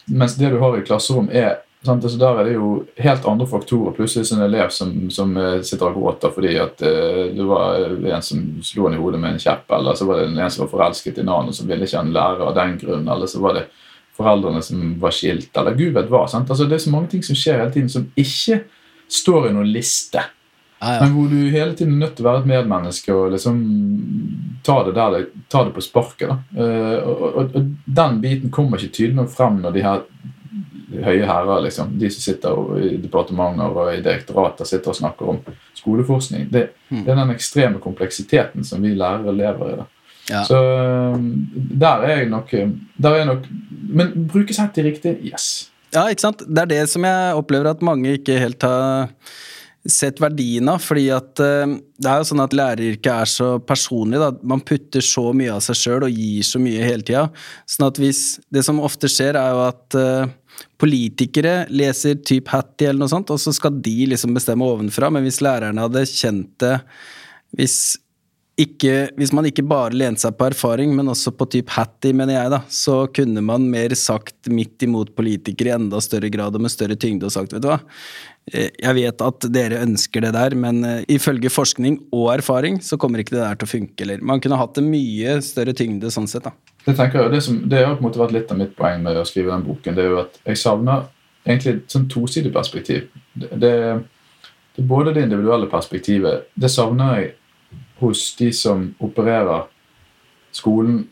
Mens 0.09 0.35
det 0.39 0.49
du 0.49 0.59
har 0.61 0.77
i 0.77 0.85
klasserom, 0.85 1.29
er 1.31 1.59
sant? 1.85 2.03
Altså, 2.03 2.17
Der 2.17 2.39
er 2.39 2.47
det 2.47 2.53
jo 2.53 2.85
helt 2.97 3.25
andre 3.25 3.47
faktorer. 3.47 3.95
Plutselig 3.95 4.25
er 4.25 4.35
det 4.35 4.37
en 4.39 4.47
elev 4.47 4.69
som, 4.69 4.95
som 5.11 5.37
eh, 5.37 5.61
sitter 5.61 5.89
og 5.89 5.99
gråter 5.99 6.33
fordi 6.35 6.55
at 6.59 6.81
uh, 6.83 7.27
det 7.35 7.45
var 7.47 7.85
en 8.15 8.25
som 8.25 8.41
slo 8.63 8.87
han 8.87 8.97
i 8.97 9.01
hodet 9.01 9.19
med 9.19 9.35
en 9.35 9.43
kjepp, 9.43 9.69
eller 9.77 9.95
så 9.95 10.07
var 10.09 10.19
det 10.19 10.31
en 10.31 10.51
som 10.51 10.65
var 10.65 10.73
forelsket 10.73 11.17
i 11.19 11.23
en 11.23 11.29
annen, 11.29 11.53
og 11.53 11.55
som 11.55 11.69
ville 11.69 11.85
ikke 11.85 12.01
han 12.01 12.15
lære 12.15 12.49
av 12.49 12.57
den 12.57 12.75
grunn, 12.81 13.07
eller 13.07 13.29
så 13.29 13.43
var 13.43 13.59
det 13.59 13.69
foreldrene 14.19 14.61
som 14.65 14.83
var 14.99 15.15
skilt, 15.15 15.51
eller 15.57 15.77
gud 15.79 15.93
vet 15.95 16.11
hva. 16.11 16.25
Sant? 16.27 16.49
Altså, 16.49 16.67
det 16.67 16.79
er 16.79 16.83
så 16.83 16.91
mange 16.93 17.13
ting 17.13 17.23
som 17.23 17.37
skjer 17.39 17.61
hele 17.61 17.71
tiden 17.75 17.91
som 17.91 18.09
ikke 18.19 18.63
står 19.09 19.49
i 19.49 19.55
noen 19.55 19.71
liste. 19.71 20.23
Ja, 20.81 20.93
ja. 20.93 20.99
Men 21.03 21.13
hvor 21.17 21.27
du 21.29 21.49
hele 21.51 21.73
tiden 21.75 21.93
er 21.97 22.05
nødt 22.05 22.15
til 22.15 22.25
å 22.25 22.29
være 22.31 22.39
et 22.45 22.47
medmenneske 22.47 23.11
og 23.13 23.31
liksom 23.33 23.57
ta 24.63 24.77
det, 24.87 24.93
der, 24.95 25.11
det- 25.17 25.45
ta 25.51 25.63
det 25.67 25.73
på 25.75 25.81
sparket. 25.83 26.29
Eh, 26.55 26.97
og, 27.03 27.23
og, 27.35 27.55
og 27.55 27.71
den 27.99 28.21
biten 28.21 28.49
kommer 28.51 28.77
ikke 28.79 28.93
tydelig 28.95 29.15
nok 29.15 29.29
frem 29.33 29.59
når 29.63 29.75
de 29.75 29.83
her 29.83 30.01
høye 31.05 31.25
herrer, 31.29 31.61
liksom, 31.67 31.91
de 32.01 32.09
som 32.09 32.21
sitter 32.23 32.79
i 32.81 32.95
departementer 33.03 33.75
og 33.77 33.91
i 33.93 33.99
direktorater 34.01 34.65
sitter 34.65 34.89
og 34.89 34.97
snakker 34.97 35.29
om 35.35 35.41
skoleforskning. 35.77 36.47
Det, 36.51 36.69
Mm. 36.89 37.03
det 37.05 37.11
er 37.11 37.15
den 37.19 37.29
ekstreme 37.35 37.77
kompleksiteten 37.79 38.63
som 38.65 38.81
vi 38.81 38.95
lærere 38.97 39.29
lever 39.35 39.73
i. 39.73 39.75
da. 39.77 39.85
Ja. 40.29 40.43
Så 40.43 40.57
der 41.79 42.01
er 42.05 42.15
jeg 42.23 42.29
nok, 42.29 42.49
der 42.97 43.09
er 43.19 43.25
nok 43.25 43.45
Men 43.91 44.27
brukes 44.27 44.59
til 44.73 44.83
riktig? 44.85 45.17
Yes. 45.25 45.69
Ja, 45.93 46.07
ikke 46.09 46.21
sant? 46.21 46.43
Det 46.47 46.57
er 46.61 46.65
det 46.65 46.89
som 46.89 47.01
jeg 47.03 47.33
opplever 47.35 47.69
at 47.71 47.81
mange 47.81 48.11
ikke 48.17 48.37
helt 48.39 48.61
har 48.61 49.07
sett 49.87 50.19
verdien 50.19 50.67
av, 50.69 50.81
fordi 50.83 51.05
at 51.15 51.39
eh, 51.43 51.77
det 51.99 52.09
er 52.09 52.19
jo 52.19 52.27
sånn 52.27 52.43
at 52.43 52.55
læreryrket 52.57 53.11
er 53.13 53.29
så 53.31 53.51
personlig, 53.63 54.19
da. 54.19 54.33
Man 54.43 54.63
putter 54.65 55.03
så 55.05 55.29
mye 55.35 55.53
av 55.55 55.63
seg 55.63 55.79
sjøl 55.79 56.07
og 56.09 56.19
gir 56.19 56.43
så 56.47 56.59
mye 56.61 56.83
hele 56.83 57.05
tida. 57.05 57.29
Sånn 57.69 57.87
at 57.87 58.01
hvis 58.01 58.23
Det 58.51 58.65
som 58.65 58.81
ofte 58.83 59.09
skjer, 59.11 59.39
er 59.39 59.55
jo 59.55 59.63
at 59.67 59.99
eh, 59.99 60.33
politikere 60.81 61.63
leser 61.71 62.19
typ 62.25 62.51
Hattie 62.51 62.89
eller 62.89 63.05
noe 63.05 63.11
sånt, 63.11 63.31
og 63.31 63.39
så 63.39 63.53
skal 63.55 63.79
de 63.79 64.11
liksom 64.11 64.35
bestemme 64.35 64.67
ovenfra, 64.67 65.11
men 65.13 65.23
hvis 65.27 65.41
lærerne 65.45 65.87
hadde 65.87 66.05
kjent 66.09 66.53
det 66.63 66.75
hvis 67.57 67.97
ikke, 68.59 68.93
hvis 69.15 69.31
man 69.35 69.47
ikke 69.47 69.63
bare 69.67 69.95
lente 69.95 70.25
seg 70.25 70.35
på 70.35 70.49
erfaring, 70.49 70.91
men 70.95 71.07
også 71.11 71.31
på 71.37 71.47
typ 71.53 71.71
Hattie, 71.71 72.15
mener 72.15 72.35
jeg, 72.35 72.51
da, 72.51 72.59
så 72.67 72.97
kunne 73.15 73.43
man 73.45 73.69
mer 73.71 73.95
sagt 73.97 74.49
midt 74.51 74.83
imot 74.83 75.13
politikere 75.15 75.71
i 75.71 75.75
enda 75.77 76.01
større 76.03 76.31
grad 76.33 76.57
og 76.57 76.65
med 76.65 76.73
større 76.73 76.97
tyngde 76.99 77.29
og 77.29 77.35
sagt, 77.35 77.55
vet 77.55 77.63
du 77.63 77.69
hva, 77.71 77.79
jeg 78.53 78.95
vet 78.97 79.21
at 79.21 79.45
dere 79.53 79.81
ønsker 79.83 80.23
det 80.25 80.31
der, 80.35 80.55
men 80.57 80.81
eh, 80.87 81.03
ifølge 81.11 81.51
forskning 81.53 81.99
og 82.15 82.31
erfaring 82.37 82.79
så 82.83 82.97
kommer 83.01 83.21
ikke 83.21 83.35
det 83.35 83.43
der 83.43 83.59
til 83.59 83.69
å 83.69 83.71
funke, 83.73 84.05
eller 84.05 84.23
man 84.25 84.41
kunne 84.43 84.59
hatt 84.59 84.79
en 84.81 84.89
mye 84.89 85.37
større 85.45 85.75
tyngde 85.77 86.11
sånn 86.13 86.29
sett, 86.29 86.47
da. 86.47 86.53
Det 86.85 86.95
tenker 86.97 87.23
jeg, 87.23 87.33
det, 87.35 87.41
som, 87.45 87.59
det 87.69 87.83
har 87.83 87.97
på 87.97 88.03
en 88.03 88.07
måte 88.07 88.21
vært 88.21 88.35
litt 88.35 88.53
av 88.53 88.59
mitt 88.61 88.75
poeng 88.77 89.03
med 89.05 89.19
å 89.19 89.25
skrive 89.27 89.51
den 89.53 89.65
boken. 89.67 89.97
Det 89.97 90.05
er 90.05 90.13
jo 90.13 90.21
at 90.23 90.39
jeg 90.47 90.61
savner 90.61 91.09
egentlig 91.45 91.75
et 91.75 91.93
sånn 91.93 92.07
tosidig 92.11 92.53
perspektiv. 92.55 93.09
Det, 93.33 93.51
det, 93.61 93.73
det 94.75 94.83
er 94.83 94.89
både 94.89 95.13
det 95.15 95.27
individuelle 95.27 95.69
perspektivet. 95.69 96.49
Det 96.55 96.71
savner 96.71 97.19
jeg 97.19 97.33
hos 97.99 98.23
de 98.39 98.49
som 98.55 98.87
opererer 99.03 99.67
skolen 100.55 101.03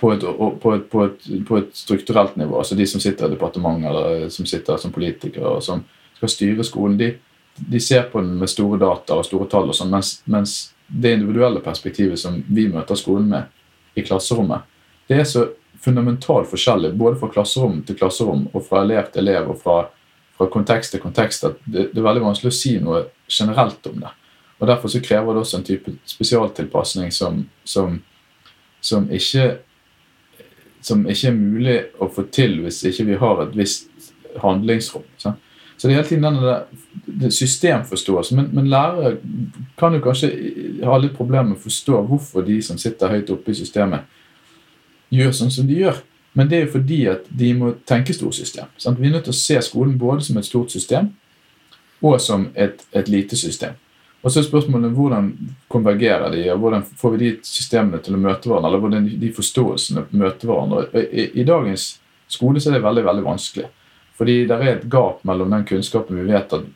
på 0.00 0.12
et, 0.14 0.24
på, 0.62 0.74
et, 0.74 0.84
på, 0.90 1.04
et, 1.04 1.30
på 1.46 1.58
et 1.60 1.72
strukturelt 1.76 2.36
nivå. 2.40 2.58
Altså 2.58 2.76
de 2.76 2.86
som 2.88 3.02
sitter 3.02 3.28
i 3.28 3.34
departement 3.34 3.84
eller 3.86 4.28
som 4.32 4.48
sitter 4.48 4.80
som 4.80 4.92
politikere 4.94 5.56
og 5.56 5.64
som 5.64 5.84
skal 6.20 6.32
styre 6.32 6.66
skolen. 6.66 6.98
De, 7.00 7.14
de 7.56 7.80
ser 7.80 8.02
på 8.12 8.20
den 8.20 8.36
med 8.38 8.52
store 8.52 8.78
data 8.80 9.16
og 9.16 9.26
store 9.26 9.48
tall, 9.50 9.72
og 9.72 9.76
sånn, 9.76 9.92
mens, 9.92 10.18
mens 10.30 10.58
det 10.86 11.14
individuelle 11.16 11.62
perspektivet 11.64 12.20
som 12.20 12.40
vi 12.48 12.68
møter 12.68 12.98
skolen 12.98 13.30
med 13.30 13.98
i 13.98 14.04
klasserommet, 14.06 14.66
det 15.08 15.22
er 15.22 15.26
så 15.26 15.48
fundamentalt 15.80 16.50
forskjellig 16.50 16.92
både 16.98 17.18
fra 17.20 17.30
klasserom 17.32 17.80
til 17.86 17.96
klasserom 17.98 18.44
og 18.52 18.62
fra 18.66 18.84
elev 18.84 19.08
til 19.14 19.24
elev 19.24 19.48
og 19.54 19.58
fra, 19.62 19.78
fra 20.36 20.48
kontekst 20.52 20.94
til 20.94 21.02
kontekst 21.02 21.46
at 21.48 21.58
det, 21.64 21.88
det 21.94 22.02
er 22.02 22.06
veldig 22.06 22.26
vanskelig 22.26 22.52
å 22.52 22.58
si 22.58 22.74
noe 22.82 23.04
generelt 23.30 23.86
om 23.90 24.02
det. 24.04 24.12
Og 24.60 24.68
Derfor 24.68 24.92
så 24.92 25.00
krever 25.00 25.34
det 25.34 25.40
også 25.40 25.56
en 25.56 25.64
type 25.64 25.92
spesialtilpasning 26.06 27.12
som, 27.16 27.40
som, 27.64 27.96
som, 28.80 29.06
ikke, 29.08 29.46
som 30.84 31.06
ikke 31.08 31.30
er 31.30 31.38
mulig 31.38 31.78
å 31.96 32.10
få 32.12 32.26
til 32.28 32.58
hvis 32.66 32.82
ikke 32.90 33.08
vi 33.08 33.20
har 33.22 33.40
et 33.46 33.56
visst 33.56 34.12
handlingsrom. 34.42 35.06
sant? 35.16 35.40
Så 35.80 35.88
det 35.88 35.94
er 35.94 36.02
hele 36.02 36.08
tiden 36.10 36.24
denne 36.26 36.42
der, 36.44 36.64
det 37.22 37.30
systemforståelse. 37.32 38.34
Men, 38.36 38.50
men 38.52 38.66
lærere 38.68 39.14
kan 39.80 39.94
jo 39.96 40.02
kanskje 40.04 40.28
ha 40.84 40.98
litt 41.00 41.14
problemer 41.16 41.54
med 41.54 41.56
å 41.56 41.62
forstå 41.62 42.02
hvorfor 42.10 42.44
de 42.44 42.58
som 42.60 42.76
sitter 42.78 43.14
høyt 43.14 43.32
oppe 43.32 43.54
i 43.54 43.56
systemet, 43.56 44.04
gjør 45.08 45.32
sånn 45.38 45.54
som 45.54 45.70
de 45.70 45.78
gjør. 45.80 46.02
Men 46.36 46.50
det 46.50 46.58
er 46.58 46.66
jo 46.66 46.74
fordi 46.74 47.00
at 47.08 47.24
de 47.32 47.54
må 47.56 47.72
tenke 47.88 48.12
storsystem. 48.12 48.68
Sant? 48.76 49.00
Vi 49.00 49.08
er 49.08 49.16
nødt 49.16 49.24
til 49.30 49.32
å 49.32 49.40
se 49.40 49.56
skolen 49.64 49.96
både 49.98 50.28
som 50.28 50.36
et 50.36 50.50
stort 50.50 50.76
system 50.76 51.08
og 52.04 52.20
som 52.20 52.50
et, 52.52 52.84
et 52.92 53.08
lite 53.08 53.40
system. 53.40 53.72
Og 54.20 54.28
så 54.28 54.42
er 54.42 54.50
spørsmålet 54.50 54.92
hvordan 54.92 55.32
konvergerer 55.72 56.28
de, 56.36 56.44
og 56.52 56.60
hvordan 56.60 56.84
får 56.84 57.16
vi 57.16 57.24
de 57.24 57.32
systemene 57.48 58.04
til 58.04 58.18
å 58.18 58.20
møte 58.20 58.50
hverandre, 58.50 58.68
eller 58.68 58.84
hvordan 58.84 59.10
de 59.24 59.32
forståelsene 59.32 60.04
møter 60.12 60.48
hverandre. 60.52 60.84
I, 61.08 61.30
i 61.40 61.48
dagens 61.48 61.94
skole 62.28 62.60
så 62.60 62.68
er 62.68 62.76
det 62.76 62.84
veldig, 62.84 63.04
veldig 63.08 63.24
vanskelig. 63.24 63.70
Fordi 64.20 64.42
det 64.44 64.56
er 64.58 64.74
et 64.74 64.88
gap 64.92 65.22
mellom 65.24 65.54
den 65.54 65.62
kunnskapen 65.64 66.18
vi 66.20 66.26
vet 66.28 66.52
at 66.52 66.66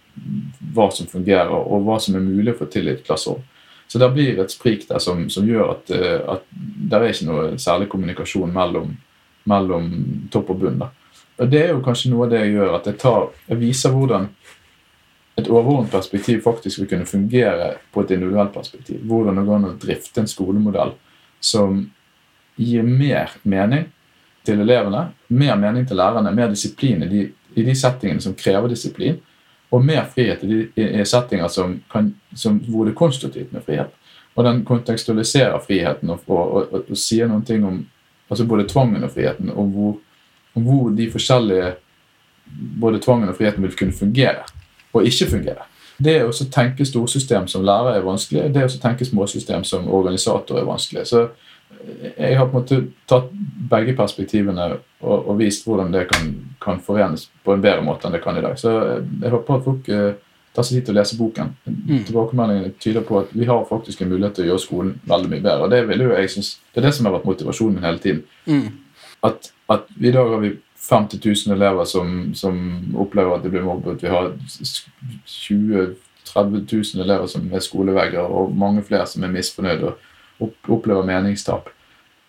hva 0.73 0.87
som 0.95 1.09
fungerer, 1.11 1.51
og 1.53 1.85
hva 1.85 1.99
som 2.01 2.17
er 2.17 2.25
mulig 2.25 2.55
å 2.55 2.61
få 2.63 2.71
til 2.73 2.89
i 2.89 2.95
et 2.95 3.03
klasserom. 3.05 3.43
Så 3.87 4.01
det 4.01 4.09
blir 4.15 4.39
et 4.41 4.51
sprik 4.51 4.87
der 4.89 5.03
som, 5.03 5.27
som 5.29 5.45
gjør 5.45 5.75
at, 5.75 5.91
eh, 5.93 6.23
at 6.25 6.47
det 6.57 6.97
er 6.97 7.11
ikke 7.11 7.29
noe 7.29 7.43
særlig 7.61 7.91
kommunikasjon 7.93 8.55
mellom, 8.55 8.95
mellom 9.51 9.91
topp 10.33 10.55
og 10.55 10.63
bunn. 10.63 10.81
Da. 10.81 10.89
Og 11.37 11.51
Det 11.53 11.61
er 11.61 11.75
jo 11.75 11.83
kanskje 11.85 12.15
noe 12.15 12.25
av 12.25 12.33
det 12.33 12.41
jeg 12.47 12.55
gjør, 12.55 12.73
at 12.79 12.89
jeg, 12.89 12.99
tar, 13.03 13.29
jeg 13.51 13.61
viser 13.61 13.93
hvordan 13.93 14.31
et 15.35 15.51
overordnet 15.51 15.93
perspektiv 15.93 16.41
faktisk 16.47 16.81
vil 16.81 16.91
kunne 16.95 17.11
fungere 17.11 17.75
på 17.93 18.05
et 18.07 18.17
individuelt 18.17 18.55
perspektiv. 18.55 19.03
Hvordan 19.05 19.37
det 19.37 19.45
går 19.51 19.61
an 19.61 19.69
å 19.69 19.77
drifte 19.85 20.23
en 20.23 20.31
skolemodell 20.31 20.95
som 21.45 21.83
gir 22.57 22.87
mer 22.87 23.37
mening 23.43 23.91
til 24.45 24.61
elevene, 24.61 25.07
mer 25.29 25.57
mening 25.57 25.87
til 25.89 25.97
lærerne, 25.97 26.33
mer 26.35 26.51
disiplin 26.53 27.03
i 27.03 27.09
de, 27.09 27.23
i 27.55 27.65
de 27.65 27.75
settingene 27.79 28.21
som 28.21 28.37
krever 28.39 28.69
disiplin, 28.73 29.21
og 29.75 29.85
mer 29.85 30.05
frihet 30.15 30.43
i 30.45 30.49
de 30.51 30.59
i, 30.77 31.05
settinger 31.05 31.49
som 31.49 31.79
kan, 31.91 32.13
som, 32.37 32.61
hvor 32.69 32.85
det 32.85 32.95
er 32.95 32.99
konstruktivt 32.99 33.53
med 33.53 33.65
frihet. 33.67 33.91
Og 34.35 34.45
den 34.45 34.65
kontekstualiserer 34.67 35.59
friheten 35.67 36.11
og, 36.11 36.23
og, 36.27 36.55
og, 36.55 36.85
og 36.91 36.99
sier 36.99 37.31
noen 37.31 37.45
ting 37.47 37.65
om 37.67 37.81
altså 38.31 38.47
både 38.47 38.69
tvangen 38.71 39.05
og 39.05 39.13
friheten, 39.15 39.51
og 39.51 39.71
hvor, 39.75 39.97
hvor 40.55 40.91
de 40.95 41.11
forskjellige 41.11 41.75
både 42.81 43.01
tvangen 43.03 43.29
og 43.29 43.37
friheten 43.39 43.63
vil 43.63 43.77
kunne 43.79 43.97
fungere 43.97 44.45
og 44.93 45.07
ikke 45.07 45.31
fungere. 45.31 45.67
Det 45.97 46.17
å 46.27 46.33
tenke 46.51 46.87
storsystem 46.87 47.47
som 47.51 47.65
lærer 47.67 47.99
er 47.99 48.07
vanskelig. 48.07 48.49
Det 48.55 48.65
å 48.67 48.81
tenke 48.83 49.07
småsystem 49.07 49.65
som 49.67 49.87
organisator 49.87 50.59
er 50.59 50.67
vanskelig. 50.67 51.07
Så 51.07 51.29
jeg 52.17 52.37
har 52.39 52.49
på 52.49 52.57
en 52.57 52.63
måte 52.63 52.79
tatt 53.11 53.31
begge 53.71 53.95
perspektivene 53.99 54.69
og, 54.75 55.17
og 55.17 55.35
vist 55.39 55.67
hvordan 55.67 55.93
det 55.93 56.07
kan, 56.13 56.31
kan, 56.63 56.81
forenes 56.81 57.27
på 57.45 57.55
en 57.55 57.65
bedre 57.65 57.85
måte 57.85 58.09
enn 58.09 58.17
det 58.17 58.23
kan 58.25 58.39
i 58.39 58.45
dag. 58.45 58.57
Så 58.61 58.73
jeg 58.73 59.33
håper 59.33 59.59
at 59.59 59.67
folk 59.67 59.91
eh, 59.93 60.15
tar 60.55 60.67
seg 60.67 60.79
tid 60.79 60.87
til 60.87 60.95
å 60.95 60.99
lese 61.01 61.19
boken. 61.19 61.51
Tilbakemeldingene 62.07 62.77
tyder 62.81 63.05
på 63.07 63.19
at 63.21 63.35
vi 63.35 63.49
har 63.49 63.67
faktisk 63.69 64.05
en 64.05 64.13
mulighet 64.13 64.39
til 64.39 64.47
å 64.47 64.53
gjøre 64.53 64.65
skolen 64.65 64.95
veldig 65.11 65.33
mye 65.33 65.45
bedre. 65.45 65.67
og 65.67 65.75
Det, 65.75 65.83
vil 65.91 66.07
jo 66.07 66.15
jeg 66.15 66.31
synes, 66.37 66.55
det 66.73 66.81
er 66.81 66.89
det 66.89 66.95
som 66.97 67.09
har 67.09 67.17
vært 67.19 67.29
motivasjonen 67.33 67.81
min 67.81 67.89
hele 67.89 68.05
tiden. 68.05 68.23
Mm. 68.47 69.11
At, 69.29 69.51
at 69.73 69.91
i 70.01 70.15
dag 70.15 70.33
har 70.37 70.45
vi 70.45 70.55
50 70.85 71.21
000 71.25 71.57
elever 71.57 71.89
som, 71.89 72.17
som 72.37 72.57
opplever 73.01 73.37
at 73.37 73.45
de 73.45 73.53
blir 73.53 73.65
mobbet. 73.65 74.03
Vi 74.05 74.13
har 74.13 74.33
20 75.27 75.95
30 76.25 76.67
000 76.95 77.05
elever 77.05 77.27
som 77.27 77.47
er 77.53 77.63
skolevegger, 77.63 78.25
og 78.25 78.55
mange 78.57 78.83
flere 78.83 79.07
som 79.07 79.23
er 79.23 79.33
misfornøyd 79.35 79.85
og 79.85 79.99
opplever 80.41 81.05
meningstap. 81.07 81.69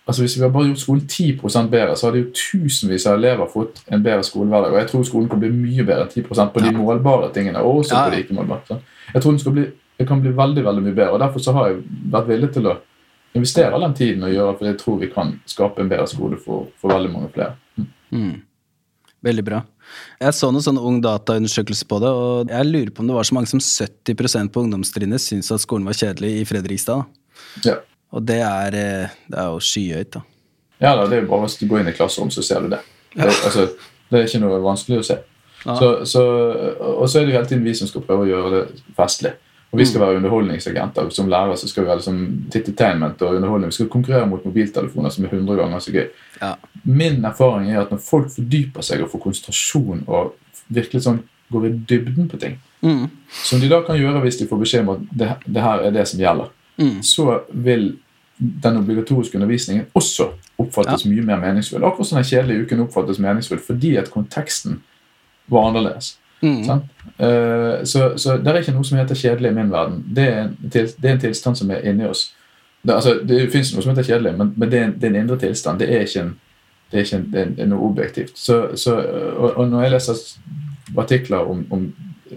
Altså 0.08 0.22
Hvis 0.22 0.36
vi 0.38 0.42
hadde 0.44 0.54
bare 0.54 0.68
gjort 0.70 0.80
skolen 0.84 1.06
10% 1.10 1.70
bedre, 1.70 1.96
så 1.98 2.08
hadde 2.08 2.20
jo 2.22 2.34
tusenvis 2.38 3.08
av 3.10 3.16
elever 3.18 3.48
fått 3.50 3.82
en 3.90 4.04
bedre 4.06 4.24
skolehverdag. 4.24 4.74
Og 4.74 4.80
jeg 4.80 4.90
tror 4.92 5.04
skolen 5.08 5.30
kan 5.30 5.40
bli 5.42 5.50
mye 5.50 5.86
bedre 5.86 6.06
enn 6.06 6.12
10 6.14 6.52
på 6.54 6.62
de 6.62 6.74
målbare 6.78 7.32
tingene. 7.34 7.64
og 7.64 7.82
også 7.82 7.96
Ja. 7.96 8.04
på 8.06 8.12
de 8.16 8.24
ikke 8.24 8.38
målbare. 8.38 8.82
Jeg 9.14 9.22
tror 9.22 9.32
den 9.38 9.54
bli, 9.54 9.72
det 9.98 10.08
kan 10.08 10.22
bli 10.22 10.32
veldig 10.32 10.64
veldig 10.64 10.84
mye 10.84 10.96
bedre. 10.96 11.14
og 11.14 11.20
Derfor 11.20 11.40
så 11.40 11.54
har 11.54 11.70
jeg 11.70 11.84
vært 12.12 12.28
villig 12.28 12.54
til 12.54 12.68
å 12.68 12.78
investere 13.36 13.74
all 13.74 13.82
den 13.82 13.94
tiden 13.94 14.24
og 14.24 14.30
gjøre 14.30 14.58
for 14.58 14.66
jeg 14.66 14.78
tror 14.78 15.00
vi 15.00 15.08
kan 15.08 15.40
skape 15.46 15.82
en 15.82 15.90
bedre 15.90 16.08
skole 16.08 16.38
for, 16.38 16.68
for 16.80 16.90
veldig 16.94 17.12
mange 17.12 17.30
flere. 17.34 17.56
Mm. 17.78 17.88
Mm. 18.12 18.42
Veldig 19.24 19.46
bra. 19.46 19.64
Jeg 20.22 20.34
så 20.34 20.52
noen 20.54 20.62
sånn 20.62 20.78
ung 20.78 21.02
data-undersøkelser 21.02 21.88
på 21.90 22.00
det, 22.00 22.10
og 22.10 22.48
jeg 22.54 22.70
lurer 22.70 22.92
på 22.94 23.00
om 23.02 23.08
det 23.08 23.16
var 23.16 23.24
så 23.24 23.34
mange 23.34 23.48
som 23.48 23.60
70% 23.60 24.52
på 24.54 24.62
ungdomstrinnet 24.62 25.22
syntes 25.22 25.52
at 25.52 25.64
skolen 25.66 25.86
var 25.88 25.98
kjedelig 25.98 26.42
i 26.42 26.46
Fredrikstad. 26.46 27.06
da. 27.64 27.72
Ja. 27.72 27.76
Og 28.16 28.24
det 28.26 28.40
er, 28.42 28.76
eh, 28.80 29.16
det 29.30 29.38
er 29.42 29.50
jo 29.52 29.60
skyhøyt, 29.60 30.14
da. 30.16 30.22
Ja, 30.82 30.96
da, 30.96 31.06
det 31.08 31.18
er 31.18 31.22
jo 31.24 31.30
bare 31.32 31.46
Hvis 31.48 31.58
du 31.60 31.66
går 31.68 31.82
inn 31.82 31.88
i 31.92 31.96
klasserom, 31.96 32.32
så 32.32 32.44
ser 32.44 32.62
du 32.64 32.70
det. 32.72 32.80
Det, 33.16 33.24
altså, 33.28 33.70
det 34.12 34.20
er 34.20 34.28
ikke 34.28 34.42
noe 34.44 34.60
vanskelig 34.64 35.00
å 35.02 35.08
se. 35.08 35.18
Så, 35.66 35.88
så, 36.06 36.22
og 37.00 37.08
så 37.10 37.20
er 37.20 37.26
det 37.26 37.32
jo 37.34 37.38
hele 37.40 37.50
tiden 37.50 37.64
vi 37.66 37.74
som 37.74 37.88
skal 37.90 38.04
prøve 38.06 38.26
å 38.26 38.30
gjøre 38.30 38.52
det 38.54 38.82
festlig. 38.98 39.32
Og 39.74 39.80
vi 39.80 39.86
skal 39.90 40.04
være 40.04 40.20
underholdningsagenter. 40.20 41.10
Som 41.12 41.28
lærer 41.32 41.58
så 41.60 41.68
skal 41.68 41.84
vi 41.84 41.90
være 41.90 42.00
liksom 42.04 42.20
entertainment 42.54 43.24
og 43.26 43.36
underholdning. 43.40 43.72
Vi 43.74 43.80
skal 43.80 43.90
konkurrere 43.92 44.28
mot 44.30 44.46
mobiltelefoner 44.46 45.10
som 45.16 45.26
er 45.26 45.34
100 45.34 45.58
ganger 45.64 45.82
så 45.84 45.92
gøy. 45.96 46.06
Ja. 46.42 46.52
Min 46.86 47.26
erfaring 47.26 47.72
er 47.74 47.82
at 47.82 47.92
når 47.92 48.04
folk 48.06 48.30
fordyper 48.36 48.86
seg 48.86 49.02
og 49.04 49.10
får 49.16 49.24
konsentrasjon 49.26 50.04
og 50.08 50.36
virkelig 50.76 51.02
sånn 51.08 51.24
går 51.52 51.68
i 51.68 51.74
dybden 51.92 52.30
på 52.32 52.40
ting, 52.42 52.60
Mm. 52.86 53.08
som 53.44 53.60
de 53.60 53.68
da 53.70 53.80
kan 53.82 53.98
gjøre 53.98 54.22
hvis 54.22 54.38
de 54.38 54.46
får 54.48 54.60
beskjed 54.62 54.82
om 54.86 54.90
at 54.94 55.00
det, 55.18 55.28
det 55.56 55.62
her 55.64 55.80
er 55.88 55.92
det 55.92 56.08
som 56.08 56.20
gjelder, 56.20 56.50
Mm. 56.78 57.02
så 57.02 57.40
vil 57.50 57.98
den 58.38 58.78
obligatoriske 58.78 59.38
undervisningen 59.38 59.86
også 59.96 60.30
oppfattes 60.60 61.06
mye 61.08 61.24
mer 61.24 61.40
meningsfull. 61.40 61.84
Akkurat 61.84 62.08
som 62.08 62.20
den 62.20 62.28
kjedelige 62.28 62.66
uken 62.66 62.84
oppfattes 62.84 63.20
meningsfull 63.20 63.60
fordi 63.64 63.96
at 63.96 64.12
konteksten 64.12 64.82
var 65.48 65.70
annerledes. 65.70 66.18
Mm. 66.42 66.70
Eh, 67.18 67.86
så, 67.86 68.14
så 68.18 68.38
det 68.38 68.52
er 68.52 68.60
ikke 68.60 68.76
noe 68.76 68.86
som 68.86 69.00
heter 69.00 69.16
kjedelig 69.16 69.52
i 69.52 69.56
min 69.56 69.72
verden. 69.72 70.02
Det 70.16 70.26
er 70.28 70.42
en, 70.44 70.58
til, 70.72 70.90
det 71.02 71.10
er 71.10 71.16
en 71.16 71.24
tilstand 71.24 71.60
som 71.60 71.72
er 71.72 71.88
inni 71.88 72.08
oss. 72.10 72.28
Det, 72.82 72.94
altså, 72.94 73.20
det 73.24 73.48
finnes 73.54 73.74
noe 73.74 73.84
som 73.84 73.94
heter 73.94 74.10
kjedelig, 74.10 74.36
men, 74.38 74.52
men 74.58 74.72
det, 74.72 74.80
er 74.80 74.90
en, 74.90 74.96
det 75.00 75.08
er 75.08 75.14
en 75.14 75.22
indre 75.24 75.40
tilstand. 75.42 75.80
Det 75.80 75.90
er 75.90 76.06
ikke, 76.06 76.26
en, 76.26 76.34
det 76.92 77.00
er 77.00 77.08
ikke 77.08 77.46
en, 77.46 77.70
noe 77.72 77.90
objektivt. 77.90 78.36
Så, 78.38 78.60
så, 78.78 78.98
og, 79.38 79.56
og 79.56 79.70
når 79.72 79.88
jeg 79.88 79.96
leser 79.96 80.24
artikler 80.98 81.50
om, 81.50 81.66
om 81.72 81.88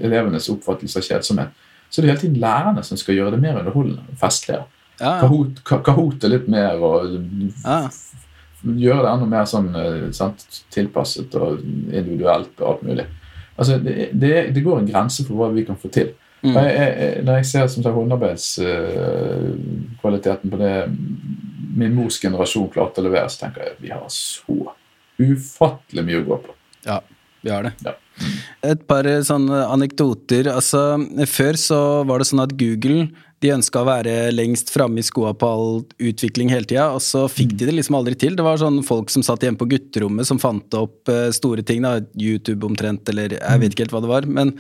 elevenes 0.01 0.49
oppfattelse 0.53 1.03
av 1.03 1.09
kjedsomhet, 1.11 1.65
så 1.91 2.01
er 2.01 2.05
det 2.05 2.11
hele 2.13 2.21
tiden 2.21 2.41
lærerne 2.41 2.85
som 2.85 3.01
skal 3.01 3.17
gjøre 3.17 3.35
det 3.35 3.43
mer 3.43 3.59
underholdende 3.61 4.05
og 4.13 4.21
festligere. 4.21 4.67
Kahoot, 4.99 5.63
Kahoot 5.65 6.25
er 6.27 6.35
litt 6.35 6.49
mer 6.51 6.83
og 6.83 7.15
gjøre 8.63 9.03
det 9.05 9.11
enda 9.13 9.27
mer 9.31 9.45
sånn 9.49 9.69
eh, 9.79 10.11
sant, 10.17 10.39
tilpasset 10.75 11.35
og 11.39 11.49
individuelt 11.63 12.61
og 12.61 12.67
alt 12.73 12.83
mulig. 12.89 13.07
Altså, 13.59 13.73
det, 13.83 13.95
det, 14.15 14.51
det 14.55 14.63
går 14.65 14.77
en 14.81 14.91
grense 14.91 15.21
for 15.27 15.35
hva 15.39 15.49
vi 15.55 15.65
kan 15.67 15.77
få 15.79 15.89
til. 15.95 16.09
Mm. 16.43 16.55
Jeg, 16.55 16.69
jeg, 16.71 17.23
når 17.27 17.35
jeg 17.41 17.47
ser 17.51 17.65
som 17.67 17.83
sagt 17.83 17.99
håndarbeidskvaliteten 17.99 20.51
på 20.53 20.57
det 20.61 20.75
min 21.79 21.95
mors 21.95 22.17
generasjon 22.23 22.73
klarte 22.75 23.01
å 23.03 23.05
levere, 23.07 23.29
så 23.31 23.39
tenker 23.45 23.61
jeg 23.63 23.71
at 23.75 23.83
vi 23.83 23.91
har 23.95 24.09
så 24.11 24.59
ufattelig 25.19 26.03
mye 26.07 26.21
å 26.23 26.29
gå 26.29 26.37
på. 26.47 26.53
ja, 26.87 26.99
vi 27.43 27.51
har 27.55 27.63
det. 27.67 27.73
Ja. 27.87 27.93
Et 28.67 28.81
par 28.91 29.07
eh, 29.07 29.21
sånne 29.23 29.61
anekdoter. 29.71 30.49
Altså, 30.51 30.99
før 31.31 31.55
så 31.61 32.03
var 32.09 32.17
det 32.19 32.27
sånn 32.31 32.43
at 32.43 32.57
Google 32.59 33.01
de 33.43 33.53
ønska 33.55 33.83
å 33.83 33.87
være 33.87 34.15
lengst 34.35 34.73
framme 34.75 34.99
i 34.99 35.07
skoa 35.07 35.31
på 35.39 35.49
all 35.49 35.83
utvikling 36.03 36.51
hele 36.51 36.67
tida, 36.67 36.89
og 36.95 37.03
så 37.05 37.27
fikk 37.31 37.55
de 37.59 37.69
det 37.69 37.77
liksom 37.77 37.95
aldri 37.99 38.17
til. 38.19 38.35
Det 38.39 38.47
var 38.47 38.59
sånn 38.59 38.81
folk 38.87 39.13
som 39.15 39.23
satt 39.27 39.47
hjemme 39.47 39.61
på 39.61 39.69
gutterommet 39.71 40.27
som 40.27 40.41
fant 40.43 40.75
opp 40.75 41.11
eh, 41.13 41.29
store 41.35 41.63
ting, 41.67 41.87
da, 41.87 42.01
YouTube 42.19 42.67
omtrent, 42.67 43.09
eller 43.13 43.37
jeg 43.39 43.63
vet 43.63 43.77
ikke 43.77 43.87
helt 43.87 43.95
hva 43.95 44.03
det 44.03 44.13
var. 44.13 44.29
Men, 44.39 44.53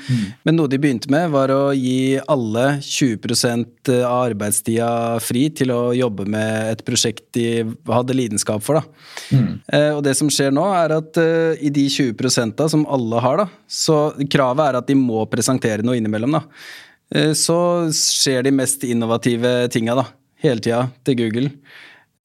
men 0.46 0.58
noe 0.58 0.70
de 0.70 0.78
begynte 0.78 1.10
med, 1.10 1.30
var 1.34 1.52
å 1.54 1.72
gi 1.74 2.20
alle 2.30 2.66
20 2.84 3.98
av 3.98 4.28
arbeidstida 4.28 4.90
fri 5.24 5.48
til 5.50 5.74
å 5.74 5.80
jobbe 5.96 6.28
med 6.30 6.74
et 6.76 6.84
prosjekt 6.86 7.26
de 7.34 7.66
hadde 7.90 8.16
lidenskap 8.16 8.62
for. 8.64 8.78
da. 8.78 9.42
Eh, 9.74 9.90
og 9.96 10.04
det 10.06 10.14
som 10.18 10.30
skjer 10.30 10.54
nå, 10.54 10.68
er 10.78 11.00
at 11.00 11.18
eh, 11.20 11.58
i 11.66 11.72
de 11.74 11.88
20 11.90 12.54
da, 12.54 12.68
som 12.70 12.86
alle 12.86 13.22
har, 13.24 13.42
da, 13.42 13.50
så 13.66 14.12
kravet 14.30 14.68
er 14.68 14.78
at 14.78 14.88
de 14.90 14.98
må 14.98 15.26
presentere 15.30 15.82
noe 15.82 15.98
innimellom. 15.98 16.38
da. 16.38 16.44
Eh, 17.14 17.32
så 17.32 17.59
skjer 17.94 18.42
de 18.42 18.54
mest 18.54 18.84
innovative 18.84 19.68
tinga 19.72 19.96
da, 19.98 20.06
hele 20.44 20.64
tida 20.64 20.82
til 21.06 21.20
Google. 21.22 21.52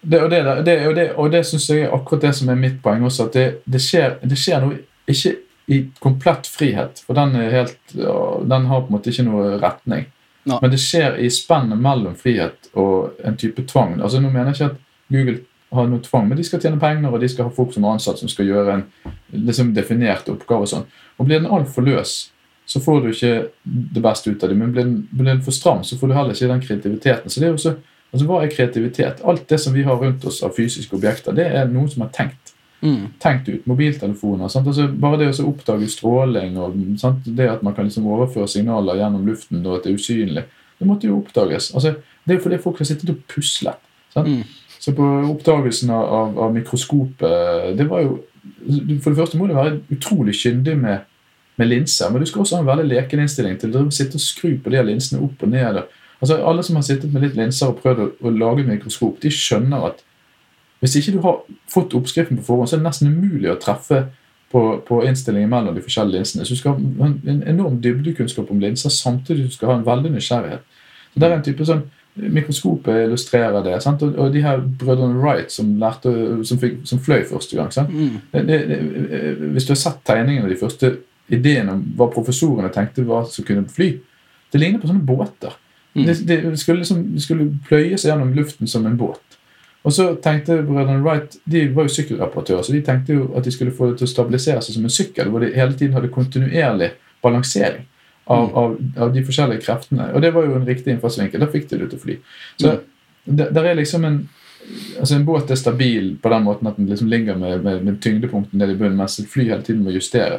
Det, 0.04 0.20
og 0.20 0.30
det, 0.30 0.42
det, 0.68 0.76
og 0.88 0.96
det, 0.96 1.06
og 1.16 1.32
det 1.32 1.46
syns 1.48 1.70
jeg 1.72 1.86
er 1.86 1.94
akkurat 1.96 2.26
det 2.26 2.34
som 2.36 2.50
er 2.52 2.60
mitt 2.60 2.82
poeng 2.84 3.06
også. 3.08 3.30
At 3.30 3.38
det, 3.38 3.46
det, 3.64 3.80
skjer, 3.84 4.18
det 4.28 4.40
skjer 4.40 4.66
noe 4.66 4.82
ikke 5.08 5.38
i 5.72 5.80
komplett 6.04 6.48
frihet, 6.52 7.00
for 7.06 7.16
den, 7.16 7.38
helt, 7.40 7.80
den 7.96 8.66
har 8.68 8.84
på 8.84 8.92
en 8.92 8.98
måte 8.98 9.14
ikke 9.14 9.24
noe 9.30 9.56
retning. 9.62 10.10
Nei. 10.44 10.58
Men 10.60 10.74
det 10.74 10.82
skjer 10.84 11.16
i 11.24 11.30
spennet 11.32 11.80
mellom 11.80 12.18
frihet 12.20 12.68
og 12.76 13.22
en 13.24 13.38
type 13.40 13.64
tvang. 13.70 13.96
Altså 14.04 14.20
Nå 14.20 14.28
mener 14.28 14.52
jeg 14.52 14.58
ikke 14.58 14.72
at 14.74 14.82
Google 15.14 15.38
har 15.74 15.88
noe 15.88 16.04
tvang, 16.04 16.28
men 16.30 16.38
de 16.38 16.44
skal 16.46 16.60
tjene 16.62 16.82
penger, 16.82 17.08
og 17.10 17.24
de 17.24 17.30
skal 17.32 17.48
ha 17.48 17.56
folk 17.56 17.72
som 17.74 17.86
er 17.88 17.96
ansatt 17.96 18.20
som 18.20 18.30
skal 18.30 18.50
gjøre 18.50 18.76
en 18.76 18.84
liksom, 19.32 19.72
definert 19.76 20.28
oppgave. 20.30 20.68
og 20.68 20.74
sånn. 20.74 20.86
Og 21.18 21.30
Blir 21.30 21.40
den 21.40 21.50
altfor 21.50 21.88
løs, 21.88 22.33
så 22.66 22.80
får 22.80 23.02
du 23.02 23.10
ikke 23.12 23.34
det 23.66 24.02
beste 24.04 24.32
ut 24.32 24.44
av 24.44 24.50
det. 24.50 24.58
Men 24.58 24.72
blir 24.72 24.84
den, 24.84 25.08
blir 25.12 25.32
den 25.32 25.42
for 25.44 25.52
stram, 25.56 25.84
så 25.84 25.98
får 26.00 26.08
du 26.08 26.14
heller 26.14 26.38
ikke 26.38 26.52
den 26.52 26.64
kreativiteten. 26.64 27.30
Så 27.30 27.42
det 27.42 27.48
er 27.50 27.54
jo 27.56 27.62
så, 27.62 27.76
altså 28.14 28.28
Hva 28.30 28.42
er 28.44 28.54
kreativitet? 28.54 29.24
Alt 29.26 29.48
det 29.50 29.60
som 29.60 29.74
vi 29.74 29.84
har 29.84 30.00
rundt 30.00 30.26
oss 30.26 30.42
av 30.44 30.56
fysiske 30.56 30.96
objekter, 30.96 31.36
det 31.36 31.48
er 31.50 31.72
noen 31.72 31.90
som 31.92 32.06
har 32.06 32.14
tenkt 32.16 32.54
Mm. 32.84 33.14
tenkt 33.20 33.48
ut. 33.50 33.66
Mobiltelefoner. 33.66 34.48
Sant? 34.52 34.68
Altså, 34.68 34.90
bare 35.00 35.18
det 35.22 35.30
å 35.40 35.46
oppdage 35.48 35.88
stråling 35.88 36.58
og 36.60 36.74
sant? 37.00 37.24
det 37.24 37.48
at 37.48 37.64
man 37.64 37.74
kan 37.74 37.86
liksom 37.88 38.08
overføre 38.12 38.48
signaler 38.52 39.00
gjennom 39.00 39.24
luften 39.26 39.66
og 39.66 39.78
at 39.78 39.86
det 39.86 39.94
er 39.94 40.02
usynlig, 40.02 40.44
det 40.80 40.88
måtte 40.90 41.08
jo 41.08 41.22
oppdages. 41.22 41.70
Altså, 41.74 41.94
det 42.26 42.34
er 42.34 42.40
jo 42.42 42.44
fordi 42.44 42.60
folk 42.60 42.82
har 42.82 42.90
sittet 42.90 43.14
og 43.14 43.22
puslet. 43.32 43.80
Sant? 44.14 44.28
Mm. 44.28 44.44
Så 44.84 44.92
på 44.92 45.08
oppdagelsen 45.30 45.94
av, 45.96 46.04
av, 46.04 46.40
av 46.44 46.54
mikroskopet 46.58 47.78
det 47.78 47.88
var 47.88 48.04
jo, 48.04 48.20
For 49.02 49.12
det 49.14 49.18
første 49.18 49.38
må 49.40 49.48
du 49.48 49.54
være 49.56 49.78
utrolig 49.92 50.34
kyndig 50.36 50.76
med, 50.80 51.06
med 51.60 51.70
linser, 51.70 52.10
men 52.10 52.24
du 52.24 52.30
skal 52.30 52.42
også 52.42 52.58
ha 52.58 52.64
en 52.64 52.72
veldig 52.72 52.88
leken 52.90 53.22
innstilling 53.24 53.60
til 53.62 53.76
å 53.78 53.84
sitte 53.94 54.18
og 54.18 54.24
skru 54.24 54.56
på 54.64 54.74
de 54.74 54.82
linsene 54.88 55.22
opp 55.22 55.44
og 55.46 55.52
ned. 55.54 55.84
Altså, 56.20 56.40
alle 56.40 56.64
som 56.66 56.80
har 56.80 56.86
sittet 56.88 57.14
med 57.14 57.26
litt 57.26 57.38
linser 57.38 57.70
og 57.70 57.82
prøvd 57.84 58.02
å, 58.02 58.10
å 58.26 58.34
lage 58.34 58.66
mikroskop, 58.68 59.20
de 59.22 59.32
skjønner 59.34 59.90
at 59.92 60.04
hvis 60.84 60.98
ikke 61.00 61.14
du 61.16 61.22
har 61.24 61.40
fått 61.72 61.94
oppskriften 61.96 62.40
på 62.42 62.46
forhånd, 62.48 62.70
så 62.70 62.76
er 62.76 62.82
det 62.82 62.90
nesten 62.90 63.14
umulig 63.14 63.52
å 63.54 63.60
treffe 63.62 64.02
på, 64.52 64.64
på 64.88 65.00
innstillingen 65.08 65.52
mellom 65.52 65.78
de 65.78 65.84
forskjellige 65.86 66.20
linsene. 66.20 66.46
Så 66.46 66.58
du 66.58 66.60
skal 66.60 66.76
ha 66.76 67.08
en, 67.08 67.16
en 67.30 67.44
enorm 67.54 67.78
dybdekunnskap 67.84 68.52
om 68.52 68.60
linser, 68.62 68.92
samtidig 68.92 69.46
som 69.46 69.54
du 69.54 69.56
skal 69.56 69.72
ha 69.72 69.78
en 69.80 69.86
veldig 69.88 70.12
nysgjerrighet. 70.14 70.82
Så 71.14 71.22
det 71.22 71.30
er 71.30 71.38
en 71.38 71.46
type 71.46 71.70
sånn 71.70 71.86
Mikroskopet 72.14 73.08
illustrerer 73.08 73.64
det. 73.66 73.80
Sant? 73.82 74.04
Og 74.06 74.28
de 74.36 74.44
her 74.44 74.60
brødrene 74.62 75.18
Wright 75.18 75.50
som, 75.50 75.72
lærte, 75.82 76.12
som, 76.46 76.60
fikk, 76.62 76.84
som 76.86 77.00
fløy 77.02 77.24
første 77.26 77.58
gang. 77.58 77.72
Sant? 77.74 77.90
Mm. 77.90 78.20
Det, 78.30 78.44
det, 78.52 78.60
det, 78.70 79.22
hvis 79.56 79.66
du 79.66 79.74
har 79.74 79.80
sett 79.82 80.04
tegningene 80.06 80.52
de 80.52 80.60
første 80.60 80.92
ideene 81.28 81.78
om 81.78 81.84
hva 81.98 82.10
professorene 82.12 82.72
tenkte 82.74 83.06
var 83.08 83.28
som 83.32 83.46
kunne 83.48 83.70
fly, 83.72 83.94
det 84.52 84.62
ligner 84.62 84.82
på 84.82 84.90
sånne 84.90 85.06
båter. 85.08 85.56
Mm. 85.94 86.08
Det, 86.08 86.16
det, 86.28 86.58
skulle 86.58 86.82
liksom, 86.82 87.04
det 87.14 87.22
skulle 87.22 87.52
pløyes 87.68 88.06
gjennom 88.06 88.34
luften 88.34 88.68
som 88.68 88.86
en 88.86 88.98
båt. 88.98 89.40
Og 89.84 89.94
så 89.94 90.14
tenkte 90.24 90.62
brødrene 90.64 91.04
Wright 91.04 91.36
De 91.44 91.66
var 91.76 91.88
jo 91.88 91.92
sykkelreparatører, 91.92 92.64
så 92.64 92.74
de 92.74 92.84
tenkte 92.86 93.18
jo 93.18 93.26
at 93.38 93.44
de 93.46 93.52
skulle 93.52 93.74
få 93.76 93.92
det 93.92 94.00
til 94.00 94.08
å 94.08 94.14
stabilisere 94.14 94.62
seg 94.64 94.78
som 94.78 94.86
en 94.88 94.94
sykkel, 94.94 95.32
hvor 95.32 95.44
de 95.44 95.52
hele 95.56 95.76
tiden 95.76 95.98
hadde 95.98 96.12
kontinuerlig 96.14 96.94
balansering 97.24 97.84
av, 98.26 98.46
av, 98.58 98.78
av 98.98 99.12
de 99.14 99.26
forskjellige 99.26 99.66
kreftene. 99.66 100.08
Og 100.16 100.24
det 100.24 100.32
var 100.36 100.48
jo 100.48 100.56
en 100.56 100.68
riktig 100.68 100.94
innfallsvinkel. 100.94 101.44
Da 101.44 101.52
fikk 101.52 101.68
de 101.72 101.82
det 101.82 101.90
til 101.92 102.00
å 102.00 102.04
fly. 102.06 102.18
Så 102.62 102.72
mm. 102.78 103.44
der 103.44 103.68
er 103.68 103.78
liksom 103.80 104.08
en 104.08 104.24
altså 105.00 105.18
En 105.18 105.26
båt 105.28 105.50
er 105.52 105.60
stabil 105.60 106.14
på 106.24 106.30
den 106.32 106.46
måten 106.46 106.68
at 106.70 106.78
den 106.78 106.86
liksom 106.88 107.10
ligger 107.12 107.36
med, 107.36 107.66
med, 107.66 107.82
med 107.84 107.98
tyngdepunkten 108.02 108.60
ned 108.60 108.72
i 108.72 108.78
bunnen, 108.80 108.96
mens 108.96 109.18
et 109.20 109.28
fly 109.28 109.50
hele 109.50 109.64
tiden 109.66 109.82
må 109.84 109.92
justere 109.92 110.38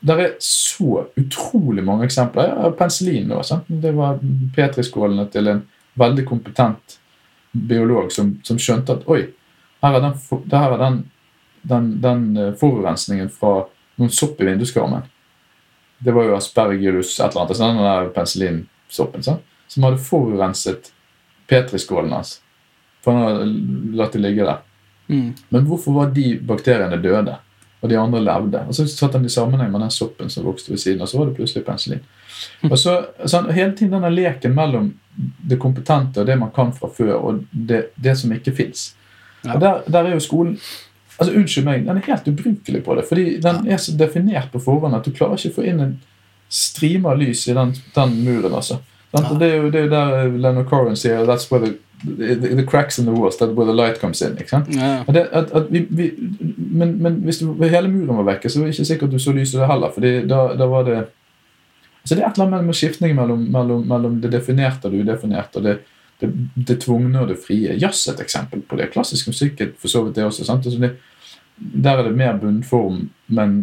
det. 0.00 0.14
Er 0.14 0.34
så 0.44 1.06
utrolig 1.16 1.84
mange 1.84 2.06
eksempler. 2.08 2.48
Ja, 2.48 2.70
penicillin 2.70 3.28
nå. 3.28 3.42
Sant? 3.46 3.68
Det 3.68 3.92
var 3.96 4.18
petriskålene 4.56 5.26
til 5.32 5.50
en 5.52 5.62
veldig 6.00 6.24
kompetent 6.28 6.98
biolog 7.52 8.12
som, 8.12 8.36
som 8.46 8.58
skjønte 8.62 8.94
at 8.94 9.08
oi, 9.10 9.24
her 9.82 9.96
er 9.96 10.04
den, 10.04 10.18
her 10.52 10.74
er 10.76 10.78
den, 10.80 10.98
den, 11.62 11.88
den 12.02 12.26
eh, 12.38 12.52
forurensningen 12.60 13.30
fra 13.34 13.64
noen 14.00 14.12
sopp 14.14 14.40
i 14.40 14.46
vinduskarmen. 14.46 15.08
Det 16.00 16.14
var 16.16 16.28
jo 16.28 16.36
aspergillus 16.38 17.16
et 17.18 17.26
eller 17.26 17.42
annet, 17.42 17.50
altså 17.52 17.66
den 17.66 17.82
der 17.84 18.12
penicillinsoppen, 18.14 19.26
sant? 19.26 19.46
som 19.70 19.84
hadde 19.86 20.02
forurenset 20.02 20.92
petriskålen 21.50 22.14
hans. 22.14 22.38
For 23.04 23.14
han 23.14 23.26
hadde 23.26 23.96
latt 23.98 24.16
det 24.16 24.24
ligge 24.24 24.46
der 24.46 24.64
Mm. 25.10 25.32
Men 25.48 25.64
hvorfor 25.66 25.92
var 25.92 26.10
de 26.14 26.36
bakteriene 26.46 26.98
døde, 27.02 27.32
og 27.80 27.88
de 27.88 27.98
andre 27.98 28.20
levde? 28.20 28.62
Og 28.68 28.76
så 28.76 28.86
satt 28.90 29.16
han 29.16 29.24
i 29.24 29.32
sammenheng 29.32 29.70
med 29.72 29.84
den 29.84 29.94
soppen 29.94 30.30
som 30.30 30.46
vokste 30.46 30.72
ved 30.74 30.82
siden, 30.82 31.02
og 31.02 31.08
så 31.08 31.18
var 31.18 31.30
det 31.30 31.36
plutselig 31.38 31.64
penicillin. 31.66 32.04
Og 32.70 32.78
så, 32.78 32.96
så 33.26 33.42
Hele 33.50 33.72
tiden 33.76 33.92
denne 33.96 34.10
leken 34.12 34.54
mellom 34.56 34.92
det 35.50 35.58
kompetente 35.60 36.22
og 36.22 36.26
det 36.28 36.38
man 36.38 36.52
kan 36.54 36.72
fra 36.72 36.88
før, 36.96 37.14
og 37.14 37.42
det, 37.50 37.90
det 37.96 38.16
som 38.18 38.32
ikke 38.32 38.54
fins. 38.56 38.94
Ja. 39.44 39.54
Og 39.54 39.60
der, 39.60 39.82
der 39.88 40.04
er 40.04 40.14
jo 40.14 40.20
skolen 40.20 40.58
altså 41.20 41.34
Unnskyld 41.36 41.66
meg, 41.66 41.82
den 41.84 41.98
er 42.00 42.06
helt 42.06 42.28
ubrukelig 42.28 42.84
på 42.84 42.94
det. 42.96 43.04
Fordi 43.08 43.24
den 43.44 43.66
er 43.68 43.76
så 43.76 43.92
definert 43.96 44.48
på 44.52 44.62
forhånd 44.64 44.96
at 44.96 45.04
du 45.04 45.12
klarer 45.12 45.36
ikke 45.36 45.52
å 45.52 45.56
få 45.58 45.66
inn 45.68 45.82
en 45.84 45.98
strime 46.48 47.10
av 47.12 47.20
lys 47.20 47.44
i 47.48 47.56
den, 47.56 47.74
den 47.94 48.14
muren. 48.24 48.54
altså. 48.56 48.80
Det 49.12 49.46
er 49.46 49.56
jo 49.56 49.70
det 49.74 49.84
er 49.84 49.90
der 49.90 50.28
Leonard 50.30 50.68
Cohen 50.70 50.96
sier 50.96 51.26
that's 51.26 51.50
where 51.50 51.66
the, 51.66 51.74
the, 52.04 52.34
the 52.56 52.66
cracks 52.66 52.98
in 52.98 53.04
the 53.04 53.12
walls, 53.12 53.36
that 53.36 53.54
where 53.54 53.66
the 53.66 53.76
light 53.76 54.00
comes 54.00 54.22
in. 54.22 54.36
ikke 54.38 54.50
sant? 54.50 54.74
Ja. 54.74 55.04
Det, 55.08 55.28
at, 55.32 55.52
at 55.52 55.70
vi, 55.70 55.86
vi, 55.90 56.10
men, 56.56 57.02
men 57.02 57.22
hvis 57.24 57.38
du, 57.38 57.52
hele 57.62 57.88
muren 57.88 58.16
var 58.22 58.34
vekke, 58.34 58.50
så 58.50 58.60
var 58.60 58.68
det 58.68 58.74
ikke 58.78 58.90
sikkert 58.92 59.12
du 59.12 59.18
så 59.18 59.32
lyset 59.32 59.60
det 59.60 59.68
heller. 59.70 59.90
fordi 59.94 60.12
da, 60.28 60.42
da 60.58 60.68
var 60.70 60.84
det 60.88 60.98
så 62.04 62.16
det 62.16 62.22
er 62.22 62.30
et 62.30 62.38
eller 62.38 62.46
annet 62.48 62.66
med 62.66 62.74
skiftningen 62.74 63.16
mellom, 63.16 63.40
mellom, 63.52 63.82
mellom 63.88 64.20
det 64.22 64.32
definerte 64.32 64.88
og 64.88 64.94
det 64.94 65.02
udefinerte. 65.04 65.60
og 65.60 65.64
det, 65.64 65.74
det, 66.20 66.30
det 66.68 66.78
tvungne 66.80 67.20
og 67.20 67.28
det 67.28 67.36
frie. 67.44 67.76
Jazz 67.76 68.08
er 68.08 68.16
et 68.16 68.22
eksempel 68.24 68.62
på 68.64 68.78
det. 68.80 68.90
Klassisk 68.94 69.28
musikk 69.28 69.60
for 69.78 69.92
så 69.92 70.02
vidt 70.04 70.16
det 70.16 70.24
også. 70.24 70.46
sant? 70.48 70.66
Altså 70.66 70.80
det, 70.80 70.94
der 71.60 71.98
er 71.98 72.06
det 72.08 72.16
mer 72.16 72.38
bunnform, 72.40 73.02
men 73.36 73.56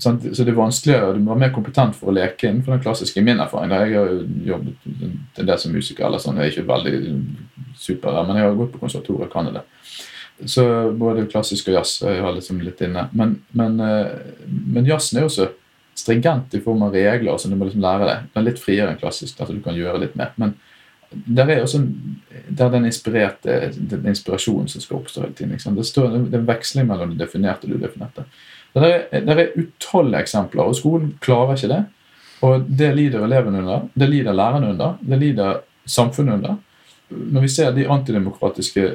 sant? 0.00 0.24
så 0.32 0.44
det 0.44 0.52
er 0.52 0.56
vanskeligere, 0.56 1.12
du 1.14 1.20
må 1.20 1.34
være 1.34 1.44
mer 1.44 1.52
kompetent 1.54 1.96
for 1.96 2.08
å 2.08 2.14
leke 2.16 2.48
innenfor 2.48 2.74
den 2.74 2.82
klassiske. 2.86 3.20
I 3.20 3.26
min 3.26 3.42
erfaring, 3.44 3.68
der 3.72 3.84
jeg 3.84 3.98
har 3.98 4.14
jobbet 4.48 4.88
en 5.02 5.50
del 5.50 5.60
som 5.60 5.74
musiker, 5.76 6.06
eller 6.08 6.22
sånn, 6.22 6.40
jeg 6.40 6.48
er 6.48 6.54
ikke 6.54 6.70
veldig 6.70 6.94
super 7.78 8.16
der, 8.16 8.24
men 8.26 8.40
jeg 8.40 8.48
har 8.48 8.56
gått 8.58 8.72
på 8.72 8.80
konservatoriet 8.80 9.28
og 9.28 9.34
kan 9.34 9.52
det. 9.52 9.64
Så 10.48 10.64
både 10.96 11.26
klassisk 11.28 11.68
og 11.68 11.76
jazz 11.80 11.98
jeg 12.00 12.22
har 12.22 12.34
liksom 12.34 12.62
litt 12.62 12.80
inne. 12.86 13.08
Men, 13.18 13.36
men, 13.58 13.78
eh, 13.82 14.12
men 14.46 14.86
jazzen 14.86 15.18
er 15.18 15.26
også 15.26 15.50
stringent 15.98 16.54
i 16.54 16.62
form 16.62 16.84
av 16.86 16.94
regler, 16.94 17.36
så 17.36 17.50
du 17.50 17.56
må 17.58 17.66
liksom 17.68 17.82
lære 17.82 18.06
det. 18.08 18.18
Den 18.32 18.40
er 18.40 18.48
litt 18.52 18.62
friere 18.62 18.92
enn 18.92 19.00
klassisk, 19.00 19.36
altså 19.36 19.56
du 19.56 19.62
kan 19.64 19.76
gjøre 19.76 20.00
litt 20.04 20.14
mer. 20.18 20.32
Men 20.40 20.54
der 21.10 21.44
er 21.44 21.62
også 21.62 21.82
der 22.58 22.70
den 22.70 22.84
inspirerte, 22.84 23.72
den 23.90 24.06
inspirasjonen 24.06 24.68
som 24.68 24.80
skal 24.80 24.96
oppstå 24.96 25.22
hele 25.22 25.34
tiden. 25.34 25.76
Det, 25.76 25.86
står, 25.86 26.08
det 26.10 26.34
er 26.34 26.38
en 26.38 26.48
veksling 26.48 26.88
mellom 26.88 27.10
det 27.10 27.20
definerte 27.20 27.64
og 27.64 27.72
det 27.72 27.80
udefinerte. 27.80 28.24
Det 28.74 28.88
er, 28.92 29.20
det 29.24 29.34
er 29.38 29.56
utallige 29.56 30.20
eksempler, 30.20 30.62
og 30.62 30.76
skolen 30.76 31.14
klarer 31.24 31.56
ikke 31.56 31.72
det. 31.72 31.82
Og 32.44 32.66
det 32.78 32.92
lider 32.96 33.24
elevene 33.24 33.58
under, 33.58 33.88
det 33.94 34.08
lider 34.08 34.32
lærerne 34.32 34.70
under, 34.74 34.98
det 35.00 35.18
lider 35.18 35.60
samfunnet 35.86 36.38
under. 36.38 36.56
Når 37.08 37.40
vi 37.40 37.48
ser 37.48 37.72
de 37.72 37.88
antidemokratiske 37.88 38.90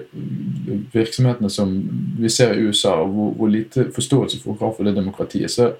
virksomhetene 0.93 1.49
som 1.49 1.73
vi 2.19 2.29
ser 2.29 2.53
i 2.53 2.67
USA, 2.67 2.89
og 3.01 3.07
hvor, 3.07 3.31
hvor 3.31 3.47
lite 3.47 3.87
forståelse 3.95 4.41
for 4.43 4.57
har 4.59 4.73
for 4.77 4.83
det 4.83 4.95
demokratiet, 4.95 5.51
så 5.51 5.73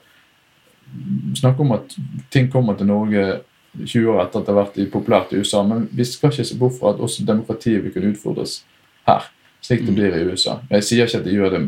snakke 1.35 1.61
om 1.61 1.71
at 1.71 1.97
ting 2.31 2.51
kommer 2.51 2.77
til 2.77 2.89
Norge 2.89 3.39
20 3.79 4.09
år 4.13 4.21
etter 4.25 4.39
at 4.39 4.45
det 4.47 4.53
har 4.53 4.59
vært 4.63 4.91
populært 4.93 5.33
i 5.33 5.39
USA, 5.41 5.63
men 5.65 5.87
vi 5.91 6.05
skal 6.05 6.29
ikke 6.31 6.45
se 6.45 6.57
bort 6.59 6.75
fra 6.79 6.91
at 6.93 6.99
også 7.01 7.25
demokratiet 7.25 7.83
vil 7.83 7.93
kunne 7.95 8.11
utfordres 8.13 8.59
her, 9.07 9.25
slik 9.65 9.85
det 9.87 9.95
blir 9.97 10.13
i 10.17 10.25
USA. 10.29 10.59
Jeg 10.69 10.83
sier 10.83 11.07
ikke 11.07 11.21
at 11.23 11.25
de 11.25 11.33
gjør 11.37 11.55
det 11.57 11.61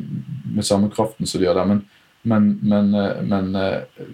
med 0.56 0.64
samme 0.68 0.89
kraften 0.93 1.26
som 1.28 1.41
de 1.41 1.47
gjør 1.47 1.58
der, 1.62 1.66
men, 1.72 1.82
men, 2.24 2.49
men, 2.62 2.93
eh, 2.99 3.24
men, 3.26 3.56
eh, 3.56 4.06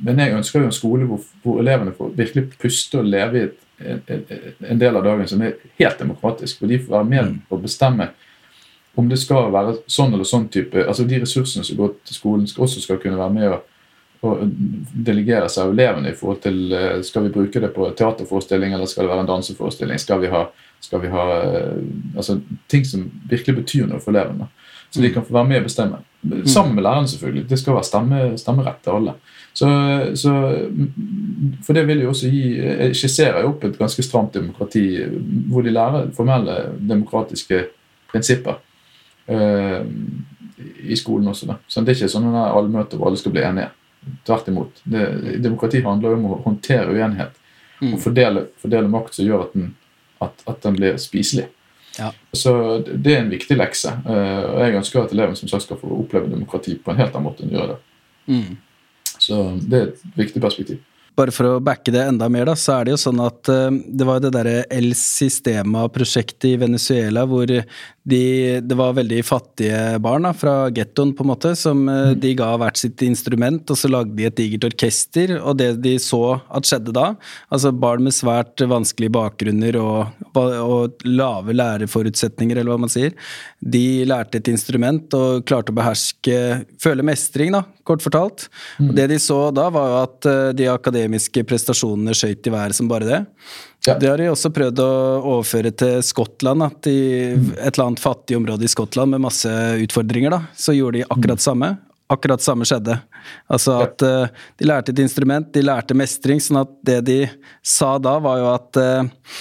men 0.00 0.18
jeg 0.22 0.36
ønsker 0.38 0.60
jo 0.62 0.70
en 0.70 0.72
skole 0.78 1.06
hvor, 1.10 1.20
hvor 1.42 1.60
elevene 1.60 1.92
får 1.96 2.14
virkelig 2.16 2.46
puste 2.62 2.98
og 3.02 3.10
leve 3.10 3.38
i 3.38 3.42
et, 3.48 3.58
en, 3.80 4.00
en- 4.08 4.66
en 4.70 4.80
del 4.80 4.96
av 4.96 5.04
dagen 5.04 5.28
som 5.28 5.42
er 5.42 5.54
helt 5.80 5.98
demokratisk, 6.00 6.58
hvor 6.60 6.68
de 6.68 6.78
får 6.78 6.94
være 6.98 7.10
med 7.10 7.34
og 7.50 7.62
bestemme 7.62 8.10
om 8.98 9.06
det 9.08 9.18
skal 9.22 9.50
være 9.54 9.76
sånn 9.88 10.12
eller 10.12 10.26
sånn 10.26 10.48
type 10.52 10.82
altså 10.86 11.04
De 11.08 11.20
ressursene 11.22 11.64
som 11.64 11.76
går 11.78 11.92
til 12.04 12.14
skolen, 12.16 12.46
skal 12.50 12.64
også 12.66 12.80
skal 12.82 12.98
kunne 13.00 13.16
være 13.20 13.32
med 13.36 13.48
og, 13.54 13.60
og 14.20 14.40
delegere 15.06 15.48
seg 15.48 15.64
av 15.64 15.72
elevene 15.72 16.12
i 16.12 16.16
forhold 16.16 16.42
til 16.44 16.74
eh, 16.76 16.98
Skal 17.06 17.24
vi 17.26 17.32
bruke 17.32 17.62
det 17.62 17.70
på 17.72 17.86
teaterforestilling, 17.96 18.74
eller 18.76 18.90
skal 18.90 19.06
det 19.06 19.14
være 19.14 19.24
en 19.24 19.30
danseforestilling? 19.30 20.00
Skal 20.02 20.20
vi 20.20 20.32
ha, 20.32 20.44
skal 20.84 21.00
vi 21.04 21.12
ha 21.12 21.26
eh, 21.38 21.78
altså, 22.16 22.40
ting 22.68 22.84
som 22.84 23.06
virkelig 23.30 23.62
betyr 23.62 23.88
noe 23.88 24.02
for 24.02 24.12
elevene? 24.12 24.50
Så 24.90 25.00
de 25.00 25.12
kan 25.14 25.24
få 25.24 25.32
være 25.38 25.48
med 25.48 25.60
og 25.62 25.68
bestemme. 25.68 26.00
Sammen 26.44 26.74
med 26.74 26.82
læreren, 26.82 27.08
selvfølgelig. 27.08 27.44
Det 27.48 27.58
skal 27.58 27.76
være 27.76 27.86
stemme, 27.86 28.20
stemmerett 28.38 28.80
til 28.84 28.96
alle. 28.98 29.14
Så, 29.54 29.68
så, 30.18 30.32
for 31.66 31.78
det 31.78 31.86
vil 31.88 32.02
jo 32.04 32.12
også 32.12 32.28
gi 32.30 32.42
Jeg 32.54 32.96
skisserer 32.96 33.40
jo 33.42 33.48
opp 33.50 33.64
et 33.66 33.78
ganske 33.78 34.02
stramt 34.06 34.34
demokrati 34.34 34.84
hvor 35.50 35.64
de 35.66 35.72
lærer 35.74 36.12
formelle 36.14 36.54
demokratiske 36.86 37.64
prinsipper 38.12 38.60
eh, 39.26 39.82
i 40.84 40.96
skolen 40.96 41.32
også. 41.32 41.48
Da. 41.50 41.58
Så 41.66 41.80
det 41.80 41.94
er 41.94 42.02
ikke 42.02 42.12
sånn 42.12 42.30
at 42.34 42.52
allmøter 42.52 42.98
hvor 42.98 43.10
alle 43.10 43.20
skal 43.20 43.34
bli 43.34 43.46
enige. 43.46 43.70
Tvert 44.26 44.48
imot. 44.48 44.80
Det, 44.84 45.04
demokrati 45.44 45.82
handler 45.84 46.16
om 46.16 46.26
å 46.30 46.40
håndtere 46.46 46.94
uenighet 46.94 47.36
og 47.80 47.96
fordele, 48.00 48.46
fordele 48.60 48.88
makt 48.92 49.16
som 49.16 49.26
gjør 49.26 49.46
at 49.46 49.56
den, 49.56 49.70
at, 50.24 50.42
at 50.48 50.62
den 50.64 50.76
blir 50.76 50.96
spiselig. 51.00 51.46
Ja. 51.98 52.10
Så 52.32 52.52
det 52.86 53.14
er 53.14 53.22
en 53.24 53.32
viktig 53.32 53.56
lekse. 53.58 53.92
eh, 54.06 54.42
og 54.46 54.60
jeg 54.64 54.76
ønsker 54.80 55.02
at 55.02 55.14
eleven 55.16 55.36
som 55.36 55.50
sagt 55.50 55.66
skal 55.66 55.80
få 55.80 55.90
oppleve 56.00 56.30
demokrati 56.30 56.76
på 56.78 56.92
en 56.92 57.00
helt 57.00 57.14
annen 57.14 57.28
måte 57.28 57.44
enn 57.44 57.52
de 57.52 57.58
gjør 57.58 57.72
det. 57.74 57.78
Mm. 58.30 58.58
Så 59.20 59.40
det 59.60 59.78
er 59.80 59.88
et 59.90 60.04
viktig 60.16 60.42
perspektiv. 60.42 60.80
Bare 61.20 61.34
for 61.34 61.46
å 61.48 61.60
backe 61.60 61.92
det 61.92 62.00
enda 62.08 62.30
mer, 62.32 62.48
da, 62.48 62.56
så 62.56 62.78
er 62.78 62.88
det 62.88 62.94
jo 62.94 63.00
sånn 63.02 63.20
at 63.20 63.50
uh, 63.52 63.68
det 63.68 64.06
var 64.08 64.22
det 64.24 64.32
derre 64.32 64.62
El 64.72 64.94
Sistema-prosjektet 64.96 66.54
i 66.54 66.58
Venezuela 66.62 67.26
hvor 67.28 67.50
de, 67.50 68.20
det 68.64 68.76
var 68.78 68.96
veldig 68.96 69.18
fattige 69.26 69.98
barn 70.02 70.24
da, 70.24 70.32
fra 70.32 70.54
gettoen, 70.72 71.12
på 71.16 71.26
en 71.26 71.30
måte, 71.32 71.52
som 71.58 71.82
uh, 71.90 72.14
de 72.16 72.32
ga 72.38 72.48
hvert 72.60 72.80
sitt 72.80 73.04
instrument, 73.04 73.68
og 73.68 73.76
så 73.76 73.90
lagde 73.92 74.16
de 74.16 74.28
et 74.30 74.38
digert 74.38 74.64
orkester, 74.70 75.34
og 75.40 75.58
det 75.60 75.74
de 75.84 75.96
så 76.00 76.22
at 76.48 76.68
skjedde 76.70 76.96
da, 76.96 77.10
altså 77.52 77.74
barn 77.76 78.06
med 78.06 78.16
svært 78.16 78.64
vanskelige 78.70 79.12
bakgrunner 79.18 79.76
og, 79.82 80.24
og 80.40 81.04
lave 81.04 81.56
læreforutsetninger, 81.58 82.62
eller 82.62 82.72
hva 82.72 82.86
man 82.86 82.92
sier, 82.92 83.12
de 83.60 84.06
lærte 84.08 84.40
et 84.40 84.48
instrument 84.48 85.12
og 85.18 85.44
klarte 85.48 85.74
å 85.74 85.76
beherske 85.76 86.38
Føle 86.80 87.04
mestring, 87.04 87.52
da, 87.52 87.64
kort 87.84 88.02
fortalt. 88.04 88.46
Og 88.80 88.92
det 88.96 89.08
de 89.10 89.18
så 89.20 89.38
da, 89.54 89.66
var 89.72 89.88
jo 89.90 89.98
at 90.00 90.28
eh, 90.30 90.52
de 90.56 90.68
akademiske 90.70 91.09
prestasjonene 91.18 92.14
skøyt 92.16 92.46
i 92.46 92.52
været 92.54 92.76
som 92.76 92.88
bare 92.90 93.08
det. 93.08 93.20
Ja. 93.86 93.96
Det 93.98 94.08
har 94.08 94.20
de 94.20 94.30
også 94.30 94.52
prøvd 94.54 94.82
å 94.84 94.90
overføre 95.34 95.72
til 95.72 96.00
Skottland. 96.04 96.64
At 96.66 96.88
i 96.90 96.98
et 97.34 97.72
eller 97.72 97.86
annet 97.88 98.02
fattig 98.02 98.38
område 98.38 98.66
i 98.66 98.72
Skottland 98.72 99.14
med 99.14 99.24
masse 99.24 99.52
utfordringer, 99.84 100.34
da, 100.36 100.42
så 100.56 100.76
gjorde 100.76 101.00
de 101.00 101.08
akkurat 101.08 101.42
samme. 101.42 101.74
Akkurat 102.10 102.42
samme 102.42 102.66
skjedde. 102.66 102.96
Altså 103.50 103.76
at 103.84 104.02
uh, 104.02 104.26
de 104.58 104.66
lærte 104.66 104.92
et 104.92 105.00
instrument, 105.02 105.46
de 105.54 105.62
lærte 105.62 105.96
mestring. 105.96 106.42
sånn 106.42 106.64
at 106.64 106.74
det 106.86 107.00
de 107.06 107.20
sa 107.62 107.94
da, 108.02 108.18
var 108.22 108.40
jo 108.40 108.50
at 108.50 108.80
uh, 108.82 109.32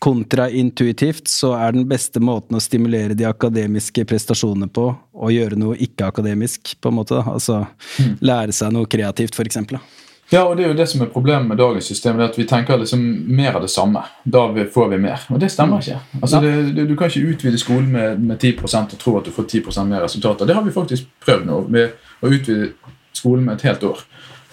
kontraintuitivt 0.00 1.28
så 1.28 1.52
er 1.58 1.74
den 1.76 1.84
beste 1.88 2.22
måten 2.24 2.56
å 2.56 2.62
stimulere 2.62 3.16
de 3.16 3.26
akademiske 3.28 4.06
prestasjonene 4.08 4.70
på 4.72 4.86
å 4.96 5.28
gjøre 5.32 5.58
noe 5.60 5.76
ikke-akademisk, 5.84 6.72
på 6.80 6.90
en 6.90 6.96
måte. 7.02 7.20
Altså 7.20 7.62
lære 8.24 8.56
seg 8.56 8.72
noe 8.74 8.88
kreativt, 8.88 9.36
da. 9.68 9.82
Ja, 10.30 10.44
og 10.46 10.56
det 10.56 10.62
er 10.62 10.70
jo 10.70 10.76
det 10.78 10.86
som 10.86 11.00
er 11.02 11.08
problemet 11.10 11.48
med 11.50 11.58
dagens 11.58 11.88
system, 11.90 12.18
det 12.18 12.22
er 12.22 12.28
at 12.30 12.38
vi 12.38 12.46
tenker 12.46 12.78
liksom 12.78 13.00
mer 13.34 13.56
av 13.58 13.64
det 13.64 13.70
samme. 13.72 14.04
Da 14.22 14.44
får 14.74 14.92
vi 14.92 15.00
mer. 15.02 15.24
Og 15.34 15.40
det 15.42 15.48
stemmer 15.50 15.82
ikke. 15.82 15.98
Altså, 16.20 16.40
det, 16.44 16.52
du, 16.76 16.84
du 16.86 16.94
kan 16.98 17.10
ikke 17.10 17.32
utvide 17.32 17.58
skolen 17.58 17.90
med, 17.90 18.22
med 18.28 18.38
10% 18.38 18.94
og 18.94 19.00
tro 19.00 19.16
at 19.18 19.26
du 19.26 19.34
får 19.34 19.48
10% 19.50 19.90
mer 19.90 20.04
resultater. 20.06 20.46
Det 20.46 20.54
har 20.54 20.62
vi 20.62 20.76
faktisk 20.76 21.10
prøvd 21.26 21.50
nå, 21.50 21.58
med 21.74 21.98
å 22.22 22.30
utvide 22.30 22.70
skolen 23.16 23.48
med 23.48 23.58
et 23.58 23.66
helt 23.66 23.88
år. 23.90 24.06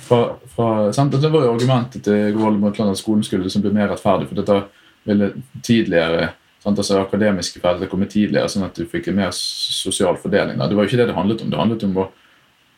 Fra, 0.08 0.22
fra, 0.56 0.72
sant? 0.98 1.14
Det 1.14 1.30
var 1.30 1.46
jo 1.46 1.54
argumentet 1.54 2.06
til 2.08 2.34
Brundtland 2.34 2.96
at 2.96 3.02
skolen 3.04 3.24
skulle 3.28 3.46
liksom 3.46 3.66
bli 3.66 3.76
mer 3.78 3.92
rettferdig. 3.94 4.32
for 4.32 4.42
dette 4.42 4.60
ville 5.06 5.32
tidligere 5.62 6.32
sant? 6.64 6.78
altså 6.78 7.02
Akademiske 7.04 7.62
felter 7.62 7.92
komme 7.92 8.10
tidligere, 8.10 8.50
sånn 8.50 8.66
at 8.66 8.78
du 8.78 8.88
fikk 8.90 9.12
en 9.12 9.22
mer 9.22 9.36
sosial 9.36 10.18
fordeling. 10.18 10.58
Det 10.58 10.74
var 10.74 10.88
jo 10.88 10.90
ikke 10.90 11.04
det 11.04 11.12
det 11.12 11.20
handlet 11.20 11.44
om. 11.44 11.52
Det 11.54 11.62
handlet 11.62 11.86
om 11.86 12.00
å, 12.02 12.08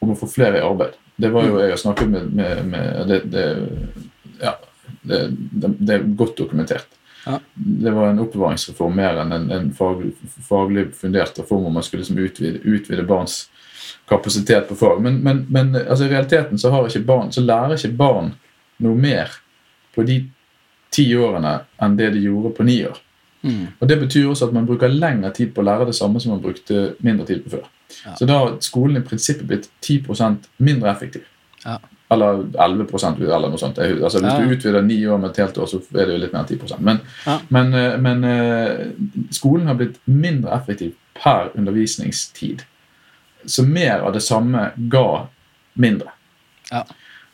om 0.04 0.12
å 0.12 0.20
få 0.20 0.28
flere 0.32 0.60
i 0.60 0.66
arbeid. 0.66 1.00
Det 1.20 1.30
var 1.34 1.48
jo 1.48 1.60
jeg 1.60 1.74
har 1.74 1.82
snakket 1.82 2.10
med, 2.10 2.32
med, 2.36 2.64
med 2.72 3.10
det, 3.10 3.20
det, 3.34 3.46
ja, 4.40 4.56
det, 5.02 5.20
det, 5.52 5.94
er 5.94 6.06
godt 6.16 6.38
dokumentert. 6.38 6.88
Ja. 7.26 7.40
Det 7.54 7.92
var 7.92 8.10
en 8.10 8.22
oppbevaringsreform 8.24 8.96
mer 8.96 9.20
enn 9.24 9.36
en, 9.36 9.50
en 9.52 9.68
faglig, 9.76 10.14
faglig 10.48 10.88
fundert 10.96 11.36
reform 11.42 11.66
hvor 11.68 11.76
man 11.76 11.84
skulle 11.84 12.06
liksom 12.06 12.22
utvide, 12.24 12.62
utvide 12.64 13.04
barns 13.08 13.42
kapasitet 14.10 14.70
på 14.70 14.78
fag. 14.80 15.02
Men, 15.04 15.20
men, 15.26 15.44
men 15.50 15.76
altså, 15.76 16.06
i 16.08 16.14
realiteten 16.14 16.60
så, 16.60 16.72
barn, 17.06 17.34
så 17.36 17.44
lærer 17.44 17.76
ikke 17.76 18.00
barn 18.00 18.34
noe 18.80 18.96
mer 18.96 19.36
på 19.96 20.08
de 20.08 20.22
ti 20.94 21.06
årene 21.20 21.60
enn 21.84 22.00
det 22.00 22.14
de 22.16 22.24
gjorde 22.24 22.54
på 22.56 22.66
ni 22.66 22.80
år. 22.88 23.04
Og 23.80 23.88
Det 23.88 24.00
betyr 24.00 24.28
også 24.28 24.50
at 24.50 24.56
man 24.56 24.66
bruker 24.68 24.92
lengre 24.92 25.32
tid 25.36 25.54
på 25.56 25.62
å 25.62 25.68
lære 25.68 25.90
det 25.90 25.96
samme 25.96 26.20
som 26.20 26.34
man 26.34 26.42
brukte 26.44 26.94
mindre 27.06 27.28
tid 27.28 27.44
på 27.44 27.54
før. 27.58 27.68
Så 28.18 28.26
da 28.26 28.38
har 28.40 28.58
skolen 28.62 28.98
i 28.98 29.06
prinsippet 29.06 29.48
blitt 29.48 29.70
10% 29.82 30.48
mindre 30.58 30.92
effektiv. 30.92 31.24
Ja. 31.66 31.80
Eller 32.12 32.44
11 32.58 32.88
eller 33.20 33.50
noe 33.50 33.58
sånt. 33.62 33.78
Altså, 33.80 34.20
hvis 34.20 34.34
Ja. 34.34 34.40
du 34.40 34.54
utvider 34.56 34.82
ni 34.82 35.06
år 35.08 35.18
med 35.20 35.30
et 35.30 35.38
helt 35.38 35.58
år, 35.58 35.66
så 35.68 35.82
er 35.94 36.06
det 36.06 36.14
jo 36.16 36.22
litt 36.24 36.34
mer 36.34 36.40
enn 36.40 36.48
10% 36.48 36.80
Men, 36.82 37.00
Ja. 37.26 37.40
men, 37.50 37.74
eh, 37.74 37.98
men 37.98 38.24
eh, 38.24 38.88
skolen 39.32 39.68
har 39.68 39.76
blitt 39.76 40.00
mindre 40.08 40.52
effektiv 40.52 40.94
per 41.14 41.52
undervisningstid. 41.58 42.64
Så 43.46 43.64
mer 43.64 44.00
av 44.00 44.14
det 44.14 44.22
samme 44.24 44.72
ga 44.90 45.28
mindre. 45.76 46.10
Ja. 46.72 46.84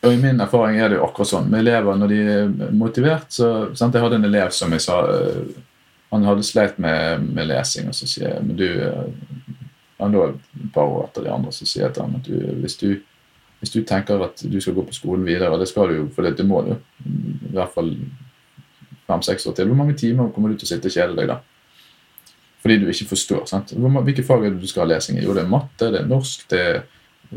Og 0.04 0.12
i 0.12 0.16
min 0.16 0.40
erfaring 0.40 0.78
er 0.80 0.88
det 0.88 0.98
jo 0.98 1.06
akkurat 1.06 1.26
sånn. 1.28 1.48
Med 1.50 1.60
elever 1.60 1.96
når 1.96 2.08
de 2.08 2.18
er 2.20 2.72
motivert, 2.72 3.30
så 3.32 3.74
sant? 3.76 3.94
Jeg 3.94 4.02
hadde 4.02 4.14
en 4.20 4.24
elev 4.28 4.50
som 4.52 4.70
jeg 4.72 4.80
sa 4.80 5.00
eh, 5.06 5.62
Han 6.12 6.22
hadde 6.24 6.42
sleit 6.44 6.78
med, 6.78 7.34
med 7.34 7.48
lesing, 7.48 7.88
og 7.88 7.94
så 7.94 8.06
sier 8.06 8.28
jeg 8.34 8.42
men 8.46 8.56
du 8.56 8.68
eh, 9.98 10.06
er 10.06 10.14
det 10.14 10.64
et 10.64 10.72
par 10.74 10.88
år 10.88 11.08
etter 11.08 11.26
de 11.26 11.34
andre, 11.34 11.52
som 11.52 11.68
sier 11.68 11.92
til 11.92 12.04
ham 12.04 12.18
at 12.18 12.28
du, 12.28 12.36
hvis 12.62 12.78
du 12.82 12.90
hvis 13.60 13.72
du 13.72 13.82
tenker 13.88 14.20
at 14.20 14.42
du 14.44 14.58
skal 14.60 14.74
gå 14.76 14.84
på 14.84 14.94
skolen 14.94 15.24
videre, 15.26 15.50
og 15.50 15.60
det 15.60 15.68
skal 15.70 15.88
du 15.88 15.94
jo, 15.96 16.06
for 16.14 16.26
det 16.26 16.44
må 16.46 16.60
du, 16.66 16.74
i 17.06 17.54
hvert 17.54 17.72
fall 17.74 17.94
fem-seks 19.06 19.46
år 19.46 19.56
til, 19.56 19.70
hvor 19.70 19.78
mange 19.78 19.96
timer 19.96 20.32
kommer 20.34 20.52
du 20.52 20.58
til 20.58 20.68
å 20.68 20.72
sitte 20.74 20.90
og 20.90 20.96
kjede 20.96 21.16
deg 21.16 21.30
da? 21.30 21.38
Fordi 22.62 22.76
du 22.82 22.88
ikke 22.90 23.08
forstår. 23.12 23.44
sant? 23.46 23.72
Hvilke 23.72 24.24
fag 24.26 24.44
er 24.44 24.52
det 24.54 24.60
du 24.60 24.68
skal 24.68 24.84
ha 24.84 24.90
lesing 24.90 25.20
i? 25.20 25.24
Jo, 25.24 25.34
det 25.36 25.44
er 25.44 25.50
matte, 25.50 25.90
det 25.94 26.02
er 26.02 26.08
norsk, 26.10 26.44
det 26.50 26.60
er 26.60 26.80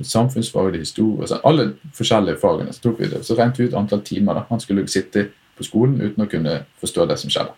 samfunnsfag, 0.06 0.72
det 0.74 0.80
er 0.80 0.86
historie. 0.88 1.30
sant? 1.30 1.46
Alle 1.46 1.70
forskjellige 1.96 2.42
fagene. 2.42 2.74
Så 2.74 2.84
tok 2.84 3.00
vi 3.00 3.12
det, 3.14 3.22
så 3.28 3.38
regnet 3.38 3.62
vi 3.62 3.70
ut 3.70 3.78
antall 3.78 4.04
timer 4.06 4.42
da. 4.42 4.46
han 4.50 4.64
skulle 4.64 4.88
sitte 4.92 5.30
på 5.56 5.68
skolen 5.68 6.00
uten 6.02 6.26
å 6.26 6.30
kunne 6.32 6.64
forstå 6.82 7.06
det 7.10 7.20
som 7.22 7.32
skjedde. 7.32 7.56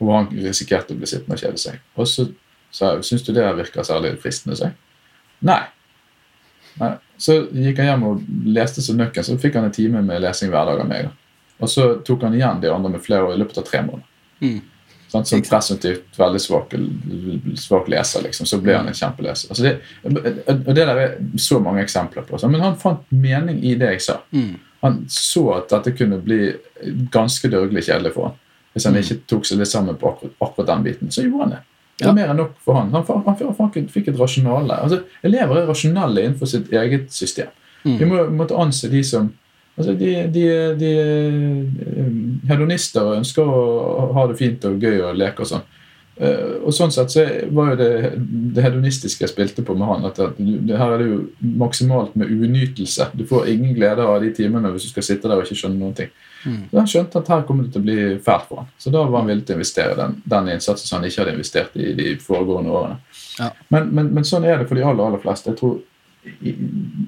Og 0.00 0.12
han 0.14 0.30
risikerte 0.32 0.94
å 0.94 1.00
bli 1.00 1.08
sittende 1.08 1.38
og 1.38 1.42
kjede 1.42 1.60
seg. 1.60 1.80
Og 1.96 2.08
så 2.08 2.28
jeg 2.72 3.04
syns 3.06 3.24
du 3.26 3.32
det 3.34 3.46
virker 3.58 3.86
særlig 3.86 4.14
fristende. 4.22 4.56
Så. 4.58 4.70
Nei. 5.46 5.62
Nei. 6.80 6.94
Så 7.20 7.42
gikk 7.52 7.80
han 7.82 7.90
hjem 7.90 8.04
og 8.08 8.28
leste 8.48 8.82
seg 8.84 8.96
nøkken, 8.96 9.26
så 9.26 9.36
fikk 9.40 9.58
han 9.58 9.68
en 9.68 9.74
time 9.74 10.02
med 10.04 10.22
lesing 10.24 10.52
hver 10.52 10.70
dag 10.70 10.80
av 10.80 10.88
meg. 10.88 11.08
da. 11.08 11.16
Og 11.60 11.68
så 11.68 11.90
tok 12.06 12.22
han 12.24 12.36
igjen 12.36 12.62
de 12.62 12.70
andre 12.72 12.94
med 12.94 13.02
flere 13.04 13.26
år 13.28 13.34
i 13.34 13.40
løpet 13.42 13.58
av 13.60 13.66
tre 13.68 13.82
måneder. 13.84 14.06
Mm. 14.40 14.60
Sånn, 15.10 15.26
Som 15.26 15.42
presumptivt 15.42 16.18
veldig 16.18 16.40
svak, 16.40 16.74
svak 17.58 17.88
leser, 17.90 18.22
liksom. 18.22 18.46
Så 18.46 18.60
ble 18.62 18.76
han 18.78 18.88
en 18.88 18.96
kjempeleser. 18.96 19.50
Altså 19.50 19.64
det, 19.66 19.72
og 20.06 20.70
det 20.70 20.84
der 20.86 21.00
er 21.02 21.16
så 21.42 21.58
mange 21.60 21.82
eksempler 21.82 22.24
på. 22.28 22.38
Men 22.46 22.62
han 22.62 22.78
fant 22.78 23.02
mening 23.10 23.58
i 23.66 23.74
det 23.78 23.96
jeg 23.96 24.04
sa. 24.06 24.20
Mm. 24.30 24.54
Han 24.84 25.00
så 25.12 25.42
at 25.58 25.74
dette 25.74 25.96
kunne 25.98 26.20
bli 26.22 26.54
ganske 27.12 27.50
dørgelig 27.50 27.88
kjedelig 27.88 28.14
for 28.14 28.30
han. 28.30 28.38
Hvis 28.72 28.86
han 28.86 28.96
ikke 29.00 29.18
tok 29.28 29.48
seg 29.48 29.58
litt 29.58 29.72
sammen 29.72 29.98
på 29.98 30.12
akkurat, 30.12 30.36
akkurat 30.46 30.70
den 30.70 30.86
biten. 30.86 31.10
Så 31.10 31.26
gjorde 31.26 31.42
han 31.42 31.56
det. 31.56 31.60
Det 32.00 32.08
var 32.08 32.16
mer 32.16 32.32
enn 32.32 32.40
nok 32.40 32.54
for 32.64 32.78
han. 32.78 32.90
Han, 32.94 33.04
han, 33.26 33.54
han 33.58 33.90
fikk 33.92 34.10
et 34.12 34.20
rasjonale. 34.20 34.78
Altså, 34.84 35.02
elever 35.26 35.60
er 35.60 35.68
rasjonelle 35.70 36.24
innenfor 36.24 36.50
sitt 36.50 36.72
eget 36.72 37.12
system. 37.14 37.52
Mm. 37.84 37.96
Vi 37.98 38.08
må 38.08 38.24
måtte 38.36 38.58
anse 38.60 38.90
de 38.92 39.02
som 39.06 39.30
altså 39.80 39.94
de, 39.96 40.10
de, 40.34 40.46
de 40.80 40.88
eh, 41.00 42.08
hedonister 42.50 43.06
og 43.06 43.20
ønsker 43.22 43.48
å 43.48 44.08
ha 44.16 44.26
det 44.28 44.36
fint 44.40 44.64
og 44.68 44.82
gøy 44.82 44.98
og 44.98 45.20
leke 45.20 45.44
og 45.44 45.52
sånn. 45.54 45.68
Eh, 46.20 46.56
og 46.60 46.74
sånn 46.76 46.90
sett 46.92 47.12
så 47.14 47.22
var 47.56 47.70
jo 47.70 47.76
det, 47.80 47.92
det 48.52 48.64
hedonistiske 48.66 49.24
jeg 49.24 49.30
spilte 49.32 49.62
på 49.64 49.72
med 49.78 49.88
han, 49.88 50.02
at, 50.04 50.18
at 50.20 50.36
du, 50.36 50.58
det 50.68 50.76
her 50.76 50.92
er 50.92 51.00
det 51.00 51.06
jo 51.08 51.20
maksimalt 51.62 52.16
med 52.20 52.28
unytelse. 52.28 53.06
Du 53.16 53.22
får 53.28 53.48
ingen 53.48 53.72
glede 53.78 54.04
av 54.04 54.18
de 54.20 54.28
timene 54.36 54.72
hvis 54.74 54.84
du 54.88 54.92
skal 54.92 55.06
sitte 55.06 55.30
der 55.30 55.40
og 55.40 55.46
ikke 55.48 55.56
skjønne 55.62 55.80
noen 55.80 55.96
ting. 55.96 56.10
Mm. 56.44 56.58
Så 56.70 56.76
han 56.76 56.90
skjønte 56.92 57.22
at 57.22 57.30
her 57.32 57.46
kommer 57.48 57.64
det 57.64 57.72
til 57.72 57.80
å 57.80 57.86
bli 57.88 57.96
fælt 58.26 58.46
for 58.50 58.62
han. 58.62 58.68
Så 58.80 58.92
da 58.92 59.06
var 59.06 59.22
han 59.22 59.30
villig 59.32 59.46
til 59.48 59.56
å 59.56 59.60
investere 59.60 59.96
den, 59.96 60.18
den 60.34 60.52
innsatsen 60.54 60.88
som 60.90 60.98
han 60.98 61.08
ikke 61.08 61.22
hadde 61.22 61.34
investert 61.38 61.80
i 61.80 61.88
de 61.96 62.12
foregående 62.20 62.76
årene. 62.76 63.00
Ja. 63.40 63.50
Men, 63.72 63.88
men, 63.96 64.12
men 64.18 64.28
sånn 64.28 64.44
er 64.48 64.60
det 64.60 64.68
for 64.68 64.76
de 64.76 64.84
aller, 64.84 65.04
aller 65.06 65.24
fleste. 65.24 65.54
Jeg 65.54 65.60
tror 65.60 65.80
i, 66.44 66.52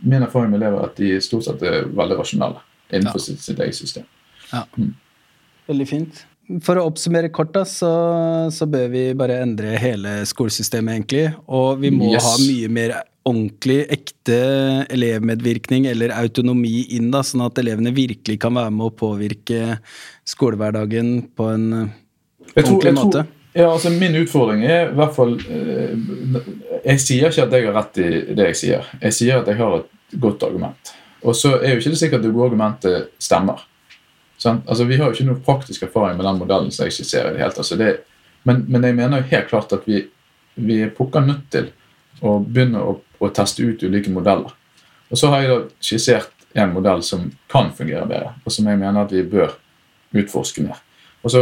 Min 0.08 0.24
erfaring 0.24 0.52
med 0.54 0.62
elever 0.62 0.80
er 0.80 0.88
at 0.88 0.96
de 0.96 1.14
stort 1.20 1.44
sett 1.44 1.60
er 1.68 1.82
veldig 1.92 2.16
rasjonelle 2.22 2.64
innenfor 2.92 3.20
Ja. 3.20 3.24
sitt, 3.28 3.44
sitt 3.44 3.60
eget 3.60 3.76
system. 3.76 4.08
Veldig 5.68 5.88
fint. 5.88 6.24
For 6.60 6.76
å 6.76 6.84
oppsummere 6.90 7.30
kort, 7.32 7.52
da, 7.54 7.62
så, 7.64 7.90
så 8.52 8.66
bør 8.68 8.88
vi 8.92 9.02
bare 9.16 9.40
endre 9.42 9.76
hele 9.80 10.20
skolesystemet, 10.28 10.94
egentlig. 10.98 11.24
Og 11.48 11.80
vi 11.80 11.90
må 11.94 12.10
Yes. 12.12 12.24
ha 12.26 12.34
mye 12.44 12.68
mer 12.68 12.94
ordentlig, 13.24 13.86
ekte 13.94 14.36
elevmedvirkning 14.90 15.86
eller 15.86 16.10
autonomi 16.18 16.88
inn, 16.96 17.10
da, 17.14 17.20
sånn 17.22 17.44
at 17.46 17.58
elevene 17.62 17.92
virkelig 17.94 18.40
kan 18.42 18.54
være 18.58 18.72
med 18.74 18.88
å 18.88 18.96
påvirke 18.98 19.78
skolehverdagen 20.26 21.28
på 21.38 21.46
en 21.54 21.68
tror- 22.54 22.66
ordentlig 22.66 22.84
jeg 22.84 22.94
tror- 22.96 23.04
måte. 23.06 23.26
Ja, 23.54 23.66
altså 23.68 23.90
Min 23.92 24.14
utfordring 24.16 24.62
er 24.64 24.88
i 24.90 24.94
hvert 24.96 25.14
fall 25.14 25.34
eh, 25.36 25.90
Jeg 26.86 27.00
sier 27.00 27.28
ikke 27.28 27.42
at 27.44 27.52
jeg 27.52 27.66
har 27.66 27.74
rett 27.76 27.98
i 28.00 28.34
det 28.34 28.46
jeg 28.46 28.56
sier. 28.56 28.86
Jeg 29.02 29.12
sier 29.12 29.38
at 29.42 29.46
jeg 29.46 29.56
har 29.58 29.76
et 29.78 30.18
godt 30.18 30.42
argument. 30.42 30.92
Og 31.22 31.34
så 31.36 31.60
er 31.62 31.74
jo 31.74 31.80
ikke 31.82 31.90
det 31.92 31.98
sikkert 32.00 32.18
at 32.18 32.22
det 32.26 32.32
gode 32.34 32.48
argumentet 32.50 33.10
stemmer. 33.20 33.60
Altså, 34.46 34.84
Vi 34.84 34.96
har 34.96 35.06
jo 35.06 35.16
ikke 35.16 35.28
noe 35.28 35.44
praktisk 35.44 35.82
erfaring 35.82 36.16
med 36.16 36.26
den 36.26 36.40
modellen 36.40 36.70
som 36.70 36.86
jeg 36.86 36.96
skisserer. 36.96 37.32
det 37.32 37.42
hele 37.42 37.52
tatt. 37.52 37.66
Så 37.66 37.76
det, 37.76 37.96
men, 38.42 38.64
men 38.68 38.84
jeg 38.84 38.98
mener 38.98 39.22
jo 39.22 39.30
helt 39.30 39.48
klart 39.48 39.72
at 39.72 39.86
vi, 39.86 40.04
vi 40.54 40.82
er 40.82 40.94
pukker 40.96 41.20
nødt 41.20 41.50
til 41.50 41.70
å 42.22 42.38
begynne 42.38 42.82
å, 42.82 43.00
å 43.18 43.32
teste 43.34 43.62
ut 43.62 43.82
ulike 43.82 44.10
modeller. 44.10 44.54
Og 45.10 45.18
så 45.18 45.28
har 45.32 45.42
jeg 45.42 45.50
da 45.50 45.58
skissert 45.80 46.46
en 46.52 46.72
modell 46.72 47.02
som 47.02 47.30
kan 47.52 47.70
fungere 47.76 48.06
bedre, 48.08 48.34
og 48.44 48.52
som 48.52 48.66
jeg 48.68 48.80
mener 48.80 49.04
at 49.04 49.12
vi 49.12 49.22
bør 49.24 49.54
utforske 50.12 50.64
mer. 50.64 50.80
Og 51.22 51.30
så 51.30 51.40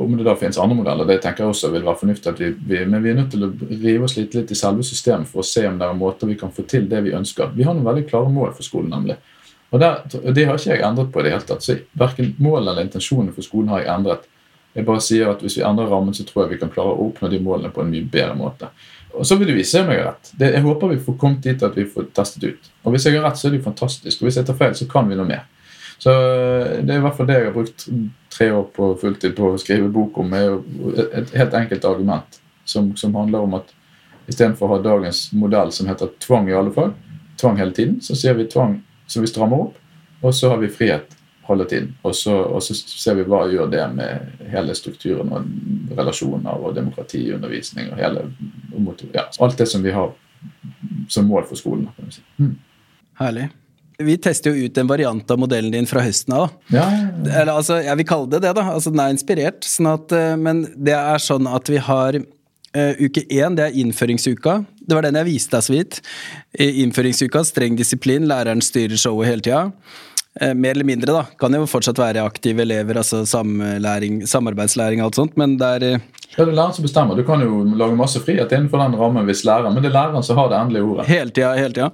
Om 0.00 0.16
det 0.16 0.24
da 0.26 0.34
finnes 0.34 0.58
andre 0.58 0.76
modeller, 0.76 1.06
det 1.06 1.20
tenker 1.22 1.44
jeg 1.44 1.52
også 1.52 1.68
vil 1.70 1.84
være 1.86 2.00
fornuftig. 2.00 2.32
at 2.32 2.40
vi, 2.40 2.48
vi, 2.66 2.84
Men 2.86 3.02
vi 3.02 3.10
er 3.10 3.14
nødt 3.14 3.30
til 3.30 3.44
å 3.44 3.52
rive 3.70 4.04
oss 4.04 4.16
litt, 4.16 4.34
litt 4.34 4.50
i 4.50 4.54
selve 4.58 4.82
systemet 4.82 5.28
for 5.28 5.42
å 5.42 5.46
se 5.46 5.66
om 5.68 5.78
det 5.78 5.86
er 5.86 5.94
måter 5.94 6.26
vi 6.26 6.38
kan 6.40 6.50
få 6.50 6.62
til 6.66 6.88
det 6.88 7.02
vi 7.04 7.14
ønsker. 7.14 7.52
Vi 7.54 7.62
har 7.62 7.74
noen 7.74 7.86
veldig 7.86 8.08
klare 8.08 8.32
mål 8.32 8.54
for 8.56 8.66
skolen, 8.66 8.90
nemlig. 8.90 9.16
Og 9.70 9.80
der, 9.80 10.02
Det 10.34 10.46
har 10.46 10.58
ikke 10.58 10.74
jeg 10.74 10.82
endret 10.82 11.12
på 11.12 11.20
i 11.20 11.22
det 11.22 11.32
hele 11.32 11.46
tatt. 11.46 11.62
Så 11.62 11.78
Verken 11.98 12.34
målene 12.38 12.72
eller 12.72 12.88
intensjonene 12.88 13.34
for 13.34 13.46
skolen 13.46 13.68
har 13.68 13.84
jeg 13.84 13.94
endret. 13.94 14.26
Jeg 14.74 14.86
bare 14.86 15.00
sier 15.00 15.30
at 15.30 15.42
Hvis 15.42 15.58
vi 15.58 15.62
endrer 15.66 15.90
rammen, 15.90 16.14
så 16.14 16.24
tror 16.24 16.44
jeg 16.44 16.54
vi 16.54 16.58
kan 16.58 16.70
klare 16.70 16.94
å 16.94 17.08
oppnå 17.08 17.30
de 17.30 17.40
målene 17.40 17.70
på 17.70 17.82
en 17.82 17.90
mye 17.90 18.06
bedre 18.06 18.34
måte. 18.34 18.70
Og 19.14 19.26
Så 19.26 19.36
vil 19.36 19.48
det 19.48 19.56
vise 19.56 19.80
om 19.80 19.90
jeg 19.90 20.02
har 20.02 20.12
rett. 20.12 20.32
Det, 20.38 20.52
jeg 20.54 20.62
håper 20.62 20.88
vi 20.88 21.04
får 21.06 21.16
kommet 21.18 21.42
dit 21.42 21.62
at 21.62 21.76
vi 21.76 21.84
får 21.84 22.10
testet 22.14 22.44
ut. 22.44 22.70
Og 22.84 22.92
Hvis 22.92 23.06
jeg 23.06 23.18
har 23.18 23.26
rett, 23.28 23.38
så 23.38 23.48
er 23.48 23.50
det 23.50 23.58
jo 23.58 23.70
fantastisk. 23.70 24.20
Og 24.20 24.28
hvis 24.28 24.36
jeg 24.36 24.46
tar 24.46 24.54
feil, 24.58 24.74
så 24.74 24.86
kan 24.88 25.08
vi 25.08 25.18
noe 25.18 25.26
mer. 25.26 25.46
Så 25.98 26.10
Det 26.82 26.94
er 26.94 26.98
i 26.98 27.04
hvert 27.04 27.16
fall 27.16 27.26
det 27.26 27.34
jeg 27.34 27.44
har 27.44 27.52
brukt 27.52 27.88
tre 28.30 28.52
år 28.52 28.64
på 28.74 28.94
fulltid 29.00 29.34
på 29.36 29.52
å 29.52 29.58
skrive 29.58 29.88
bok 29.92 30.18
om. 30.18 30.32
er 30.32 30.46
jo 30.46 30.94
et 31.14 31.30
helt 31.30 31.54
enkelt 31.54 31.84
argument 31.84 32.40
som, 32.64 32.96
som 32.96 33.14
handler 33.14 33.40
om 33.40 33.54
at 33.54 33.74
istedenfor 34.28 34.66
å 34.66 34.76
ha 34.76 34.82
dagens 34.82 35.32
modell 35.32 35.72
som 35.72 35.88
heter 35.90 36.12
tvang 36.22 36.48
i 36.48 36.54
alle 36.54 36.72
fag, 36.72 36.94
tvang 37.40 37.58
hele 37.58 37.72
tiden, 37.72 38.00
så 38.00 38.14
sier 38.14 38.34
vi 38.38 38.46
tvang 38.46 38.78
så 39.10 39.22
vi 39.22 39.30
strammer 39.30 39.66
opp, 39.66 39.80
og 40.20 40.34
så 40.36 40.52
har 40.52 40.60
vi 40.62 40.70
frihet 40.72 41.16
halve 41.50 41.66
tiden. 41.68 41.94
Og 42.06 42.14
så, 42.16 42.34
og 42.36 42.62
så 42.62 42.74
ser 42.74 43.18
vi 43.18 43.26
hva 43.28 43.42
gjør 43.50 43.70
det 43.72 43.84
med 43.96 44.48
hele 44.52 44.74
strukturen 44.78 45.32
og 45.34 45.96
relasjoner 45.98 46.60
og 46.60 46.74
demokrati 46.76 47.24
undervisning 47.34 47.90
og 47.90 47.98
hele 48.00 48.26
ja, 49.14 49.26
alt 49.42 49.58
det 49.58 49.66
som 49.70 49.82
vi 49.82 49.94
har 49.94 50.12
som 51.10 51.26
mål 51.26 51.48
for 51.48 51.58
skolen. 51.58 51.88
Kan 51.96 52.10
vi 52.10 52.18
si. 52.18 52.26
Mm. 52.38 52.54
Herlig. 53.20 53.48
Vi 54.00 54.16
tester 54.16 54.54
jo 54.54 54.68
ut 54.68 54.78
en 54.80 54.88
variant 54.88 55.30
av 55.30 55.40
modellen 55.40 55.74
din 55.74 55.88
fra 55.88 56.00
høsten 56.00 56.32
av. 56.32 56.54
Ja, 56.72 56.86
ja, 56.88 57.00
ja. 57.04 57.32
Eller 57.42 57.52
altså, 57.52 57.80
jeg 57.84 58.00
vil 58.00 58.08
kalle 58.08 58.30
det 58.32 58.40
det, 58.46 58.54
da. 58.56 58.64
Altså, 58.72 58.92
den 58.94 59.02
er 59.02 59.12
inspirert. 59.12 59.66
Sånn 59.68 59.90
at, 59.90 60.14
eh, 60.16 60.36
men 60.40 60.62
det 60.72 60.96
er 60.96 61.20
sånn 61.20 61.48
at 61.50 61.68
vi 61.68 61.82
har 61.84 62.16
uh, 62.16 62.94
uke 62.96 63.26
én, 63.26 63.58
det 63.58 63.66
er 63.66 63.76
innføringsuka. 63.82 64.62
Det 64.80 64.96
var 64.96 65.06
den 65.06 65.18
jeg 65.20 65.28
viste 65.28 65.56
deg 65.56 65.66
så 65.66 65.74
vidt. 65.74 66.00
I 66.58 66.70
innføringsuka, 66.84 67.44
streng 67.46 67.76
disiplin, 67.78 68.28
læreren 68.30 68.62
styrer 68.64 69.00
showet 69.00 69.30
hele 69.30 69.44
tida. 69.44 69.66
Eh, 70.40 70.54
mer 70.54 70.76
eller 70.76 70.88
mindre, 70.88 71.12
da. 71.12 71.24
Kan 71.38 71.54
jo 71.54 71.66
fortsatt 71.66 71.98
være 71.98 72.22
aktive 72.22 72.62
elever, 72.62 73.00
altså 73.02 73.24
samarbeidslæring 73.26 75.02
og 75.02 75.10
alt 75.10 75.18
sånt, 75.18 75.38
men 75.40 75.56
det 75.60 75.70
er 75.76 75.86
eh, 75.88 76.08
det 76.30 76.44
er 76.44 76.52
læreren 76.54 76.74
som 76.76 76.84
bestemmer. 76.86 77.18
Du 77.18 77.24
kan 77.26 77.40
jo 77.42 77.64
lage 77.74 77.96
masse 77.98 78.20
frihet 78.22 78.52
innenfor 78.54 78.78
den 78.78 78.94
rammen 79.00 79.26
hvis 79.26 79.42
læreren, 79.42 79.74
men 79.74 79.82
det 79.82 79.90
er 79.90 79.96
læreren 79.96 80.22
som 80.22 80.38
har 80.38 80.52
det 80.52 80.60
endelige 80.60 80.86
ordet. 80.86 81.06
Hele 81.10 81.34
tida, 81.34 81.48
hele 81.58 81.74
tida. 81.74 81.88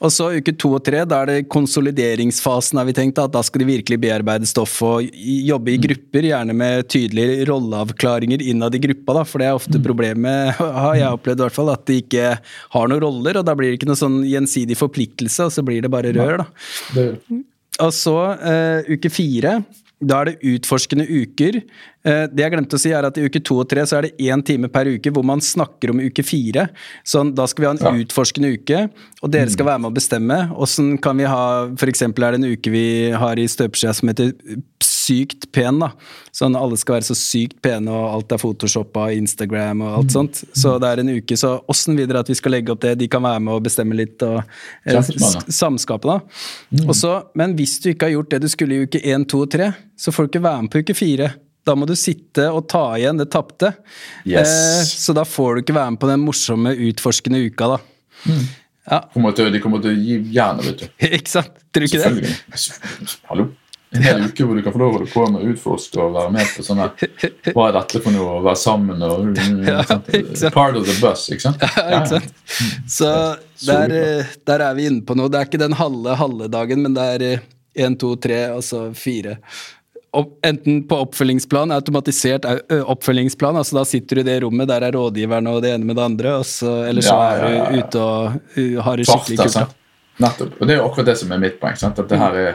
Og 0.00 0.14
så 0.14 0.30
uke 0.32 0.54
to 0.56 0.70
og 0.78 0.84
tre, 0.86 1.02
da 1.04 1.18
er 1.20 1.28
det 1.28 1.50
konsolideringsfasen, 1.52 2.80
har 2.80 2.88
vi 2.88 2.94
tenkt. 2.96 3.20
At 3.20 3.34
da 3.34 3.42
skal 3.44 3.60
de 3.60 3.68
virkelig 3.68 4.00
bearbeide 4.00 4.48
stoff 4.48 4.78
og 4.88 5.04
jobbe 5.12 5.74
i 5.74 5.80
grupper, 5.82 6.30
gjerne 6.30 6.56
med 6.56 6.88
tydelige 6.88 7.44
rolleavklaringer 7.50 8.46
innad 8.48 8.78
i 8.78 8.80
gruppa, 8.86 9.18
da. 9.20 9.26
For 9.28 9.44
det 9.44 9.50
er 9.50 9.60
ofte 9.60 9.82
problemet, 9.84 10.56
har 10.86 10.96
jeg 10.96 11.18
opplevd 11.20 11.44
i 11.44 11.46
hvert 11.46 11.58
fall, 11.60 11.74
at 11.76 11.84
de 11.90 12.00
ikke 12.00 12.31
har 12.74 12.90
noen 12.90 13.02
roller, 13.04 13.40
og 13.40 13.46
da 13.48 13.54
blir 13.58 13.72
det 13.72 13.80
ikke 13.80 13.90
noe 13.90 14.00
sånn 14.00 14.20
gjensidig 14.28 14.78
forpliktelse, 14.80 15.48
og 15.48 15.54
så 15.54 15.64
blir 15.66 15.84
det 15.84 15.92
bare 15.92 16.12
rør, 16.16 16.44
da. 16.44 16.48
Og 17.82 17.94
så 17.96 18.16
uh, 18.36 18.90
uke 18.92 19.10
fire. 19.12 19.60
Da 20.02 20.20
er 20.20 20.32
det 20.32 20.50
utforskende 20.54 21.06
uker. 21.06 21.60
Eh, 22.04 22.26
det 22.26 22.42
jeg 22.42 22.52
glemte 22.52 22.74
å 22.74 22.80
si 22.82 22.90
er 22.90 23.04
at 23.06 23.16
I 23.18 23.26
uke 23.28 23.40
to 23.44 23.60
og 23.62 23.68
tre 23.70 23.82
så 23.86 23.98
er 23.98 24.02
det 24.08 24.16
én 24.18 24.42
time 24.44 24.68
per 24.68 24.84
uke 24.90 25.10
hvor 25.14 25.22
man 25.24 25.38
snakker 25.40 25.90
om 25.90 26.00
uke 26.02 26.24
fire. 26.26 26.68
Sånn, 27.06 27.34
da 27.34 27.46
skal 27.46 27.62
vi 27.62 27.66
ha 27.66 27.72
en 27.76 27.78
Ja. 28.00 28.04
utforskende 28.04 28.52
uke, 28.58 28.90
og 29.22 29.30
dere 29.30 29.48
skal 29.50 29.66
være 29.66 29.80
med 29.80 29.92
å 29.92 29.94
bestemme. 29.94 30.50
Åssen 30.58 31.00
kan 31.00 31.16
vi 31.16 31.24
ha 31.24 31.68
F.eks. 31.76 32.02
er 32.02 32.12
det 32.12 32.34
en 32.34 32.44
uke 32.56 32.70
vi 32.70 33.10
har 33.12 33.36
i 33.38 33.46
støpeskjea 33.46 33.94
som 33.94 34.08
heter 34.08 34.32
Sykt 35.02 35.50
pen. 35.50 35.80
da. 35.80 35.88
Sånn 36.32 36.54
alle 36.54 36.76
skal 36.78 36.94
være 37.00 37.06
så 37.10 37.14
sykt 37.18 37.60
pene, 37.60 37.88
og 37.90 38.14
alt 38.14 38.32
er 38.32 38.38
photoshoppa, 38.38 39.08
Instagram 39.16 39.80
og 39.82 39.96
alt 39.98 40.10
sånt. 40.14 40.44
Så 40.54 40.78
det 40.78 40.88
er 40.92 41.00
en 41.02 41.08
uke. 41.18 41.34
Så 41.36 41.60
åssen 41.68 41.96
vil 41.96 42.06
dere 42.06 42.20
at 42.20 42.28
vi 42.28 42.34
skal 42.38 42.52
legge 42.52 42.70
opp 42.70 42.80
det? 42.80 42.98
De 42.98 43.08
kan 43.08 43.20
være 43.22 43.40
med 43.42 43.52
og 43.54 43.64
bestemme 43.64 43.96
litt. 43.98 44.22
og 44.22 44.44
eh, 44.86 45.00
samskape, 45.50 46.02
da. 46.06 46.20
Og 46.86 46.94
så- 46.94 47.24
men 47.34 47.56
hvis 47.56 47.80
du 47.82 47.92
ikke 47.92 48.02
har 48.06 48.10
gjort 48.22 48.28
det 48.30 48.40
du 48.42 48.48
skulle 48.48 48.72
i 48.74 48.82
uke 48.86 49.00
1, 49.02 49.26
2 49.26 49.42
og 49.42 49.50
3, 49.50 49.74
så 49.98 50.12
får 50.12 50.28
du 50.30 50.38
ikke 50.38 50.42
være 50.44 50.62
med 50.62 50.70
på 50.70 50.78
uke 50.84 50.94
4. 50.94 51.34
Da 51.66 51.76
må 51.78 51.86
du 51.86 51.94
sitte 51.98 52.48
og 52.50 52.66
ta 52.70 52.84
igjen 52.98 53.20
det 53.20 53.28
tapte. 53.32 53.70
Yes. 54.26 54.50
Eh, 54.50 54.82
så 54.88 55.14
da 55.16 55.24
får 55.28 55.54
du 55.54 55.62
ikke 55.62 55.76
være 55.78 55.94
med 55.94 56.02
på 56.02 56.10
den 56.10 56.24
morsomme, 56.26 56.74
utforskende 56.90 57.42
uka, 57.46 57.76
da. 57.76 57.80
Ja, 58.90 58.98
Kommer 59.14 59.34
til, 59.38 59.50
de 59.54 59.60
kommer 59.62 59.82
til 59.82 59.94
å 59.94 59.98
gi 59.98 60.20
jernet, 60.34 60.66
vet 60.66 60.82
du. 60.82 60.86
ikke 61.18 61.36
sant? 61.38 61.58
Tror 61.70 61.86
du 61.86 61.90
ikke 61.90 62.14
det? 62.26 63.18
Hallo. 63.30 63.50
En 63.92 64.04
hel 64.06 64.22
uke 64.24 64.46
hvor 64.48 64.56
du 64.56 64.62
kan 64.64 64.72
få 64.72 64.80
lov 64.80 64.94
å 64.96 65.24
med 65.34 65.42
og 65.42 65.48
utforske 65.52 66.00
og 66.00 66.14
være 66.14 66.32
med 66.32 66.52
på 66.54 66.62
sånne 66.64 66.86
Hva 67.52 67.66
er 67.66 67.74
dette 67.76 68.00
for 68.00 68.14
noe? 68.14 68.38
Å 68.38 68.44
være 68.46 68.60
sammen 68.62 69.04
og 69.04 69.36
Ja. 69.68 69.82
Part 70.54 70.78
of 70.80 70.86
the 70.88 70.94
bus, 70.96 71.26
ikke 71.28 71.44
sant? 71.44 71.66
Ja, 71.76 72.00
ikke 72.00 72.14
sant? 72.14 72.32
Så 72.88 73.10
der, 73.68 73.92
eh, 73.98 74.32
der 74.48 74.64
er 74.64 74.78
vi 74.78 74.88
inne 74.88 75.04
på 75.04 75.16
noe. 75.18 75.28
Det 75.28 75.42
er 75.42 75.50
ikke 75.50 75.60
den 75.60 75.76
halve 75.76 76.16
halve 76.16 76.48
dagen, 76.52 76.86
men 76.86 76.96
det 76.96 77.04
er 77.18 77.26
én, 77.84 77.98
to, 78.00 78.14
tre, 78.16 78.46
altså 78.54 78.86
så 78.88 78.96
fire. 78.96 79.36
Enten 80.44 80.82
på 80.88 80.96
oppfølgingsplan, 81.06 81.70
automatisert 81.72 82.44
oppfølgingsplan, 82.68 83.56
altså 83.56 83.78
da 83.78 83.84
sitter 83.88 84.18
du 84.18 84.20
i 84.20 84.26
det 84.28 84.34
rommet, 84.44 84.68
der 84.68 84.84
er 84.84 84.92
rådgiveren 84.92 85.46
og 85.48 85.62
det 85.64 85.70
ene 85.72 85.88
med 85.88 85.96
det 85.96 86.04
andre, 86.04 86.34
så, 86.44 86.82
eller 86.84 87.00
så 87.06 87.14
Ja, 87.14 87.30
er 87.30 87.38
ja, 87.40 87.46
er 87.46 87.72
du 87.72 87.78
ute 87.78 88.02
og 88.02 88.82
har 88.84 89.00
det 89.00 89.06
skikkelig 89.08 89.38
kult. 89.40 89.54
sant? 89.56 89.72
Nettopp. 90.20 90.58
Og 90.60 90.68
det 90.68 90.74
er 90.74 90.78
jo 90.82 90.88
akkurat 90.90 91.06
det 91.08 91.16
som 91.22 91.32
er 91.32 91.40
mitt 91.40 91.56
poeng. 91.62 91.76
Sant? 91.80 91.98
At 91.98 92.10
det 92.12 92.18
her 92.20 92.36
er 92.42 92.50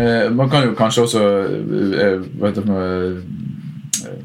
eh, 0.00 0.30
Man 0.32 0.48
kan 0.50 0.64
jo 0.64 0.72
kanskje 0.78 1.02
også 1.04 1.20
eh, 1.20 2.24
hva 2.40 2.48
heter 2.48 2.62
det 2.62 2.64
for 2.64 2.72
noe 2.72 2.86
eh, 4.08 4.22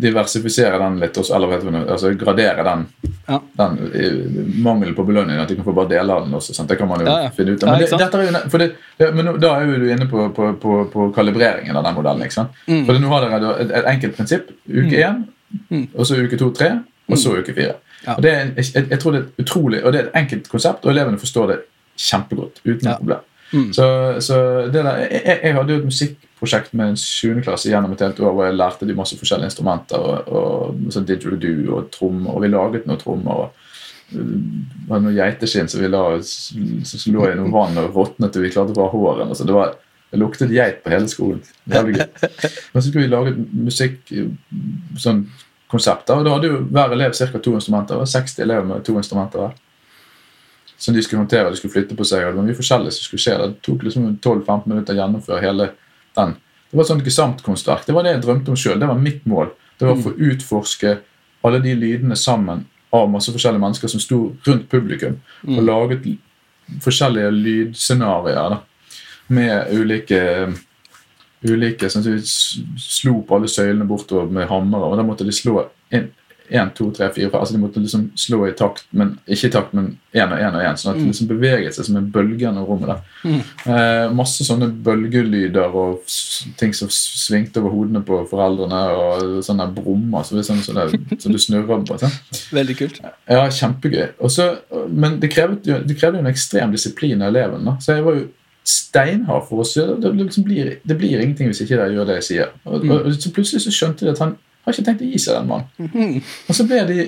Diversifisere 0.00 0.78
den 0.78 0.98
litt, 1.00 1.16
også, 1.18 1.34
eller 1.34 1.56
altså 1.90 2.12
gradere 2.18 2.62
den, 2.64 2.86
Ja. 3.30 3.38
den 3.58 3.76
mangelen 4.62 4.94
på 4.94 5.04
belønning. 5.06 5.38
At 5.40 5.48
de 5.48 5.56
kan 5.56 5.64
få 5.64 5.72
bare 5.74 5.88
deler 5.88 6.14
av 6.14 6.24
den 6.24 6.34
også. 6.34 6.54
Sant? 6.54 6.68
Det 6.68 6.78
kan 6.78 6.88
man 6.88 7.00
jo 7.00 7.06
Ja, 7.06 7.22
ja. 7.24 7.28
finne 7.34 7.52
ut 7.56 7.62
av. 7.64 7.70
Men, 7.70 7.80
det, 7.80 7.92
er 7.92 8.24
jo, 8.24 8.58
det, 8.58 8.72
det, 8.98 9.14
men 9.14 9.24
nå, 9.26 9.36
da 9.40 9.54
er 9.60 9.66
jo 9.66 9.78
du 9.82 9.88
inne 9.90 10.06
på, 10.10 10.28
på, 10.34 10.52
på, 10.62 10.76
på 10.92 11.10
kalibreringen 11.14 11.76
av 11.76 11.84
den 11.84 11.94
modellen. 11.94 12.22
ikke 12.22 12.34
sant? 12.38 12.50
Mm. 12.68 12.84
For 12.86 12.98
nå 13.02 13.08
har 13.08 13.26
dere 13.28 13.52
et, 13.64 13.70
et 13.80 13.84
enkelt 13.94 14.16
prinsipp. 14.16 14.50
Uke 14.68 15.02
én, 15.04 15.24
og 15.94 16.06
så 16.06 16.18
uke 16.22 16.38
to, 16.38 16.50
tre, 16.54 16.70
og 17.10 17.18
så 17.18 17.34
uke 17.38 17.54
fire. 17.54 17.74
Mm. 18.06 18.14
Og 18.16 18.22
det 18.22 18.30
er, 18.32 18.40
en- 18.46 18.54
jeg, 18.56 18.86
jeg 18.90 18.98
tror 19.00 19.12
det 19.12 19.20
er 19.24 19.42
utrolig, 19.44 19.84
og 19.84 19.92
det 19.92 20.00
er 20.00 20.04
et 20.08 20.16
enkelt 20.22 20.48
konsept, 20.48 20.84
og 20.86 20.90
elevene 20.94 21.18
forstår 21.18 21.46
det 21.54 21.58
kjempegodt. 21.98 22.60
uten 22.64 22.88
Ja. 22.88 22.96
problem. 22.96 23.18
Mm. 23.52 23.72
Så, 23.74 23.86
så 24.22 24.36
det 24.72 24.84
der, 24.84 24.96
jeg, 25.10 25.38
jeg- 25.42 25.54
hadde 25.54 25.72
jo 25.74 25.78
et 25.86 26.16
musikkprosjekt 26.40 26.72
med 26.72 26.88
en 26.88 26.96
7. 26.96 27.42
klasse 27.42 27.68
gjennom 27.68 27.92
et 27.92 28.00
helt 28.00 28.20
år 28.20 28.32
hvor 28.32 28.46
jeg 28.46 28.56
lærte 28.56 28.86
de 28.86 28.94
masse 28.94 29.16
forskjellige 29.16 29.50
instrumenter. 29.50 29.98
og, 29.98 30.28
og 30.28 30.92
sånn 30.92 31.06
didgeridoo 31.06 31.76
og 31.76 31.90
trommer, 31.92 32.34
og 32.34 32.42
vi 32.42 32.48
laget 32.48 32.86
noen 32.86 32.98
trommer. 32.98 33.32
og 33.32 33.50
uh, 34.14 34.24
det 34.24 34.88
var 34.88 35.00
noe 35.00 35.14
geiteskinn 35.14 35.68
som 35.68 35.80
vi 35.80 35.88
la, 35.90 36.20
som 36.22 37.14
lå 37.14 37.28
i 37.28 37.36
noe 37.36 37.52
vann 37.52 37.78
og 37.78 37.94
råtnet, 37.94 38.36
og 38.36 38.42
vi 38.42 38.50
klarte 38.50 38.74
bare 38.74 38.90
hårene. 38.94 39.28
Altså, 39.30 39.44
det, 39.44 39.54
var, 39.54 39.76
det 40.10 40.18
luktet 40.20 40.50
geit 40.50 40.82
på 40.82 40.90
hele 40.90 41.08
skolen. 41.08 41.42
Jævlig 41.70 42.00
gøy. 42.00 42.08
Men 42.72 42.82
så 42.82 42.88
skulle 42.88 43.06
vi 43.06 43.12
lage 43.12 43.36
musikkonsepter, 43.36 44.34
musikk 44.96 45.06
sånn 45.06 45.24
og 45.70 46.24
Da 46.26 46.32
hadde 46.32 46.48
jo 46.48 46.62
hver 46.66 46.92
elev 46.96 47.12
ca. 47.14 47.38
to 47.38 47.52
instrumenter. 47.54 47.94
Det 47.94 48.00
var 48.00 48.08
60 48.10 48.42
elever 48.42 48.64
med 48.66 48.80
to 48.82 48.96
instrumenter 48.98 49.38
hver. 49.38 49.52
Som 50.80 50.96
de 50.96 51.02
skulle 51.04 51.20
håndtere, 51.20 51.52
de 51.52 51.60
skulle 51.60 51.70
flytte 51.76 51.94
på 51.94 52.02
seg. 52.08 52.24
og 52.24 52.32
Det 52.32 52.40
var 52.40 52.48
mye 52.48 52.58
forskjellig 52.58 52.90
som 52.96 53.04
skulle 53.06 53.22
skje. 53.22 53.36
Det 53.38 53.60
tok 53.62 53.84
liksom 53.86 54.08
12-15 54.18 54.66
minutter 54.66 54.96
å 54.96 54.98
gjennomføre 54.98 55.44
hele 55.44 55.68
den. 56.20 56.34
Det 56.70 56.78
var 56.78 56.84
et 56.84 56.92
sånt 56.92 57.06
gesamtkunstverk. 57.06 57.86
Det 57.86 57.94
var 57.96 58.06
det 58.06 58.14
jeg 58.14 58.24
drømte 58.24 58.52
om 58.52 58.58
sjøl. 58.58 58.78
Det 58.78 58.88
var 58.90 59.00
mitt 59.00 59.24
mål. 59.28 59.50
Det 59.78 59.88
var 59.88 59.96
å 59.96 60.04
få 60.04 60.12
utforske 60.14 60.98
alle 61.46 61.60
de 61.64 61.74
lydene 61.74 62.16
sammen 62.18 62.66
av 62.92 63.10
masse 63.10 63.32
forskjellige 63.32 63.62
mennesker 63.62 63.90
som 63.90 64.02
sto 64.02 64.18
rundt 64.46 64.66
publikum, 64.70 65.20
og 65.46 65.62
laget 65.64 66.08
forskjellige 66.84 67.30
lydscenarioer 67.34 68.58
med 69.30 69.70
ulike 69.78 70.20
ulike 71.40 71.88
sånn, 71.88 72.04
at 72.04 72.20
De 72.20 72.80
slo 72.80 73.20
på 73.24 73.38
alle 73.38 73.48
søylene 73.48 73.86
bortover 73.88 74.28
med 74.32 74.50
hammere, 74.50 74.90
og 74.90 74.98
da 74.98 75.06
måtte 75.06 75.24
de 75.24 75.32
slå 75.32 75.62
én, 76.50 76.70
to, 76.74 76.88
tre, 76.94 77.08
fire 77.14 77.30
altså 77.32 77.54
De 77.54 77.60
måtte 77.62 77.82
liksom 77.82 78.08
slå 78.18 78.42
i 78.48 78.54
takt, 78.58 78.86
men 78.96 79.14
ikke 79.30 79.48
i 79.48 79.52
takt, 79.54 79.74
men 79.76 79.92
én 80.16 80.32
og 80.32 80.40
én 80.42 80.56
og 80.56 80.64
én. 80.64 80.78
Sånn 80.80 80.92
at 80.92 80.98
det 81.00 81.06
liksom 81.06 81.30
beveget 81.30 81.76
seg 81.76 81.86
som 81.86 81.98
en 82.00 82.08
bølge 82.10 82.44
gjennom 82.44 82.66
rommet. 82.66 82.90
der. 82.90 83.44
Eh, 83.70 84.06
masse 84.16 84.46
sånne 84.46 84.70
bølgelyder 84.84 85.76
og 85.82 86.02
ting 86.60 86.74
som 86.76 86.90
svingte 86.90 87.62
over 87.62 87.76
hodene 87.76 88.02
på 88.06 88.18
foreldrene, 88.30 88.82
og 88.96 89.44
sånne 89.46 89.68
brummer 89.76 90.26
som 90.26 90.40
så 90.40 90.50
sånn, 90.50 90.64
så 90.66 91.22
som 91.22 91.36
du 91.36 91.38
snurrer 91.38 91.86
på. 91.86 92.00
Sånn. 92.02 92.18
Veldig 92.58 92.78
kult. 92.82 93.00
Ja, 93.30 93.46
kjempegøy. 93.46 94.16
Også, 94.18 94.50
men 94.90 95.20
det 95.22 95.32
krevde, 95.36 95.80
det 95.86 95.98
krevde 96.00 96.18
jo 96.18 96.26
en 96.26 96.34
ekstrem 96.34 96.74
disiplin 96.74 97.22
av 97.22 97.34
eleven. 97.34 97.64
Da. 97.68 97.78
Så 97.82 97.94
jeg 97.94 98.06
var 98.06 98.18
jo 98.18 98.28
steinhard 98.66 99.46
for 99.48 99.62
oss. 99.64 99.74
Det, 99.74 99.86
det, 100.02 100.12
liksom 100.18 100.44
blir, 100.44 100.76
det 100.82 100.98
blir 100.98 101.20
ingenting 101.20 101.50
hvis 101.50 101.62
ikke 101.64 101.78
dere 101.78 101.94
gjør 101.94 102.08
det 102.10 102.20
jeg 102.20 102.28
sier. 102.28 102.54
Og, 102.66 102.84
og, 102.84 102.96
og 103.08 103.16
så 103.16 103.32
plutselig 103.34 103.64
så 103.64 103.74
skjønte 103.74 104.06
de 104.06 104.14
at 104.14 104.22
han 104.22 104.36
har 104.64 104.76
ikke 104.76 104.84
tenkt 104.86 105.02
å 105.02 105.08
gi 105.10 105.18
seg, 105.18 105.40
den 105.40 105.48
mannen. 105.50 106.22
Og 106.48 106.56
så 106.56 106.66
ble 106.68 106.84
de 106.88 107.00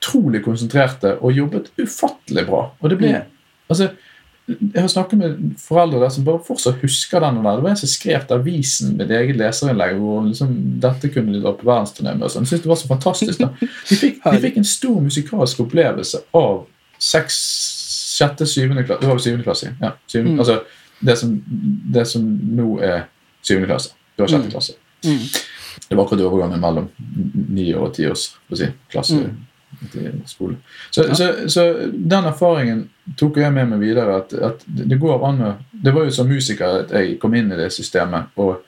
utrolig 0.00 0.40
konsentrerte 0.44 1.16
og 1.20 1.34
jobbet 1.36 1.70
ufattelig 1.80 2.46
bra. 2.48 2.62
Og 2.80 2.90
det 2.92 2.98
ble 3.00 3.10
altså, 3.68 3.90
Jeg 4.50 4.80
har 4.82 4.88
snakket 4.90 5.18
med 5.20 5.42
foreldre 5.62 6.00
der 6.02 6.10
som 6.10 6.24
bare 6.26 6.40
fortsatt 6.46 6.80
husker 6.82 7.20
den. 7.22 7.36
der. 7.44 7.58
Det 7.58 7.62
var 7.62 7.70
en 7.70 7.76
som 7.76 7.90
skrev 7.92 8.24
til 8.26 8.34
avisen 8.40 8.96
med 8.96 9.10
et 9.10 9.20
eget 9.20 9.36
leserinnlegg 9.38 9.94
hvor 10.00 10.24
liksom, 10.26 10.56
dette 10.82 11.10
kunne 11.14 11.36
de 11.36 11.42
dra 11.44 11.52
på 11.54 11.68
verdensturné 11.68 12.16
med. 12.16 12.24
og 12.26 12.32
sånn. 12.34 12.48
Det 12.50 12.66
var 12.66 12.80
så 12.80 12.90
fantastisk. 12.90 13.38
da. 13.38 13.52
De 13.60 13.96
fikk, 14.00 14.18
de 14.32 14.42
fikk 14.42 14.58
en 14.58 14.66
stor 14.66 14.98
musikalsk 15.04 15.60
opplevelse 15.66 16.24
av 16.34 16.64
seks, 17.00 17.36
sjette, 18.16 18.44
syvende 18.46 18.82
klasse 18.84 19.00
Det 19.00 19.08
var 19.08 19.16
jo 19.20 19.24
syvende 19.24 19.46
klasse. 19.46 19.70
ja. 19.80 19.92
Syvende, 20.10 20.38
altså 20.42 20.58
det 21.00 21.16
som, 21.16 21.30
det 21.94 22.06
som 22.08 22.26
nå 22.56 22.74
er 22.84 23.06
syvende 23.42 23.70
klasse. 23.70 23.94
Det 24.16 24.24
var 24.24 24.34
sjette 24.34 24.50
klasse. 24.52 24.74
Det 25.88 25.96
var 25.96 26.04
akkurat 26.04 26.26
overgangen 26.26 26.60
mellom 26.62 26.88
ni 27.50 27.70
og 27.74 27.94
ti 27.96 28.08
års 28.10 28.30
si, 28.54 28.68
klasse 28.90 29.20
til 29.92 30.20
skole. 30.26 30.56
Så, 30.90 31.06
så, 31.14 31.28
så 31.48 31.66
den 31.92 32.26
erfaringen 32.28 32.82
tok 33.18 33.38
jeg 33.40 33.52
med 33.54 33.70
meg 33.70 33.82
videre. 33.82 34.18
At, 34.22 34.34
at 34.34 34.64
det 34.66 34.98
går 35.00 35.22
an 35.28 35.44
å 35.46 35.52
Det 35.70 35.94
var 35.96 36.04
jo 36.04 36.12
som 36.12 36.28
musiker 36.28 36.82
at 36.82 36.90
jeg 36.92 37.16
kom 37.22 37.34
inn 37.38 37.52
i 37.52 37.58
det 37.58 37.70
systemet 37.72 38.34
og 38.36 38.58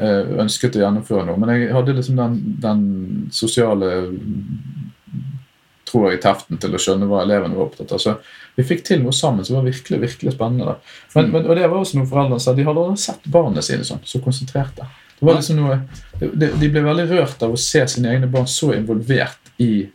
eh, 0.00 0.38
ønsket 0.40 0.78
å 0.78 0.84
gjennomføre 0.84 1.26
noe. 1.28 1.40
Men 1.42 1.52
jeg 1.52 1.74
hadde 1.74 1.96
liksom 1.98 2.20
den, 2.20 2.38
den 2.62 2.84
sosiale 3.34 3.90
tror 5.86 6.10
jeg, 6.10 6.22
teften 6.24 6.58
til 6.60 6.74
å 6.74 6.80
skjønne 6.82 7.06
hva 7.10 7.22
elevene 7.22 7.56
var 7.56 7.68
opptatt 7.68 7.92
av. 7.94 8.00
Så 8.02 8.16
vi 8.56 8.64
fikk 8.66 8.82
til 8.86 9.02
noe 9.04 9.14
sammen 9.14 9.46
som 9.46 9.58
var 9.58 9.66
virkelig 9.68 10.00
virkelig 10.02 10.34
spennende. 10.34 10.78
Men, 11.14 11.28
mm. 11.28 11.34
men, 11.34 11.46
og 11.46 11.58
det 11.58 11.68
var 11.68 11.78
også 11.78 12.00
noen 12.00 12.10
foreldre 12.10 12.38
som 12.40 12.50
sa. 12.50 12.56
De 12.56 12.66
hadde 12.66 12.86
aldri 12.86 13.02
sett 13.04 13.28
barna 13.32 13.62
sine 13.64 13.86
sånn, 13.86 14.02
så 14.08 14.22
konsentrerte. 14.24 14.88
Det 15.16 15.26
var 15.26 15.38
liksom 15.38 15.60
noe, 15.60 15.78
de, 16.20 16.48
de 16.60 16.68
ble 16.68 16.82
veldig 16.84 17.06
rørt 17.10 17.44
av 17.44 17.54
å 17.54 17.60
se 17.60 17.80
sine 17.88 18.10
egne 18.12 18.28
barn 18.30 18.48
så 18.50 18.74
involvert 18.76 19.52
i 19.62 19.86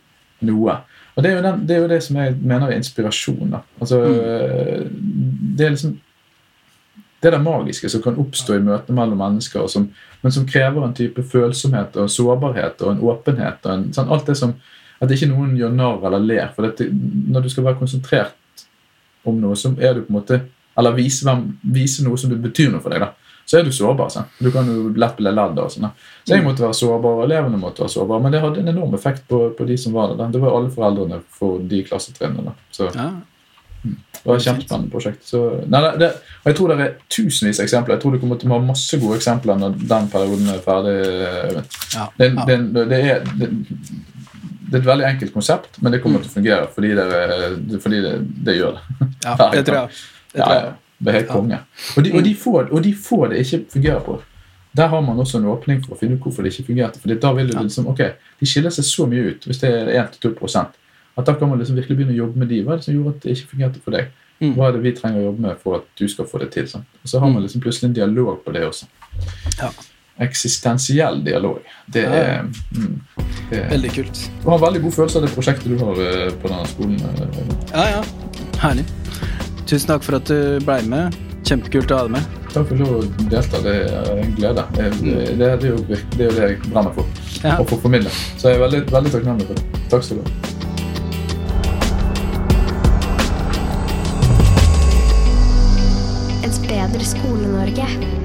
noe. 0.48 0.80
Og 1.14 1.22
Det 1.22 1.30
er 1.30 1.36
jo, 1.36 1.42
den, 1.44 1.66
det, 1.66 1.74
er 1.76 1.84
jo 1.84 1.90
det 1.90 2.00
som 2.02 2.16
jeg 2.18 2.34
mener 2.40 2.70
er 2.70 2.80
inspirasjon. 2.80 3.52
da. 3.52 3.60
Altså, 3.80 4.00
Det 4.90 5.66
er 5.66 5.74
liksom 5.76 5.98
det 7.22 7.30
det 7.30 7.38
magiske 7.38 7.88
som 7.88 8.02
kan 8.02 8.16
oppstå 8.18 8.56
i 8.56 8.62
møtet 8.66 8.94
mellom 8.94 9.20
mennesker, 9.20 9.66
som, 9.70 9.84
men 10.22 10.32
som 10.34 10.46
krever 10.46 10.82
en 10.82 10.94
type 10.96 11.22
følsomhet 11.22 11.94
og 12.02 12.10
sårbarhet 12.10 12.82
og 12.82 12.90
en 12.92 13.04
åpenhet. 13.12 13.60
og 13.62 13.72
en, 13.72 13.84
sånn, 13.94 14.10
alt 14.10 14.26
det 14.26 14.38
som, 14.40 14.56
At 15.02 15.10
ikke 15.10 15.26
noen 15.32 15.56
gjør 15.58 15.72
narr 15.74 16.04
eller 16.06 16.20
ler. 16.22 16.50
for 16.54 16.62
dette, 16.62 16.86
Når 16.90 17.42
du 17.42 17.48
skal 17.48 17.64
være 17.64 17.78
konsentrert 17.78 18.66
om 19.24 19.40
noe, 19.40 19.56
så 19.56 19.74
er 19.78 19.94
du 19.94 20.02
på 20.02 20.10
en 20.10 20.18
måte 20.18 20.40
Eller 20.78 20.94
vise, 20.94 21.38
vise 21.62 22.04
noe 22.04 22.18
som 22.18 22.30
betyr 22.30 22.70
noe 22.70 22.80
for 22.80 22.90
deg, 22.90 23.00
da. 23.00 23.12
Så 23.46 23.58
er 23.58 23.64
du 23.66 23.72
sårbar. 23.74 24.08
Sant? 24.14 24.28
Du 24.40 24.50
kan 24.54 24.66
jo 24.70 24.88
lett 24.96 25.16
bli 25.18 25.28
ledd 25.32 25.58
av. 25.58 25.68
Sånn, 25.72 25.88
så 26.24 26.36
jeg 26.36 26.44
måtte 26.46 26.62
være 26.64 26.76
sårbar, 26.78 27.18
og 27.18 27.24
elevene 27.26 27.58
måtte 27.60 27.82
være 27.84 27.92
sårbare. 27.96 28.22
Men 28.22 28.32
det 28.32 28.40
hadde 28.44 28.62
en 28.62 28.68
enorm 28.72 28.94
effekt 28.94 29.26
på, 29.28 29.42
på 29.58 29.66
de 29.68 29.76
som 29.78 29.92
var 29.96 30.12
der. 30.12 30.20
Da. 30.22 30.30
Det 30.32 30.40
var 30.44 30.56
alle 30.56 30.70
foreldrene 30.72 31.18
for 31.38 31.58
de 31.72 31.82
klassetrinnene. 31.88 32.54
Så 32.72 32.88
Ja. 32.94 33.10
det 33.82 34.24
var 34.24 34.36
et 34.38 34.44
kjempespennende 34.46 34.90
prosjekt. 34.92 35.24
Så, 35.26 35.40
nei, 35.66 35.80
det, 35.82 35.92
det, 35.98 36.10
jeg 36.46 36.56
tror 36.56 36.70
det 36.70 36.78
er 36.86 36.94
tusenvis 37.10 37.58
av 37.60 37.64
eksempler. 37.66 37.96
Jeg 37.96 38.02
tror 38.04 38.12
du 38.14 38.20
kommer 38.22 38.38
til 38.38 38.48
å 38.52 38.54
ha 38.54 38.62
masse 38.62 39.00
gode 39.02 39.18
eksempler 39.18 39.58
når 39.58 39.74
den 39.90 40.08
perioden 40.12 40.48
er 40.54 40.62
ferdig. 40.62 40.96
Ja. 41.96 42.06
Det, 42.16 42.30
det, 42.46 42.58
det, 42.78 43.00
er, 43.10 43.26
det, 43.40 43.50
det 44.70 44.78
er 44.78 44.84
et 44.84 44.86
veldig 44.86 45.08
enkelt 45.10 45.34
konsept, 45.34 45.80
men 45.82 45.92
det 45.92 46.00
kommer 46.04 46.22
til 46.22 46.30
å 46.30 46.36
fungere 46.38 46.68
fordi, 46.72 46.94
det, 46.96 47.80
fordi 47.82 48.00
det, 48.06 48.14
det 48.46 48.54
gjør 48.60 48.78
det. 48.78 49.10
Ja, 49.26 49.34
det 49.52 49.66
tror 49.66 49.80
jeg. 49.82 50.00
Det 50.32 50.40
tror 50.40 50.54
ja. 50.56 50.70
Det 51.02 51.10
er 51.10 51.18
helt 51.18 51.32
konge. 51.32 51.58
Og 51.96 52.04
de, 52.04 52.12
og, 52.14 52.22
de 52.24 52.34
får, 52.38 52.68
og 52.70 52.84
de 52.84 52.92
får 52.94 53.32
det 53.32 53.40
ikke 53.42 53.64
fungere 53.72 54.00
på. 54.06 54.20
Der 54.76 54.88
har 54.88 55.00
man 55.04 55.18
også 55.20 55.38
en 55.38 55.50
åpning 55.52 55.82
for 55.84 55.96
å 55.96 55.98
finne 56.00 56.16
ut 56.16 56.22
hvorfor 56.24 56.46
det 56.46 56.52
ikke 56.54 56.70
fungerte. 56.70 57.00
For 57.02 57.12
da 57.12 57.32
vil 57.36 57.50
du 57.50 57.58
liksom, 57.58 57.90
ok, 57.92 58.04
De 58.40 58.48
skiller 58.48 58.72
seg 58.72 58.86
så 58.88 59.06
mye 59.10 59.34
ut, 59.34 59.44
hvis 59.46 59.60
det 59.60 59.68
er 59.68 59.90
1-2 60.06 60.32
at 61.12 61.26
da 61.28 61.34
kan 61.36 61.48
man 61.50 61.60
liksom 61.60 61.76
virkelig 61.76 61.96
begynne 61.98 62.14
å 62.14 62.20
jobbe 62.22 62.40
med 62.40 62.48
de. 62.48 62.62
Hva 62.64 62.72
er 62.72 62.80
det 62.80 62.86
som 62.86 62.94
gjorde 62.94 63.10
at 63.12 63.24
det 63.24 63.34
ikke 63.36 63.50
fungerte 63.50 63.82
for 63.84 63.96
deg? 63.96 64.12
Mm. 64.40 64.54
Hva 64.56 64.68
er 64.68 64.76
det 64.76 64.82
vi 64.86 64.92
trenger 64.96 65.20
å 65.20 65.24
jobbe 65.26 65.44
med 65.44 65.58
for 65.60 65.76
at 65.78 65.90
du 66.00 66.06
skal 66.08 66.28
få 66.30 66.40
det 66.40 66.48
til? 66.54 66.68
Sant? 66.70 66.88
Og 67.02 67.10
så 67.12 67.20
har 67.20 67.30
man 67.34 67.44
liksom 67.44 67.62
plutselig 67.62 67.90
en 67.90 67.98
dialog 67.98 68.40
på 68.46 68.54
det 68.56 68.64
også. 68.66 68.88
Ja. 69.60 69.68
Eksistensiell 70.24 71.20
dialog. 71.24 71.60
Det 71.92 72.06
er, 72.08 72.48
mm, 72.72 72.96
det 73.50 73.60
er 73.60 73.70
Veldig 73.74 73.92
kult. 73.98 74.24
Du 74.42 74.48
har 74.48 74.56
en 74.58 74.64
veldig 74.66 74.82
god 74.86 74.96
følelse 74.98 75.20
av 75.20 75.28
det 75.28 75.34
prosjektet 75.36 75.68
du 75.68 75.78
har 75.84 76.02
eh, 76.08 76.32
på 76.32 76.48
denne 76.48 76.72
skolen. 76.72 76.96
eh, 76.96 77.54
Ja, 77.76 77.86
ja. 77.98 78.02
Herlig. 78.64 78.88
Tusen 79.72 79.88
takk 79.88 80.02
for 80.04 80.18
at 80.18 80.28
du 80.28 80.58
ble 80.66 80.74
med. 80.84 81.14
Kjempekult 81.48 81.92
å 81.94 81.96
ha 81.96 82.04
deg 82.04 82.12
med. 82.18 82.24
Takk 82.52 82.66
for 82.68 82.76
lov 82.76 82.90
å 82.92 83.28
delta. 83.32 83.56
Det 83.64 83.72
er 83.88 84.18
en 84.20 84.34
glede. 84.36 84.64
Det, 84.76 84.84
er 84.84 84.90
jo, 85.00 85.14
det 85.40 85.46
er 85.48 85.64
jo 85.64 85.78
det 86.20 86.26
jeg 86.28 86.58
brenner 86.66 86.92
for. 86.92 87.08
Ja. 87.40 87.56
Å 87.56 87.64
få 87.70 87.78
formidle. 87.80 88.12
Så 88.36 88.52
jeg 88.52 88.58
er 88.58 88.66
veldig, 88.66 88.82
veldig 88.92 89.12
takknemlig 89.14 89.46
for 89.48 89.56
det. 89.56 89.64
Takk 89.88 90.04
skal 90.04 90.20
du 90.20 90.22
ha. 90.28 90.28
Et 96.44 96.56
bedre 96.68 97.04
Skole-Norge. 97.14 98.21